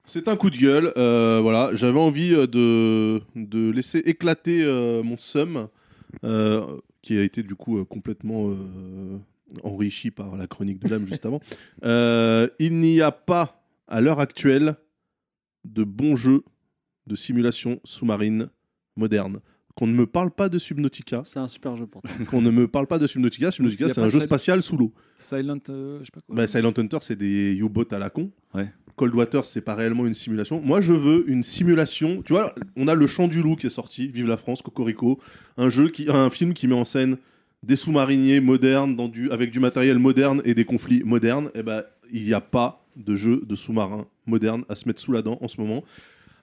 [0.05, 0.91] C'est un coup de gueule.
[0.97, 5.15] euh, voilà, j'avais envie euh, de, de laisser éclater euh, mon
[6.23, 9.17] euh, qui a été du coup euh, complètement euh,
[9.63, 11.39] enrichi par la chronique de l'âme juste avant.
[11.83, 14.75] Euh, il n'y a pas, à l'heure actuelle,
[15.65, 16.43] de bons jeux
[17.07, 18.49] de simulation sous-marine
[18.95, 19.39] moderne.
[19.75, 22.11] Qu'on ne me parle pas de Subnautica, C'est un super jeu pour toi.
[22.29, 23.51] qu'on ne me parle pas de Subnautica.
[23.51, 24.91] Subnautica, c'est un jeu Sil- spatial sous l'eau.
[25.17, 26.35] Silent, euh, je sais pas quoi.
[26.35, 28.31] Bah, Silent Hunter, c'est des U-boats à la con.
[28.53, 28.67] Ouais.
[28.97, 30.59] Cold Water, c'est pas réellement une simulation.
[30.61, 32.21] Moi, je veux une simulation.
[32.21, 35.19] Tu vois, on a Le Chant du Loup qui est sorti, Vive la France, Cocorico.
[35.57, 37.17] Un, jeu qui, un film qui met en scène
[37.63, 41.49] des sous-mariniers modernes dans du, avec du matériel moderne et des conflits modernes.
[41.55, 45.13] Et ben, il n'y a pas de jeu de sous-marins moderne à se mettre sous
[45.13, 45.83] la dent en ce moment.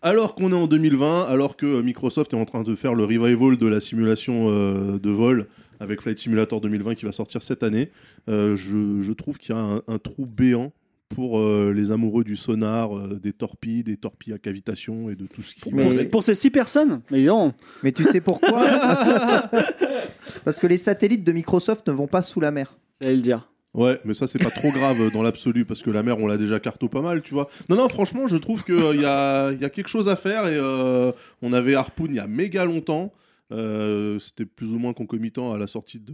[0.03, 3.57] Alors qu'on est en 2020, alors que Microsoft est en train de faire le revival
[3.57, 5.47] de la simulation euh, de vol
[5.81, 7.91] avec Flight Simulator 2020 qui va sortir cette année,
[8.29, 10.73] euh, je, je trouve qu'il y a un, un trou béant
[11.09, 15.27] pour euh, les amoureux du sonar, euh, des torpilles, des torpilles à cavitation et de
[15.27, 15.73] tout ce qui...
[15.73, 17.53] Mais- Pour, ces, pour ces six personnes Mais non.
[17.83, 18.67] Mais tu sais pourquoi?
[20.45, 22.77] Parce que les satellites de Microsoft ne vont pas sous la mer.
[23.01, 23.49] J'allais le dire.
[23.79, 26.27] Ouais, mais ça c'est pas trop grave euh, dans l'absolu parce que la mer on
[26.27, 27.49] l'a déjà carto pas mal, tu vois.
[27.69, 30.17] Non non, franchement, je trouve que euh, il y, a, y a quelque chose à
[30.17, 33.13] faire et euh, on avait Harpoon il y a méga longtemps.
[33.51, 36.13] Euh, C'était plus ou moins concomitant à la sortie de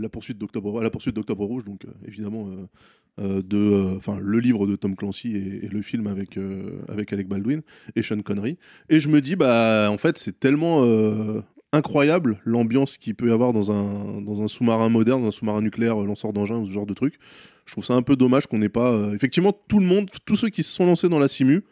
[0.00, 2.66] la poursuite d'Octobre, la poursuite d'Octobre Rouge, donc euh, évidemment euh,
[3.20, 6.80] euh, de, euh, enfin le livre de Tom Clancy et, et le film avec euh,
[6.88, 7.60] avec Alec Baldwin
[7.94, 8.56] et Sean Connery.
[8.88, 11.42] Et je me dis bah en fait c'est tellement euh,
[11.74, 15.60] incroyable l'ambiance qu'il peut y avoir dans un, dans un sous-marin moderne, dans un sous-marin
[15.60, 17.18] nucléaire euh, lanceur d'engins ou ce genre de truc.
[17.66, 18.92] Je trouve ça un peu dommage qu'on n'ait pas.
[18.92, 21.64] euh, effectivement, tout le monde, tous ceux qui se sont lancés dans la simu,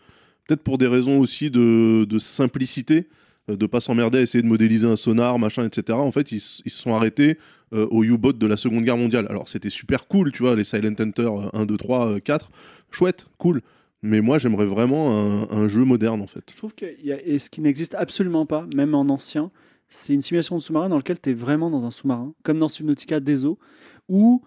[0.46, 3.08] peut-être pour des raisons aussi de, simplicité,
[3.48, 5.98] euh, de pas s'emmerder à essayer de modéliser un sonar, machin, etc.
[5.98, 7.38] En fait, ils, se sont arrêtés
[7.72, 9.26] euh, au U-boat de la Seconde Guerre mondiale.
[9.28, 12.50] Alors, c'était super cool, tu vois, les Silent Hunter euh, 1, 2, 3, 4.
[12.90, 13.62] Chouette, cool.
[14.04, 16.42] Mais moi, j'aimerais vraiment un, jeu moderne, en fait.
[16.50, 19.52] Je trouve que y a, et ce qui n'existe absolument pas, même en ancien,
[19.92, 22.68] c'est une simulation de sous-marin dans laquelle tu es vraiment dans un sous-marin, comme dans
[22.68, 23.58] Subnautica des eaux,
[24.08, 24.42] où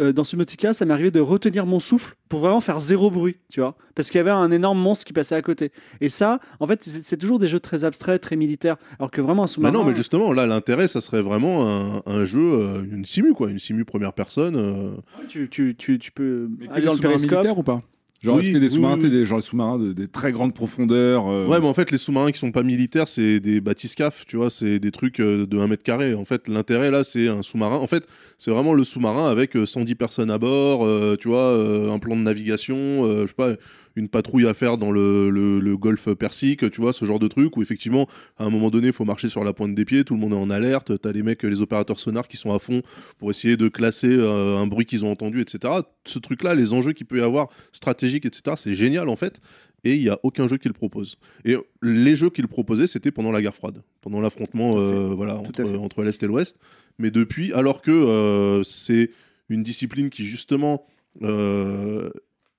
[0.00, 3.36] euh, dans Subnautica, ça m'est arrivé de retenir mon souffle pour vraiment faire zéro bruit,
[3.48, 5.70] tu vois, parce qu'il y avait un énorme monstre qui passait à côté.
[6.00, 9.42] Et ça, en fait, c'est toujours des jeux très abstraits, très militaires, alors que vraiment
[9.42, 9.72] un Bah sous-marin.
[9.78, 13.50] non, mais justement, là, l'intérêt, ça serait vraiment un, un jeu, euh, une simu, quoi,
[13.50, 14.56] une simu première personne.
[14.56, 14.90] euh.
[15.28, 17.38] tu, tu, tu, tu peux Mais aller dans le sous-marins périscope.
[17.38, 17.80] militaires ou pas?
[18.24, 19.10] Genre, Oui, est-ce que des sous-marins, oui, oui.
[19.10, 21.98] des, genre les sous-marins de, des très grandes profondeurs euh, Ouais, mais en fait, les
[21.98, 25.58] sous-marins qui sont pas militaires, c'est des bathyscaphes, tu vois, c'est des trucs euh, de
[25.58, 26.14] 1 mètre carré.
[26.14, 27.76] En fait, l'intérêt là, c'est un sous-marin.
[27.76, 28.06] En fait,
[28.38, 31.98] c'est vraiment le sous-marin avec euh, 110 personnes à bord, euh, tu vois, euh, un
[31.98, 33.52] plan de navigation, euh, je sais pas,
[33.96, 37.28] une patrouille à faire dans le, le, le golfe Persique, tu vois, ce genre de
[37.28, 38.08] truc où effectivement,
[38.38, 40.32] à un moment donné, il faut marcher sur la pointe des pieds, tout le monde
[40.32, 42.82] est en alerte, t'as les mecs, les opérateurs sonars qui sont à fond
[43.18, 45.74] pour essayer de classer euh, un bruit qu'ils ont entendu, etc.
[46.04, 49.40] Ce truc-là, les enjeux qu'il peut y avoir, stratégiques, etc., c'est génial en fait.
[49.84, 51.18] Et il n'y a aucun jeu qui le propose.
[51.44, 55.42] Et les jeux qui le proposaient, c'était pendant la guerre froide, pendant l'affrontement euh, voilà,
[55.44, 56.56] Tout entre, l'Est et l'Ouest.
[56.98, 59.10] Mais depuis, alors que euh, c'est
[59.50, 60.86] une discipline qui justement
[61.22, 62.10] euh,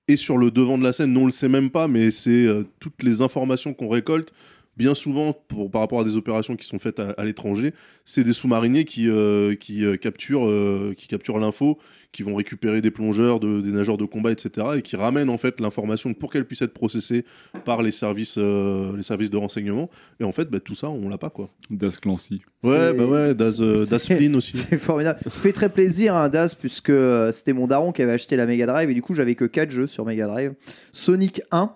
[0.07, 2.29] est sur le devant de la scène, nous on le sait même pas, mais c'est
[2.29, 4.31] euh, toutes les informations qu'on récolte,
[4.77, 7.73] bien souvent pour, par rapport à des opérations qui sont faites à, à l'étranger,
[8.05, 11.77] c'est des sous-mariniers qui, euh, qui, euh, capturent, euh, qui capturent l'info,
[12.11, 14.67] qui vont récupérer des plongeurs, de- des nageurs de combat, etc.
[14.77, 17.25] et qui ramènent en fait l'information pour qu'elle puisse être processée
[17.65, 19.89] par les services, euh, les services de renseignement.
[20.21, 21.49] Et en fait, bah, tout ça, on l'a pas quoi.
[21.69, 22.41] Das Clancy.
[22.63, 24.55] Ouais, bah ouais, Das, euh, Das Flynn aussi.
[24.55, 25.19] C'est formidable.
[25.23, 26.91] Ça fait très plaisir, hein, Daz, puisque
[27.33, 29.71] c'était mon daron qui avait acheté la Mega Drive et du coup j'avais que 4
[29.71, 30.53] jeux sur Mega Drive.
[30.93, 31.75] Sonic 1, Très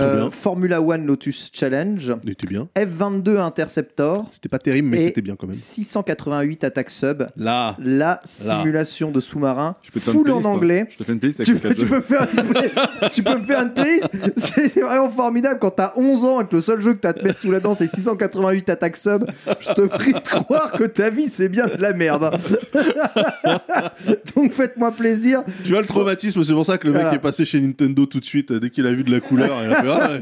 [0.00, 0.30] euh.
[0.30, 2.68] Formula One Lotus Challenge, Il était bien.
[2.76, 5.54] F22 Interceptor, C'était pas terrible, mais c'était bien quand même.
[5.54, 10.86] 688 Attack Sub, Là, la simulation de sous-marin, full en anglais.
[10.90, 12.70] Je te fais une playlist avec Tu peux, tu me faire une play-
[13.12, 16.56] tu peux me faire une playlist C'est vraiment formidable quand t'as 11 ans et que
[16.56, 19.24] le seul jeu que t'as à te mettre sous la dent c'est 688 attaques sub.
[19.60, 22.36] Je te prie de croire que ta vie c'est bien de la merde.
[24.36, 25.42] Donc faites-moi plaisir.
[25.64, 27.16] tu vois le traumatisme, c'est pour ça que le mec Voilà.
[27.16, 29.50] est passé chez Nintendo tout de suite euh, dès qu'il a vu de la couleur.
[29.62, 30.20] et vois, ouais.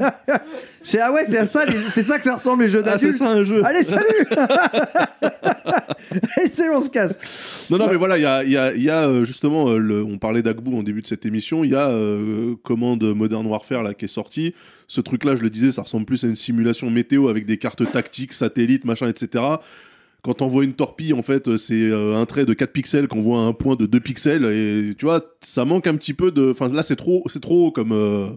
[1.00, 3.06] Ah ouais, c'est à ça, les- c'est ça que ça ressemble les jeux Ah, c'est
[3.06, 3.18] d'adultes.
[3.18, 3.62] ça un jeu.
[3.64, 4.26] Allez, salut
[6.36, 7.66] Allez, c'est bon, on se casse.
[7.70, 9.68] Non, non, mais voilà, il y a, il y a- il y a, euh, justement,
[9.70, 13.02] euh, le, on parlait d'Agbou en début de cette émission, il y a euh, Commande
[13.14, 14.54] Modern Warfare là, qui est sorti.
[14.86, 17.90] Ce truc-là, je le disais, ça ressemble plus à une simulation météo avec des cartes
[17.90, 19.42] tactiques, satellites, machin, etc.
[20.22, 23.08] Quand on voit une torpille, en fait, euh, c'est euh, un trait de 4 pixels
[23.08, 24.44] qu'on voit à un point de 2 pixels.
[24.44, 26.50] Et tu vois, ça manque un petit peu de.
[26.50, 28.28] Enfin, là, c'est trop, c'est trop haut comme, euh,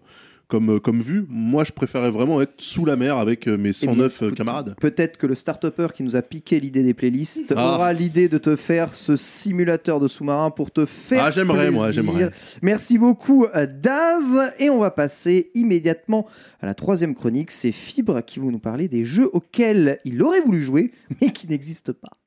[0.47, 1.25] comme, euh, comme vue.
[1.29, 4.75] Moi, je préférais vraiment être sous la mer avec euh, mes 109 écoute, camarades.
[4.79, 7.75] Peut-être que le start-upper qui nous a piqué l'idée des playlists Ah.
[7.75, 11.91] aura l'idée de te faire ce simulateur de sous-marin pour te faire Ah, j'aimerais, moi,
[11.91, 12.31] j'aimerais.
[12.61, 14.53] Merci beaucoup, euh, Daz.
[14.59, 16.25] Et on va passer immédiatement
[16.61, 17.51] à la troisième chronique.
[17.51, 20.91] C'est Fibre qui va nous parler des jeux auxquels il aurait voulu jouer,
[21.21, 22.17] mais qui n'existent pas.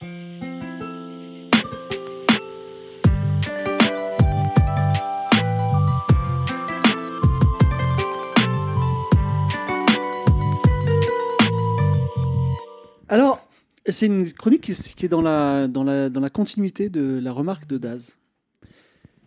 [13.11, 13.45] Alors,
[13.87, 17.67] c'est une chronique qui, est dans la, dans, la, dans la continuité de la remarque
[17.67, 18.19] de Daz.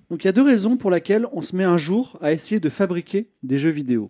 [0.10, 2.61] Donc il y a deux raisons pour lesquelles on se met un jour à essayer
[2.61, 4.10] de fabriquer des jeux vidéo.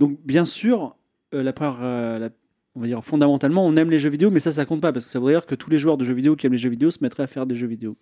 [0.00, 0.96] Donc bien sûr,
[1.32, 2.28] euh, la première, euh,
[2.74, 5.04] on va dire fondamentalement, on aime les jeux vidéo, mais ça, ça compte pas parce
[5.04, 6.68] que ça voudrait dire que tous les joueurs de jeux vidéo qui aiment les jeux
[6.68, 7.96] vidéo se mettraient à faire des jeux vidéo.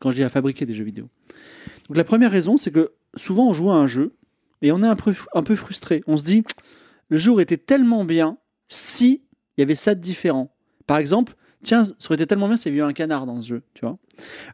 [0.00, 1.10] Quand je dis à fabriquer des jeux vidéo.
[1.88, 4.14] Donc la première raison, c'est que souvent on joue à un jeu
[4.62, 6.02] et on est un peu, un peu frustré.
[6.06, 6.42] On se dit,
[7.10, 8.38] le jeu aurait été tellement bien
[8.68, 9.24] si
[9.58, 10.50] il y avait ça de différent.
[10.86, 13.40] Par exemple, tiens, ça aurait été tellement bien s'il y avait eu un canard dans
[13.40, 13.98] ce jeu, tu vois.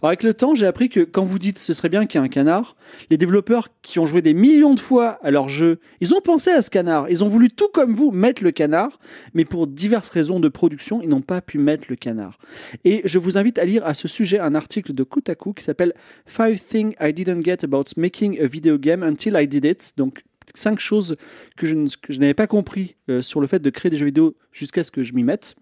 [0.01, 2.24] Alors avec le temps, j'ai appris que quand vous dites ce serait bien qu'il y
[2.24, 2.76] ait un canard,
[3.10, 6.51] les développeurs qui ont joué des millions de fois à leur jeu, ils ont pensé
[6.51, 7.09] à ce canard.
[7.10, 8.98] Ils ont voulu tout comme vous mettre le canard,
[9.35, 12.39] mais pour diverses raisons de production, ils n'ont pas pu mettre le canard.
[12.85, 15.94] Et je vous invite à lire à ce sujet un article de Kotaku qui s'appelle
[16.26, 19.93] Five Things I Didn't Get About Making a Video Game Until I Did It.
[19.97, 20.22] Donc
[20.54, 21.16] cinq choses
[21.56, 21.74] que je,
[22.18, 25.02] n'avais pas compris euh, sur le fait de créer des jeux vidéo jusqu'à ce que
[25.02, 25.56] je m'y mette.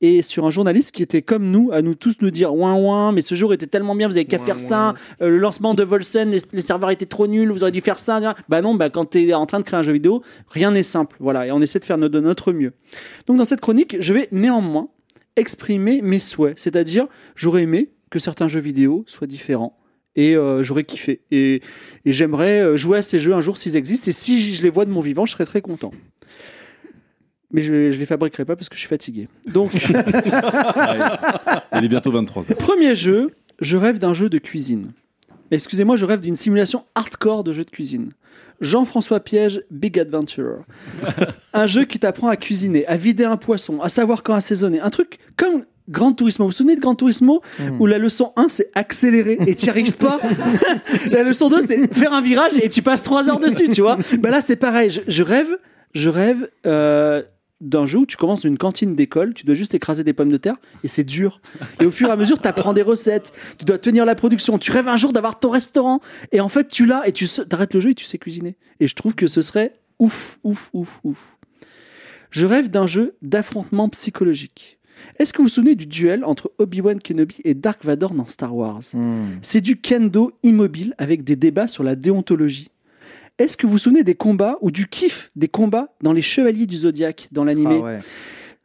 [0.00, 3.12] Et sur un journaliste qui était comme nous, à nous tous nous dire ouin ouin,
[3.12, 4.94] mais ce jour était tellement bien, vous avez qu'à faire ça.
[5.22, 7.98] Euh, le lancement de Volsen, les, les serveurs étaient trop nuls, vous auriez dû faire
[7.98, 8.34] ça.
[8.48, 10.82] Bah non, bah quand tu es en train de créer un jeu vidéo, rien n'est
[10.82, 11.16] simple.
[11.20, 12.72] Voilà, et on essaie de faire de notre mieux.
[13.26, 14.88] Donc dans cette chronique, je vais néanmoins
[15.36, 19.76] exprimer mes souhaits, c'est-à-dire j'aurais aimé que certains jeux vidéo soient différents.
[20.16, 21.20] Et euh, j'aurais kiffé.
[21.30, 21.60] Et,
[22.04, 24.08] et j'aimerais euh, jouer à ces jeux un jour s'ils existent.
[24.08, 25.92] Et si je les vois de mon vivant, je serais très content.
[27.50, 29.28] Mais je ne les fabriquerai pas parce que je suis fatigué.
[29.46, 29.72] Donc,
[31.74, 32.54] Il est bientôt 23h.
[32.56, 33.30] Premier jeu,
[33.60, 34.92] je rêve d'un jeu de cuisine.
[35.50, 38.12] Excusez-moi, je rêve d'une simulation hardcore de jeu de cuisine.
[38.60, 40.64] Jean-François Piège, Big Adventure.
[41.52, 44.80] un jeu qui t'apprend à cuisiner, à vider un poisson, à savoir quand assaisonner.
[44.80, 46.44] Un truc comme Grand Turismo.
[46.44, 47.42] Vous vous souvenez de Grand Turismo
[47.78, 50.20] Où la leçon 1, c'est accélérer et tu n'y arrives pas.
[51.10, 53.98] la leçon 2, c'est faire un virage et tu passes 3 heures dessus, tu vois.
[54.18, 54.90] Ben là, c'est pareil.
[54.90, 55.58] Je, je rêve,
[55.94, 57.22] je rêve euh,
[57.60, 60.36] d'un jeu où tu commences une cantine d'école, tu dois juste écraser des pommes de
[60.36, 61.40] terre et c'est dur.
[61.80, 64.58] Et au fur et à mesure, tu apprends des recettes, tu dois tenir la production.
[64.58, 66.00] Tu rêves un jour d'avoir ton restaurant
[66.32, 68.56] et en fait, tu l'as et tu arrêtes le jeu et tu sais cuisiner.
[68.80, 71.36] Et je trouve que ce serait ouf, ouf, ouf, ouf.
[72.30, 74.78] Je rêve d'un jeu d'affrontement psychologique.
[75.18, 78.54] Est-ce que vous vous souvenez du duel entre Obi-Wan Kenobi et Dark Vador dans Star
[78.54, 78.82] Wars?
[79.42, 82.70] C'est du kendo immobile avec des débats sur la déontologie.
[83.38, 86.66] Est-ce que vous vous souvenez des combats ou du kiff des combats dans les Chevaliers
[86.66, 87.78] du Zodiaque dans l'animé?
[87.80, 87.98] Ah ouais.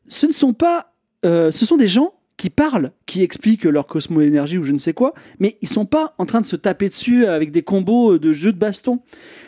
[0.08, 0.94] ce ne sont pas,
[1.26, 4.94] euh, ce sont des gens qui parlent, qui expliquent leur cosmo-énergie ou je ne sais
[4.94, 8.32] quoi, mais ils sont pas en train de se taper dessus avec des combos de
[8.32, 9.00] jeux de baston.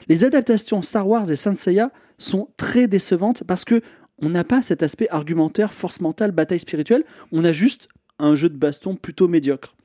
[0.09, 3.81] Les adaptations Star Wars et Saint Seiya sont très décevantes parce que
[4.21, 7.03] on n'a pas cet aspect argumentaire, force mentale, bataille spirituelle.
[7.31, 7.87] On a juste
[8.19, 9.75] un jeu de baston plutôt médiocre.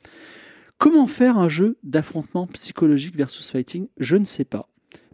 [0.78, 3.88] Comment faire un jeu d'affrontement psychologique versus fighting?
[3.98, 4.68] Je ne sais pas.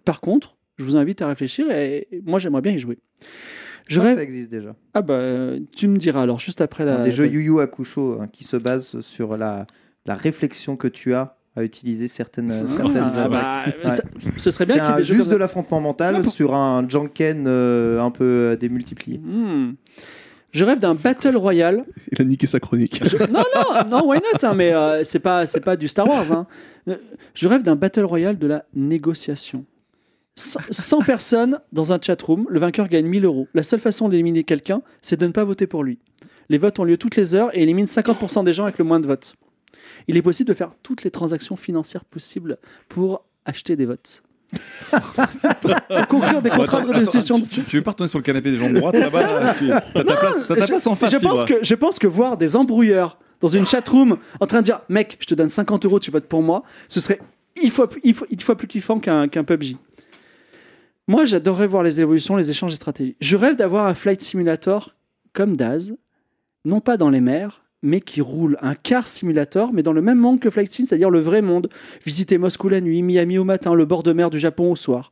[0.04, 2.98] Par contre, je vous invite à réfléchir et moi j'aimerais bien y jouer.
[3.86, 4.16] Je Ça, rêve.
[4.16, 4.74] ça existe déjà.
[4.94, 7.02] Ah bah tu me diras alors juste après la.
[7.02, 9.66] Des jeux Yu Yu Hakusho hein, qui se basent sur la,
[10.06, 13.94] la réflexion que tu as à utiliser certaines, certaines Ah, bah, Ouais.
[13.96, 14.02] ça-
[14.36, 17.44] ce serait bien qu'il y ait juste de l'affrontement mental Ah, pour- sur un Janken
[17.46, 19.18] euh, un peu euh, démultiplié.
[19.18, 19.74] Hmm.
[20.50, 21.84] Je rêve d'un battle royale.
[22.10, 23.02] Il a niqué sa chronique.
[23.04, 26.06] Je- Non non non why not hein, mais euh, c'est pas c'est pas du Star
[26.08, 26.30] Wars.
[26.32, 26.46] hein.
[26.88, 26.96] Euh,
[27.34, 29.64] Je rêve d'un battle royale de la négociation.
[30.36, 33.48] 100 100 personnes dans un chatroom, le vainqueur gagne 1000 euros.
[33.54, 35.98] La seule façon d'éliminer quelqu'un, c'est de ne pas voter pour lui.
[36.48, 39.00] Les votes ont lieu toutes les heures et éliminent 50% des gens avec le moins
[39.00, 39.34] de votes.
[40.08, 42.58] Il est possible de faire toutes les transactions financières possibles
[42.88, 44.22] pour acheter des votes.
[46.08, 47.40] Conclure des contrats de négociation.
[47.40, 49.54] Tu, tu veux pas retourner sur le canapé des gens de droite là-bas
[49.94, 51.10] T'as ta place, ta en face.
[51.10, 54.66] je pense que je pense que voir des embrouilleurs dans une chatroom en train de
[54.66, 57.18] dire mec je te donne 50 euros tu votes pour moi ce serait
[57.62, 59.76] il fois, plus- il il fois plus kiffant qu'un qu'un PUBG
[61.08, 63.16] Moi, j'adorerais voir les évolutions, les échanges et stratégies.
[63.20, 64.94] Je rêve d'avoir un flight simulator
[65.32, 65.94] comme Daz,
[66.64, 70.18] non pas dans les mers, mais qui roule un car simulator, mais dans le même
[70.18, 71.68] monde que Flight Sim, c'est-à-dire le vrai monde.
[72.04, 75.10] Visiter Moscou la nuit, Miami au matin, le bord de mer du Japon au soir.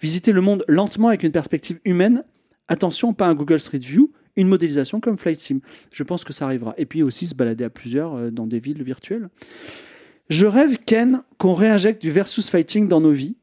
[0.00, 2.24] Visiter le monde lentement avec une perspective humaine.
[2.68, 5.60] Attention, pas un Google Street View, une modélisation comme Flight Sim.
[5.92, 6.74] Je pense que ça arrivera.
[6.76, 9.28] Et puis aussi se balader à plusieurs euh, dans des villes virtuelles.
[10.28, 13.36] Je rêve, Ken, qu'on réinjecte du versus fighting dans nos vies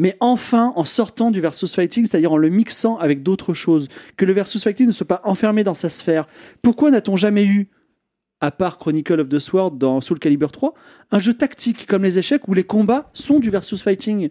[0.00, 4.24] mais enfin en sortant du versus fighting, c'est-à-dire en le mixant avec d'autres choses, que
[4.24, 6.26] le versus fighting ne soit pas enfermé dans sa sphère.
[6.62, 7.68] Pourquoi n'a-t-on jamais eu,
[8.40, 10.74] à part Chronicle of the Sword dans Soul Calibur 3,
[11.10, 14.30] un jeu tactique comme les échecs où les combats sont du versus fighting.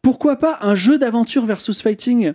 [0.00, 2.32] Pourquoi pas un jeu d'aventure versus fighting?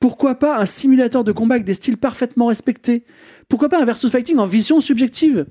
[0.00, 3.04] Pourquoi pas un simulateur de combat avec des styles parfaitement respectés?
[3.48, 5.46] Pourquoi pas un versus fighting en vision subjective?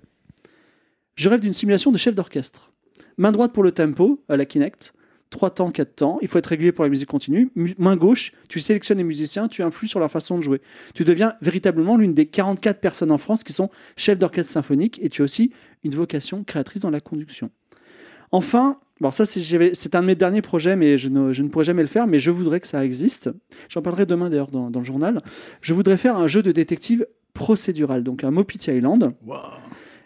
[1.15, 2.73] Je rêve d'une simulation de chef d'orchestre.
[3.17, 4.93] Main droite pour le tempo, à la Kinect,
[5.29, 6.19] 3 temps, 4 temps.
[6.21, 7.49] Il faut être régulier pour la musique continue.
[7.55, 10.61] Mu- Main gauche, tu sélectionnes les musiciens, tu influes sur leur façon de jouer.
[10.93, 15.09] Tu deviens véritablement l'une des 44 personnes en France qui sont chefs d'orchestre symphonique et
[15.09, 15.51] tu as aussi
[15.83, 17.49] une vocation créatrice dans la conduction.
[18.31, 21.65] Enfin, bon, ça c'est un de mes derniers projets, mais je ne, je ne pourrai
[21.65, 23.29] jamais le faire, mais je voudrais que ça existe.
[23.69, 25.19] J'en parlerai demain d'ailleurs dans, dans le journal.
[25.61, 29.13] Je voudrais faire un jeu de détective procédural, donc un Mopiti Island,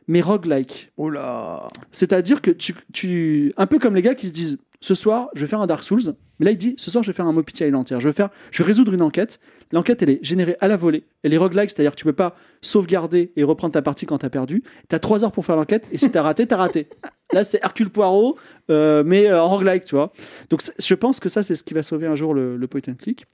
[0.07, 0.91] mais roguelike.
[0.97, 3.53] Oh là C'est-à-dire que tu, tu.
[3.57, 5.83] Un peu comme les gars qui se disent ce soir, je vais faire un Dark
[5.83, 6.15] Souls.
[6.39, 7.85] Mais là, il dit ce soir, je vais faire un Mopiti Island.
[7.87, 9.39] Je vais, faire, je vais résoudre une enquête.
[9.71, 11.03] L'enquête, elle est générée à la volée.
[11.21, 14.25] Elle est roguelike, c'est-à-dire que tu peux pas sauvegarder et reprendre ta partie quand tu
[14.25, 14.63] as perdu.
[14.89, 16.87] Tu as trois heures pour faire l'enquête et si tu as raté, tu as raté.
[17.33, 18.37] Là, c'est Hercule Poirot,
[18.71, 20.11] euh, mais euh, en roguelike, tu vois.
[20.49, 22.81] Donc, je pense que ça, c'est ce qui va sauver un jour le, le point
[22.89, 23.25] and click.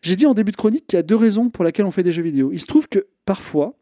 [0.00, 2.02] J'ai dit en début de chronique qu'il y a deux raisons pour lesquelles on fait
[2.02, 2.50] des jeux vidéo.
[2.52, 3.74] Il se trouve que parfois,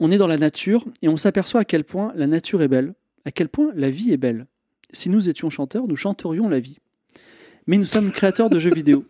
[0.00, 2.94] on est dans la nature et on s'aperçoit à quel point la nature est belle,
[3.24, 4.46] à quel point la vie est belle.
[4.92, 6.78] Si nous étions chanteurs, nous chanterions la vie.
[7.66, 9.04] Mais nous sommes créateurs de jeux vidéo.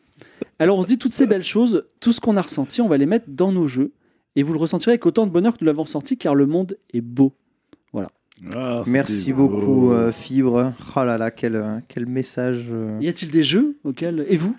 [0.58, 2.96] Alors on se dit toutes ces belles choses, tout ce qu'on a ressenti, on va
[2.96, 3.92] les mettre dans nos jeux.
[4.34, 6.76] Et vous le ressentirez avec autant de bonheur que nous l'avons ressenti, car le monde
[6.92, 7.32] est beau.
[8.54, 9.48] Ah, c'était Merci beau.
[9.48, 10.72] beaucoup, euh, Fibre.
[10.94, 12.66] Oh là là, quel, euh, quel message.
[12.70, 12.96] euh.
[13.00, 14.24] Y a-t-il des jeux auxquels...
[14.28, 14.56] Et vous?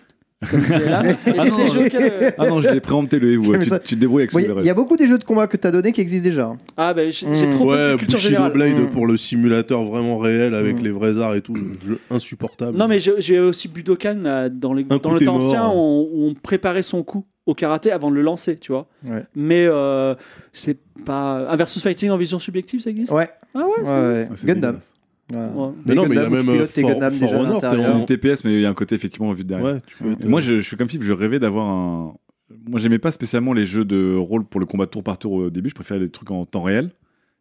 [0.50, 1.04] Comme là,
[1.38, 3.58] Ah non, euh, Ah non, je l'ai préempté le Evo.
[3.60, 5.68] Tu, tu te débrouilles avec Il y a beaucoup des jeux de combat que tu
[5.68, 6.54] as donné qui existent déjà.
[6.78, 7.50] Ah bah j'ai j'ai Mm.
[7.50, 8.54] trop peu de Ouais, culture générale.
[8.54, 8.90] Blade Mm.
[8.92, 10.84] pour le simulateur vraiment réel avec Mm.
[10.84, 11.56] les vrais arts et tout,
[11.86, 12.78] jeu insupportable.
[12.78, 15.44] Non, mais j'ai aussi Budokan euh, dans, les, dans le temps mort.
[15.46, 18.72] ancien où on, où on préparait son coup au karaté avant de le lancer, tu
[18.72, 18.88] vois.
[19.06, 19.24] Ouais.
[19.36, 20.16] Mais euh,
[20.54, 21.50] c'est pas.
[21.50, 23.12] Un versus fighting en vision subjective, ça existe?
[23.12, 24.28] Ouais, Ah ouais, ouais, ça ouais.
[24.30, 24.80] Ah, c'est Gundam.
[25.30, 25.52] Dégueulasse.
[25.54, 25.68] Voilà.
[25.70, 25.74] Ouais.
[25.86, 27.40] Mais non, mais il y a même, pilotes tes euh, For- Gundam For déjà à
[27.42, 27.90] Honor, t'es l'intérieur.
[27.96, 29.74] en- C'est du TPS, mais il y a un côté effectivement vu de derrière.
[29.76, 32.16] Ouais, tu peux être- Et Moi, je, je suis comme Philippe, je rêvais d'avoir un.
[32.68, 35.50] Moi, j'aimais pas spécialement les jeux de rôle pour le combat tour par tour au
[35.52, 35.70] début.
[35.70, 36.92] Je préférais des trucs en temps réel.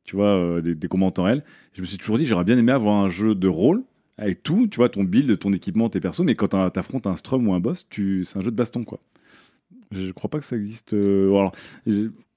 [0.04, 1.42] Tu vois, euh, des, des combats en temps réel.
[1.72, 3.82] Je me suis toujours dit, j'aurais bien aimé avoir un jeu de rôle
[4.18, 4.66] avec tout.
[4.66, 6.20] Tu vois, ton build, ton équipement, tes persos.
[6.24, 8.24] Mais quand t'affrontes un strum ou un boss, tu...
[8.24, 9.00] c'est un jeu de baston, quoi.
[9.90, 10.92] Je crois pas que ça existe.
[10.92, 11.52] euh, alors,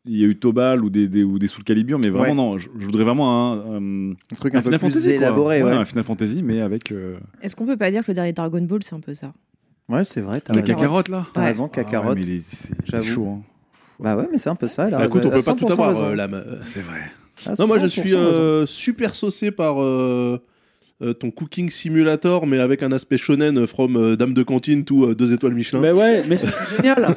[0.05, 2.33] il y a eu Tobal ou des, des, ou des Soul Calibur, mais vraiment, Ouais.
[2.53, 2.57] non.
[2.57, 3.59] Je, je voudrais vraiment un.
[3.77, 5.63] un Un truc un, peu Final plus Fantasy, élaboré.
[5.63, 6.91] Ouais, Un Final Fantasy, mais avec.
[6.91, 9.33] euh, Est-ce qu'on peut pas dire que le dernier Dragon Ball, c'est un peu ça?
[9.89, 10.41] Ouais c'est vrai.
[10.49, 11.25] La cacarotte, là.
[11.33, 12.15] T'as raison, Ah ouais, Kakarot.
[12.15, 13.27] mais il est- c'est chaud.
[13.27, 13.41] hein.
[13.99, 14.85] Bah ouais, mais c'est un peu ça.
[14.85, 17.01] a Bah, écoute, on peut pas 100% tout avoir, euh, C'est vrai.
[17.45, 19.75] Ah, Non, moi je 100% suis euh, super saucé par
[21.01, 25.05] euh, ton Cooking Simulator, mais avec un aspect shonen from euh, Dame de cantine, tout
[25.05, 25.79] euh, deux étoiles Michelin.
[25.81, 26.47] Mais ouais, mais c'est
[26.77, 27.15] génial.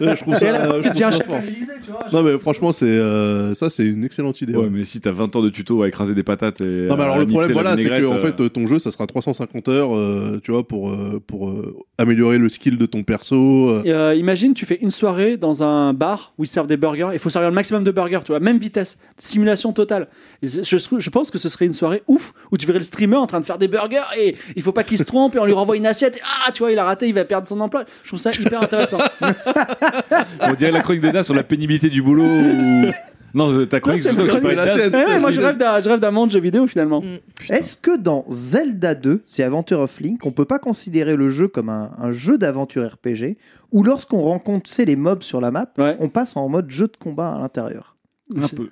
[0.00, 1.34] Je trouve ça, euh, je tu trouve ça fort.
[1.36, 2.06] à l'Élysée, tu vois.
[2.12, 4.54] Non, mais franchement, c'est euh, ça, c'est une excellente idée.
[4.54, 4.70] Ouais, ouais.
[4.70, 6.86] mais si t'as 20 ans de tuto à écraser des patates et.
[6.88, 9.68] Non, mais alors le problème, voilà, c'est que en fait, ton jeu, ça sera 350
[9.68, 13.68] heures, euh, tu vois, pour euh, pour euh, améliorer le skill de ton perso.
[13.70, 13.82] euh.
[13.84, 17.08] Et, euh, imagine, tu fais une soirée dans un bar où ils servent des burgers.
[17.12, 20.08] Il faut servir le maximum de burgers, tu vois, même vitesse, simulation totale.
[20.42, 23.16] Je, je, je pense que ce serait une soirée ouf où tu verrais le streamer
[23.24, 25.44] en train de faire des burgers et il faut pas qu'il se trompe et on
[25.44, 26.16] lui renvoie une assiette.
[26.18, 27.84] Et, ah, tu vois, il a raté, il va perdre son emploi.
[28.02, 28.98] Je trouve ça hyper intéressant.
[30.40, 32.22] On dirait la chronique de Das sur la pénibilité du boulot.
[32.24, 32.86] ou-
[33.34, 34.92] Non, ta chronique, Non, c'est c'est.
[35.16, 37.00] Eh, moi, je rêve d'un je rêve d'un monde jeu vidéo finalement.
[37.00, 37.18] Mm.
[37.50, 41.48] Est-ce que dans Zelda 2, The Adventure of Link, on peut pas considérer le jeu
[41.48, 43.36] comme un, un jeu d'aventure RPG
[43.72, 45.96] où lorsqu'on rencontre les mobs sur la map, Ouais.
[45.98, 47.93] on passe en mode jeu de combat à l'intérieur?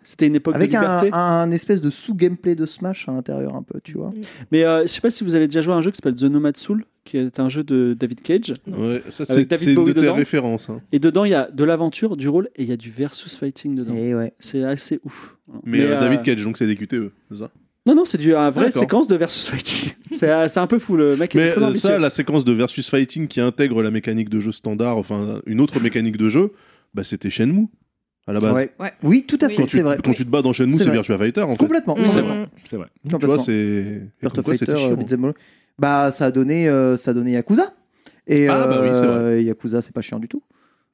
[0.03, 1.09] C'était une époque Avec de un, liberté.
[1.13, 4.13] un espèce de sous-gameplay de Smash à l'intérieur un peu, tu vois.
[4.51, 6.15] Mais euh, je sais pas si vous avez déjà joué à un jeu qui s'appelle
[6.15, 8.55] The Nomad Soul, qui est un jeu de David Cage.
[8.67, 10.71] Ouais, ça, Avec c'est une de tes références.
[10.71, 10.81] hein.
[10.93, 13.37] Et dedans, il y a de l'aventure, du rôle et il y a du versus
[13.37, 13.95] fighting dedans.
[13.95, 14.33] Et ouais.
[14.39, 15.37] C'est assez ouf.
[15.65, 17.51] Mais, euh, euh, David Cage, donc c'est des QTE, c'est ça?
[17.85, 18.81] Non, non, c'est du un vrai D'accord.
[18.83, 19.91] séquence de versus fighting.
[20.13, 21.91] c'est euh, c'est un peu fou, le mec est Mais très euh, ambitieux.
[21.91, 25.61] ça, la séquence de versus fighting qui intègre la mécanique de jeu standard, enfin une
[25.61, 26.53] autre mécanique de jeu,
[26.95, 27.67] bah c'était Shenmue
[28.27, 28.55] à la base.
[28.55, 28.71] Ouais.
[28.79, 28.93] Ouais.
[29.03, 29.99] Oui, tout à fait, Quand, tu, c'est vrai.
[30.05, 30.89] quand tu te bats dans Shenmue, C'est.
[30.91, 31.57] Virtua Fighter en fait.
[31.59, 31.97] Complètement.
[32.07, 32.47] C'est vrai.
[32.65, 32.87] C'est vrai.
[33.05, 33.43] Tu vois, Complètement.
[33.45, 34.03] c'est.
[34.21, 35.25] Virtua Fighter, chiant.
[35.25, 35.35] all.
[35.79, 37.73] Bah, ça a donné, euh, ça a donné Yakuza.
[38.27, 40.43] Et Ah, bah oui, c'est euh, Yakuza, c'est pas chiant du tout.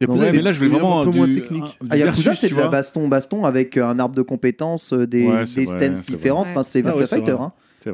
[0.00, 1.64] Yakuza, Ouais, mais là, je vais vraiment un peu du- moins technique.
[1.82, 2.70] un- Ah, Yakuza, c'est tu de la vois.
[2.70, 6.46] baston-baston avec un arbre de compétences, euh, des, des stances c'est différentes.
[6.50, 7.36] Enfin, c'est Virtua Fighter.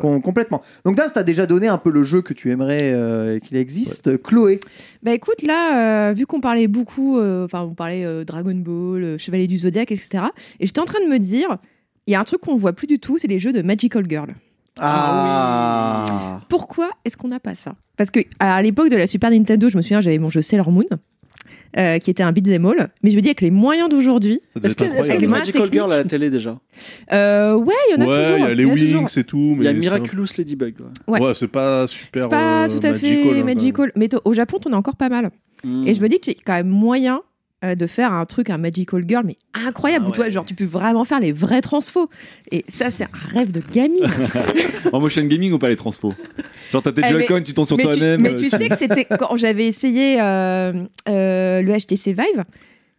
[0.00, 0.62] Com- complètement.
[0.84, 4.20] Donc, Daz, t'as déjà donné un peu le jeu que tu aimerais euh, qu'il existe.
[4.22, 4.60] Chloé.
[5.02, 9.02] Bah écoute, là, euh, vu qu'on parlait beaucoup, euh, enfin, on parlait euh, Dragon Ball,
[9.04, 10.24] euh, Chevalier du Zodiac, etc.
[10.60, 11.58] Et j'étais en train de me dire,
[12.06, 14.04] il y a un truc qu'on voit plus du tout, c'est les jeux de Magical
[14.08, 14.34] Girl.
[14.80, 17.74] Ah, Pourquoi est-ce qu'on n'a pas ça?
[17.96, 20.70] Parce que à l'époque de la Super Nintendo, je me souviens, j'avais mon jeu Sailor
[20.70, 20.84] Moon.
[21.76, 24.66] Euh, qui était un beat'em all, mais je me dis avec les moyens d'aujourd'hui, y
[24.66, 25.02] a incroyable.
[25.06, 26.58] des Avec Magical ma Girl à la télé déjà
[27.12, 28.38] euh, ouais, il y en a Ouais, toujours.
[28.38, 28.64] il y a les.
[28.64, 29.56] Wings et tout.
[29.58, 30.74] Il y a c'est un- Miraculous Ladybug.
[31.08, 31.12] ouais.
[31.20, 31.26] Ouais.
[31.28, 32.22] Ouais, c'est pas super.
[32.22, 34.76] C'est pas euh, tout à fait magical, hein, quand magical, mais au Japon, t'en as
[34.76, 35.30] encore pas mal.
[35.64, 35.86] Mm.
[35.88, 37.22] Et je me dis que tu as quand même moyen
[37.64, 40.30] euh, de faire un truc, un Magical Girl, mais incroyable, Ah où toi, ouais.
[40.30, 42.08] genre, tu peux vraiment faire les vrais transfos.
[42.52, 44.06] Et ça, c'est un rêve de gamine.
[44.92, 46.14] En motion gaming ou pas les transfos?
[46.72, 48.20] Genre t'as tes Eh, Joy-Con, tu tournes sur toi-même.
[48.20, 50.72] mais euh, tu sais que c'était quand j'avais essayé euh,
[51.08, 52.44] euh, le HTC Vive.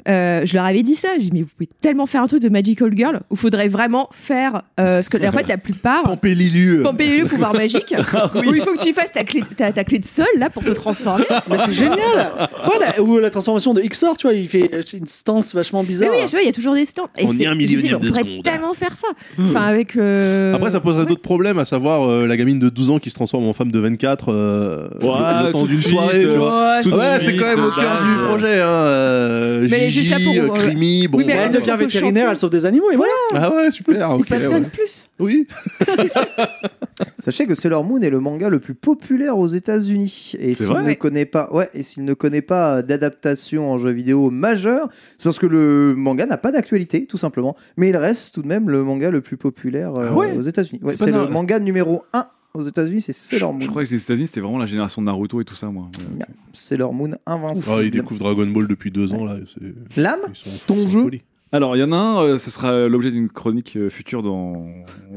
[0.07, 2.41] Euh, je leur avais dit ça, j'ai dit mais vous pouvez tellement faire un truc
[2.41, 6.03] de Magical Girl où il faudrait vraiment faire euh, ce que en fait la plupart
[6.03, 6.81] Pampélilu.
[6.83, 7.93] Pampélilu pouvoir magique
[8.35, 10.63] où il faut que tu fasses ta clé, ta, ta clé de sol là pour
[10.63, 11.25] te transformer.
[11.49, 15.05] Mais c'est génial ouais, la- Ou la transformation de Xor, tu vois, il fait une
[15.07, 16.09] stance vachement Mais bizarre.
[16.11, 17.09] oui, je vois, il y a toujours des stands.
[17.17, 18.43] Et On est c'est- un millionième de On pourrait seconde.
[18.43, 19.07] tellement faire ça.
[19.39, 22.91] Enfin avec euh, Après, ça poserait d'autres problèmes, à savoir euh, la gamine de 12
[22.91, 25.07] ans qui se transforme en femme de 24 euh, Ouais,
[25.45, 26.79] le temps tout de d'une suite, soirée, tu euh, vois.
[26.85, 28.27] Ouais, c'est quand même au euh, cœur du euh.
[28.27, 28.61] projet.
[28.61, 29.67] Hein.
[29.95, 31.17] Juste là Gigi, pour, euh, euh, Crimi, bon.
[31.17, 32.31] oui, mais Ouais, elle devient faut vétérinaire, chanter.
[32.31, 33.11] elle sauve des animaux et voilà.
[33.33, 33.95] Ah ouais, super.
[34.11, 34.59] il ok, se passe rien ouais.
[34.61, 35.05] de plus.
[35.19, 35.47] Oui.
[37.19, 40.33] Sachez que Sailor Moon est le manga le plus populaire aux États-Unis.
[40.39, 43.77] Et C'est s'il vrai ne connaît pas, ouais, et s'il ne connaît pas d'adaptation en
[43.77, 47.55] jeu vidéo majeure, c'est parce que le manga n'a pas d'actualité, tout simplement.
[47.77, 50.41] Mais il reste tout de même le manga le plus populaire euh, Ah ouais aux
[50.41, 50.79] États-Unis.
[50.83, 52.25] Ouais, C'est pas c'est le manga numéro 1
[52.55, 53.61] aux États-Unis, c'est Sailor Moon.
[53.61, 55.89] Je crois que les États-Unis c'était vraiment la génération de Naruto et tout ça, moi.
[55.97, 56.35] Ouais, ok.
[56.53, 57.75] Sailor Moon invincible.
[57.79, 59.37] Ah, il découvre Dragon Ball depuis deux ans là.
[59.39, 61.21] ils sont- ton ils jeu folie.
[61.51, 64.65] Alors, il y en a un, euh, ce sera l'objet d'une chronique euh, future dans,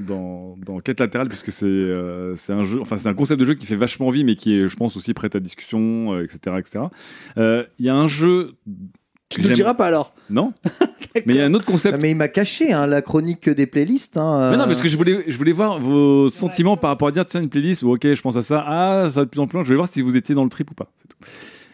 [0.06, 3.44] dans, dans Quête latérale, puisque c'est euh, c'est un jeu, enfin, c'est un concept de
[3.46, 6.22] jeu qui fait vachement envie, mais qui est, je pense, aussi prêt à discussion, euh,
[6.22, 6.56] etc.
[6.58, 6.84] etc.
[7.38, 8.52] Euh, Il y a un jeu.
[9.28, 10.14] Tu ne le diras pas alors.
[10.30, 10.52] Non
[11.26, 12.00] Mais il y a un autre concept.
[12.00, 14.16] mais il m'a caché hein, la chronique des playlists.
[14.16, 17.08] hein, Mais non, euh, parce que je voulais, je voulais voir vos sentiments par rapport
[17.08, 19.30] à dire, tiens, une playlist, ou ok, je pense à ça, ah, ça va de
[19.30, 20.90] plus en plus loin, je voulais voir si vous étiez dans le trip ou pas.
[20.96, 21.16] c'est tout.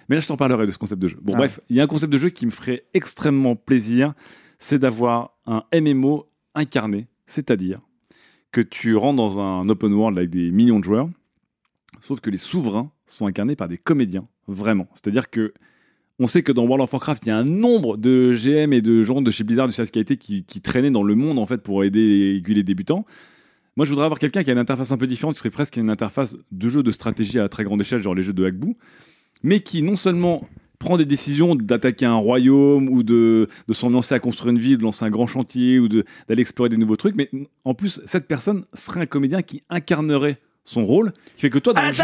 [0.09, 1.18] Mais là, je t'en parlerai de ce concept de jeu.
[1.22, 1.39] Bon, Ah.
[1.39, 4.14] bref, il y a un concept de jeu qui me ferait extrêmement plaisir,
[4.59, 7.81] c'est d'avoir un MMO incarné, c'est-à-dire
[8.52, 11.09] que tu rentres dans un open world avec des millions de joueurs,
[12.01, 14.86] sauf que les souverains sont incarnés par des comédiens, vraiment.
[14.94, 15.52] C'est-à-dire que
[16.19, 18.81] on sait que dans World of Warcraft, il y a un nombre de GM et
[18.81, 21.59] de gens de chez Blizzard, de chez qualité qui, traînaient dans le monde en fait
[21.59, 23.05] pour aider et aiguiller les débutants.
[23.77, 25.77] Moi, je voudrais avoir quelqu'un qui a une interface un peu différente, qui serait presque
[25.77, 28.77] une interface de jeu de stratégie à très grande échelle, genre les jeux de Hackboo,
[29.43, 34.20] mais qui non seulement prend des décisions d'attaquer un royaume ou de, s'en lancer à
[34.20, 36.05] construire une ville, de lancer un grand chantier ou d'aller
[36.43, 37.28] explorer des nouveaux trucs, mais
[37.65, 41.73] en plus, cette personne serait un comédien qui incarnerait son rôle, qui fait que toi,
[41.74, 42.03] dans le jeu,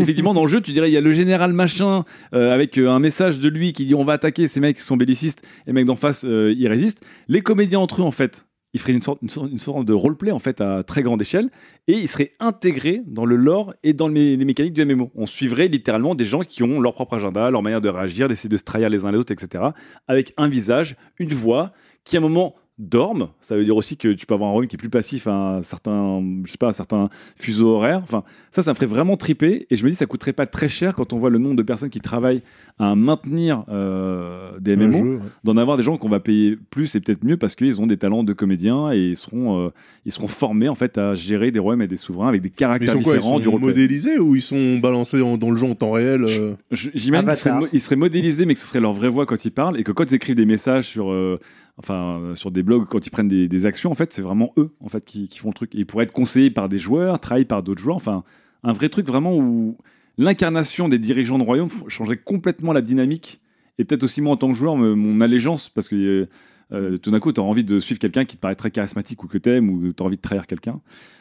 [0.00, 2.04] effectivement, dans le jeu, tu dirais, il y a le général machin
[2.34, 4.82] euh, avec euh, un message de lui qui dit on va attaquer ces mecs qui
[4.82, 7.02] sont bellicistes, et les mecs d'en face, euh, ils résistent.
[7.28, 9.92] Les comédiens entre eux, en fait, ils feraient une sorte, une sorte, une sorte de
[9.92, 11.48] roleplay en fait à très grande échelle,
[11.88, 15.10] et ils seraient intégrés dans le lore et dans le mé- les mécaniques du MMO.
[15.16, 18.48] On suivrait littéralement des gens qui ont leur propre agenda, leur manière de réagir, d'essayer
[18.50, 19.64] de se trahir les uns les autres, etc.
[20.06, 21.72] Avec un visage, une voix,
[22.04, 23.28] qui à un moment dorment.
[23.40, 25.56] Ça veut dire aussi que tu peux avoir un rôle qui est plus passif à
[25.58, 28.00] un certain, je sais pas, un certain fuseau horaire.
[28.02, 29.66] Enfin, ça, ça me ferait vraiment triper.
[29.70, 31.62] Et je me dis, ça coûterait pas très cher quand on voit le nombre de
[31.62, 32.42] personnes qui travaillent
[32.78, 35.20] à maintenir euh, des MMO, jeu, ouais.
[35.44, 37.98] d'en avoir des gens qu'on va payer plus et peut-être mieux parce qu'ils ont des
[37.98, 39.68] talents de comédiens et ils seront, euh,
[40.06, 42.52] ils seront formés en fait à gérer des royaumes et des souverains avec des Mais
[42.52, 45.50] ils caractères sont quoi Ils différents sont du modélisés ou ils sont balancés en- dans
[45.50, 48.66] le jeu en temps réel euh, J'imagine qu'ils seraient, mo- seraient modélisés, mais que ce
[48.66, 51.10] serait leur vraie voix quand ils parlent, et que quand ils écrivent des messages sur,
[51.10, 51.38] euh,
[51.80, 54.70] enfin, euh, sur des blogs, quand ils prennent des, actions, en fait, c'est vraiment eux,
[54.80, 55.74] en fait, qui, font le truc.
[55.74, 57.96] Et ils pourraient être conseillés par des joueurs, travaillés par d'autres joueurs.
[57.96, 58.22] Enfin,
[58.62, 59.76] un vrai truc vraiment où
[60.18, 63.40] l'incarnation des dirigeants de royaume changerait complètement la dynamique,
[63.78, 66.28] et peut-être aussi moi en tant que joueur, mon allégeance, parce que euh,
[66.72, 69.24] euh, tout d'un coup, tu as envie de suivre quelqu'un qui te paraît très charismatique
[69.24, 70.80] ou que t'aimes, ou tu as envie de trahir quelqu'un.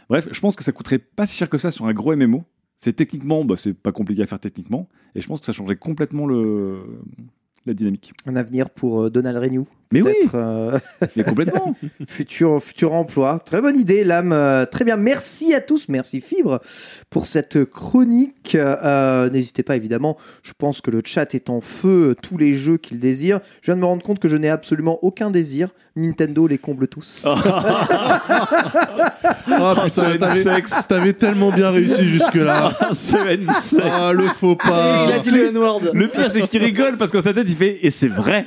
[0.10, 2.44] Bref, je pense que ça coûterait pas si cher que ça sur un gros MMO.
[2.76, 5.78] C'est techniquement, bah, c'est pas compliqué à faire techniquement, et je pense que ça changerait
[5.78, 6.82] complètement le,
[7.66, 8.14] la dynamique.
[8.26, 9.66] Un avenir pour Donald Renew.
[9.92, 10.78] Mais oui, euh,
[11.16, 11.74] mais complètement.
[12.08, 13.42] futur, futur emploi.
[13.44, 14.32] Très bonne idée, l'âme.
[14.34, 14.98] Euh, très bien.
[14.98, 15.90] Merci à tous.
[15.90, 16.62] Merci Fibre
[17.10, 18.54] pour cette chronique.
[18.54, 20.16] Euh, N'hésitez pas, évidemment.
[20.44, 22.16] Je pense que le chat est en feu.
[22.22, 23.40] Tous les jeux qu'il désire.
[23.62, 25.70] Je viens de me rendre compte que je n'ai absolument aucun désir.
[25.96, 27.24] Nintendo les comble tous.
[29.52, 30.18] Ah putain,
[30.88, 32.72] t'avais- tellement bien réussi jusque-là.
[32.80, 35.06] Ah, le faux pas.
[35.08, 35.82] Il a dit le N-word.
[35.94, 38.46] Le pire, c'est qu'il rigole parce qu'en sa tête, il fait et c'est vrai.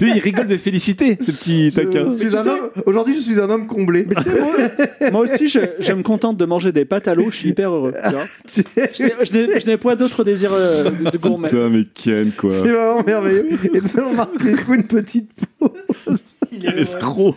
[0.00, 2.06] il rigole de féliciter, ce petit taquin.
[2.10, 4.06] Je suis un homme- Aujourd'hui, je suis un homme comblé.
[4.08, 4.52] Mais tu sais, moi,
[5.12, 7.26] moi aussi, je, je me contente de manger des pâtes à l'eau.
[7.30, 7.92] Je suis hyper heureux.
[8.04, 8.24] tu vois.
[8.52, 8.64] Tu-
[8.94, 11.48] Je n'ai- je n'ai- je n'ai point d'autres désirs euh, de gourmet.
[11.48, 12.50] Putain, mais Ken, quoi.
[12.50, 13.48] C'est vraiment merveilleux.
[13.74, 16.18] Et nous allons marquer du coup une petite pause
[16.60, 17.36] Quel escroc.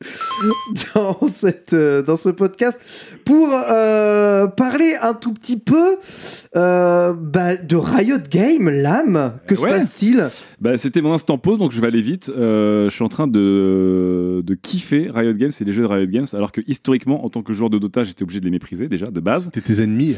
[0.94, 2.78] dans, cette, euh, dans ce podcast
[3.24, 5.96] pour euh, parler un tout petit peu
[6.54, 9.38] euh, bah, de Riot Game, l'âme.
[9.46, 10.28] Que se passe-t-il?
[10.60, 12.30] Bah, c'était mon instant pause, donc je vais aller vite.
[12.30, 16.06] Euh, je suis en train de, de kiffer Riot Games et les jeux de Riot
[16.06, 18.88] Games, alors que historiquement, en tant que joueur de Dota, j'étais obligé de les mépriser
[18.88, 19.44] déjà, de base.
[19.44, 20.16] C'était tes ennemis.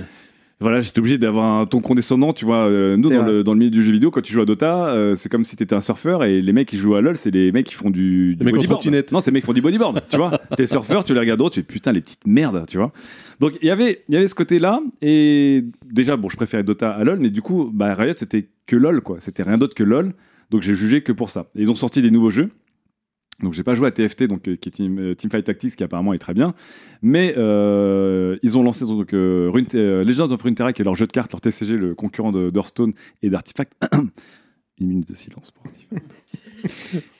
[0.60, 2.68] Voilà, j'étais obligé d'avoir un ton condescendant, tu vois.
[2.68, 4.88] Euh, nous, dans le, dans le milieu du jeu vidéo, quand tu joues à Dota,
[4.90, 7.30] euh, c'est comme si t'étais un surfeur et les mecs qui jouent à LoL, c'est
[7.30, 8.84] les mecs qui font du, du bodyboard.
[9.10, 10.38] Non, c'est les mecs qui font du bodyboard, tu vois.
[10.56, 12.92] T'es surfeur, tu les regardes d'autres, tu fais putain, les petites merdes, tu vois.
[13.40, 14.80] Donc, il y avait, il y avait ce côté-là.
[15.00, 18.76] Et déjà, bon, je préférais Dota à LoL, mais du coup, bah, Riot, c'était que
[18.76, 19.16] LoL, quoi.
[19.20, 20.12] C'était rien d'autre que LoL.
[20.50, 21.46] Donc, j'ai jugé que pour ça.
[21.56, 22.50] Et ils ont sorti des nouveaux jeux.
[23.42, 25.84] Donc j'ai pas joué à TFT, donc euh, qui est Team, euh, Teamfight Tactics, qui
[25.84, 26.54] apparemment est très bien,
[27.02, 30.94] mais euh, ils ont lancé donc euh, Rune- euh, Legends of Runeterra, qui est leur
[30.94, 32.92] jeu de cartes, leur TCG, le concurrent de d'Hearthstone
[33.22, 33.72] et d'Artifact.
[34.80, 36.06] Une minute de silence pour Artifact.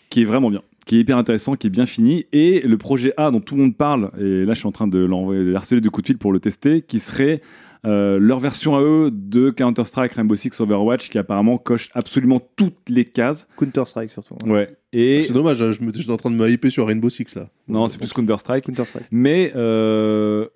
[0.09, 3.13] qui est vraiment bien, qui est hyper intéressant, qui est bien fini, et le projet
[3.17, 5.89] A dont tout le monde parle, et là je suis en train de l'envoyer, de
[5.89, 7.41] coup de fil pour le tester, qui serait
[7.87, 12.89] euh, leur version à eux de Counter-Strike, Rainbow Six, Overwatch, qui apparemment coche absolument toutes
[12.89, 13.49] les cases.
[13.59, 14.35] Counter-Strike surtout.
[14.45, 14.51] hein.
[14.51, 14.77] Ouais.
[14.93, 17.35] Et C'est dommage, hein, je me- j'étais en train de me hyper sur Rainbow Six
[17.37, 17.49] là.
[17.69, 18.65] non, c'est plus Counter-Strike.
[18.67, 19.07] Counter-Strike.
[19.11, 20.47] Mais euh,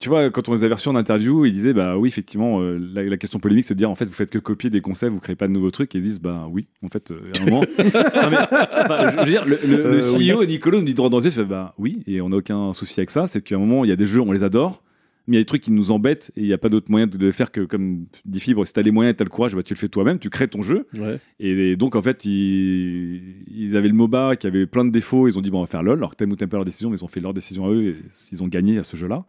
[0.00, 2.78] tu vois, quand on les avait reçus en interview, ils disaient bah oui, effectivement, euh,
[2.94, 5.12] la, la question polémique, c'est de dire en fait, vous faites que copier des concepts,
[5.12, 5.94] vous créez pas de nouveaux trucs.
[5.94, 7.60] Et ils disent bah oui, en fait, euh, à un moment.
[7.78, 10.00] Non, mais, enfin, je veux dire, le, le- le
[10.34, 12.72] CEO Nicolas nous dit droit dans les yeux, fait bah oui, et on n'a aucun
[12.72, 13.26] souci avec ça.
[13.26, 14.82] C'est qu'à un moment, il y a des jeux, on les adore.
[15.28, 16.90] Mais il y a des trucs qui nous embêtent et il n'y a pas d'autre
[16.90, 19.22] moyen de le faire que, comme dit Fibre, si tu as les moyens et tu
[19.22, 20.88] as le courage, bah, tu le fais toi-même, tu crées ton jeu.
[20.96, 21.20] Ouais.
[21.38, 25.28] Et donc, en fait, ils, ils avaient le MOBA qui avait plein de défauts.
[25.28, 25.98] Ils ont dit, bon, on va faire LoL.
[25.98, 27.82] Alors, t'aimes ou t'aimes pas leur décision, mais ils ont fait leur décision à eux
[27.82, 27.96] et
[28.32, 29.26] ils ont gagné à ce jeu-là.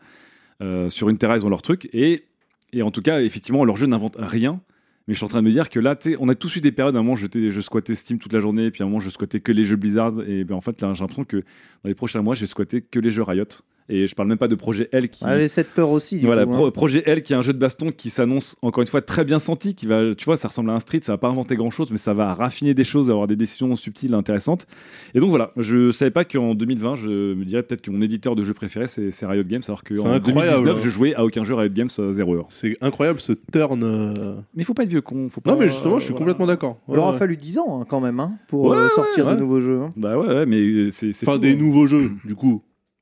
[0.61, 1.89] Euh, sur une terra, ils ont leur truc.
[1.91, 2.23] Et,
[2.71, 4.61] et en tout cas, effectivement, leur jeu n'invente rien.
[5.09, 6.71] Mais je suis en train de me dire que là, on a tous eu des
[6.71, 6.95] périodes.
[6.95, 8.71] À un moment, je squattais Steam toute la journée.
[8.71, 10.13] Puis à un moment, je squattais que les jeux Blizzard.
[10.25, 12.81] Et ben, en fait, là, j'ai l'impression que dans les prochains mois, je vais squatter
[12.81, 13.43] que les jeux Riot.
[13.91, 15.23] Et je parle même pas de projet L qui.
[15.25, 16.19] Ah, cette peur aussi.
[16.19, 16.55] Du Voilà, coup, hein.
[16.57, 19.25] Pro- projet L qui est un jeu de baston qui s'annonce encore une fois très
[19.25, 21.55] bien senti, qui va, tu vois, ça ressemble à un street, ça va pas inventer
[21.55, 24.67] grand chose, mais ça va raffiner des choses, avoir des décisions subtiles, intéressantes.
[25.15, 28.35] Et donc voilà, je savais pas qu'en 2020, je me dirais peut-être que mon éditeur
[28.35, 30.25] de jeu préféré c'est Riot Games, alors C'est qu'en incroyable,
[30.65, 30.81] 2019, hein.
[30.83, 32.45] je jouais à aucun jeu Riot Games euh, 0 heure.
[32.49, 33.83] C'est incroyable ce turn.
[33.83, 34.13] euh.
[34.55, 35.51] Mais il faut pas être vieux con, faut pas.
[35.53, 36.19] Non, mais justement, je suis voilà.
[36.25, 36.77] complètement d'accord.
[36.89, 39.25] Il aura Ouais, fallu 10 ans hein, quand même hein, pour Ouais, euh, ouais, sortir
[39.25, 39.35] ouais.
[39.35, 39.79] de nouveaux jeux.
[39.81, 39.89] hein.
[39.97, 41.11] Bah ouais, ouais, mais c'est.
[41.11, 41.57] c'est Enfin, fou, des hein.
[41.57, 42.61] nouveaux jeux, du coup.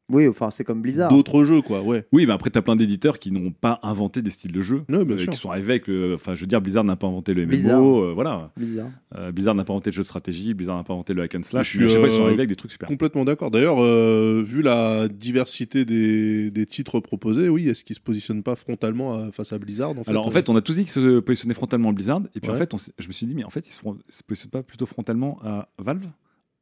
[0.09, 1.09] Oui, enfin, c'est comme Blizzard.
[1.11, 2.05] D'autres jeux, quoi, ouais.
[2.13, 5.03] Oui, mais après, t'as plein d'éditeurs qui n'ont pas inventé des styles de jeu, Ouais,
[5.03, 5.33] bien euh, sûr.
[5.33, 6.13] qui sont arrivés avec le.
[6.15, 7.81] Enfin, je veux dire, Blizzard n'a pas inventé le MMO, Blizzard.
[7.81, 8.51] euh, voilà.
[8.55, 8.87] Blizzard.
[9.17, 11.35] Euh, Blizzard n'a pas inventé le jeu de stratégie, Blizzard n'a pas inventé le hack
[11.35, 11.73] and slash.
[11.73, 12.87] Je mais suis, chaque fois, ils sont arrivés avec des trucs super.
[12.87, 13.51] Complètement d'accord.
[13.51, 18.55] D'ailleurs, euh, vu la diversité des, des titres proposés, oui, est-ce qu'ils se positionnent pas
[18.55, 20.91] frontalement à- face à Blizzard en fait, Alors en fait, on a tous dit qu'ils
[20.91, 23.35] se positionnaient frontalement à Blizzard, et puis en fait, on s'est- je me suis dit,
[23.35, 26.05] mais en fait, ils se, se positionnent pas plutôt frontalement à Valve?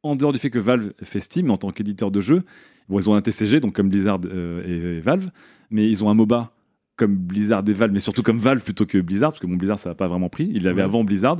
[0.02, 2.42] En dehors du fait que Valve fait Steam en tant qu'éditeur de jeux,
[2.88, 5.30] bon, ils ont un TCG, donc comme Blizzard euh, et, et Valve,
[5.70, 6.52] mais ils ont un MOBA
[6.96, 9.78] comme Blizzard et Valve, mais surtout comme Valve plutôt que Blizzard, parce que mon Blizzard,
[9.78, 10.50] ça n'a pas vraiment pris.
[10.54, 10.82] Il l'avait Ouais.
[10.82, 11.38] avant Blizzard.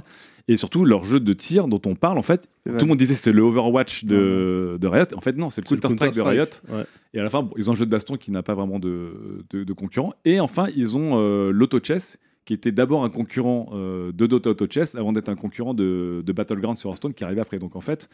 [0.49, 3.15] Et surtout, leur jeu de tir dont on parle, en fait, tout le monde disait
[3.15, 5.07] c'est le Overwatch de, de Riot.
[5.17, 6.45] En fait, non, c'est le Counter-Strike de Riot.
[6.69, 6.85] Ouais.
[7.15, 9.43] Et à la fin, ils ont un jeu de baston qui n'a pas vraiment de,
[9.51, 10.13] de, de concurrent.
[10.25, 14.51] Et enfin, ils ont euh, l'Auto Chess, qui était d'abord un concurrent euh, de Dota
[14.51, 17.59] Auto Chess, avant d'être un concurrent de, de Battlegrounds sur Hearthstone, qui arrivait après.
[17.59, 18.09] Donc en fait,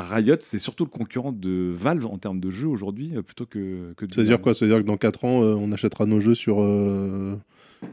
[0.00, 3.92] Riot, c'est surtout le concurrent de Valve en termes de jeu aujourd'hui, euh, plutôt que,
[3.96, 4.54] que C'est-à-dire quoi?
[4.54, 7.34] C'est-à-dire que dans 4 ans, euh, on achètera nos jeux sur, euh,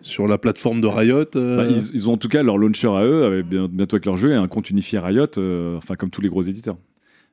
[0.02, 3.04] sur la plateforme de Riot Bah, ils, ils ont en tout cas leur launcher à
[3.06, 5.26] eux, avec bien- bientôt avec leur jeu, et un compte unifié Riot,
[5.78, 6.78] enfin comme tous les gros éditeurs.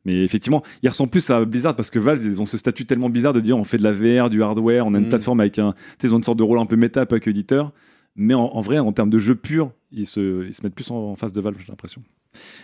[0.07, 3.11] Mais effectivement, ils ressemblent plus à Blizzard parce que Valve, ils ont ce statut tellement
[3.11, 5.11] bizarre de dire on fait de la VR, du hardware, on a une Mm.
[5.11, 5.73] plateforme avec un.
[5.73, 7.73] Tu sais, ils ont une sorte de rôle un peu méta, pas que éditeur.
[8.17, 10.91] Mais en, en vrai, en termes de jeu pur, ils se, ils se mettent plus
[10.91, 12.03] en, en face de Valve, j'ai l'impression.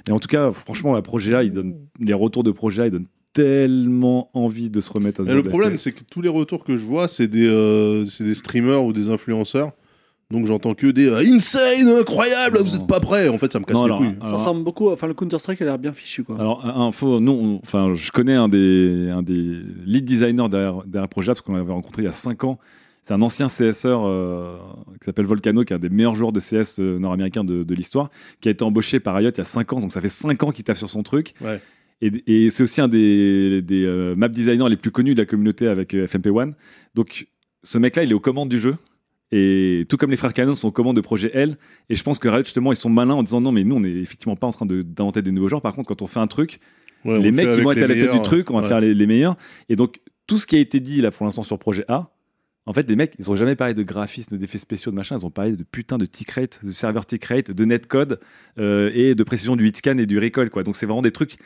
[0.06, 2.86] Mais en tout cas, franchement, la projet A, ils donnent, les retours de projet A,
[2.86, 6.28] ils donnent tellement envie de se remettre à ce le problème, c'est que tous les
[6.28, 9.72] retours que je vois, c'est des, euh, c'est des streamers ou des influenceurs
[10.30, 13.28] Donc j'entends que des euh, insane, incroyable, vous êtes pas prêts.
[13.28, 14.16] En fait, ça me casse Non, les alors, couilles.
[14.20, 14.88] Ça alors- ressemble beaucoup.
[14.90, 16.36] Enfin, le Counter Strike a l'air bien fichu, quoi.
[16.40, 20.82] Alors, un- info, nous, on- enfin, je connais un des, un des lead designers derrière,
[20.86, 22.58] derrière Projet parce qu'on l'avait rencontré il y a 5 ans.
[23.06, 24.56] C'est un ancien CSR euh,
[25.00, 27.74] qui s'appelle Volcano, qui est un des meilleurs joueurs de CS euh, nord-américains de, de
[27.76, 28.10] l'histoire,
[28.40, 29.78] qui a été embauché par Riot il y a 5 ans.
[29.78, 31.32] Donc, ça fait 5 ans qu'il taffe sur son truc.
[31.40, 31.60] Ouais.
[32.00, 35.24] Et, et c'est aussi un des, des euh, map designers les plus connus de la
[35.26, 36.54] communauté avec euh, FMP1.
[36.96, 37.28] Donc,
[37.62, 38.74] ce mec-là, il est aux commandes du jeu.
[39.30, 41.58] Et tout comme les frères Cannon sont aux commandes de projet L.
[41.88, 43.80] Et je pense que Riot, justement, ils sont malins en disant non, mais nous, on
[43.80, 45.62] n'est effectivement pas en train de- d'inventer des nouveaux genres.
[45.62, 46.58] Par contre, quand on fait un truc,
[47.04, 48.68] Ouais, les le mecs qui vont être à la tête du truc, on va ouais.
[48.68, 49.36] faire les, les meilleurs.
[49.68, 52.10] Et donc, tout ce qui a été dit là pour l'instant sur projet A,
[52.66, 55.16] en fait, les mecs, ils ont jamais parlé de graphisme, d'effets spéciaux, de machin.
[55.16, 58.18] Ils ont parlé de putain de tick rate, de serveur tick rate, de netcode
[58.58, 60.50] euh, et de précision du hitscan et du recall.
[60.50, 60.64] Quoi.
[60.64, 61.36] Donc, c'est vraiment des trucs.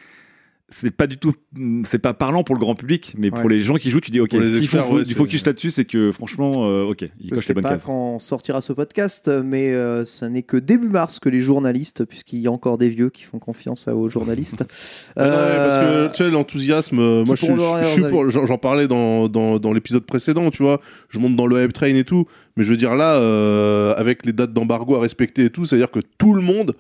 [0.73, 1.35] C'est pas du tout,
[1.83, 3.41] c'est pas parlant pour le grand public, mais Ouais.
[3.41, 5.11] pour les gens qui jouent, tu dis ok, Pour les s'il faut experts, ouais, du
[5.11, 7.71] c'est- focus là-dessus, c'est que franchement, euh, ok, il Je coche les sais bonnes pas
[7.71, 7.85] cases.
[7.87, 12.39] quand sortira ce podcast, mais euh, ça n'est que début mars que les journalistes, puisqu'il
[12.39, 14.61] y a encore des vieux qui font confiance à- aux journalistes.
[14.61, 14.67] Non,
[15.17, 15.67] ouais, Euh,
[16.07, 19.29] parce que tu sais, l'enthousiasme, euh, moi je, je dire suis pour, j'en parlais dans,
[19.29, 22.27] dans, dans l'épisode précédent, tu vois, je monte dans le hype train et tout,
[22.57, 25.91] mais je veux dire là, euh, avec les dates d'embargo à respecter et tout, c'est-à-dire
[25.91, 26.77] que tout le monde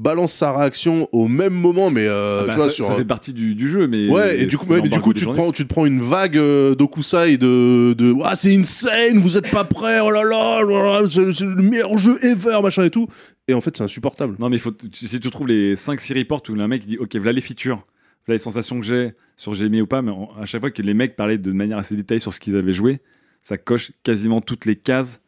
[0.00, 2.84] balance sa réaction au même moment, mais euh, Ah bah, tu vois, ça, sur...
[2.86, 5.00] ça fait partie du, du jeu, mais Ouais, et du coup, c'est ouais, mais du
[5.00, 8.54] coup tu, te prends, tu te prends une vague euh, d'Okusai de, de ah, c'est
[8.56, 12.18] insane, vous êtes pas prêts, oh là là, oh là là, c'est le meilleur jeu
[12.24, 13.06] ever, machin et tout.
[13.48, 14.36] Et en fait, c'est insupportable.
[14.38, 17.32] Non, mais faut, si tu trouves les 5-6 reports où un mec dit Ok, voilà
[17.32, 17.84] les features,
[18.26, 20.70] voilà les sensations que j'ai sur j'ai aimé ou pas, mais en- à chaque fois
[20.70, 23.00] que les mecs parlaient de manière assez détaillée sur ce qu'ils avaient joué,
[23.42, 25.20] ça coche quasiment toutes les cases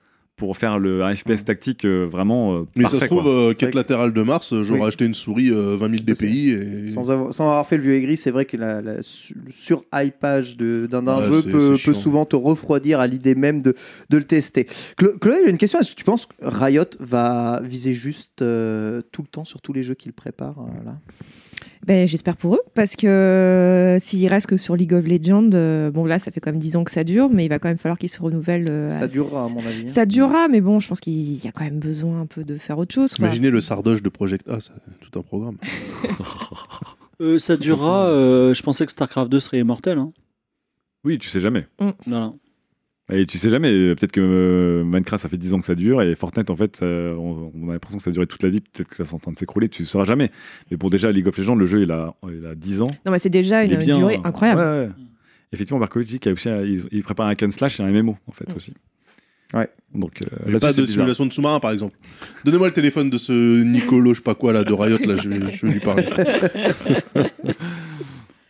[0.43, 2.99] pour faire le un FPS tactique euh, vraiment euh, Mais parfait.
[2.99, 4.87] ça se trouve, euh, quête sans de Mars, j'aurais Oui.
[4.89, 6.87] acheté une souris euh, 20 000 DPI et.
[6.89, 10.89] Sans avoir, sans avoir fait le vieux aigri, c'est vrai que la, la sur-hypage de-
[10.91, 13.75] d'un Ouais, jeu peut, souvent te refroidir à l'idée même de,
[14.11, 14.67] de le tester.
[14.97, 15.79] Chloé, j'ai une question.
[15.79, 19.73] Est-ce que tu penses que Riot va viser juste euh, tout le temps sur tous
[19.73, 20.99] les jeux qu'il prépare euh, là?
[21.87, 25.91] Ben, J'espère pour eux, parce que euh, s'il reste que sur League of Legends, euh,
[25.91, 27.69] bon là, ça fait quand même 10 ans que ça dure, mais il va quand
[27.69, 28.67] même falloir qu'ils se renouvellent.
[28.71, 29.85] euh, Ça durera, à mon avis.
[29.87, 29.89] hein.
[29.89, 32.57] Ça durera, mais bon, je pense qu'il y a quand même besoin un peu de
[32.57, 33.15] faire autre chose.
[33.15, 33.27] quoi.
[33.27, 34.71] Imaginez le sardoche de Project A, c'est
[35.01, 35.57] tout un programme.
[37.21, 38.07] Euh, ça durera.
[38.07, 39.99] euh, je pensais que StarCraft 2 serait immortel.
[39.99, 40.13] Hein.
[41.05, 41.67] Oui, tu sais jamais.
[42.07, 42.33] Voilà.
[43.11, 45.75] Et tu sais jamais, euh, peut-être que euh, Minecraft ça fait 10 ans que ça
[45.75, 48.43] dure et Fortnite en fait, ça- on, on a l'impression que ça a duré toute
[48.43, 50.31] la vie, peut-être que ça est en train de s'écrouler, tu ne sauras jamais.
[50.71, 52.87] Mais bon, déjà, League of Legends, le jeu il a, il a 10 ans.
[53.05, 54.61] Non, mais c'est déjà Il une bien, durée incroyable.
[54.61, 54.89] ouais, ouais.
[55.53, 58.33] Effectivement, Barcology qui a aussi, ils, ils préparent un can slash et un MMO en
[58.33, 58.57] fait Mm.
[58.57, 58.73] aussi.
[59.53, 59.69] Ouais.
[59.95, 60.87] Donc euh, Mais pas de bizarre.
[60.89, 61.95] simulation de sous-marin, par exemple.
[62.45, 65.29] Donnez-moi le téléphone de ce Nicolo, je sais pas quoi, là, de Riot, là, je
[65.29, 66.07] vais, je vais lui parler.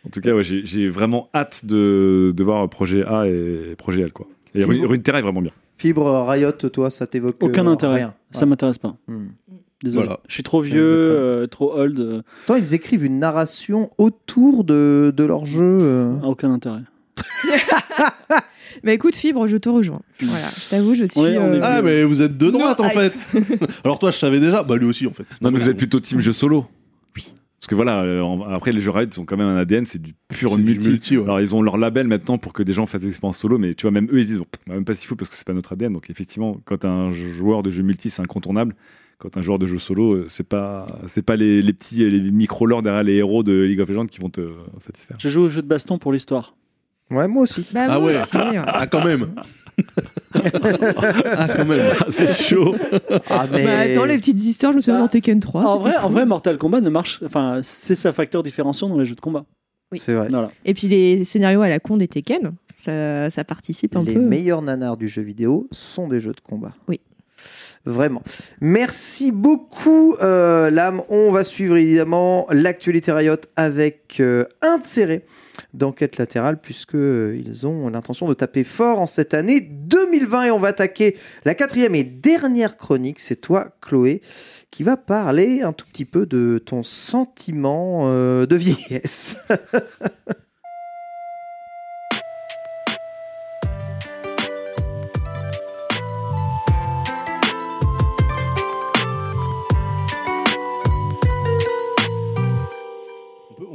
[0.05, 4.11] En tout cas, ouais, j'ai vraiment hâte de, de voir projet A et projet L
[4.11, 4.27] quoi.
[4.55, 4.71] Et Fibre.
[4.73, 5.51] Rune Runeterra est vraiment bien.
[5.77, 7.95] Fibre, Riot, toi, ça t'évoque Aucun euh, intérêt.
[7.95, 8.13] rien.
[8.31, 8.95] Ça m'intéresse pas.
[9.07, 9.27] Hmm.
[9.83, 10.05] Désolé.
[10.05, 10.19] Voilà.
[10.29, 11.99] Je suis trop vieux, euh, trop old.
[11.99, 15.77] euh, Attends, ils écrivent une narration autour de, de leur jeu.
[15.81, 16.13] euh.
[16.23, 16.81] aucun intérêt.
[18.83, 20.01] Mais écoute, Fibre, je te rejoins.
[20.21, 21.19] Voilà, je t'avoue, je suis.
[21.19, 23.13] Ouais, euh, Ah, mais vous êtes de droite, en fait.
[23.83, 24.63] Alors toi, je savais déjà.
[24.63, 25.23] Bah, lui aussi, en fait.
[25.41, 26.65] Non, mais vous êtes plutôt team jeu solo.
[27.63, 29.85] Parce que voilà, euh, en- après les jeux Riot ils ont quand même un ADN,
[29.85, 30.89] c'est du pur du multi.
[30.89, 31.23] multi, ouais.
[31.23, 33.73] Alors ils ont leur label maintenant pour que des gens fassent des expériences solo, mais
[33.73, 35.53] tu vois, même eux ils disent, bon, même pas s'il faut parce que c'est pas
[35.53, 35.93] notre ADN.
[35.93, 38.75] Donc effectivement, quand un joueur de jeu multi, c'est incontournable.
[39.17, 42.31] Quand un joueur de jeu solo, euh, c'est pas, c'est pas les, les petits, les
[42.31, 44.41] micro-lords derrière les héros de League of Legends qui vont te
[44.79, 45.15] satisfaire.
[45.17, 46.57] Je joue au jeu de baston pour l'histoire.
[47.13, 47.65] Ouais, moi aussi.
[47.71, 48.19] Bah, Ah moi ouais.
[48.21, 48.61] aussi, ouais.
[48.65, 49.33] Ah, quand même.
[50.33, 51.81] ah, quand même.
[52.09, 52.75] c'est chaud.
[53.29, 53.63] Ah, mais...
[53.65, 55.03] Bah, attends, les petites histoires, je me souviens Ah.
[55.03, 55.63] dans Tekken 3.
[55.65, 56.11] en, vrai, en cool.
[56.11, 57.21] vrai, Mortal Kombat ne marche.
[57.25, 59.45] Enfin, c'est sa facteur différenciant dans les jeux de combat.
[59.95, 60.27] C'est vrai.
[60.29, 60.49] Voilà.
[60.65, 64.19] Et puis les scénarios à la con des Tekken, ça, ça participe un Les peu.
[64.19, 66.71] meilleurs nanars du jeu vidéo sont des jeux de combat.
[66.87, 66.99] Oui.
[67.85, 68.23] Vraiment.
[68.59, 71.01] Merci beaucoup, euh, Lame.
[71.09, 75.25] On va suivre évidemment l'actualité Riot avec euh, intérêt
[75.73, 80.45] d'enquête latérale, puisque euh, ont l'intention de taper fort en cette année 2020.
[80.45, 83.19] Et on va attaquer la quatrième et dernière chronique.
[83.19, 84.21] C'est toi, Chloé,
[84.71, 89.37] qui va parler un tout petit peu de ton sentiment euh, de vieillesse.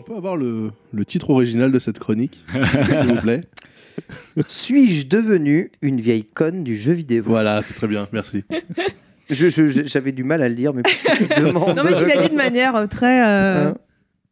[0.08, 3.42] peut, on peut avoir le, le titre original de cette chronique, s'il vous plaît
[4.46, 7.22] Suis-je devenu une vieille conne du jeu vidéo?
[7.26, 8.44] Voilà, c'est très bien, merci.
[9.30, 11.76] Je- je- J'avais du mal à le dire, mais puisque tu demandes.
[11.76, 13.74] Non, mais tu l'as dit de manière euh, très, euh, Hein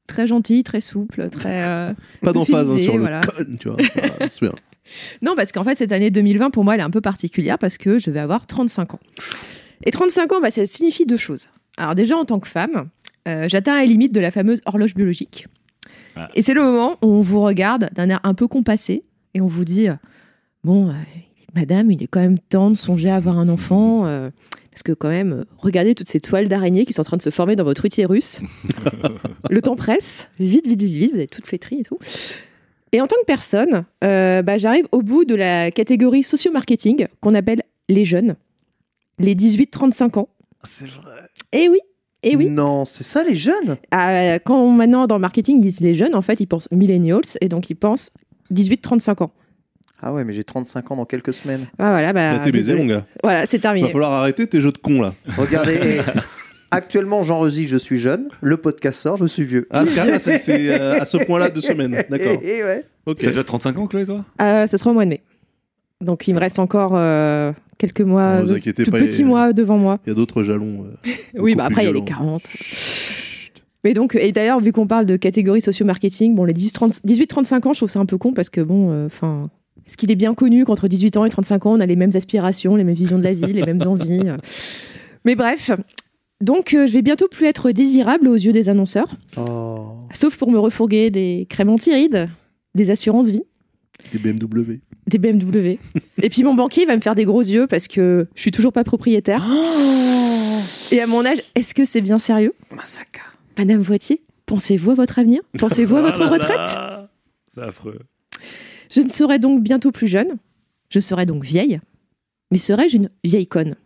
[0.07, 1.69] très gentille, très souple, très.
[1.69, 1.93] euh,
[2.23, 3.21] Pas d'emphase hein, Euphémisé, sur le voilà.
[3.21, 3.77] con, tu vois.
[3.95, 4.53] Voilà, c'est bien.
[5.21, 7.77] Non, parce qu'en fait, cette année 2020, pour moi, elle est un peu particulière parce
[7.77, 9.01] que je vais avoir 35 ans.
[9.85, 11.49] Et 35 ans, bah, ça signifie deux choses.
[11.77, 12.89] Alors déjà, en tant que femme,
[13.27, 15.49] euh, j'atteins la limite de la fameuse horloge biologique.
[16.17, 16.29] Ah.
[16.35, 19.47] Et c'est le moment où on vous regarde d'un air un peu compassé et on
[19.47, 19.95] vous dit, euh,
[20.65, 20.93] bon, euh,
[21.55, 24.07] madame, il est quand même temps de songer à avoir un enfant.
[24.07, 24.31] euh,
[24.77, 27.31] parce que quand même, regardez toutes ces toiles d'araignées qui sont en train de se
[27.31, 28.43] former dans votre utérus.
[29.51, 30.29] le temps presse.
[30.39, 31.11] Vite, vite, vite, vite.
[31.13, 31.99] Vous avez toute flétrie et tout.
[32.93, 37.35] Et en tant que personne, euh, bah, j'arrive au bout de la catégorie socio-marketing qu'on
[37.35, 38.37] appelle les jeunes,
[39.19, 40.29] les 18-35 ans.
[40.63, 41.23] C'est vrai.
[41.53, 41.79] Et oui,
[42.31, 42.49] et oui.
[42.49, 46.15] Non, c'est ça les jeunes Ah, quand maintenant dans le marketing ils disent les jeunes,
[46.15, 48.11] en fait ils pensent millennials et donc ils pensent
[48.53, 49.31] 18-35 ans.
[50.03, 51.67] Ah ouais, mais j'ai 35 ans dans quelques semaines.
[51.79, 53.07] Ah, voilà, bah, Là, t'es baisé, mon gars.
[53.23, 53.89] Voilà, c'est Va terminé.
[53.91, 55.15] falloir arrêter tes jeux de con là.
[55.39, 56.01] Regardez,
[56.71, 58.29] actuellement j'enregistre, je suis jeune.
[58.43, 59.67] Le podcast sort, je suis vieux.
[59.71, 61.93] Ah, c'est c'est- c'est, euh, à ce point-là de semaine.
[62.11, 62.39] D'accord.
[62.43, 62.85] Et, et ouais.
[63.07, 63.19] Ok.
[63.21, 64.25] T'as déjà 35 ans, Chloé, toi?
[64.43, 65.23] Euh, ce sera au mois de mai.
[66.05, 68.55] Donc il me reste encore euh, quelques mois, de-
[68.91, 69.99] pas, petits a- mois devant moi.
[70.07, 70.85] Il y a d'autres jalons.
[71.07, 72.05] euh, Oui, bah après il y a les violents.
[72.05, 72.43] 40.
[73.85, 77.79] Mais donc, et d'ailleurs, vu qu'on parle de catégorie socio-marketing, bon, les 18-35 ans, je
[77.79, 79.49] trouve ça un peu con parce que bon, euh, enfin,
[79.87, 82.11] est-ce qu'il est bien connu qu'entre 18 ans et 35 ans, on a les mêmes
[82.15, 84.23] aspirations, les mêmes visions de la vie, les mêmes envies.
[85.25, 85.71] Mais bref,
[86.41, 89.87] donc je vais bientôt plus être désirable aux yeux des annonceurs, Oh.
[90.15, 92.29] sauf pour me refourguer des crèmes anti-rides,
[92.75, 93.43] des assurances vie,
[94.13, 94.81] Des BMW.
[95.07, 95.79] des BMW.
[96.23, 98.73] et puis mon banquier va me faire des gros yeux parce que je suis toujours
[98.73, 99.45] pas propriétaire.
[100.93, 102.53] Et à mon âge, est-ce que c'est bien sérieux?
[103.59, 105.41] Madame Voitier, pensez-vous à votre avenir?
[105.59, 107.09] Pensez-vous à votre Ah là retraite?
[107.55, 107.99] C'est affreux.
[108.95, 110.37] Je ne serai donc bientôt plus jeune,
[110.91, 111.81] je serai donc vieille,
[112.51, 113.77] mais serai-je une vieille conne?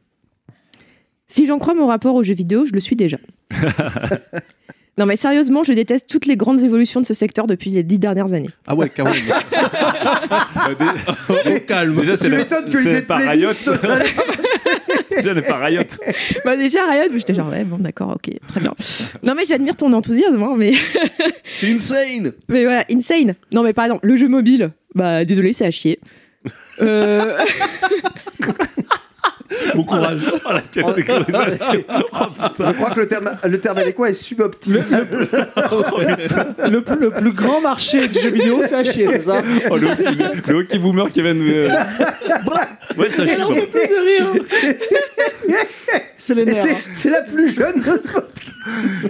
[1.28, 3.18] Si j'en crois mon rapport aux jeux vidéo, je le suis déjà.
[4.98, 7.98] non mais sérieusement, je déteste toutes les grandes évolutions de ce secteur depuis les dix
[7.98, 8.50] dernières années.
[8.66, 9.14] Ah ouais, quand même.
[11.66, 11.96] Calme.
[12.00, 13.76] Déjà, c'est Tu la- m'étonnes que l'idée c'est de pas playlist, Riot.
[13.80, 14.06] ça allait-
[15.16, 15.82] Déjà, n'est pas Riot.
[16.44, 18.74] bah déjà Riot, mais j'étais genre ouais bon d'accord ok très bien.
[19.22, 20.72] Non mais j'admire ton enthousiasme hein, mais
[21.62, 22.32] insane.
[22.48, 23.34] mais voilà insane.
[23.52, 26.00] Non mais par exemple le jeu mobile, bah désolé c'est à chier.
[26.80, 27.36] Euh,
[29.74, 30.20] Bon courage.
[30.44, 31.82] Oh, la catégorisation.
[31.88, 34.82] Je crois que le terme, le terme adéquat est suboptimal.
[36.68, 39.76] Le, plus- le plus grand marché du jeu vidéo, c'est à chier, c'est ça Oh,
[39.76, 41.40] le, le, le hockey boomer qui vient de.
[41.42, 41.68] euh,
[42.96, 43.34] Ouais, ça chie.
[43.36, 44.44] Plus de rire
[46.16, 46.64] C'est les Et nerfs.
[46.64, 46.78] c'est- hein.
[46.92, 47.90] c'est la plus jeune de.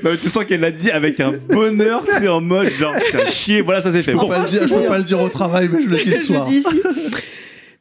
[0.05, 3.23] Non, mais tu sens qu'elle l'a dit avec un bonheur, c'est en mode genre, c'est
[3.23, 4.13] à chier, voilà, ça c'est fait.
[4.13, 5.89] Je peux, Bon, pas le dire, je peux pas le dire au travail, mais je
[5.89, 6.49] le dis le soir.
[6.49, 6.61] le.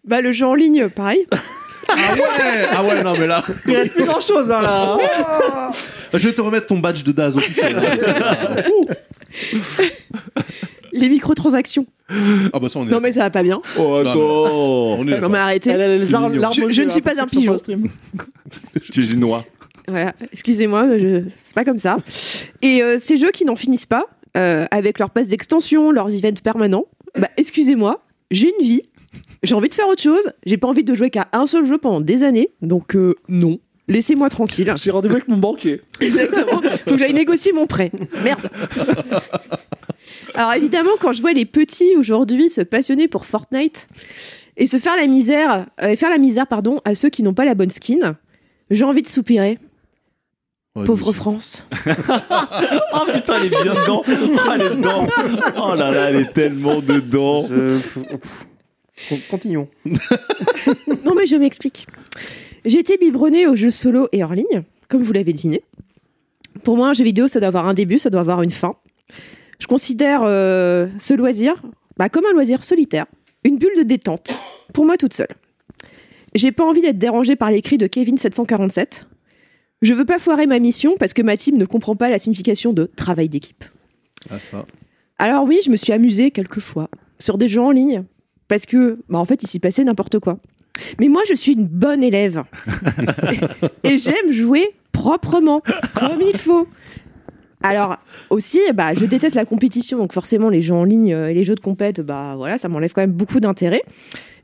[0.06, 1.28] Bah le jeu en ligne, pareil.
[1.90, 3.44] Ah ouais Ah ouais, non, mais là.
[3.68, 4.98] Il reste plus grand chose hein, là.
[5.00, 5.72] hein.
[6.14, 7.76] Je vais te remettre ton badge de Daz officiel.
[10.92, 11.86] Les microtransactions.
[12.10, 12.90] ah bah ça, on est.
[12.90, 13.62] Non mais ça va pas bien.
[13.78, 14.18] Oh, attends.
[14.20, 15.70] On est Non mais arrêtez.
[15.70, 17.52] Elle a les armes, l'arme Je- ne suis hein, pas pour un pigeon.
[17.52, 17.88] pas stream.
[18.92, 19.46] Tu es une noix.
[19.88, 21.24] Voilà, excusez-moi, je...
[21.40, 21.98] c'est pas comme ça.
[22.62, 24.06] Et euh, ces jeux qui n'en finissent pas,
[24.38, 26.86] euh, avec leurs passes d'extension, leurs events permanents,
[27.18, 28.02] bah excusez-moi,
[28.32, 28.84] j'ai une vie,
[29.44, 31.78] j'ai envie de faire autre chose, j'ai pas envie de jouer qu'à un seul jeu
[31.78, 33.60] pendant des années, donc euh, non.
[33.88, 34.72] Laissez-moi tranquille.
[34.82, 35.82] J'ai rendez-vous avec mon banquier.
[36.00, 36.62] Exactement.
[36.62, 37.92] Faut que j'aille négocier mon prêt.
[38.24, 38.48] Merde.
[40.36, 43.88] Alors évidemment, quand je vois les petits aujourd'hui se passionner pour Fortnite
[44.58, 47.46] et se faire la misère, euh, faire la misère pardon, à ceux qui n'ont pas
[47.46, 48.16] la bonne skin,
[48.70, 49.58] j'ai envie de soupirer.
[50.76, 51.66] Ouais, Pauvre France.
[52.94, 54.04] Oh putain, elle est bien dedans.
[54.08, 55.08] Oh, elle est dedans.
[55.58, 57.48] Oh là là, elle est tellement dedans.
[57.50, 57.80] Je-
[59.30, 59.68] Continuons.
[61.06, 61.88] Non mais je m'explique.
[62.66, 65.64] J'ai été biberonnée aux jeux solo et hors ligne, comme vous l'avez deviné.
[66.64, 68.76] Pour moi, un jeu vidéo, ça doit avoir un début, ça doit avoir une fin.
[69.60, 71.62] Je considère euh, ce loisir
[71.98, 73.06] bah, comme un loisir solitaire,
[73.44, 74.34] une bulle de détente,
[74.74, 75.36] pour moi toute seule.
[76.34, 79.04] J'ai pas envie d'être dérangée par les cris de Kevin747.
[79.82, 82.74] Je veux pas foirer ma mission parce que ma team ne comprend pas la signification
[82.74, 83.66] de travail d'équipe.
[84.30, 84.66] Ah, ça.
[85.18, 86.90] Alors oui, je me suis amusée quelques fois
[87.20, 88.04] sur des jeux en ligne
[88.50, 90.38] parce que, bah, en fait, il s'y passait n'importe quoi.
[91.00, 92.44] Mais moi, je suis une bonne élève
[93.84, 95.62] et j'aime jouer proprement,
[95.98, 96.68] comme il faut.
[97.62, 97.98] Alors
[98.30, 101.44] aussi, bah, je déteste la compétition, donc forcément les jeux en ligne euh, et les
[101.44, 103.82] jeux de compète, bah voilà, ça m'enlève quand même beaucoup d'intérêt.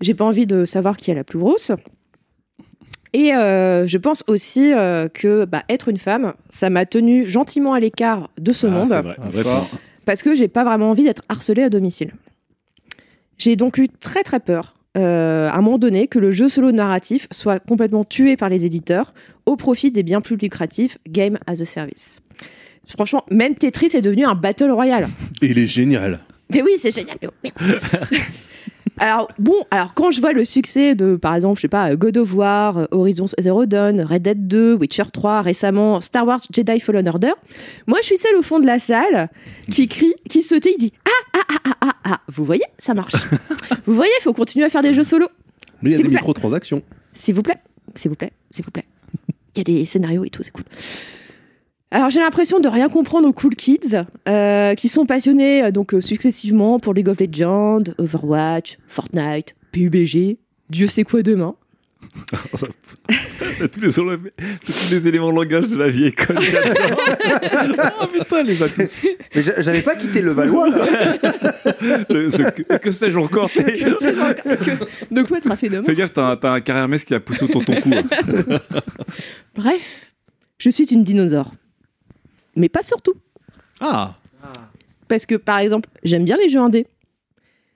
[0.02, 1.72] J'ai pas envie de savoir qui est la plus grosse.
[3.14, 7.74] Et euh, je pense aussi euh, que bah, être une femme, ça m'a tenu gentiment
[7.74, 9.50] à l'écart de ce Ah, monde c'est vrai,
[10.04, 12.12] parce que j'ai pas vraiment envie d'être harcelée à domicile.
[13.38, 16.72] J'ai donc eu très très peur, euh, à un moment donné, que le jeu solo
[16.72, 19.14] narratif soit complètement tué par les éditeurs
[19.46, 22.22] au profit des biens plus lucratifs Game as a Service.
[22.88, 25.08] Franchement, même Tetris est devenu un battle royale.
[25.42, 26.20] Il est génial.
[26.54, 27.18] Mais oui, c'est génial.
[27.44, 27.52] mais-
[28.98, 32.18] Alors bon, alors quand je vois le succès de, par exemple, je sais pas, God
[32.18, 37.08] of War, Horizon Zero Dawn, Red Dead 2, Witcher 3, récemment Star Wars Jedi Fallen
[37.08, 37.34] Order,
[37.88, 39.30] moi je suis celle au fond de la salle
[39.70, 42.94] qui crie, qui sautait, il dit ah ah ah ah ah ah, vous voyez, ça
[42.94, 43.16] marche.
[43.86, 45.28] vous voyez, il faut continuer à faire des jeux solo.
[45.82, 46.82] Mais il y a des microtransactions.
[47.14, 47.58] S'il vous plaît,
[47.96, 48.86] s'il vous plaît, s'il vous plaît.
[49.56, 50.66] Il y a des scénarios et tout, c'est cool.
[51.96, 53.96] Alors j'ai l'impression de rien comprendre aux cool kids
[54.28, 60.38] euh, qui sont passionnés euh, donc euh, successivement pour League of Legends, Overwatch, Fortnite, PUBG,
[60.70, 61.56] Dieu sait quoi demain.
[63.72, 66.38] tous, les, tous les éléments de langage de la vieille école.
[68.02, 69.06] oh putain, les a tous.
[69.34, 70.68] Mais j'a- j'avais pas quitté le Valois.
[70.70, 70.86] là.
[72.10, 73.86] Le- ce que, que sais-je encore t'es-
[75.12, 77.46] De quoi sera fait demain Fais gaffe, t'as un, un carrière mess qui a poussé
[77.46, 77.92] autour de ton cou.
[77.94, 78.04] hein.
[79.56, 80.12] Bref,
[80.58, 81.54] je suis une dinosaure.
[82.56, 83.14] Mais pas surtout.
[83.80, 84.16] Ah
[85.08, 86.88] Parce que, par exemple, j'aime bien les jeux indés.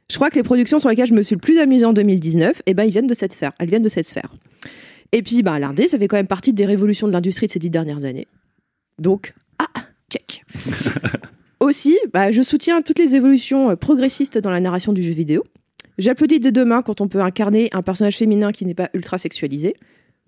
[0.10, 2.64] Je crois que les productions sur lesquelles je me suis le plus amusée en 2019,
[2.66, 3.52] eh ben, ils viennent de cette sphère.
[3.60, 4.34] Elles viennent de cette sphère.
[5.12, 7.60] Et puis, bah, l'indé, ça fait quand même partie des révolutions de l'industrie de ces
[7.60, 8.28] dix dernières années.
[8.98, 9.68] Donc, ah,
[10.10, 10.44] check.
[11.60, 15.44] Aussi, bah, je soutiens toutes les évolutions euh, progressistes dans la narration du jeu vidéo.
[15.98, 19.76] J'applaudis dès demain quand on peut incarner un personnage féminin qui n'est pas ultra sexualisé.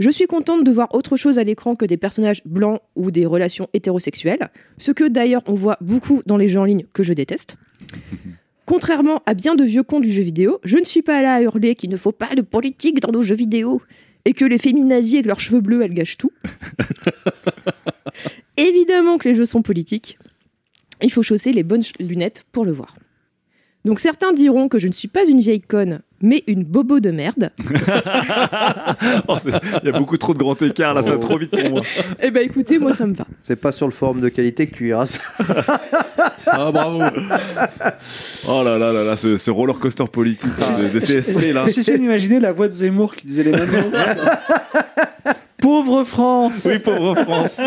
[0.02, 3.28] Je suis contente de voir autre chose à l'écran que des personnages blancs ou des
[3.28, 4.50] relations hétérosexuelles,
[4.80, 7.56] ce que d'ailleurs on voit beaucoup dans les jeux en ligne que je déteste.
[8.66, 11.42] Contrairement à bien de vieux cons du jeu vidéo, je ne suis pas là à
[11.44, 13.80] hurler qu'il ne faut pas de politique dans nos jeux vidéo
[14.26, 16.32] et que les féminazis avec leurs cheveux bleus elles gâchent tout.
[18.58, 20.18] Évidemment que les jeux sont politiques.
[21.04, 22.96] Il faut chausser les bonnes lunettes pour le voir.
[23.86, 27.10] Donc certains diront que je ne suis pas une vieille conne, mais une bobo de
[27.12, 27.50] merde.
[29.28, 29.50] Oh, c'est-
[29.84, 31.82] Il y a beaucoup trop de grands écarts là, ça va trop vite pour moi.
[32.22, 33.26] Eh ben écoutez, moi ça me va.
[33.42, 35.06] C'est pas sur le forum de qualité que tu iras.
[35.08, 35.20] ça.
[36.54, 37.02] Ah, bravo
[38.50, 41.66] Oh là là là là, ce, ce roller coaster politique de, de CSP là.
[41.70, 43.98] J'essaie d'imaginer la voix de Zemmour qui disait les mêmes mots.
[45.62, 47.62] Pauvre France Oui, pauvre France.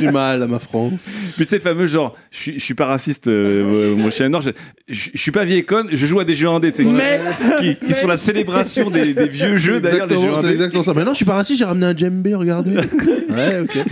[0.00, 1.06] J'ai mal à ma France.
[1.36, 4.42] Puis tu sais, le fameux genre, je suis, pas raciste, euh, mon chien noir,
[4.88, 7.20] je, suis pas vieille conne, je joue à des jeux indés, tu sais, Mais-
[7.60, 10.52] qui, qui sont la célébration des, des vieux jeux d'ailleurs, c'est indés.
[10.52, 10.92] exactement ça.
[10.94, 12.76] Mais non, je suis pas raciste, j'ai ramené un djembé, regardez.
[13.28, 13.84] ouais, ok.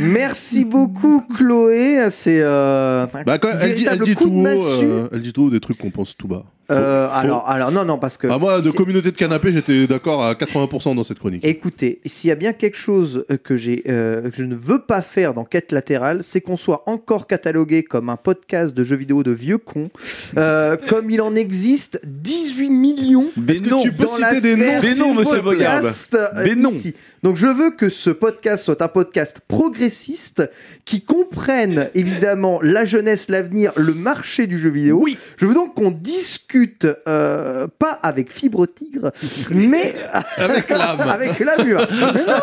[0.00, 2.08] Merci beaucoup, Chloé.
[2.10, 4.84] C'est euh, Bah, elle dit, elle véritable dit coup tout de haut, massue.
[4.84, 6.44] euh, elle dit tout haut des trucs qu'on pense tout bas.
[6.70, 8.26] Euh, alors, alors, non, non, parce que.
[8.26, 11.44] Ah, moi, de communauté de canapé, j'étais d'accord à 80% dans cette chronique.
[11.46, 14.80] Écoutez, s'il y a bien quelque chose euh, que, j'ai, euh, que je ne veux
[14.80, 18.96] pas faire dans Quête latérale, c'est qu'on soit encore catalogué comme un podcast de jeux
[18.96, 19.90] vidéo de vieux cons,
[20.36, 23.82] euh, comme il en existe 18 millions Des que noms.
[23.82, 26.70] tu peux dans la citer des noms Des noms, monsieur euh, Des noms.
[26.70, 26.94] ici.
[27.22, 30.48] Donc je veux que ce podcast soit un podcast progressiste
[30.84, 35.00] qui comprenne évidemment la jeunesse, l'avenir, le marché du jeu vidéo.
[35.02, 35.18] Oui.
[35.36, 36.55] Je veux donc qu'on discute
[37.08, 39.10] euh, pas avec Fibre Tigre,
[39.50, 39.94] mais
[40.36, 41.00] Avec l'âme.
[41.08, 41.86] avec la mur.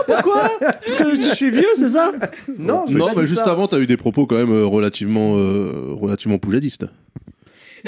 [0.05, 0.49] Pourquoi?
[0.59, 2.11] Parce que je suis vieux, c'est ça?
[2.57, 3.51] Non, je Non, mais juste ça.
[3.51, 6.85] avant, t'as eu des propos quand même euh, relativement, euh, relativement poujadistes.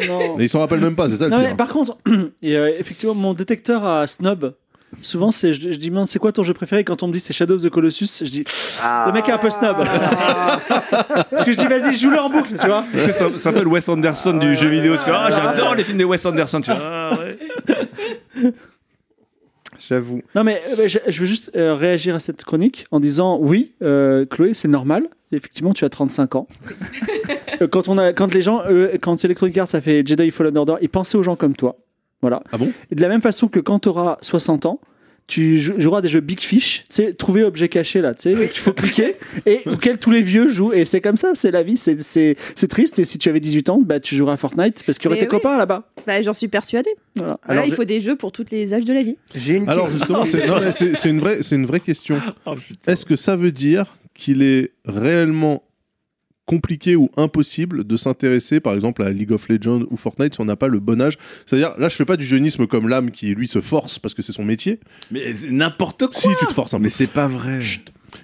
[0.07, 0.35] Non.
[0.37, 1.97] Mais ils s'en rappellent même pas, c'est ça le Non, mais par contre,
[2.41, 4.53] et, euh, effectivement, mon détecteur à snob,
[5.01, 6.83] souvent, c'est, je, je dis, mince, c'est quoi ton jeu préféré?
[6.83, 8.43] Quand on me dit c'est Shadow of the Colossus, je dis,
[9.07, 9.77] le mec est un peu snob.
[9.77, 12.83] Parce que je dis, vas-y, joue-le en boucle, tu vois.
[12.93, 14.93] C'est un- c'est un peu le Wes Anderson du jeu vidéo.
[14.97, 16.61] Tu fais, ah, j'adore les films de Wes Anderson.
[16.61, 18.53] Tu fais, ah, ouais.
[19.87, 20.21] J'avoue.
[20.33, 23.73] Non, mais euh, je, je veux juste euh, réagir à cette chronique en disant, oui,
[23.81, 25.03] euh, Chloé, c'est normal.
[25.31, 26.47] Effectivement, tu as 35 ans.
[27.71, 30.75] Quand, on a, quand les gens, euh, quand Electronic Arts a fait Jedi Fallen Order,
[30.81, 31.77] ils pensaient aux gens comme toi.
[32.25, 32.41] Voilà.
[32.51, 32.71] Ah bon?
[32.91, 34.79] Et de la même façon que quand tu auras 60 ans,
[35.27, 38.47] tu jou- joueras des jeux Big Fish, tu sais, trouver objet caché là, tu sais,
[38.47, 39.15] qu'il faut cliquer,
[39.47, 40.71] et auquel tous les vieux jouent.
[40.73, 42.99] Et c'est comme ça, c'est la vie, c'est- c'est c'est triste.
[42.99, 45.15] Et si tu avais 18 ans, bah, tu jouerais à Fortnite parce qu'il y aurait
[45.21, 45.41] Mais tes oui.
[45.41, 45.89] copains là-bas.
[46.07, 46.47] Bah, j'en suis.
[46.47, 46.83] Voilà.
[47.15, 49.17] Voilà, Alors, il je- faut des jeux pour tous les âges de la vie.
[49.35, 52.19] J'ai une Alors justement, c'est une, vraie- c'est une vraie question.
[52.47, 52.55] Oh.
[52.87, 55.63] Est-ce que ça veut dire qu'il est réellement
[56.45, 60.45] compliqué ou impossible de s'intéresser par exemple à League of Legends ou Fortnite si on
[60.45, 63.33] n'a pas le bon âge C'est-à-dire, là je fais pas du jeunisme comme l'âme qui
[63.33, 64.79] lui se force parce que c'est son métier.
[65.11, 66.13] Mais n'importe quoi.
[66.13, 66.83] Si tu te forces un peu.
[66.83, 67.59] Mais c'est pas vrai.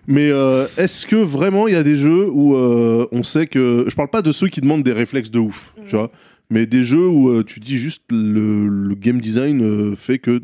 [0.07, 3.85] Mais euh, est-ce que vraiment il y a des jeux où euh, on sait que.
[3.88, 6.11] Je parle pas de ceux qui demandent des réflexes de ouf, tu vois,
[6.49, 10.41] mais des jeux où euh, tu dis juste le, le game design euh, fait que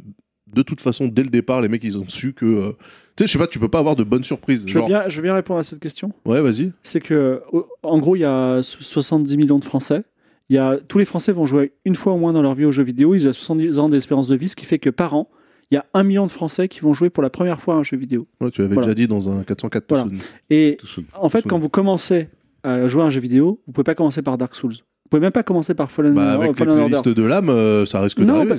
[0.53, 2.75] de toute façon, dès le départ, les mecs ils ont su que.
[3.17, 4.61] Tu sais, je sais pas, tu peux pas avoir de bonnes surprises.
[4.67, 6.11] Je veux, Genre, bien, je veux bien répondre à cette question.
[6.25, 6.71] ouais, vas-y.
[6.83, 7.41] C'est que,
[7.83, 10.03] en gros, il y a so- 70 millions de Français.
[10.49, 12.63] Il y a, tous les Français vont jouer une fois au moins dans leur vie
[12.65, 13.15] aux jeux vidéo.
[13.15, 15.29] Ils ont 70 ans d'espérance de vie, ce qui fait que par an,
[15.71, 17.77] il y a un million de Français qui vont jouer pour la première fois à
[17.77, 18.27] un jeu vidéo.
[18.39, 18.93] Ouais, tu l'avais Voilà.
[18.93, 20.05] déjà dit dans un 404 Voilà.
[20.49, 20.77] Et
[21.19, 22.29] en fait, quand vous commencez
[22.63, 24.75] à jouer à un jeu vidéo, vous pouvez pas commencer par Dark Souls.
[25.07, 27.13] Vous pouvez même pas commencer par Fallen, Bah, avec les Fallen Order.
[27.13, 28.55] de l'âme, euh, ça risque Non, d'arriver.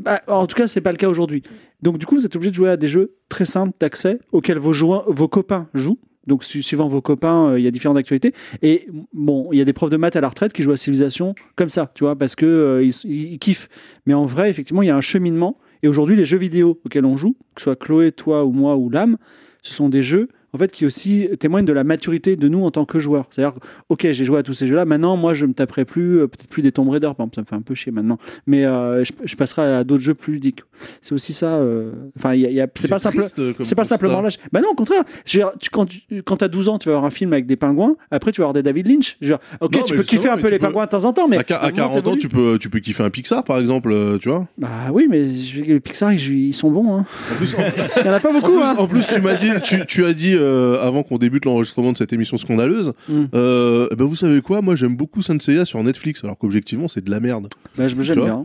[0.00, 1.44] bah, bah, en tout cas, c'est pas le cas aujourd'hui.
[1.80, 4.58] Donc, du coup, vous êtes obligé de jouer à des jeux très simples d'accès auxquels
[4.58, 6.00] vos, joueurs, vos copains jouent.
[6.26, 8.32] Donc, su- suivant vos copains, euh, il y a différentes actualités.
[8.62, 10.76] Et bon, il y a des profs de maths à la retraite qui jouent à
[10.76, 13.68] Civilization comme ça, tu vois, parce que euh, ils, ils- ils kiffent.
[14.06, 15.56] Mais en vrai, effectivement, il y a un cheminement.
[15.84, 18.76] Et aujourd'hui, les jeux vidéo auxquels on joue, que ce soit Chloé, toi ou moi
[18.76, 19.18] ou Lame,
[19.62, 22.70] ce sont des jeux en fait qui aussi témoignent de la maturité de nous en
[22.70, 23.26] tant que joueurs.
[23.30, 23.58] C'est-à-dire,
[23.88, 24.84] ok, j'ai joué à tous ces jeux-là.
[24.84, 27.40] Maintenant, moi, je me taperai plus, euh, peut-être plus des Tomb Raider, par exemple, ça
[27.42, 28.18] me fait un peu chier maintenant.
[28.46, 30.60] Mais euh, je, je passerai à d'autres jeux plus ludiques.
[31.00, 31.46] C'est aussi ça.
[31.54, 33.24] euh, Enfin, il y a- il y a- c'est pas simple.
[33.62, 34.38] C'est pas simplement l'âge.
[34.52, 35.02] Bah non, au contraire.
[35.24, 37.32] Je veux dire, tu, quand tu quand as 12 ans, tu vas voir un film
[37.32, 37.96] avec des pingouins.
[38.10, 39.16] Après, tu vas voir des David Lynch.
[39.20, 41.04] Je veux dire, ok, Non, tu peux kiffer un peu les peux- pingouins de temps
[41.04, 43.02] en temps, mais À, qua- à au moment, 40 ans, tu peux, tu peux kiffer
[43.02, 44.46] un Pixar, par exemple, tu vois.
[44.58, 46.94] Bah oui, mais les Pixar, ils, ils sont bons.
[46.96, 47.06] Hein.
[47.32, 47.54] En plus,
[48.00, 48.58] Il y en a pas beaucoup.
[48.58, 48.74] En hein.
[48.74, 51.92] plus, en plus, tu m'as dit, tu, tu as dit euh, avant qu'on débute l'enregistrement
[51.92, 53.24] de cette émission scandaleuse, Mm.
[53.34, 57.02] euh, eh ben vous savez quoi, moi j'aime beaucoup Senseiya sur Netflix, alors qu'objectivement c'est
[57.04, 57.48] de la merde.
[57.76, 58.44] Bah, je me vois bien.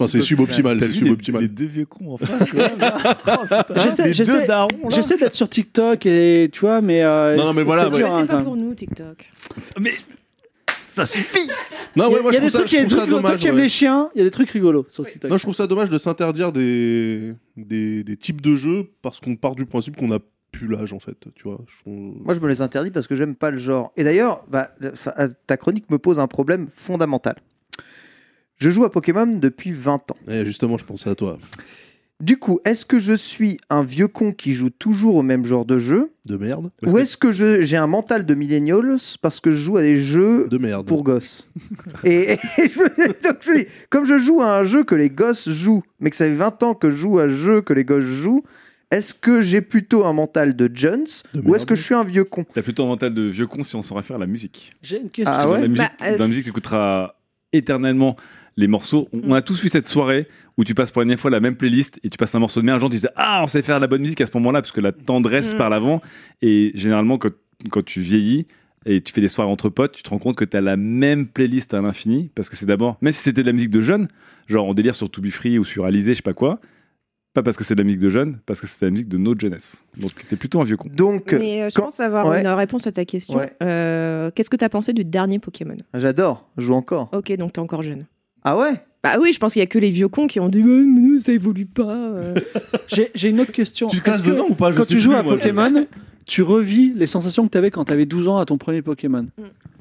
[0.00, 1.42] Enfin, c'est suboptimal, c'est les, suboptimal.
[1.42, 2.30] les deux vieux cons en face
[3.26, 4.88] Oh.
[4.90, 7.02] J'essaie- d'être sur TikTok et tu vois, mais.
[7.02, 9.28] euh, Non, mais voilà, c'est hein, pas pour nous, TikTok.
[9.80, 9.90] Mais
[10.88, 11.48] ça suffit
[11.96, 12.74] Non, Il y a, ouais, moi il y je a des trouve ça, trucs, il
[12.74, 13.44] y a je des trouve ça trucs, toi dommage.
[13.44, 13.62] ouais.
[13.62, 15.30] les chiens, il y a des trucs rigolos sur TikTok.
[15.30, 19.36] Non, je trouve ça dommage de s'interdire des, des, des types de jeux parce qu'on
[19.36, 20.18] part du principe qu'on a
[20.58, 21.60] plus l'âge en fait, tu vois.
[21.66, 23.92] Je Moi, je me les interdis parce que j'aime pas le genre.
[23.96, 25.14] Et d'ailleurs, bah, ça-
[25.46, 27.36] ta chronique me pose un problème fondamental.
[28.56, 30.16] Je joue à Pokémon depuis 20 ans.
[30.28, 31.38] Eh, justement, je pensais à toi.
[32.20, 35.64] Du coup, est-ce que je suis un vieux con qui joue toujours au même genre
[35.64, 36.72] de jeu De merde.
[36.84, 40.48] Ou est-ce que j'ai un mental de millennials parce que je joue à des jeux
[40.48, 40.84] De merde.
[40.88, 41.48] pour gosses
[42.04, 45.48] et, et je me- donc je comme je joue à un jeu que les gosses
[45.48, 47.84] jouent, mais que ça fait 20 ans que je joue à un jeu que les
[47.84, 48.42] gosses jouent,
[48.90, 52.04] est-ce que j'ai plutôt un mental de Jones De ou est-ce que je suis un
[52.04, 52.44] vieux con?
[52.54, 54.70] T'as plutôt un mental de vieux con si on s'en réfère à la musique.
[54.82, 55.34] J'ai une question.
[55.36, 57.14] Ah Dans ouais la musique, Bah, euh, dans la musique c'est- t'écouteras
[57.52, 58.16] éternellement
[58.56, 59.08] les morceaux.
[59.12, 61.54] On, a tous vu cette soirée où tu passes pour la dernière fois la même
[61.56, 62.78] playlist et tu passes un morceau de merde.
[62.78, 64.72] Les gens disent Ah, on sait faire de la bonne musique à ce moment-là, parce
[64.72, 65.58] que la tendresse Mm.
[65.58, 66.02] par l'avant.
[66.42, 67.30] Et généralement, quand,
[67.70, 68.46] quand tu vieillis
[68.86, 70.76] et tu fais des soirées entre potes, tu te rends compte que tu as la
[70.76, 72.30] même playlist à l'infini.
[72.34, 74.08] Parce que c'est d'abord, même si c'était de la musique de jeunes,
[74.48, 76.60] genre on délire sur To Be Free ou sur Alizé, je sais pas quoi.
[77.38, 79.08] Pas parce que c'est de la musique de jeunes, parce que c'est de la musique
[79.08, 79.84] de notre jeunesse.
[79.96, 80.88] Donc t'es plutôt un vieux con.
[80.92, 82.40] Donc, Mais euh, je quand- pense avoir Ouais.
[82.40, 83.36] une réponse à ta question.
[83.36, 83.52] Ouais.
[83.62, 85.76] Euh, Qu'est-ce que tu as pensé du dernier Pokémon?
[85.94, 87.10] J'adore, je joue encore.
[87.12, 88.06] Ok, donc t'es encore jeune.
[88.42, 88.72] Ah ouais?
[89.04, 91.20] Bah oui, je pense qu'il y a que les vieux cons qui ont dit nous,
[91.20, 91.94] ça évolue pas.
[91.94, 92.34] euh.
[93.14, 93.86] J'ai une autre question.
[93.86, 94.72] Tu dedans ou pas?
[94.72, 95.86] Je Quand tu joues plus, à moi, je- Pokémon,
[96.26, 98.82] tu revis les sensations que tu avais quand tu avais 12 ans à ton premier
[98.82, 99.26] Pokémon?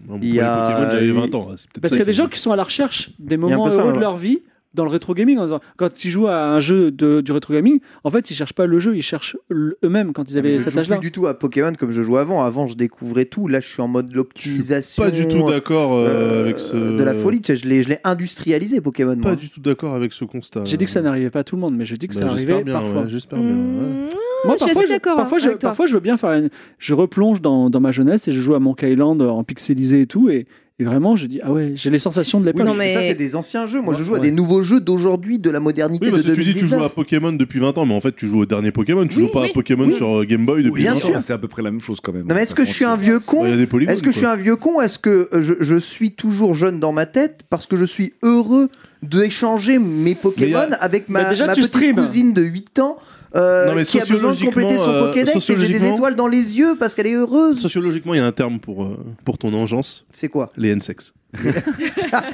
[0.08, 1.48] Mon Il y a- premier Pokémon, j'avais il- 20 ans.
[1.82, 3.90] Parce qu'il y a des gens qui sont à la recherche des moments ça, heureux
[3.90, 3.96] ouais.
[3.96, 4.40] de leur vie
[4.78, 5.38] dans le rétro gaming.
[5.40, 8.36] En disant, quand tu joues à un jeu de, du rétro gaming, en fait, ils
[8.36, 10.96] cherchent pas le jeu, ils cherchent eux-mêmes quand ils avaient je cet joue âge-là.
[10.98, 12.44] plus du tout à Pokémon comme je jouais avant.
[12.46, 13.50] Avant, je découvrais tout.
[13.50, 15.04] Là, je suis en mode l'optimisation.
[15.04, 16.76] Pas du tout d'accord euh, euh, avec ce.
[16.78, 17.42] de la folie.
[17.42, 19.16] Tu sais, Je l'ai, je l'ai industrialisé Pokémon.
[19.16, 19.32] moi.
[19.32, 20.62] Pas du tout d'accord avec ce constat.
[20.66, 22.22] J'ai dit que ça n'arrivait pas à tout le monde, mais je dis que Bah,
[22.22, 23.02] ça arrivait bien, parfois.
[23.04, 23.50] ouais, J'espère bien.
[23.50, 23.54] ouais.
[23.56, 24.08] Mmh,
[24.46, 26.50] Moi, je suis parfois, assez je, d'accord parfois, je, parfois, je veux bien faire une...
[26.78, 30.06] Je replonge dans, dans ma jeunesse et je joue à Monkey Island en pixelisé et
[30.06, 30.30] tout.
[30.30, 30.46] Et,
[30.80, 32.68] et vraiment, je dis, ah ouais, j'ai les sensations de Oui, l'époque.
[32.68, 33.82] Non, mais ça, c'est des anciens jeux.
[33.82, 34.28] Moi, je joue à Ouais.
[34.28, 36.66] des nouveaux jeux d'aujourd'hui, de la modernité Oui, parce de que tu dis que tu
[36.66, 36.92] joues 2019.
[36.92, 39.24] à Pokémon depuis 20 ans, mais en fait tu joues au dernier Pokémon, tu Oui,
[39.26, 39.94] joues pas oui, à Pokémon oui.
[39.94, 41.16] sur euh, Game Boy depuis Bien 20 sûr.
[41.16, 41.20] ans.
[41.20, 42.28] C'est à peu près la même chose quand même.
[42.28, 43.44] Non, mais est-ce que je suis un vieux con.
[43.46, 44.80] Est-ce que je suis un vieux con?
[44.80, 48.70] Est-ce que je, je suis toujours jeune dans ma tête parce que je suis heureux
[49.02, 51.96] d'échanger mes Pokémon a- avec ma, Bah, déjà, ma petite stream.
[51.96, 52.98] cousine de 8 ans?
[53.36, 55.86] Euh, Non, mais qui a besoin de compléter son sociologiquement, euh, Pokédex et j'ai des
[55.88, 57.60] étoiles dans les yeux parce qu'elle est heureuse.
[57.60, 60.52] Sociologiquement, il y a un terme pour, euh, pour ton engeance, C'est quoi?
[60.58, 61.14] Les N-sex.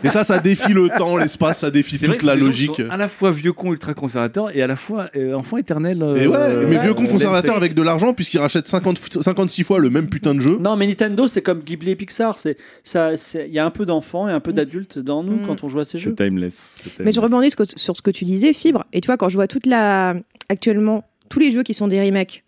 [0.03, 2.75] et ça, ça défie le temps, l'espace, ça défie vrai toute que la logique.
[2.75, 5.97] sont à la fois vieux con ultra conservateur et à la fois euh, enfant éternel.
[6.17, 8.99] Et ouais, euh, mais ouais, vieux con euh, conservateur avec de l'argent puisqu'il rachète 50,
[8.99, 10.57] f- 56 fois le même putain de jeu.
[10.59, 12.37] Non, mais Nintendo, c'est comme Ghibli et Pixar.
[12.37, 13.11] C'est ça.
[13.33, 15.47] Il y a un peu d'enfants et un peu d'adultes dans nous Mm.
[15.47, 16.13] quand on joue à ces jeux.
[16.15, 16.83] C'est timeless.
[16.83, 17.31] c'est Mais je timeless.
[17.31, 18.85] rebondis sur ce que- sur ce que tu disais, Fibre.
[18.93, 20.13] Et tu vois, quand je vois toute la.
[20.49, 22.43] Actuellement, tous les jeux qui sont des remakes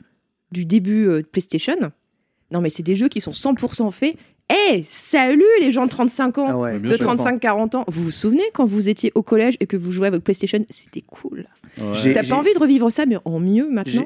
[0.52, 1.76] du début euh, de PlayStation,
[2.52, 4.16] non, mais c'est des jeux qui sont 100% faits.
[4.70, 7.16] Eh, salut les gens de 35 ans Ah ouais, de sûr.
[7.16, 10.24] 35-40 ans, vous vous souvenez quand vous étiez au collège et que vous jouez avec
[10.24, 10.64] PlayStation?
[10.70, 11.48] C'était cool.
[11.80, 11.86] Ouais.
[11.94, 14.06] J'ai- T'as pas envie de revivre ça, mais en mieux maintenant?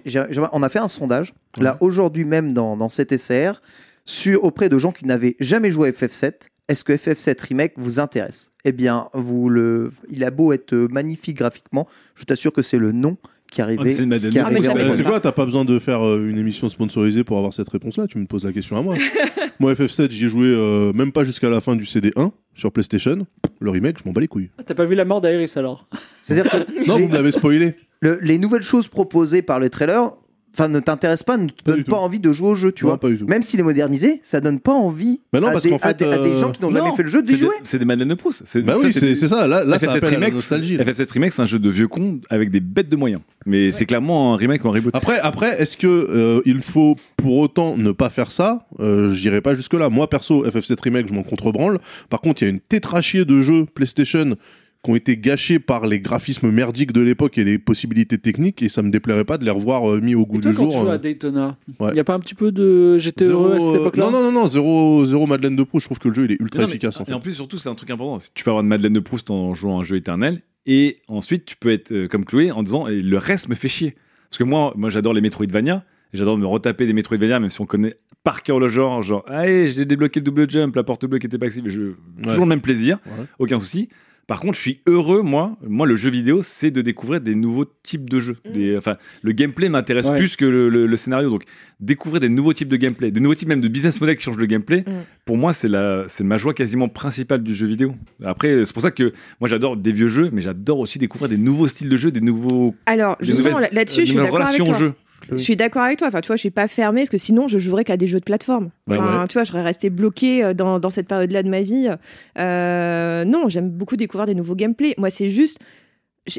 [0.54, 3.62] On a fait un sondage, là, aujourd'hui même dans, dans cet SR,
[4.06, 6.34] sur, auprès de gens qui n'avaient jamais joué à FF7.
[6.70, 8.52] Est-ce que FF7 Remake vous intéresse?
[8.64, 9.92] Eh bien, vous le...
[10.10, 11.86] il a beau être magnifique graphiquement,
[12.16, 13.18] je t'assure que c'est le nom
[13.52, 13.90] qui Ah, mais arrivait.
[13.92, 16.06] c'est une Madeleine qui de Ah, mais ça Tu quoi, t'as pas besoin de faire
[16.06, 18.96] euh, une émission sponsorisée pour avoir cette réponse-là, tu me poses la question à moi.
[19.60, 23.26] moi, FF7, j'y ai joué euh, même pas jusqu'à la fin du CD1 sur PlayStation.
[23.60, 24.50] Le remake, je m'en bats les couilles.
[24.58, 25.88] Ah, T'as pas vu la mort d'Aeris alors?
[26.22, 27.76] C'est-à-dire que Non, les, vous me l'avez spoilé.
[28.02, 30.12] le- les nouvelles choses proposées par le trailer
[30.54, 32.02] enfin ne t'intéresse pas, ne te Pas donne pas tout.
[32.02, 33.00] envie de jouer au jeu, tu Non, vois.
[33.00, 33.26] pas du tout.
[33.28, 35.98] Même s'il est modernisé, ça donne pas envie Bah non, à, parce des, à fait,
[36.00, 37.50] des- à des euh, gens qui n'ont jamais fait le jeu d'y c'est jouer.
[37.60, 38.42] des- C'est des Madeleine de Proust.
[38.46, 39.48] C'est- Bah ça, oui, c'est c'est ça.
[39.48, 40.78] Là, là ça FF7 appelle à la Remake, nostalgie.
[40.78, 40.84] là.
[40.84, 43.22] FF7 Remake, c'est un jeu de vieux con avec des bêtes de moyens.
[43.46, 44.96] Mais c'est clairement un remake ou un reboot.
[44.96, 48.66] Après, après, est-ce que euh, il faut pour autant ne pas faire ça?
[48.80, 49.90] Euh, J'irai pas jusque là.
[49.90, 51.80] Moi perso, FF7 remake, je m'en contrebranle.
[52.10, 54.36] Par contre, il y a une tétrachier de jeux PlayStation
[54.84, 58.70] qui ont été gâchés par les graphismes merdiques de l'époque et les possibilités techniques, et
[58.70, 60.64] ça me déplairait pas de les revoir euh, mis au goût Et toi, du quand
[60.64, 60.72] jour.
[60.74, 60.94] tu joues euh.
[60.94, 61.94] à Daytona, il Ouais.
[61.94, 64.24] n'y a pas un petit peu de j'étais Zéro, heureux à cette époque-là Non, non,
[64.24, 65.84] non, non, zéro, zéro Madeleine de Proust.
[65.84, 66.98] Je trouve que le jeu il est ultra Non, mais- efficace.
[67.00, 67.14] En Et fait.
[67.14, 68.18] en plus, surtout, c'est un truc important.
[68.34, 70.42] Tu peux avoir une Madeleine de Proust en jouant à un jeu éternel.
[70.66, 73.68] Et ensuite, tu peux être euh, comme Chloé en disant et le reste me fait
[73.70, 73.96] chier.
[74.30, 75.84] Parce que moi, moi j'adore les Metroidvania.
[76.14, 79.02] et J'adore me retaper des Metroidvania, même si on connaît par cœur le genre.
[79.04, 81.70] Genre, allez, j'ai débloqué le double jump, la porte bleue qui était pas accessible.
[81.70, 81.94] Je...
[82.24, 83.26] Toujours le même plaisir, Ouais.
[83.40, 83.90] aucun souci.
[84.30, 85.58] Par contre, je suis heureux, moi.
[85.68, 88.38] Moi, le jeu vidéo, c'est de découvrir des nouveaux types de jeux.
[88.54, 90.16] Des, enfin, le gameplay m'intéresse Ouais.
[90.18, 91.32] plus que le, le- le scénario.
[91.32, 91.44] Donc,
[91.80, 94.38] découvrir des nouveaux types de gameplay, des nouveaux types même de business model qui changent
[94.38, 94.92] le gameplay, Mm.
[95.26, 97.96] pour moi, c'est la, c'est ma joie quasiment principale du jeu vidéo.
[98.24, 101.38] Après, c'est pour ça que moi, j'adore des vieux jeux, mais j'adore aussi découvrir des
[101.38, 102.76] nouveaux styles de jeux, des nouveaux.
[102.86, 104.76] Alors, justement, là-dessus, euh, je suis d'accord avec toi.
[104.78, 104.94] au
[105.32, 106.08] Je suis d'accord avec toi.
[106.08, 108.20] Enfin, tu vois, je suis pas fermée parce que sinon, je jouerais qu'à des jeux
[108.20, 108.70] de plateforme.
[108.88, 109.28] Bah Enfin, ouais.
[109.28, 111.90] tu vois, je serais restée bloquée euh, dans, dans cette période-là de ma vie.
[112.38, 114.96] Euh, non, j'aime beaucoup découvrir des nouveaux gameplays.
[114.98, 115.60] Moi, c'est juste.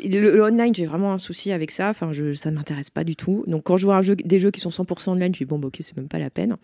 [0.05, 1.90] le online, j'ai vraiment un souci avec ça.
[1.90, 3.44] Enfin, je, ça ne m'intéresse pas du tout.
[3.47, 5.59] Donc, quand je vois un jeu, des jeux qui sont 100% online, je dis bon,
[5.59, 6.57] bah, ok, c'est même pas la peine.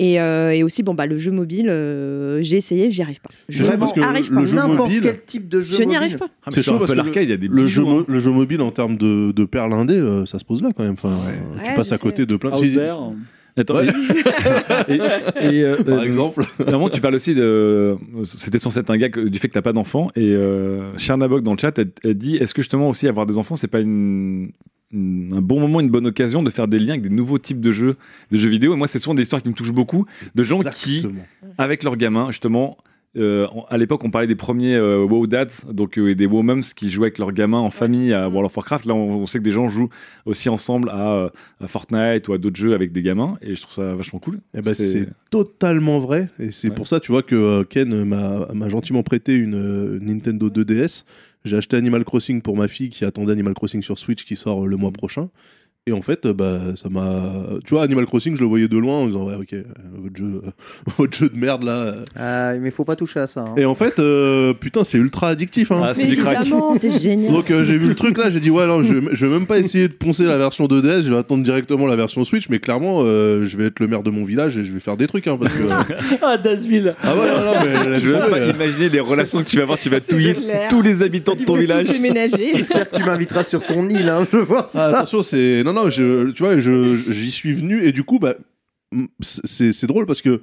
[0.00, 3.30] Et, euh, et aussi, bon, bah, le jeu mobile, euh, j'ai essayé, j'y arrive pas.
[3.48, 4.44] Je chaud parce que arrive le pas.
[4.44, 5.96] jeu N'importe mobile- quel type de jeu Je n'y mobile.
[5.96, 6.28] arrive pas.
[6.46, 7.82] Ah, C'est sur chaud un parce peu que l'arcade, il y a des Le jeu,
[7.82, 8.04] mo- hein.
[8.06, 10.84] le jeu mobile en termes de, de perles indé, euh, ça se pose là quand
[10.84, 10.92] même.
[10.92, 12.74] Enfin, euh, tu Ouais, passes je à côté de plein Out de.
[12.74, 12.94] there.
[13.56, 13.86] Attends, Ouais.
[14.88, 16.42] et, et, euh, Par euh, exemple.
[16.60, 17.96] Normalement, tu parles aussi de.
[18.22, 20.10] C'était censé être un gars que- du fait que t'as pas d'enfant.
[20.14, 23.36] Et euh, Chernabog dans le chat, elle, elle dit est-ce que justement aussi avoir des
[23.36, 24.52] enfants, c'est pas une-
[24.94, 27.72] un bon moment, une bonne occasion de faire des liens avec des nouveaux types de
[27.72, 27.96] jeux,
[28.30, 30.60] de jeux vidéo Et moi, c'est souvent des histoires qui me touchent beaucoup de gens
[30.60, 31.06] qui,
[31.58, 32.78] avec leurs gamins, justement.
[33.16, 36.60] euh, à l'époque, on parlait des premiers euh, WoW Dads, donc euh, des WoW Moms
[36.76, 38.84] qui jouaient avec leurs gamins en famille à World of Warcraft.
[38.86, 39.88] Là, on, on sait que des gens jouent
[40.24, 43.74] aussi ensemble à, à Fortnite ou à d'autres jeux avec des gamins, et je trouve
[43.74, 44.38] ça vachement cool.
[44.54, 46.28] Eh ben, C'est- c'est totalement vrai.
[46.38, 46.74] Et c'est Ouais.
[46.74, 51.04] pour ça, tu vois, que Ken m'a gentiment prêté une Nintendo 2DS.
[51.44, 54.64] J'ai acheté Animal Crossing pour ma fille qui attendait Animal Crossing sur Switch qui sort
[54.64, 55.30] euh, le mois prochain.
[55.88, 57.32] Et en fait, euh, bah, ça m'a.
[57.64, 59.62] Tu vois, Animal Crossing, je le voyais de loin en disant, ouais, ok, euh,
[59.96, 60.42] votre jeu,
[60.98, 61.72] votre jeu de merde là.
[61.72, 62.04] euh.
[62.14, 63.40] Ah, mais faut pas toucher à ça.
[63.40, 63.54] hein.
[63.56, 65.72] Et en fait, euh, putain, c'est ultra addictif.
[65.72, 65.80] Hein.
[65.82, 66.46] Ah, c'est du crack.
[66.78, 67.32] c'est génial.
[67.32, 69.32] Donc euh, j'ai vu le truc là, j'ai dit ouais non, je, vais- je vais
[69.32, 72.48] même pas essayer de poncer la version 2DS, je vais attendre directement la version Switch,
[72.50, 74.96] mais clairement euh, je vais être le maire de mon village et je vais faire
[74.96, 75.62] des trucs hein, parce que
[76.22, 76.94] Ah, Dasville.
[77.02, 78.52] ah ouais non, non mais laisse Je veux tomber, pas euh.
[78.54, 79.78] imaginer les relations que tu vas avoir.
[79.78, 80.34] Tu vas touiller
[80.68, 81.86] tous les habitants de ton village.
[82.54, 84.88] J'espère que tu m'inviteras sur ton île, hein, je vois Ah, ça.
[84.98, 88.34] attention c'est non non je tu vois je j'y suis venu et du coup bah
[89.20, 90.40] c'est c'est drôle parce que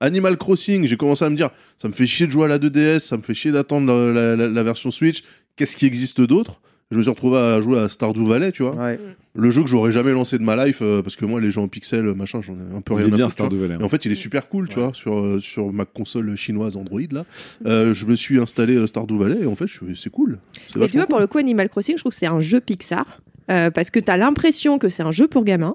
[0.00, 2.58] Animal Crossing, j'ai commencé à me dire, ça me fait chier de jouer à la
[2.58, 5.22] 2DS, ça me fait chier d'attendre la, la- la- la version Switch.
[5.54, 6.60] Qu'est-ce qui existe d'autre?
[6.90, 8.74] Je me suis retrouvé à jouer à Stardew Valley, tu vois.
[8.74, 8.98] Ouais.
[9.36, 11.60] Le jeu que j'aurais jamais lancé de ma life, euh, parce que moi, les jeux
[11.60, 13.32] en pixels, machin, j'en ai un peu Il rien est à bien foutre.
[13.46, 13.76] Stardew Valley.
[13.80, 14.86] Et en fait, il est super cool, tu Ouais.
[14.86, 17.24] vois, sur, euh, sur ma console chinoise Android, là.
[17.64, 20.40] Euh, je me suis installé Stardew Valley, et en fait, c'est cool.
[20.72, 22.60] C'est Mais tu vois, pour le coup, Animal Crossing, je trouve que c'est un jeu
[22.60, 23.20] Pixar.
[23.52, 25.74] Euh, parce que tu as l'impression que c'est un jeu pour gamins.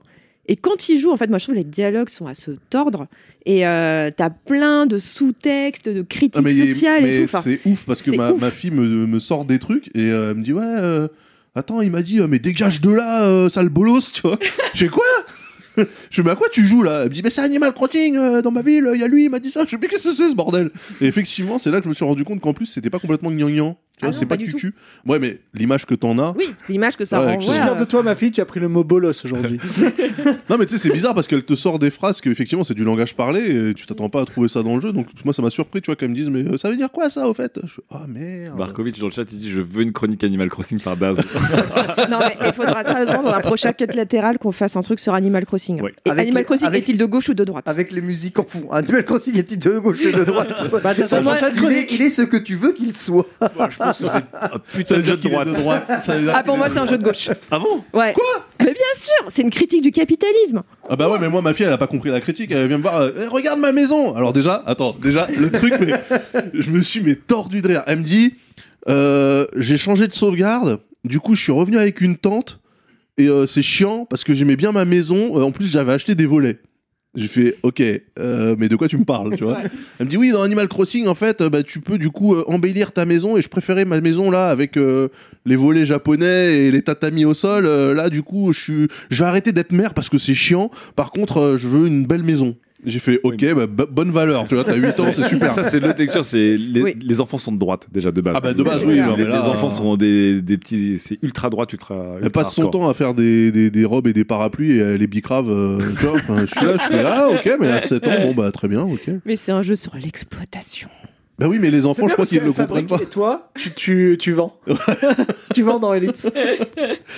[0.49, 2.51] Et quand il joue, en fait, moi je trouve que les dialogues sont à se
[2.69, 3.07] tordre.
[3.45, 7.37] Et euh, t'as plein de sous-textes, de critiques Ah, sociales et tout.
[7.43, 8.39] C'est ouf parce que ma, ouf.
[8.41, 11.07] ma fille me, me sort des trucs et euh, elle me dit ouais euh,
[11.55, 14.37] attends il m'a dit mais dégage de là sale bolos tu vois
[14.73, 15.05] je fais quoi?
[15.77, 17.03] Je dis mais à quoi tu joues là?
[17.03, 19.25] Elle me dit mais c'est Animal Crossing euh, dans ma ville il y a lui
[19.25, 20.71] il m'a dit ça je dis mais qu'est-ce que c'est ce bordel?
[21.01, 23.31] Et effectivement c'est là que je me suis rendu compte qu'en plus c'était pas complètement
[23.31, 24.75] gnangnan Ah c'est pas pas du cucu
[25.07, 27.65] ouais mais l'image que t'en as oui, l'image que ça Ouais, Je suis renvoie.
[27.65, 29.59] fier de toi, ma fille, tu as pris le mot bolos aujourd'hui.
[30.49, 32.73] non mais tu sais c'est bizarre parce qu'elle te sort des phrases que effectivement c'est
[32.75, 35.33] du langage parlé et tu t'attends pas à trouver ça dans le jeu donc moi
[35.33, 37.27] ça m'a surpris tu vois qu'elles me disent mais euh, ça veut dire quoi ça
[37.27, 37.59] au fait?
[37.91, 40.95] Ah merde Barkovitch dans le chat, il dit Je veux une chronique Animal Crossing par
[40.97, 41.17] Daz.
[42.09, 45.13] non, mais il faudra sérieusement, dans un prochain quête latérale, qu'on fasse un truc sur
[45.13, 45.81] Animal Crossing.
[45.81, 45.93] Ouais.
[46.05, 47.67] Et Avec Animal les- Crossing, avec- est-il de gauche ou de droite?
[47.67, 48.69] Avec les musiques en fond.
[48.71, 50.47] Animal Crossing est-il de gauche et de droite?
[50.83, 51.87] Bah, il, est, Chronique.
[51.91, 53.25] il est ce que tu veux qu'il soit.
[53.87, 55.47] Pense que c'est un putain veut de jeu de droite.
[55.47, 55.91] de droite.
[56.03, 57.29] Ça veut dire Ah, pour moi, est c'est un jeu de gauche.
[57.51, 57.83] Ah bon?
[57.93, 58.13] Ouais.
[58.13, 58.45] Quoi?
[58.59, 60.63] Mais bien sûr, c'est une critique du capitalisme.
[60.89, 62.51] Ah bah ouais, mais moi, ma fille, elle a pas compris la critique.
[62.51, 64.15] Elle vient me voir, euh, Eh, regarde ma maison.
[64.15, 65.93] Alors déjà, attends, déjà, le truc, mais
[66.53, 67.83] je me suis mais tordu de rire.
[67.87, 68.35] Elle me dit,
[68.89, 70.79] euh, j'ai changé de sauvegarde.
[71.03, 72.59] Du coup, je suis revenu avec une tente.
[73.19, 75.39] Et euh, c'est chiant parce que j'aimais bien ma maison.
[75.39, 76.59] Euh, en plus, j'avais acheté des volets.
[77.17, 77.81] J'ai fait ok,
[78.19, 79.57] euh, mais de quoi tu me parles, tu vois
[79.99, 82.35] Elle me dit oui, dans Animal Crossing, en fait, euh, bah, tu peux du coup
[82.35, 85.07] euh, embellir ta maison et je préférais ma maison là avec euh,
[85.43, 87.65] les volets japonais et les tatamis au sol.
[87.65, 90.69] Euh, là, du coup, je suis, je vais arrêter d'être maire parce que c'est chiant.
[90.95, 92.55] Par contre, je veux une belle maison.
[92.85, 95.51] J'ai fait ok, bah, bo- bonne valeur, tu vois, t'as 8 ans, c'est super.
[95.51, 96.23] Ça, c'est l'autre lecture.
[96.23, 96.95] C'est les, Oui.
[97.01, 98.35] les enfants sont de droite déjà de base.
[98.37, 100.97] Ah bah, de base, Les- oui, Les, là, les enfants sont des, des petits.
[100.97, 102.17] C'est ultra droite, ultra.
[102.21, 102.81] Elle passe son hardcore.
[102.83, 105.49] temps à faire des, des, des robes et des parapluies et elle est bicrave.
[105.49, 108.21] euh, tu vois, enfin, je suis là, je suis là, ok, mais à 7 ans,
[108.21, 109.09] bon bah très bien, ok.
[109.25, 110.89] Mais c'est un jeu sur l'exploitation.
[111.39, 112.99] Bah oui, mais les enfants, je crois qu'ils qu'elle le comprennent pas.
[113.01, 114.59] Et toi, tu, tu, tu vends.
[115.53, 116.27] tu vends dans Elite.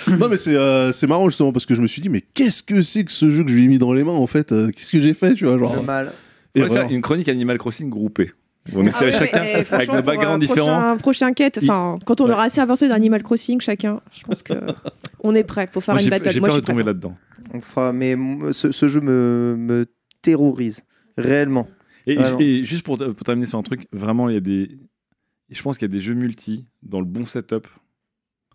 [0.08, 2.62] Non, mais c'est euh, c'est marrant justement parce que je me suis dit, mais qu'est-ce
[2.62, 4.52] que c'est que ce jeu que je lui ai mis dans les mains en fait
[4.52, 5.74] euh, Qu'est-ce que j'ai fait, tu vois, genre.
[5.74, 6.12] Pas mal.
[6.54, 6.82] Il Et voilà.
[6.82, 8.30] faire une chronique Animal Crossing groupée.
[8.74, 9.40] On Ah essaierait ouais, chacun
[9.74, 10.80] avec nos un backgrounds différents.
[10.80, 12.32] Prochain, prochain quête, enfin, quand on Ouais.
[12.32, 14.52] aura assez avancé dans Animal Crossing, chacun, je pense que
[15.24, 16.30] on est prêt pour faire Moi, une battle.
[16.30, 17.14] j'ai Moi, peur je de tomber là-dedans.
[17.54, 18.16] On fera, mais
[18.52, 19.86] ce, ce jeu me, me
[20.20, 20.82] terrorise
[21.16, 21.66] réellement.
[22.10, 24.78] Et, juste pour, pour terminer sur un truc, vraiment, il y a des.
[25.50, 27.66] Je pense qu'il y a des jeux multi dans le bon setup.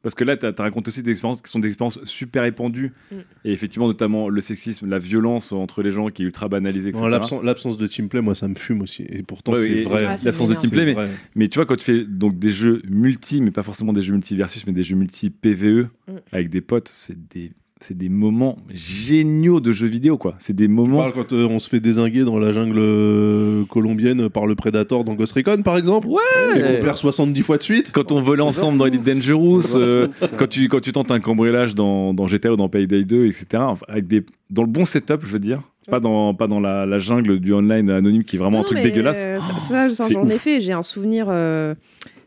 [0.05, 2.93] Parce que là, tu as, raconté aussi des expériences qui sont des expériences super répandues.
[3.11, 3.15] Mm.
[3.43, 7.07] Et effectivement, notamment le sexisme, la violence entre les gens qui est ultra banalisée, etc.
[7.09, 9.01] L'absence- de teamplay, moi, ça me fume aussi.
[9.09, 10.05] Et pourtant, Ouais, c'est vrai.
[10.05, 13.41] Ah, L'absence de teamplay, mais, mais tu vois, quand tu fais donc des jeux multi,
[13.41, 16.11] mais pas forcément des jeux multi versus, mais des jeux multi PVE Mm.
[16.31, 20.35] avec des potes, c'est des, c'est des moments géniaux de jeux vidéo, quoi.
[20.39, 21.11] C'est des moments.
[21.11, 25.13] quand euh, on se fait désinguer dans la jungle euh, colombienne par le Predator dans
[25.13, 26.21] Ghost Recon, par exemple Ouais
[26.55, 30.07] Et qu'on perd 70 fois de suite Quand on volait ensemble dans Elite Dangerous, euh,
[30.37, 33.45] quand, tu, quand tu tentes un cambriolage dans, dans GTA ou dans Payday 2, etc.
[33.59, 35.61] Enfin, avec des, dans le bon setup, je veux dire.
[35.91, 38.81] Pas dans, pas dans la, la jungle du online anonyme qui est vraiment un truc
[38.81, 39.21] dégueulasse.
[39.23, 40.41] euh, ça, ça, ça, j'en ai ouf.
[40.41, 40.59] fait.
[40.61, 41.27] J'ai un souvenir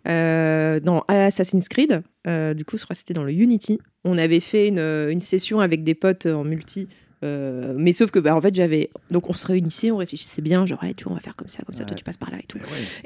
[0.09, 2.02] euh, euh, dans Assassin's Creed.
[2.26, 3.78] Euh, du coup, je crois que c'était dans le Unity.
[4.05, 6.89] On avait fait une, une session avec des potes en multi.
[7.24, 10.66] Euh, mais sauf que bah, en fait j'avais donc on se réunissait on réfléchissait bien
[10.66, 12.31] genre ouais, tu vois on va faire comme ça comme ça toi tu passes par
[12.31, 12.59] là et tout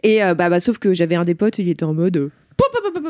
[0.02, 2.30] et euh, bah, bah sauf que j'avais un des potes il était en mode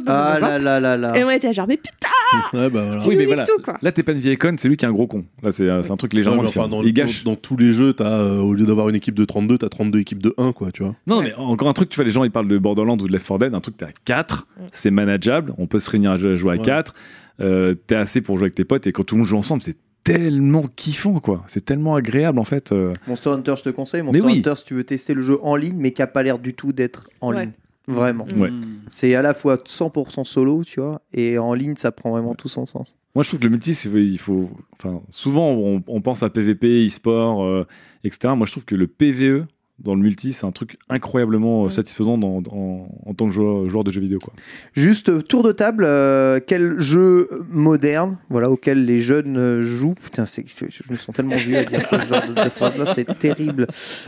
[0.07, 1.17] Ah là là là là.
[1.19, 2.09] et on était genre mais putain
[2.55, 3.07] Ouais, bah voilà.
[3.07, 3.45] Oui, mais voilà.
[3.45, 3.75] tout, quoi.
[3.83, 5.27] Là, t'es pas une vieille conne, c'est lui qui est un gros con.
[5.43, 7.25] Là, c'est c'est un truc mais enfin, dans, Il gâche.
[7.25, 9.69] dans, dans tous les jeux, t'as, euh, au lieu d'avoir une équipe de 32, t'as
[9.69, 10.95] 32 équipes de 1, quoi, tu vois.
[11.07, 13.13] Non, mais encore un truc, tu vois, les gens ils parlent de Borderlands ou de
[13.13, 14.63] Left 4 Dead, un truc t'es à 4, Mm.
[14.73, 16.63] c'est manageable, on peut se réunir à jouer, à jouer à Ouais.
[16.65, 16.95] 4,
[17.41, 19.63] euh, t'es assez pour jouer avec tes potes et quand tout le monde joue ensemble,
[19.63, 22.73] c'est tellement kiffant quoi, c'est tellement agréable en fait.
[22.73, 22.93] euh.
[23.07, 24.03] Monster Hunter, je te conseille.
[24.03, 24.39] Monster oui.
[24.39, 26.55] Hunter, si tu veux tester le jeu en ligne, mais qui n'a pas l'air du
[26.55, 27.43] tout d'être en Ouais.
[27.43, 27.53] ligne.
[27.89, 28.27] Vraiment.
[28.33, 28.41] Mm.
[28.41, 28.51] Ouais.
[28.89, 32.49] C'est à la fois 100% solo, tu vois, et en ligne, ça prend vraiment tout
[32.49, 32.95] son sens.
[33.15, 36.31] Moi je trouve que le multi, c'est- il faut, enfin, souvent on, on pense à
[36.31, 37.67] PVP, e-sport, euh,
[38.05, 38.33] etc.
[38.37, 39.47] Moi je trouve que le PVE
[39.83, 43.69] dans le multi, c'est un truc incroyablement euh, satisfaisant dans- dans- en tant que joueur,
[43.69, 44.33] joueur de jeux vidéo quoi.
[44.75, 49.95] Juste euh, tour de table, euh, quel jeu moderne, voilà, auquel les jeunes jouent?
[50.01, 53.19] Putain, je je me sens tellement vieux à dire ce genre de, de phrase-là, c'est
[53.19, 53.67] terrible.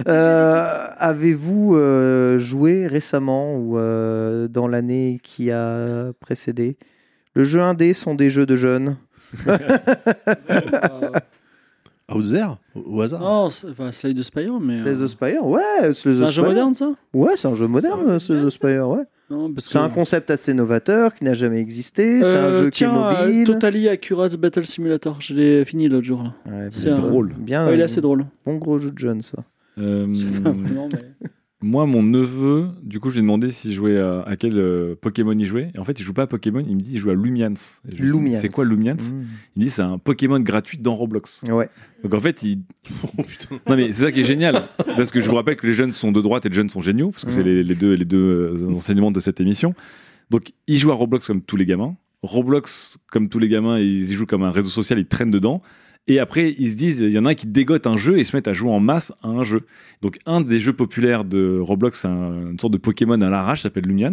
[0.09, 0.65] Euh,
[0.97, 6.77] Avez-vous euh, joué récemment ou euh, dans l'année qui a précédé?
[7.35, 8.97] Le jeu indé sont des jeux de jeunes.
[12.13, 12.45] Outzer
[12.75, 14.75] Au au hasard Non, c'est pas Slay the Spire, mais.
[14.75, 15.95] Slay euh, the Spire, ouais.
[15.95, 16.45] Slay the C'est un jeu Spire.
[16.45, 16.93] moderne, ça?
[17.15, 19.05] Ouais, c'est un jeu moderne, Slay the Spire, ouais.
[19.31, 22.21] Non, parce C'est que- un concept assez novateur qui n'a jamais existé.
[22.21, 23.41] C'est un Euh, jeu tiens, qui est mobile.
[23.51, 25.17] euh, Totally Accurate Battle Simulator.
[25.21, 26.23] Je l'ai fini l'autre jour.
[26.23, 26.35] Là.
[26.53, 27.33] Ouais, C'est drôle.
[27.39, 28.27] Bien, Ouais, il est assez drôle.
[28.45, 29.39] bon gros jeu de jeunes, ça.
[29.79, 30.07] Euh,
[30.45, 31.29] Non, mais-
[31.65, 34.95] Moi, mon neveu, du coup, je lui ai demandé s'il jouait à, à quel euh,
[35.01, 35.71] Pokémon il jouait.
[35.75, 37.55] Et en fait, il joue pas à Pokémon, il me dit il joue à Lumians.
[37.91, 38.39] Et je Lumians.
[38.39, 39.25] C'est quoi Lumians Mm.
[39.57, 41.43] Il me dit c'est un Pokémon gratuit dans Roblox.
[41.49, 41.71] Ouais.
[42.03, 42.61] Donc en fait, il.
[43.19, 43.57] Oh putain.
[43.67, 44.65] Non, mais c'est ça qui est génial.
[44.97, 46.83] Parce que je vous rappelle que les jeunes sont de droite et les jeunes sont
[46.83, 47.47] géniaux, parce que c'est Mm.
[47.47, 48.19] les, les deux, les deux
[48.63, 49.75] euh, enseignements de cette émission.
[50.31, 51.97] Donc, il joue à Roblox comme tous les gamins.
[52.23, 55.63] Roblox, comme tous les gamins, ils y jouent comme un réseau social, ils traînent dedans.
[56.07, 58.25] Et après, ils se disent, il y en a un qui dégote un jeu et
[58.25, 59.63] se mettent à jouer en masse à un jeu.
[60.03, 63.63] Donc, un des jeux populaires de Roblox, c'est un- une sorte de Pokémon à l'arrache,
[63.63, 64.13] s'appelle Lumians.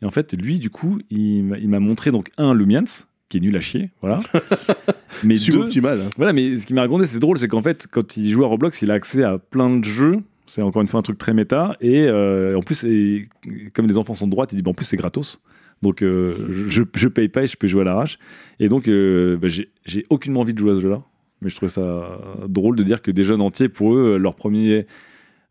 [0.00, 2.84] Et en fait, lui, du coup, il m'a- il m'a montré donc un Lumians,
[3.28, 4.20] qui est nul à chier, voilà.
[5.24, 6.00] Mais Suboptimal.
[6.00, 6.10] hein.
[6.16, 8.46] voilà, mais ce qui m'a raconté, c'est drôle, c'est qu'en fait, quand il joue à
[8.46, 10.18] Roblox, il a accès à plein de jeux.
[10.46, 11.76] C'est encore une fois un truc très méta.
[11.82, 13.28] Et euh, en plus, et,
[13.74, 15.42] comme les enfants sont de droite, il dit bah, en plus, c'est gratos.
[15.82, 16.34] Donc, euh,
[16.68, 18.18] je, je paye pas et je peux jouer à l'arrache.
[18.60, 21.02] Et donc, euh, bah, j'ai j'ai aucunement envie de jouer à ce jeu-là.
[21.40, 24.86] Mais je trouve ça drôle de dire que des jeunes entiers, pour eux, leur premier.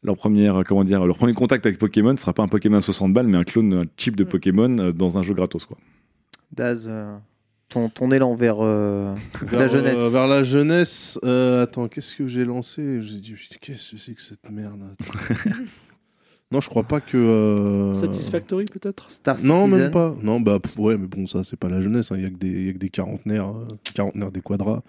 [0.03, 2.81] Leur, première, comment dire, leur premier contact avec Pokémon ne sera pas un Pokémon à
[2.81, 4.27] 60 balles, mais un clone, un chip de Mm.
[4.27, 5.65] Pokémon euh, dans un jeu gratos.
[5.65, 5.75] Quoi.
[6.51, 7.17] Daz, euh,
[7.67, 9.97] ton, ton élan vers euh, Vers, la jeunesse.
[9.99, 11.19] euh, vers la jeunesse.
[11.25, 13.01] euh, attends, qu'est-ce que j'ai lancé?
[13.01, 14.79] J'ai dit, putain, qu'est-ce que c'est que cette merde.
[16.51, 17.17] Non, je crois pas que.
[17.17, 19.09] euh, Satisfactory, peut-être?
[19.09, 19.53] Star Citizen.
[19.57, 20.15] Non, même pas.
[20.23, 22.09] Non, bah pff, ouais, mais bon, ça, c'est pas la jeunesse.
[22.15, 24.81] Il y a que des, y a que des quarantenaires, euh, quarantenaires des quadras,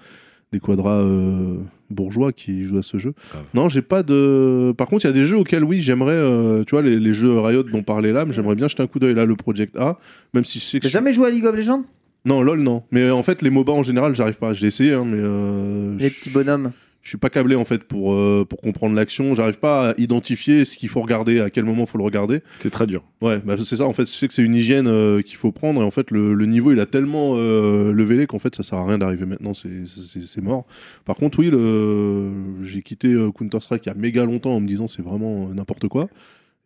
[0.53, 1.57] des quadras euh,
[1.91, 3.13] bourgeois qui jouent à ce jeu.
[3.55, 4.73] Non, j'ai pas de.
[4.77, 6.15] Par contre, il y a des jeux auxquels, oui, j'aimerais.
[6.15, 8.99] euh, tu vois, les, les jeux Riot dont parlait là, j'aimerais bien jeter un coup
[8.99, 9.99] d'œil là, le Project A,
[10.35, 10.85] même si je sais que.
[10.85, 11.85] T'as jamais joué à League of Legends?
[12.25, 12.83] Non, lol, non.
[12.91, 14.53] Mais euh, en fait, les MOBA en général, j'arrive pas.
[14.53, 15.19] J'ai essayé, hein, mais.
[15.21, 16.73] euh, Les petits bonhommes.
[17.09, 19.35] Je suis pas câblé en fait pour, euh, pour comprendre l'action.
[19.35, 22.43] J'arrive pas à identifier ce qu'il faut regarder, à quel moment il faut le regarder.
[22.59, 23.03] C'est très dur.
[23.23, 23.87] Ouais, bah c'est ça.
[23.87, 25.81] En fait, je sais que c'est une hygiène euh, qu'il faut prendre.
[25.81, 28.77] Et en fait, le, le niveau il a tellement euh, levé qu'en fait, ça sert
[28.77, 29.55] à rien d'arriver maintenant.
[29.55, 30.67] C'est mort.
[31.07, 32.31] Par contre, oui, le...
[32.63, 35.49] j'ai quitté euh, Counter Strike il y a méga longtemps en me disant c'est vraiment
[35.49, 36.11] euh, n'importe quoi.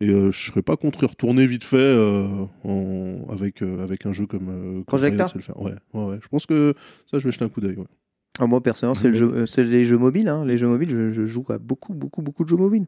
[0.01, 2.27] Et euh, je serais pas contre y retourner vite fait euh,
[2.65, 3.25] en...
[3.31, 5.61] avec euh, avec un jeu comme, euh, comme Project Riot A sait le faire.
[5.61, 6.19] Ouais, ouais, ouais.
[6.21, 6.73] Je pense que
[7.09, 7.77] ça, je vais jeter un coup d'œil.
[7.77, 7.85] Ouais.
[8.39, 10.27] Ah, moi, personnellement, c'est le jeu- euh, c'est les jeux mobiles.
[10.27, 10.43] hein.
[10.43, 12.85] Les jeux mobiles, je, je joue à beaucoup, beaucoup, beaucoup de jeux mobiles.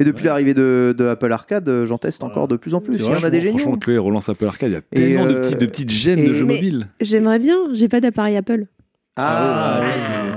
[0.00, 2.94] Et depuis l'arrivée de, de Apple Arcade, euh, j'en teste encore de plus en plus.
[2.96, 3.58] Il y en a des géniaux.
[3.58, 4.70] Franchement, Chloé relance Apple Arcade.
[4.70, 6.88] Il y a tellement de, euh, petits, de petites gemmes et- de jeux Mais- mobiles.
[7.02, 8.66] J'aimerais bien, j'ai pas d'appareil Apple.
[9.18, 9.86] Ah, Ah, ouais,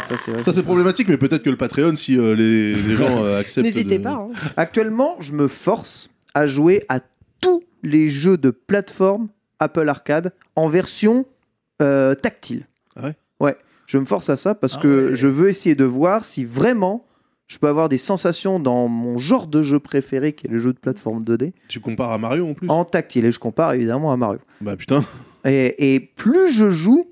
[0.08, 0.44] c'est- ça, c'est vrai.
[0.44, 3.64] Ça c'est problématique, mais peut-être que le Patreon, si euh, les, les gens euh, acceptent.
[3.66, 4.12] N'hésitez de- pas.
[4.12, 4.28] hein.
[4.58, 7.00] Actuellement, je me force à jouer à
[7.40, 9.30] tous les jeux de plateforme
[9.60, 11.26] Apple Arcade en version
[11.82, 12.66] euh, tactile.
[12.98, 13.16] Ah ouais?
[13.40, 13.56] Ouais,
[13.90, 15.16] je me force à ça parce Ah que ouais.
[15.16, 17.08] je veux essayer de voir si vraiment
[17.48, 20.72] je peux avoir des sensations dans mon genre de jeu préféré qui est le jeu
[20.74, 23.26] de plateforme 2D Tu compares à Mario en plus en tactile.
[23.26, 24.40] Et je compare évidemment à Mario.
[24.62, 25.04] Bah putain.
[25.44, 27.08] Et, et plus je joue,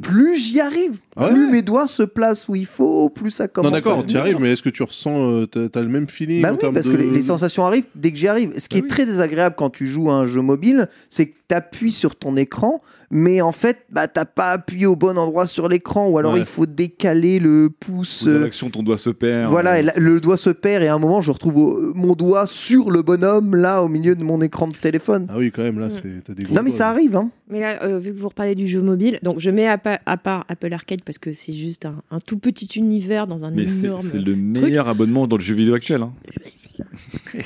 [0.00, 0.96] plus j'y arrive.
[1.16, 4.16] Ouais plus mes doigts se placent où il faut, plus ça commence non d'accord, tu
[4.16, 6.58] arrives, mais est-ce que tu ressens, euh, t'as t'as le même feeling Bah en oui,
[6.58, 8.52] termes parce de- que les, les sensations arrivent dès que j'y arrive.
[8.58, 8.88] Ce qui Bah est oui.
[8.88, 12.36] très désagréable quand tu joues à un jeu mobile, c'est que tu appuies sur ton
[12.36, 16.32] écran, mais en fait, bah, t'as pas appuyé au bon endroit sur l'écran, ou alors
[16.32, 16.40] Ouais.
[16.40, 18.22] il faut décaler le pouce.
[18.22, 19.48] Ou dans euh, l'action, ton doigt se perd.
[19.48, 22.14] voilà, et là, le doigt se perd, et à un moment, je retrouve euh, mon
[22.14, 25.28] doigt sur le bonhomme, là, au milieu de mon écran de téléphone.
[25.30, 25.90] Ah oui, quand même, là, Mm.
[26.02, 26.90] c'est t'as des gros Non, mais doigts, ça là.
[26.90, 27.30] arrive, hein.
[27.48, 30.00] Mais là, euh, vu que vous reparlez du jeu mobile, donc je mets à, pa-
[30.04, 33.50] à part Apple Arcade parce que c'est juste un, un tout petit univers dans un
[33.50, 34.02] Mais c'est énorme.
[34.02, 36.02] c'est le meilleur abonnement dans le jeu vidéo actuel.
[36.02, 36.12] hein.
[36.44, 36.68] Je sais.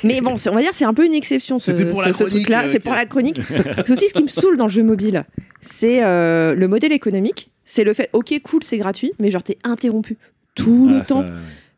[0.02, 2.14] Mais bon, on va dire c'est un peu une exception ce, C'était pour la ce-
[2.14, 2.64] ce chronique, truc-là.
[2.64, 3.40] euh, c'est pour la chronique.
[3.86, 5.24] c'est aussi ce qui me saoule dans le jeu mobile.
[5.60, 7.50] C'est euh, le modèle économique.
[7.64, 10.16] C'est le fait, ok, cool, c'est gratuit, mais genre t'es interrompu
[10.56, 11.24] tout le Ah, ça, temps.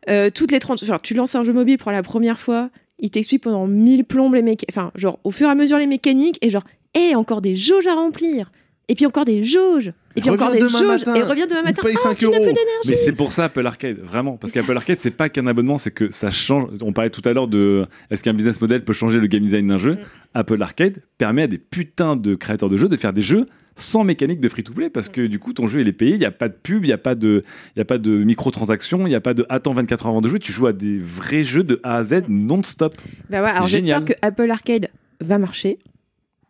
[0.08, 3.10] Euh, toutes les 30 genre tu lances un jeu mobile pour la première fois, il
[3.10, 6.38] t'explique pendant 1000 plombes les mécaniques, enfin genre au fur et à mesure les mécaniques
[6.42, 6.64] et genre
[6.94, 8.50] hé encore des jauges à remplir
[8.88, 11.14] et puis encore des jauges et puis Reviens encore des demain jauges matin.
[11.14, 11.82] et reviens demain matin.
[11.82, 12.44] paye Oh, 5 tu n'as euros.
[12.44, 12.90] plus d'énergie.
[12.90, 14.36] Mais c'est pour ça Apple Arcade, vraiment.
[14.36, 16.68] Parce qu'Apple Arcade, c'est pas qu'un abonnement, c'est que ça change.
[16.82, 19.66] On parlait tout à l'heure de est-ce qu'un business model peut changer le game design
[19.66, 19.94] d'un jeu?
[19.94, 19.98] Mm.
[20.34, 24.04] Apple Arcade permet à des putains de créateurs de jeux de faire des jeux sans
[24.04, 26.30] mécanique de free-to-play parce que du coup ton jeu il est payé, il n'y a
[26.30, 27.42] pas de pub, il n'y a pas de,
[27.74, 30.20] il y a pas de microtransactions, il n'y a pas de attends 24 heures avant
[30.20, 32.94] de jouer, tu joues à des vrais jeux de A à Z non-stop.
[33.30, 34.88] Bah ouais, alors j'espère que Apple Arcade
[35.20, 35.78] va marcher.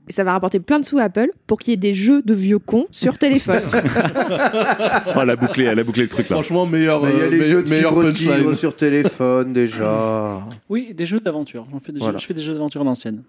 [0.08, 2.22] Et ça va rapporter plein de sous à Apple pour qu'il y ait des jeux
[2.22, 3.60] de vieux cons sur téléphone.
[3.64, 6.36] Oh, elle a bouclé, elle a bouclé le truc là.
[6.36, 10.40] Franchement, meilleur, Mais il y a euh, les me- jeux de tigre sur téléphone, déjà.
[10.68, 11.66] Oui, des jeux d'aventure.
[11.70, 12.14] J'en fais des Voilà.
[12.18, 13.22] jeux- je fais des jeux d'aventure à l'ancienne.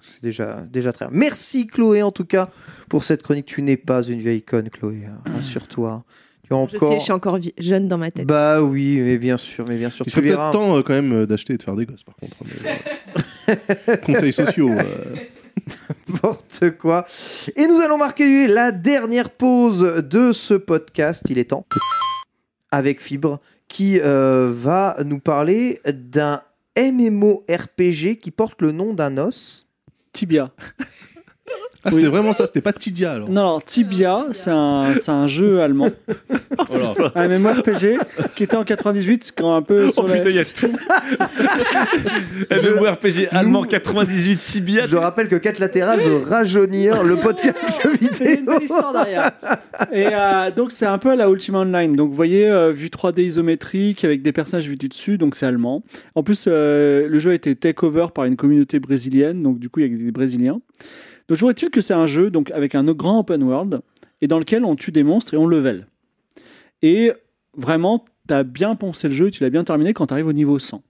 [0.00, 1.16] C'est déjà, déjà très bien.
[1.16, 2.48] Merci Chloé en tout cas
[2.88, 3.44] pour cette chronique.
[3.46, 5.18] Tu n'es pas une vieille conne Chloé, hein.
[5.36, 6.04] rassure-toi.
[6.48, 8.26] Tu as je sais, je suis encore jeune dans ma tête.
[8.26, 10.04] Bah oui, mais bien sûr, mais bien sûr.
[10.06, 12.16] Il serait peut-être temps euh, quand même euh, d'acheter et de faire des gosses, par
[12.16, 12.38] contre.
[13.46, 13.58] mais,
[13.90, 14.70] euh, Conseils sociaux.
[14.70, 15.14] euh.
[16.08, 17.06] N'importe quoi.
[17.56, 21.22] Et nous allons marquer la dernière pause de ce podcast.
[21.28, 21.66] Il est temps.
[22.70, 26.42] Avec Fibre, qui euh, va nous parler d'un
[26.76, 29.66] MMORPG qui porte le nom d'un os.
[30.12, 30.52] Tibia.
[31.88, 32.10] Ah, c'était Oui.
[32.10, 33.28] vraiment ça, c'était pas Tidia alors.
[33.30, 35.88] Non, alors Tibia, c'est un, c'est un jeu allemand,
[36.68, 36.92] Voilà.
[37.14, 37.98] un MMORPG
[38.34, 40.72] qui était en 98, quand un peu Oh sur la- putain, il y a tout.
[42.50, 44.86] MMORPG allemand 98 Tibia.
[44.86, 48.52] Je rappelle que 4 latéral veut rajeunir le podcast jeux Il y a une vidéo.
[48.54, 49.30] belle histoire derrière.
[49.92, 51.94] Et euh, donc c'est un peu à la Ultima Online.
[51.96, 55.46] Donc vous voyez, euh, vue 3D isométrique avec des personnages vus du dessus, donc c'est
[55.46, 55.82] allemand.
[56.14, 59.68] En plus, euh, le jeu a été take over par une communauté brésilienne, donc du
[59.68, 60.60] coup il y a des Brésiliens.
[61.28, 63.80] Toujours est-il que c'est un jeu donc avec un grand open world
[64.20, 65.86] et dans lequel on tue des monstres et on level.
[66.82, 67.12] Et
[67.54, 70.32] vraiment, tu as bien poncé le jeu, tu l'as bien terminé quand tu arrives au
[70.32, 70.82] niveau 100.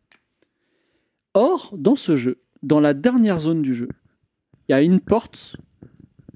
[1.35, 3.89] Or, dans ce jeu, dans la dernière zone du jeu,
[4.69, 5.57] il y a une porte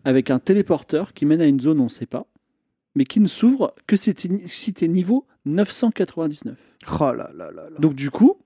[0.05, 2.27] avec un téléporteur qui mène à une zone on ne sait pas,
[2.95, 4.15] mais qui ne s'ouvre que si
[4.47, 6.57] si t'es niveau 999.
[7.01, 7.79] Oh là là là là.
[7.79, 8.37] Donc du coup,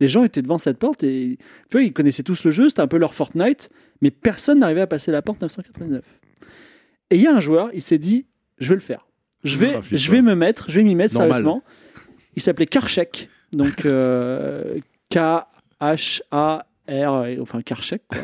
[0.00, 2.82] les gens étaient devant cette porte et tu vois, ils connaissaient tous le jeu, c'était
[2.82, 3.70] un peu leur Fortnite,
[4.00, 6.02] mais personne n'arrivait à passer la porte 999.
[7.10, 8.26] Et il y a un joueur, il s'est dit,
[8.58, 9.06] je vais le faire.
[9.42, 11.30] Je vais, je vais me mettre, je vais m'y mettre Normal.
[11.30, 11.62] sérieusement.
[12.36, 14.78] Il s'appelait Karchek, donc euh,
[15.10, 16.62] K-H-A-R,
[17.40, 18.02] enfin Karchek.
[18.06, 18.20] Quoi.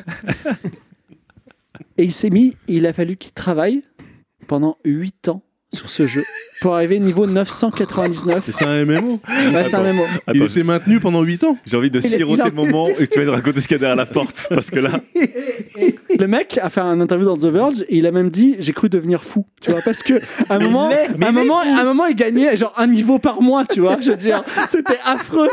[1.99, 3.83] et il s'est mis, il a fallu qu'il travaille
[4.47, 5.43] pendant 8 ans
[5.77, 6.25] sur ce jeu
[6.61, 8.49] pour arriver niveau 999.
[8.49, 9.21] Et c'est un MMO.
[9.55, 10.05] Ouais, c'est un MMO.
[10.35, 11.57] Il Attends, était maintenu pendant 8 ans.
[11.67, 13.33] j'ai envie de Il est- siroter il a- le moment et que tu vas nous
[13.33, 14.47] raconter ce qu'il y a derrière la porte.
[14.51, 14.91] Parce que là,
[16.19, 18.73] Le mec a fait un interview dans The Verge et il a même dit j'ai
[18.73, 20.15] cru devenir fou, tu vois, parce que
[20.49, 23.43] à un moment, à un moment, à un moment, il gagnait genre un niveau par
[23.43, 23.99] mois, tu vois.
[24.01, 25.49] Je veux dire, c'était affreux.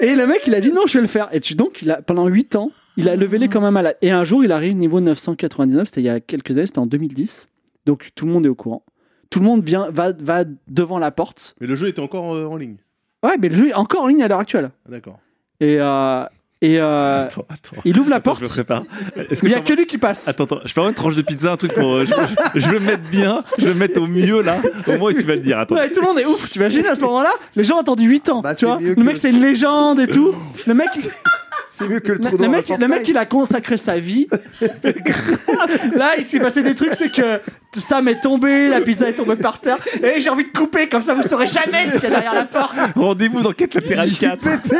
[0.00, 1.28] Et le mec, il a dit non, je vais le faire.
[1.32, 3.96] Et tu, donc, il a, pendant 8 ans, il a levé les comme un malade.
[4.02, 6.86] Et un jour, il arrive niveau 999, c'était il y a quelques années, c'était en
[6.86, 7.48] 2010.
[7.86, 8.84] Donc tout le monde est au courant.
[9.30, 11.54] Tout le monde vient, va, va devant la porte.
[11.60, 12.76] Mais le jeu était encore euh, en ligne.
[13.22, 14.70] Ouais, mais le jeu est encore en ligne à l'heure actuelle.
[14.86, 15.18] Ah, D'accord.
[15.60, 16.24] Et, euh,
[16.60, 17.76] et euh, attends, attends.
[17.84, 18.40] il ouvre la Attends, porte.
[18.40, 18.84] je me prépare.
[19.30, 20.28] Est-ce que Il n'y je a peux que lui qui passe.
[20.28, 21.92] Attends, attends, je peux avoir une tranche de pizza, un truc pour.
[21.94, 22.12] euh, je,
[22.54, 25.12] je- je veux le mettre bien, je veux le mettre au mieux là, au moins
[25.12, 25.58] tu vas le dire.
[25.58, 25.74] Attends.
[25.74, 26.48] Ouais, tout le monde est ouf.
[26.50, 28.40] Tu imagines à ce moment-là, les gens ont attendu 8 ans.
[28.40, 30.34] Bah, tu c'est vois mieux le que- mec, c'est une légende et tout.
[30.66, 30.88] Le mec,
[31.68, 34.28] C'est mieux que le trou le mec, le mec, il a consacré sa vie.
[35.94, 37.40] Là, il s'est passé des trucs, c'est que
[37.76, 39.78] Sam est tombé, la pizza est tombée par terre.
[40.02, 42.34] Et j'ai envie de couper, comme ça vous saurez jamais ce qu'il y a derrière
[42.34, 42.74] la porte.
[42.94, 44.38] Rendez-vous dans Quête latérale 4.
[44.40, 44.74] JPP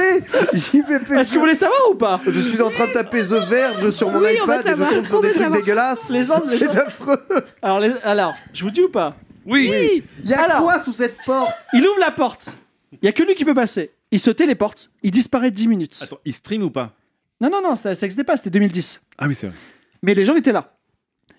[0.52, 2.20] JPP Est-ce que vous voulez savoir ou pas?
[2.26, 5.06] Je suis en train de taper The Verge sur mon Oui, iPad et je tombe
[5.06, 5.60] sur des trucs savoir.
[5.60, 6.10] dégueulasses.
[6.10, 7.18] Les gens- C'est affreux.
[7.62, 9.16] alors, les- alors, je vous dis ou pas?
[9.46, 9.68] Oui.
[9.70, 10.02] Oui.
[10.22, 10.62] Il y a Alors.
[10.62, 11.52] quoi sous cette porte?
[11.72, 12.56] Il ouvre la porte.
[13.02, 13.90] Il y a que lui qui peut passer.
[14.14, 14.92] Il se téléporte.
[15.02, 15.98] Il disparaît 10 minutes.
[16.00, 16.94] Attends, il stream ou pas?
[17.40, 18.36] Non, non, non, ça, ça existait pas.
[18.36, 19.02] C'était 2010.
[19.18, 19.56] Ah oui, c'est vrai.
[20.04, 20.78] Mais les gens étaient là.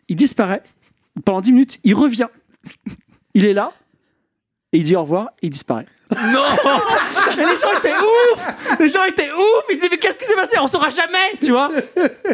[0.10, 0.62] Il disparaît.
[1.24, 2.28] Pendant 10 minutes, il revient.
[3.34, 3.72] Il est là.
[4.74, 5.86] Et il dit au revoir et il disparaît.
[6.12, 6.44] Non
[7.34, 8.48] Et les gens étaient ouf
[8.80, 10.56] Les gens étaient ouf Ils disaient mais qu'est-ce qui s'est passé?
[10.62, 11.72] On saura jamais Tu vois?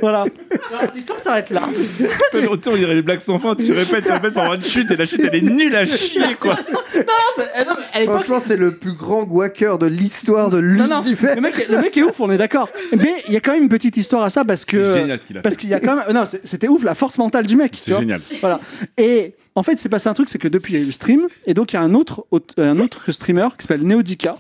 [0.02, 0.26] Voilà.
[0.70, 1.62] Alors, L'histoire s'arrête là.
[1.98, 2.06] Tu
[2.40, 4.96] sais, on dirait les blagues sans fin, tu répètes, tu répètes avoir une chute et
[4.98, 6.56] la chute elle est nulle à chier quoi.
[6.96, 7.04] Non,
[7.36, 10.60] c'est- eh non, mais à l'époque, Franchement, c'est le plus grand guacker de l'histoire de
[10.60, 11.36] non, non, l'univers.
[11.36, 12.70] le mec, le mec est ouf, on est d'accord.
[12.96, 14.94] Mais il y a quand même une petite histoire à ça parce que.
[14.94, 15.44] C'est génial ce qu'il a fait.
[15.44, 16.06] Parce qu'il y a quand même.
[16.14, 17.72] Non, c'est- c'était ouf la force mentale du mec.
[17.72, 18.02] tu C'est vois.
[18.02, 18.22] génial.
[18.42, 18.60] Voilà.
[18.98, 20.92] Et en fait, c'est passé un truc, c'est que depuis, il y a eu le
[20.92, 24.38] stream, et donc il y a un autre, aut- un autre streamer qui s'appelle Neodica,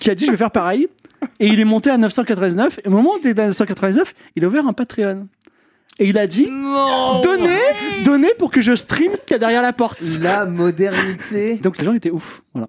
[0.00, 0.88] qui a dit je vais faire pareil,
[1.40, 4.44] et il est monté à 999, et au moment où il était à 999, il
[4.44, 5.26] a ouvert un Patreon.
[5.98, 6.46] Et il a dit
[7.22, 7.58] donnez,
[8.04, 10.02] donnez pour que je stream ce qu'il y a derrière la porte.
[10.20, 11.54] La modernité.
[11.56, 12.42] Donc les gens étaient ouf.
[12.52, 12.66] Voilà.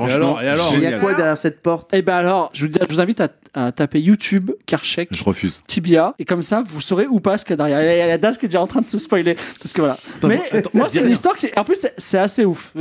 [0.00, 2.62] Et alors, et alors Il y a quoi derrière cette porte Et ben alors, je
[2.66, 5.60] vous, dis- je vous invite à, à taper YouTube, Karchek, Je refuse.
[5.66, 7.82] Tibia, et comme ça, vous saurez où pas ce qu'il y a derrière.
[7.82, 9.36] Il y a la DAS qui est déjà en train de se spoiler.
[9.62, 9.96] Parce que voilà.
[10.24, 11.48] mais attends, moi, c'est une histoire qui.
[11.56, 12.72] En plus, c'est- assez ouf.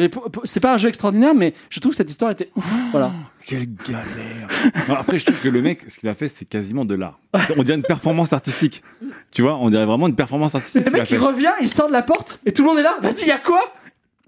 [0.45, 2.65] C'est pas un jeu extraordinaire, mais je trouve que cette histoire était ouf.
[2.91, 3.11] Voilà.
[3.45, 4.47] Quelle galère.
[4.89, 7.19] Non, après, je trouve que le mec, ce qu'il a fait, c'est quasiment de l'art.
[7.57, 8.81] On dirait une performance artistique.
[9.31, 10.85] Tu vois, on dirait vraiment une performance artistique.
[10.85, 12.95] Le mec, il revient, il sort de la porte, et tout le monde est là.
[13.01, 13.61] Vas-y, il y a quoi?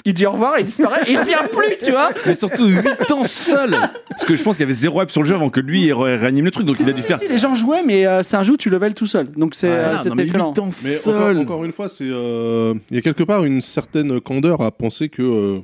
[0.09, 2.09] Il dit au revoir, il disparaît, et il revient plus, tu vois.
[2.25, 3.71] Mais surtout 8 ans seul
[4.09, 5.83] Parce que je pense qu'il y avait zéro hype sur le jeu avant que lui
[5.87, 7.19] il ré- réanime le truc, donc Si, il a si, dû si, faire.
[7.19, 9.29] si, les gens jouaient, mais euh, c'est un jeu où tu level tout seul.
[9.33, 10.53] Donc c'est euh, Ah, c'était mais 8 violent.
[10.57, 13.61] ans Mais seul encore, encore une fois, c'est euh, il y a quelque part une
[13.61, 15.59] certaine candeur à penser que euh,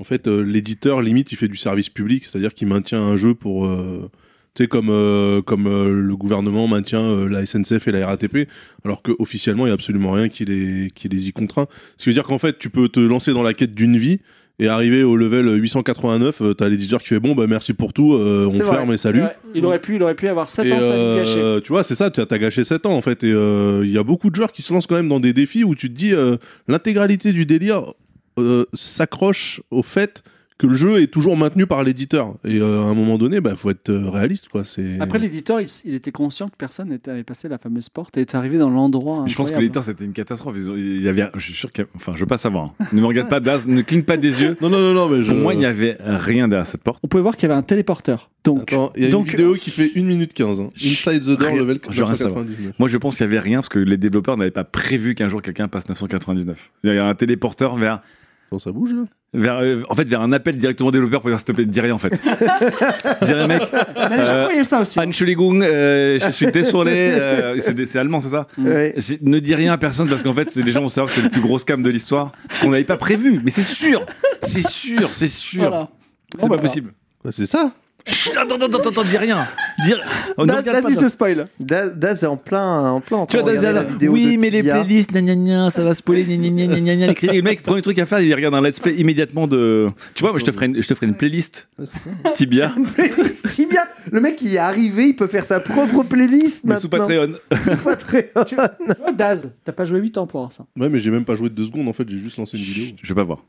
[0.00, 3.34] en fait euh, l'éditeur limite il fait du service public, c'est-à-dire qu'il maintient un jeu
[3.34, 4.10] pour euh,
[4.54, 8.48] tu sais comme euh, comme euh, le gouvernement maintient euh, la SNCF et la RATP,
[8.84, 11.66] alors que officiellement il y a absolument rien qui les qui les y contraint.
[11.96, 14.20] Ce qui veut dire qu'en fait tu peux te lancer dans la quête d'une vie.
[14.62, 18.12] Et arriver au level 889, euh, t'as l'éditeur qui fait bon bah merci pour tout,
[18.12, 18.62] euh, on vrai.
[18.76, 19.22] ferme et salut.
[19.54, 20.80] Il, aurait pu, il aurait pu avoir 7 Et ans
[21.16, 21.38] gâchée.
[21.40, 23.24] euh, tu vois, c'est ça, tu as, t'as gâché 7 ans en fait.
[23.24, 25.32] Et euh, il y a beaucoup de joueurs qui se lancent quand même dans des
[25.32, 26.36] défis où tu te dis euh,
[26.68, 27.94] l'intégralité du délire
[28.38, 30.22] euh, s'accroche au fait
[30.60, 32.34] que le jeu est toujours maintenu par l'éditeur.
[32.44, 34.64] Et euh, à un moment donné, bah faut être euh, réaliste quoi.
[34.64, 38.16] C'est Après, l'éditeur, il, il était conscient que personne n'était avait passé la fameuse porte
[38.18, 39.24] et était arrivé dans l'endroit.
[39.26, 40.54] Je pense que l'éditeur c'était une catastrophe.
[40.58, 42.38] Ils ont- Il y avait, je suis sûr qu'il y a- enfin, je veux pas
[42.38, 42.74] savoir.
[42.80, 42.86] hein.
[42.92, 44.56] Ne me regarde pas Daz, ne cligne pas des yeux.
[44.60, 45.30] non non non non mais je...
[45.30, 47.00] Pour moi, il n'y avait rien derrière cette porte.
[47.02, 48.30] On pouvait voir qu'il y avait un téléporteur.
[48.44, 50.60] Donc, Attends, il y a donc une vidéo qui fait 1 minute 15.
[50.60, 50.70] hein.
[50.76, 52.40] Inside the Door Rien- level je veux rien savoir.
[52.44, 52.74] 999.
[52.78, 55.28] Moi, je pense qu'il y avait rien parce que les développeurs n'avaient pas prévu qu'un
[55.28, 56.70] jour quelqu'un passe 999.
[56.84, 58.00] Il y a un téléporteur vers,
[58.48, 59.02] Attends, ça bouge là?
[59.32, 61.64] Vers, euh, en fait, vers un appel directement au développeur pour dire s'il te plaît,
[61.64, 62.10] dis rien en fait.
[63.22, 63.62] dis rien, mec.
[64.10, 64.98] mais les Euh, ça aussi.
[64.98, 66.92] Entschuldigung, euh, je suis désolé.
[67.12, 68.94] euh, c'est des- c'est allemand, c'est ça Ouais.
[68.98, 71.22] C'est- Ne dis rien à personne parce qu'en fait, les gens vont savoir que c'est
[71.24, 72.32] le plus gros scam de l'histoire.
[72.48, 73.40] Parce qu'on l'avait pas prévu.
[73.44, 74.04] Mais c'est sûr,
[74.42, 75.68] c'est sûr, c'est sûr.
[75.68, 75.88] Voilà.
[76.32, 76.92] C'est Bon, pas bah, possible.
[77.24, 77.72] Ouais, C'est ça
[78.06, 79.46] Chut, attends, attends, attends, attends, dis rien.
[79.84, 79.92] Dis...
[80.36, 81.00] Oh, ne Daz, regarde pas il ça.
[81.02, 81.46] se spoil.
[81.58, 84.50] Daz Daz est en plein, en plein en Tu vois, Daz, la vidéo oui, mais
[84.50, 87.60] les playlists, gna gna gna, ça va spoiler, gna gna gna gna gna, le mec
[87.66, 89.90] un truc à faire, il regarde un let's play immédiatement de.
[90.14, 91.68] Tu vois, moi, je te ferai une, je te ferai une playlist
[92.34, 93.84] Tibia, Playlist Tibia.
[94.10, 96.88] Le mec il est arrivé, il peut faire sa propre playlist mais sous.
[96.88, 97.34] Patreon.
[97.52, 98.44] Sous Patreon.
[98.46, 98.68] Tu vois,
[99.14, 100.64] Daz, t'as pas joué 8 ans pour avoir ça.
[100.76, 102.96] Ouais, mais j'ai même pas joué deux secondes en fait, j'ai juste lancé une vidéo.
[103.02, 103.44] Je vais pas voir.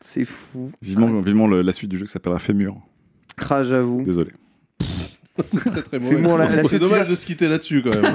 [0.00, 0.70] C'est fou.
[0.80, 2.76] Vivement, vivement le- la suite du jeu qui s'appellera Fémur.
[3.38, 4.02] Cra, j'avoue.
[4.04, 4.30] Désolé.
[5.46, 6.16] C'est très très mauvais.
[6.16, 8.14] Fais-moi la- la C'est dommage de se quitter là-dessus quand même.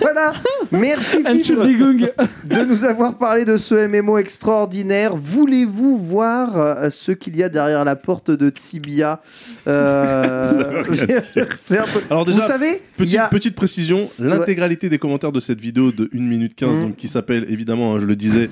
[0.00, 0.32] voilà.
[0.72, 2.08] Merci Fibre Entschuldigung.
[2.44, 5.16] de nous avoir parlé de ce MMO extraordinaire.
[5.16, 9.20] Voulez-vous voir euh, ce qu'il y a derrière la porte de Tibia
[9.66, 10.82] Euh,
[11.54, 12.00] C'est un peu.
[12.10, 15.40] Alors déjà, Vous savez, il Petite, y a petite précision, C'est- l'intégralité des commentaires de
[15.40, 16.82] cette vidéo de 1 minute 15, Mhm.
[16.82, 18.50] donc, qui s'appelle évidemment, hein, je le disais,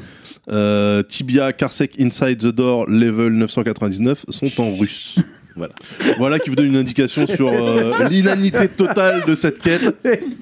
[0.51, 5.19] euh, Tibia Carsec Inside the Door Level 999 sont en russe.
[5.57, 5.73] Voilà.
[6.19, 9.83] voilà qui vous donne une indication sur euh, l'inanité totale de cette quête.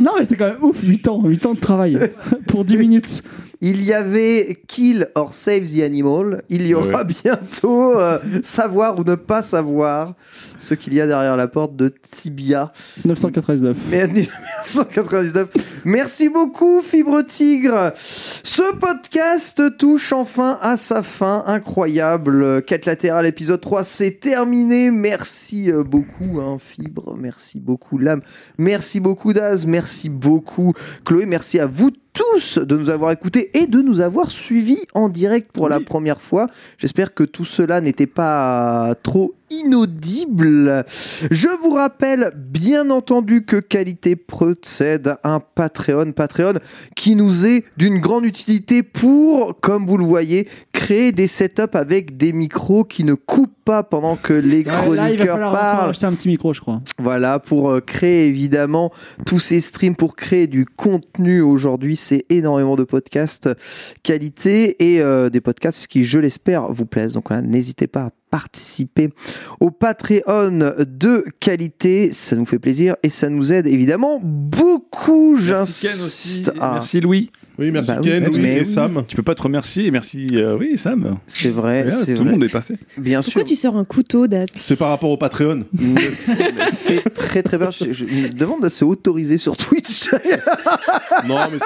[0.00, 1.98] Non, mais c'est quand même ouf, 8 ans, 8 ans de travail
[2.46, 3.22] pour 10 minutes.
[3.64, 6.42] Il y avait Kill or Save the Animal.
[6.48, 10.14] Il y aura bientôt euh, savoir ou ne pas savoir
[10.58, 12.72] ce qu'il y a derrière la porte de Tibia.
[13.04, 13.76] 999.
[13.88, 15.48] Mais 1999.
[15.84, 17.92] Merci beaucoup, Fibre Tigre.
[17.94, 21.44] Ce podcast touche enfin à sa fin.
[21.46, 22.62] Incroyable.
[22.62, 24.90] Quête latérale, épisode 3, c'est terminé.
[24.90, 27.16] Merci euh, beaucoup, hein, Fibre.
[27.16, 28.22] Merci beaucoup, Lame.
[28.58, 29.66] Merci beaucoup, Daz.
[29.66, 30.72] Merci beaucoup,
[31.04, 31.26] Chloé.
[31.26, 35.52] Merci à vous tous de nous avoir écoutés et de nous avoir suivis en direct
[35.52, 36.48] pour la première fois.
[36.78, 40.84] J'espère que tout cela n'était pas trop inaudible.
[41.30, 46.54] Je vous rappelle bien entendu que Qualité procède un Patreon, Patreon
[46.96, 52.16] qui nous est d'une grande utilité pour, comme vous le voyez, créer des setups avec
[52.16, 55.52] des micros qui ne coupent pas pendant que les Ouais, là, il va chroniqueurs encore
[55.52, 55.90] parlent.
[55.90, 56.80] acheter un petit micro, je crois.
[56.98, 58.92] Voilà, pour euh, créer évidemment
[59.26, 63.48] tous ces streams, pour créer du contenu aujourd'hui, c'est énormément de podcasts
[64.02, 67.14] qualité et euh, des podcasts qui, je l'espère, vous plaisent.
[67.14, 69.10] Donc n'hésitez pas à participer
[69.60, 75.36] au Patreon de qualité, ça nous fait plaisir et ça nous aide évidemment beaucoup.
[75.38, 76.28] Merci Ken aussi.
[76.38, 76.52] J'insiste.
[76.58, 77.30] Ah, Merci Louis.
[77.58, 78.66] Oui, merci Bah oui, Ken, Louis mais et oui.
[78.66, 79.04] Sam.
[79.06, 79.90] Tu peux pas te remercier.
[79.90, 81.18] Merci, euh, oui, Sam.
[81.26, 82.14] c'est vrai, tout vrai.
[82.14, 82.76] le monde est passé.
[82.96, 83.48] Bien Pourquoi sûr.
[83.48, 84.48] tu sors un couteau, Daz?
[84.56, 85.60] C'est par rapport au Patreon.
[86.76, 87.70] fait très très bien.
[87.70, 90.10] Je, je me demande de se autoriser sur Twitch.
[91.28, 91.58] non, mais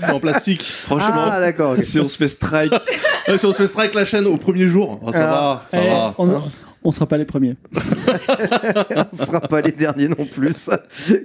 [0.00, 0.62] c'est en plastique.
[0.62, 1.28] Franchement.
[1.30, 1.76] ah d'accord.
[1.82, 2.72] Si on se fait strike.
[3.36, 5.28] Si on se fait strike la chaîne au premier jour, ah, ça Ah.
[5.28, 6.14] va, ça Eh, va.
[6.18, 6.26] on,
[6.84, 7.56] on sera pas les premiers.
[9.12, 10.68] on sera pas les derniers non plus,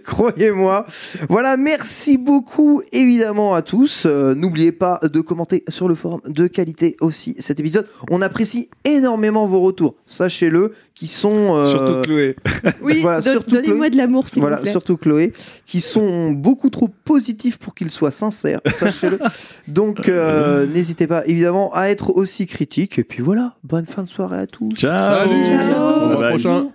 [0.04, 0.86] croyez-moi.
[1.30, 4.04] Voilà, merci beaucoup évidemment à tous.
[4.06, 7.88] Euh, N'oubliez pas de commenter sur le forum de qualité aussi cet épisode.
[8.12, 12.36] On apprécie énormément vos retours, sachez-le, qui sont euh, Surtout Chloé.
[12.82, 14.72] Oui, Voilà, don- surtout donnez-moi de l'amour, s'il voilà, vous plaît.
[14.72, 15.34] surtout Chloé,
[15.66, 19.20] qui sont beaucoup trop positifs pour qu'ils soient sincères, sachez-le.
[19.68, 22.98] Donc, euh, n'hésitez pas évidemment à être aussi critique.
[23.00, 24.70] Et puis voilà, bonne fin de soirée à tous.
[24.76, 25.28] Ciao.
[25.28, 25.88] Salut, Ciao.
[25.88, 26.30] au mois Bye.
[26.30, 26.72] prochain.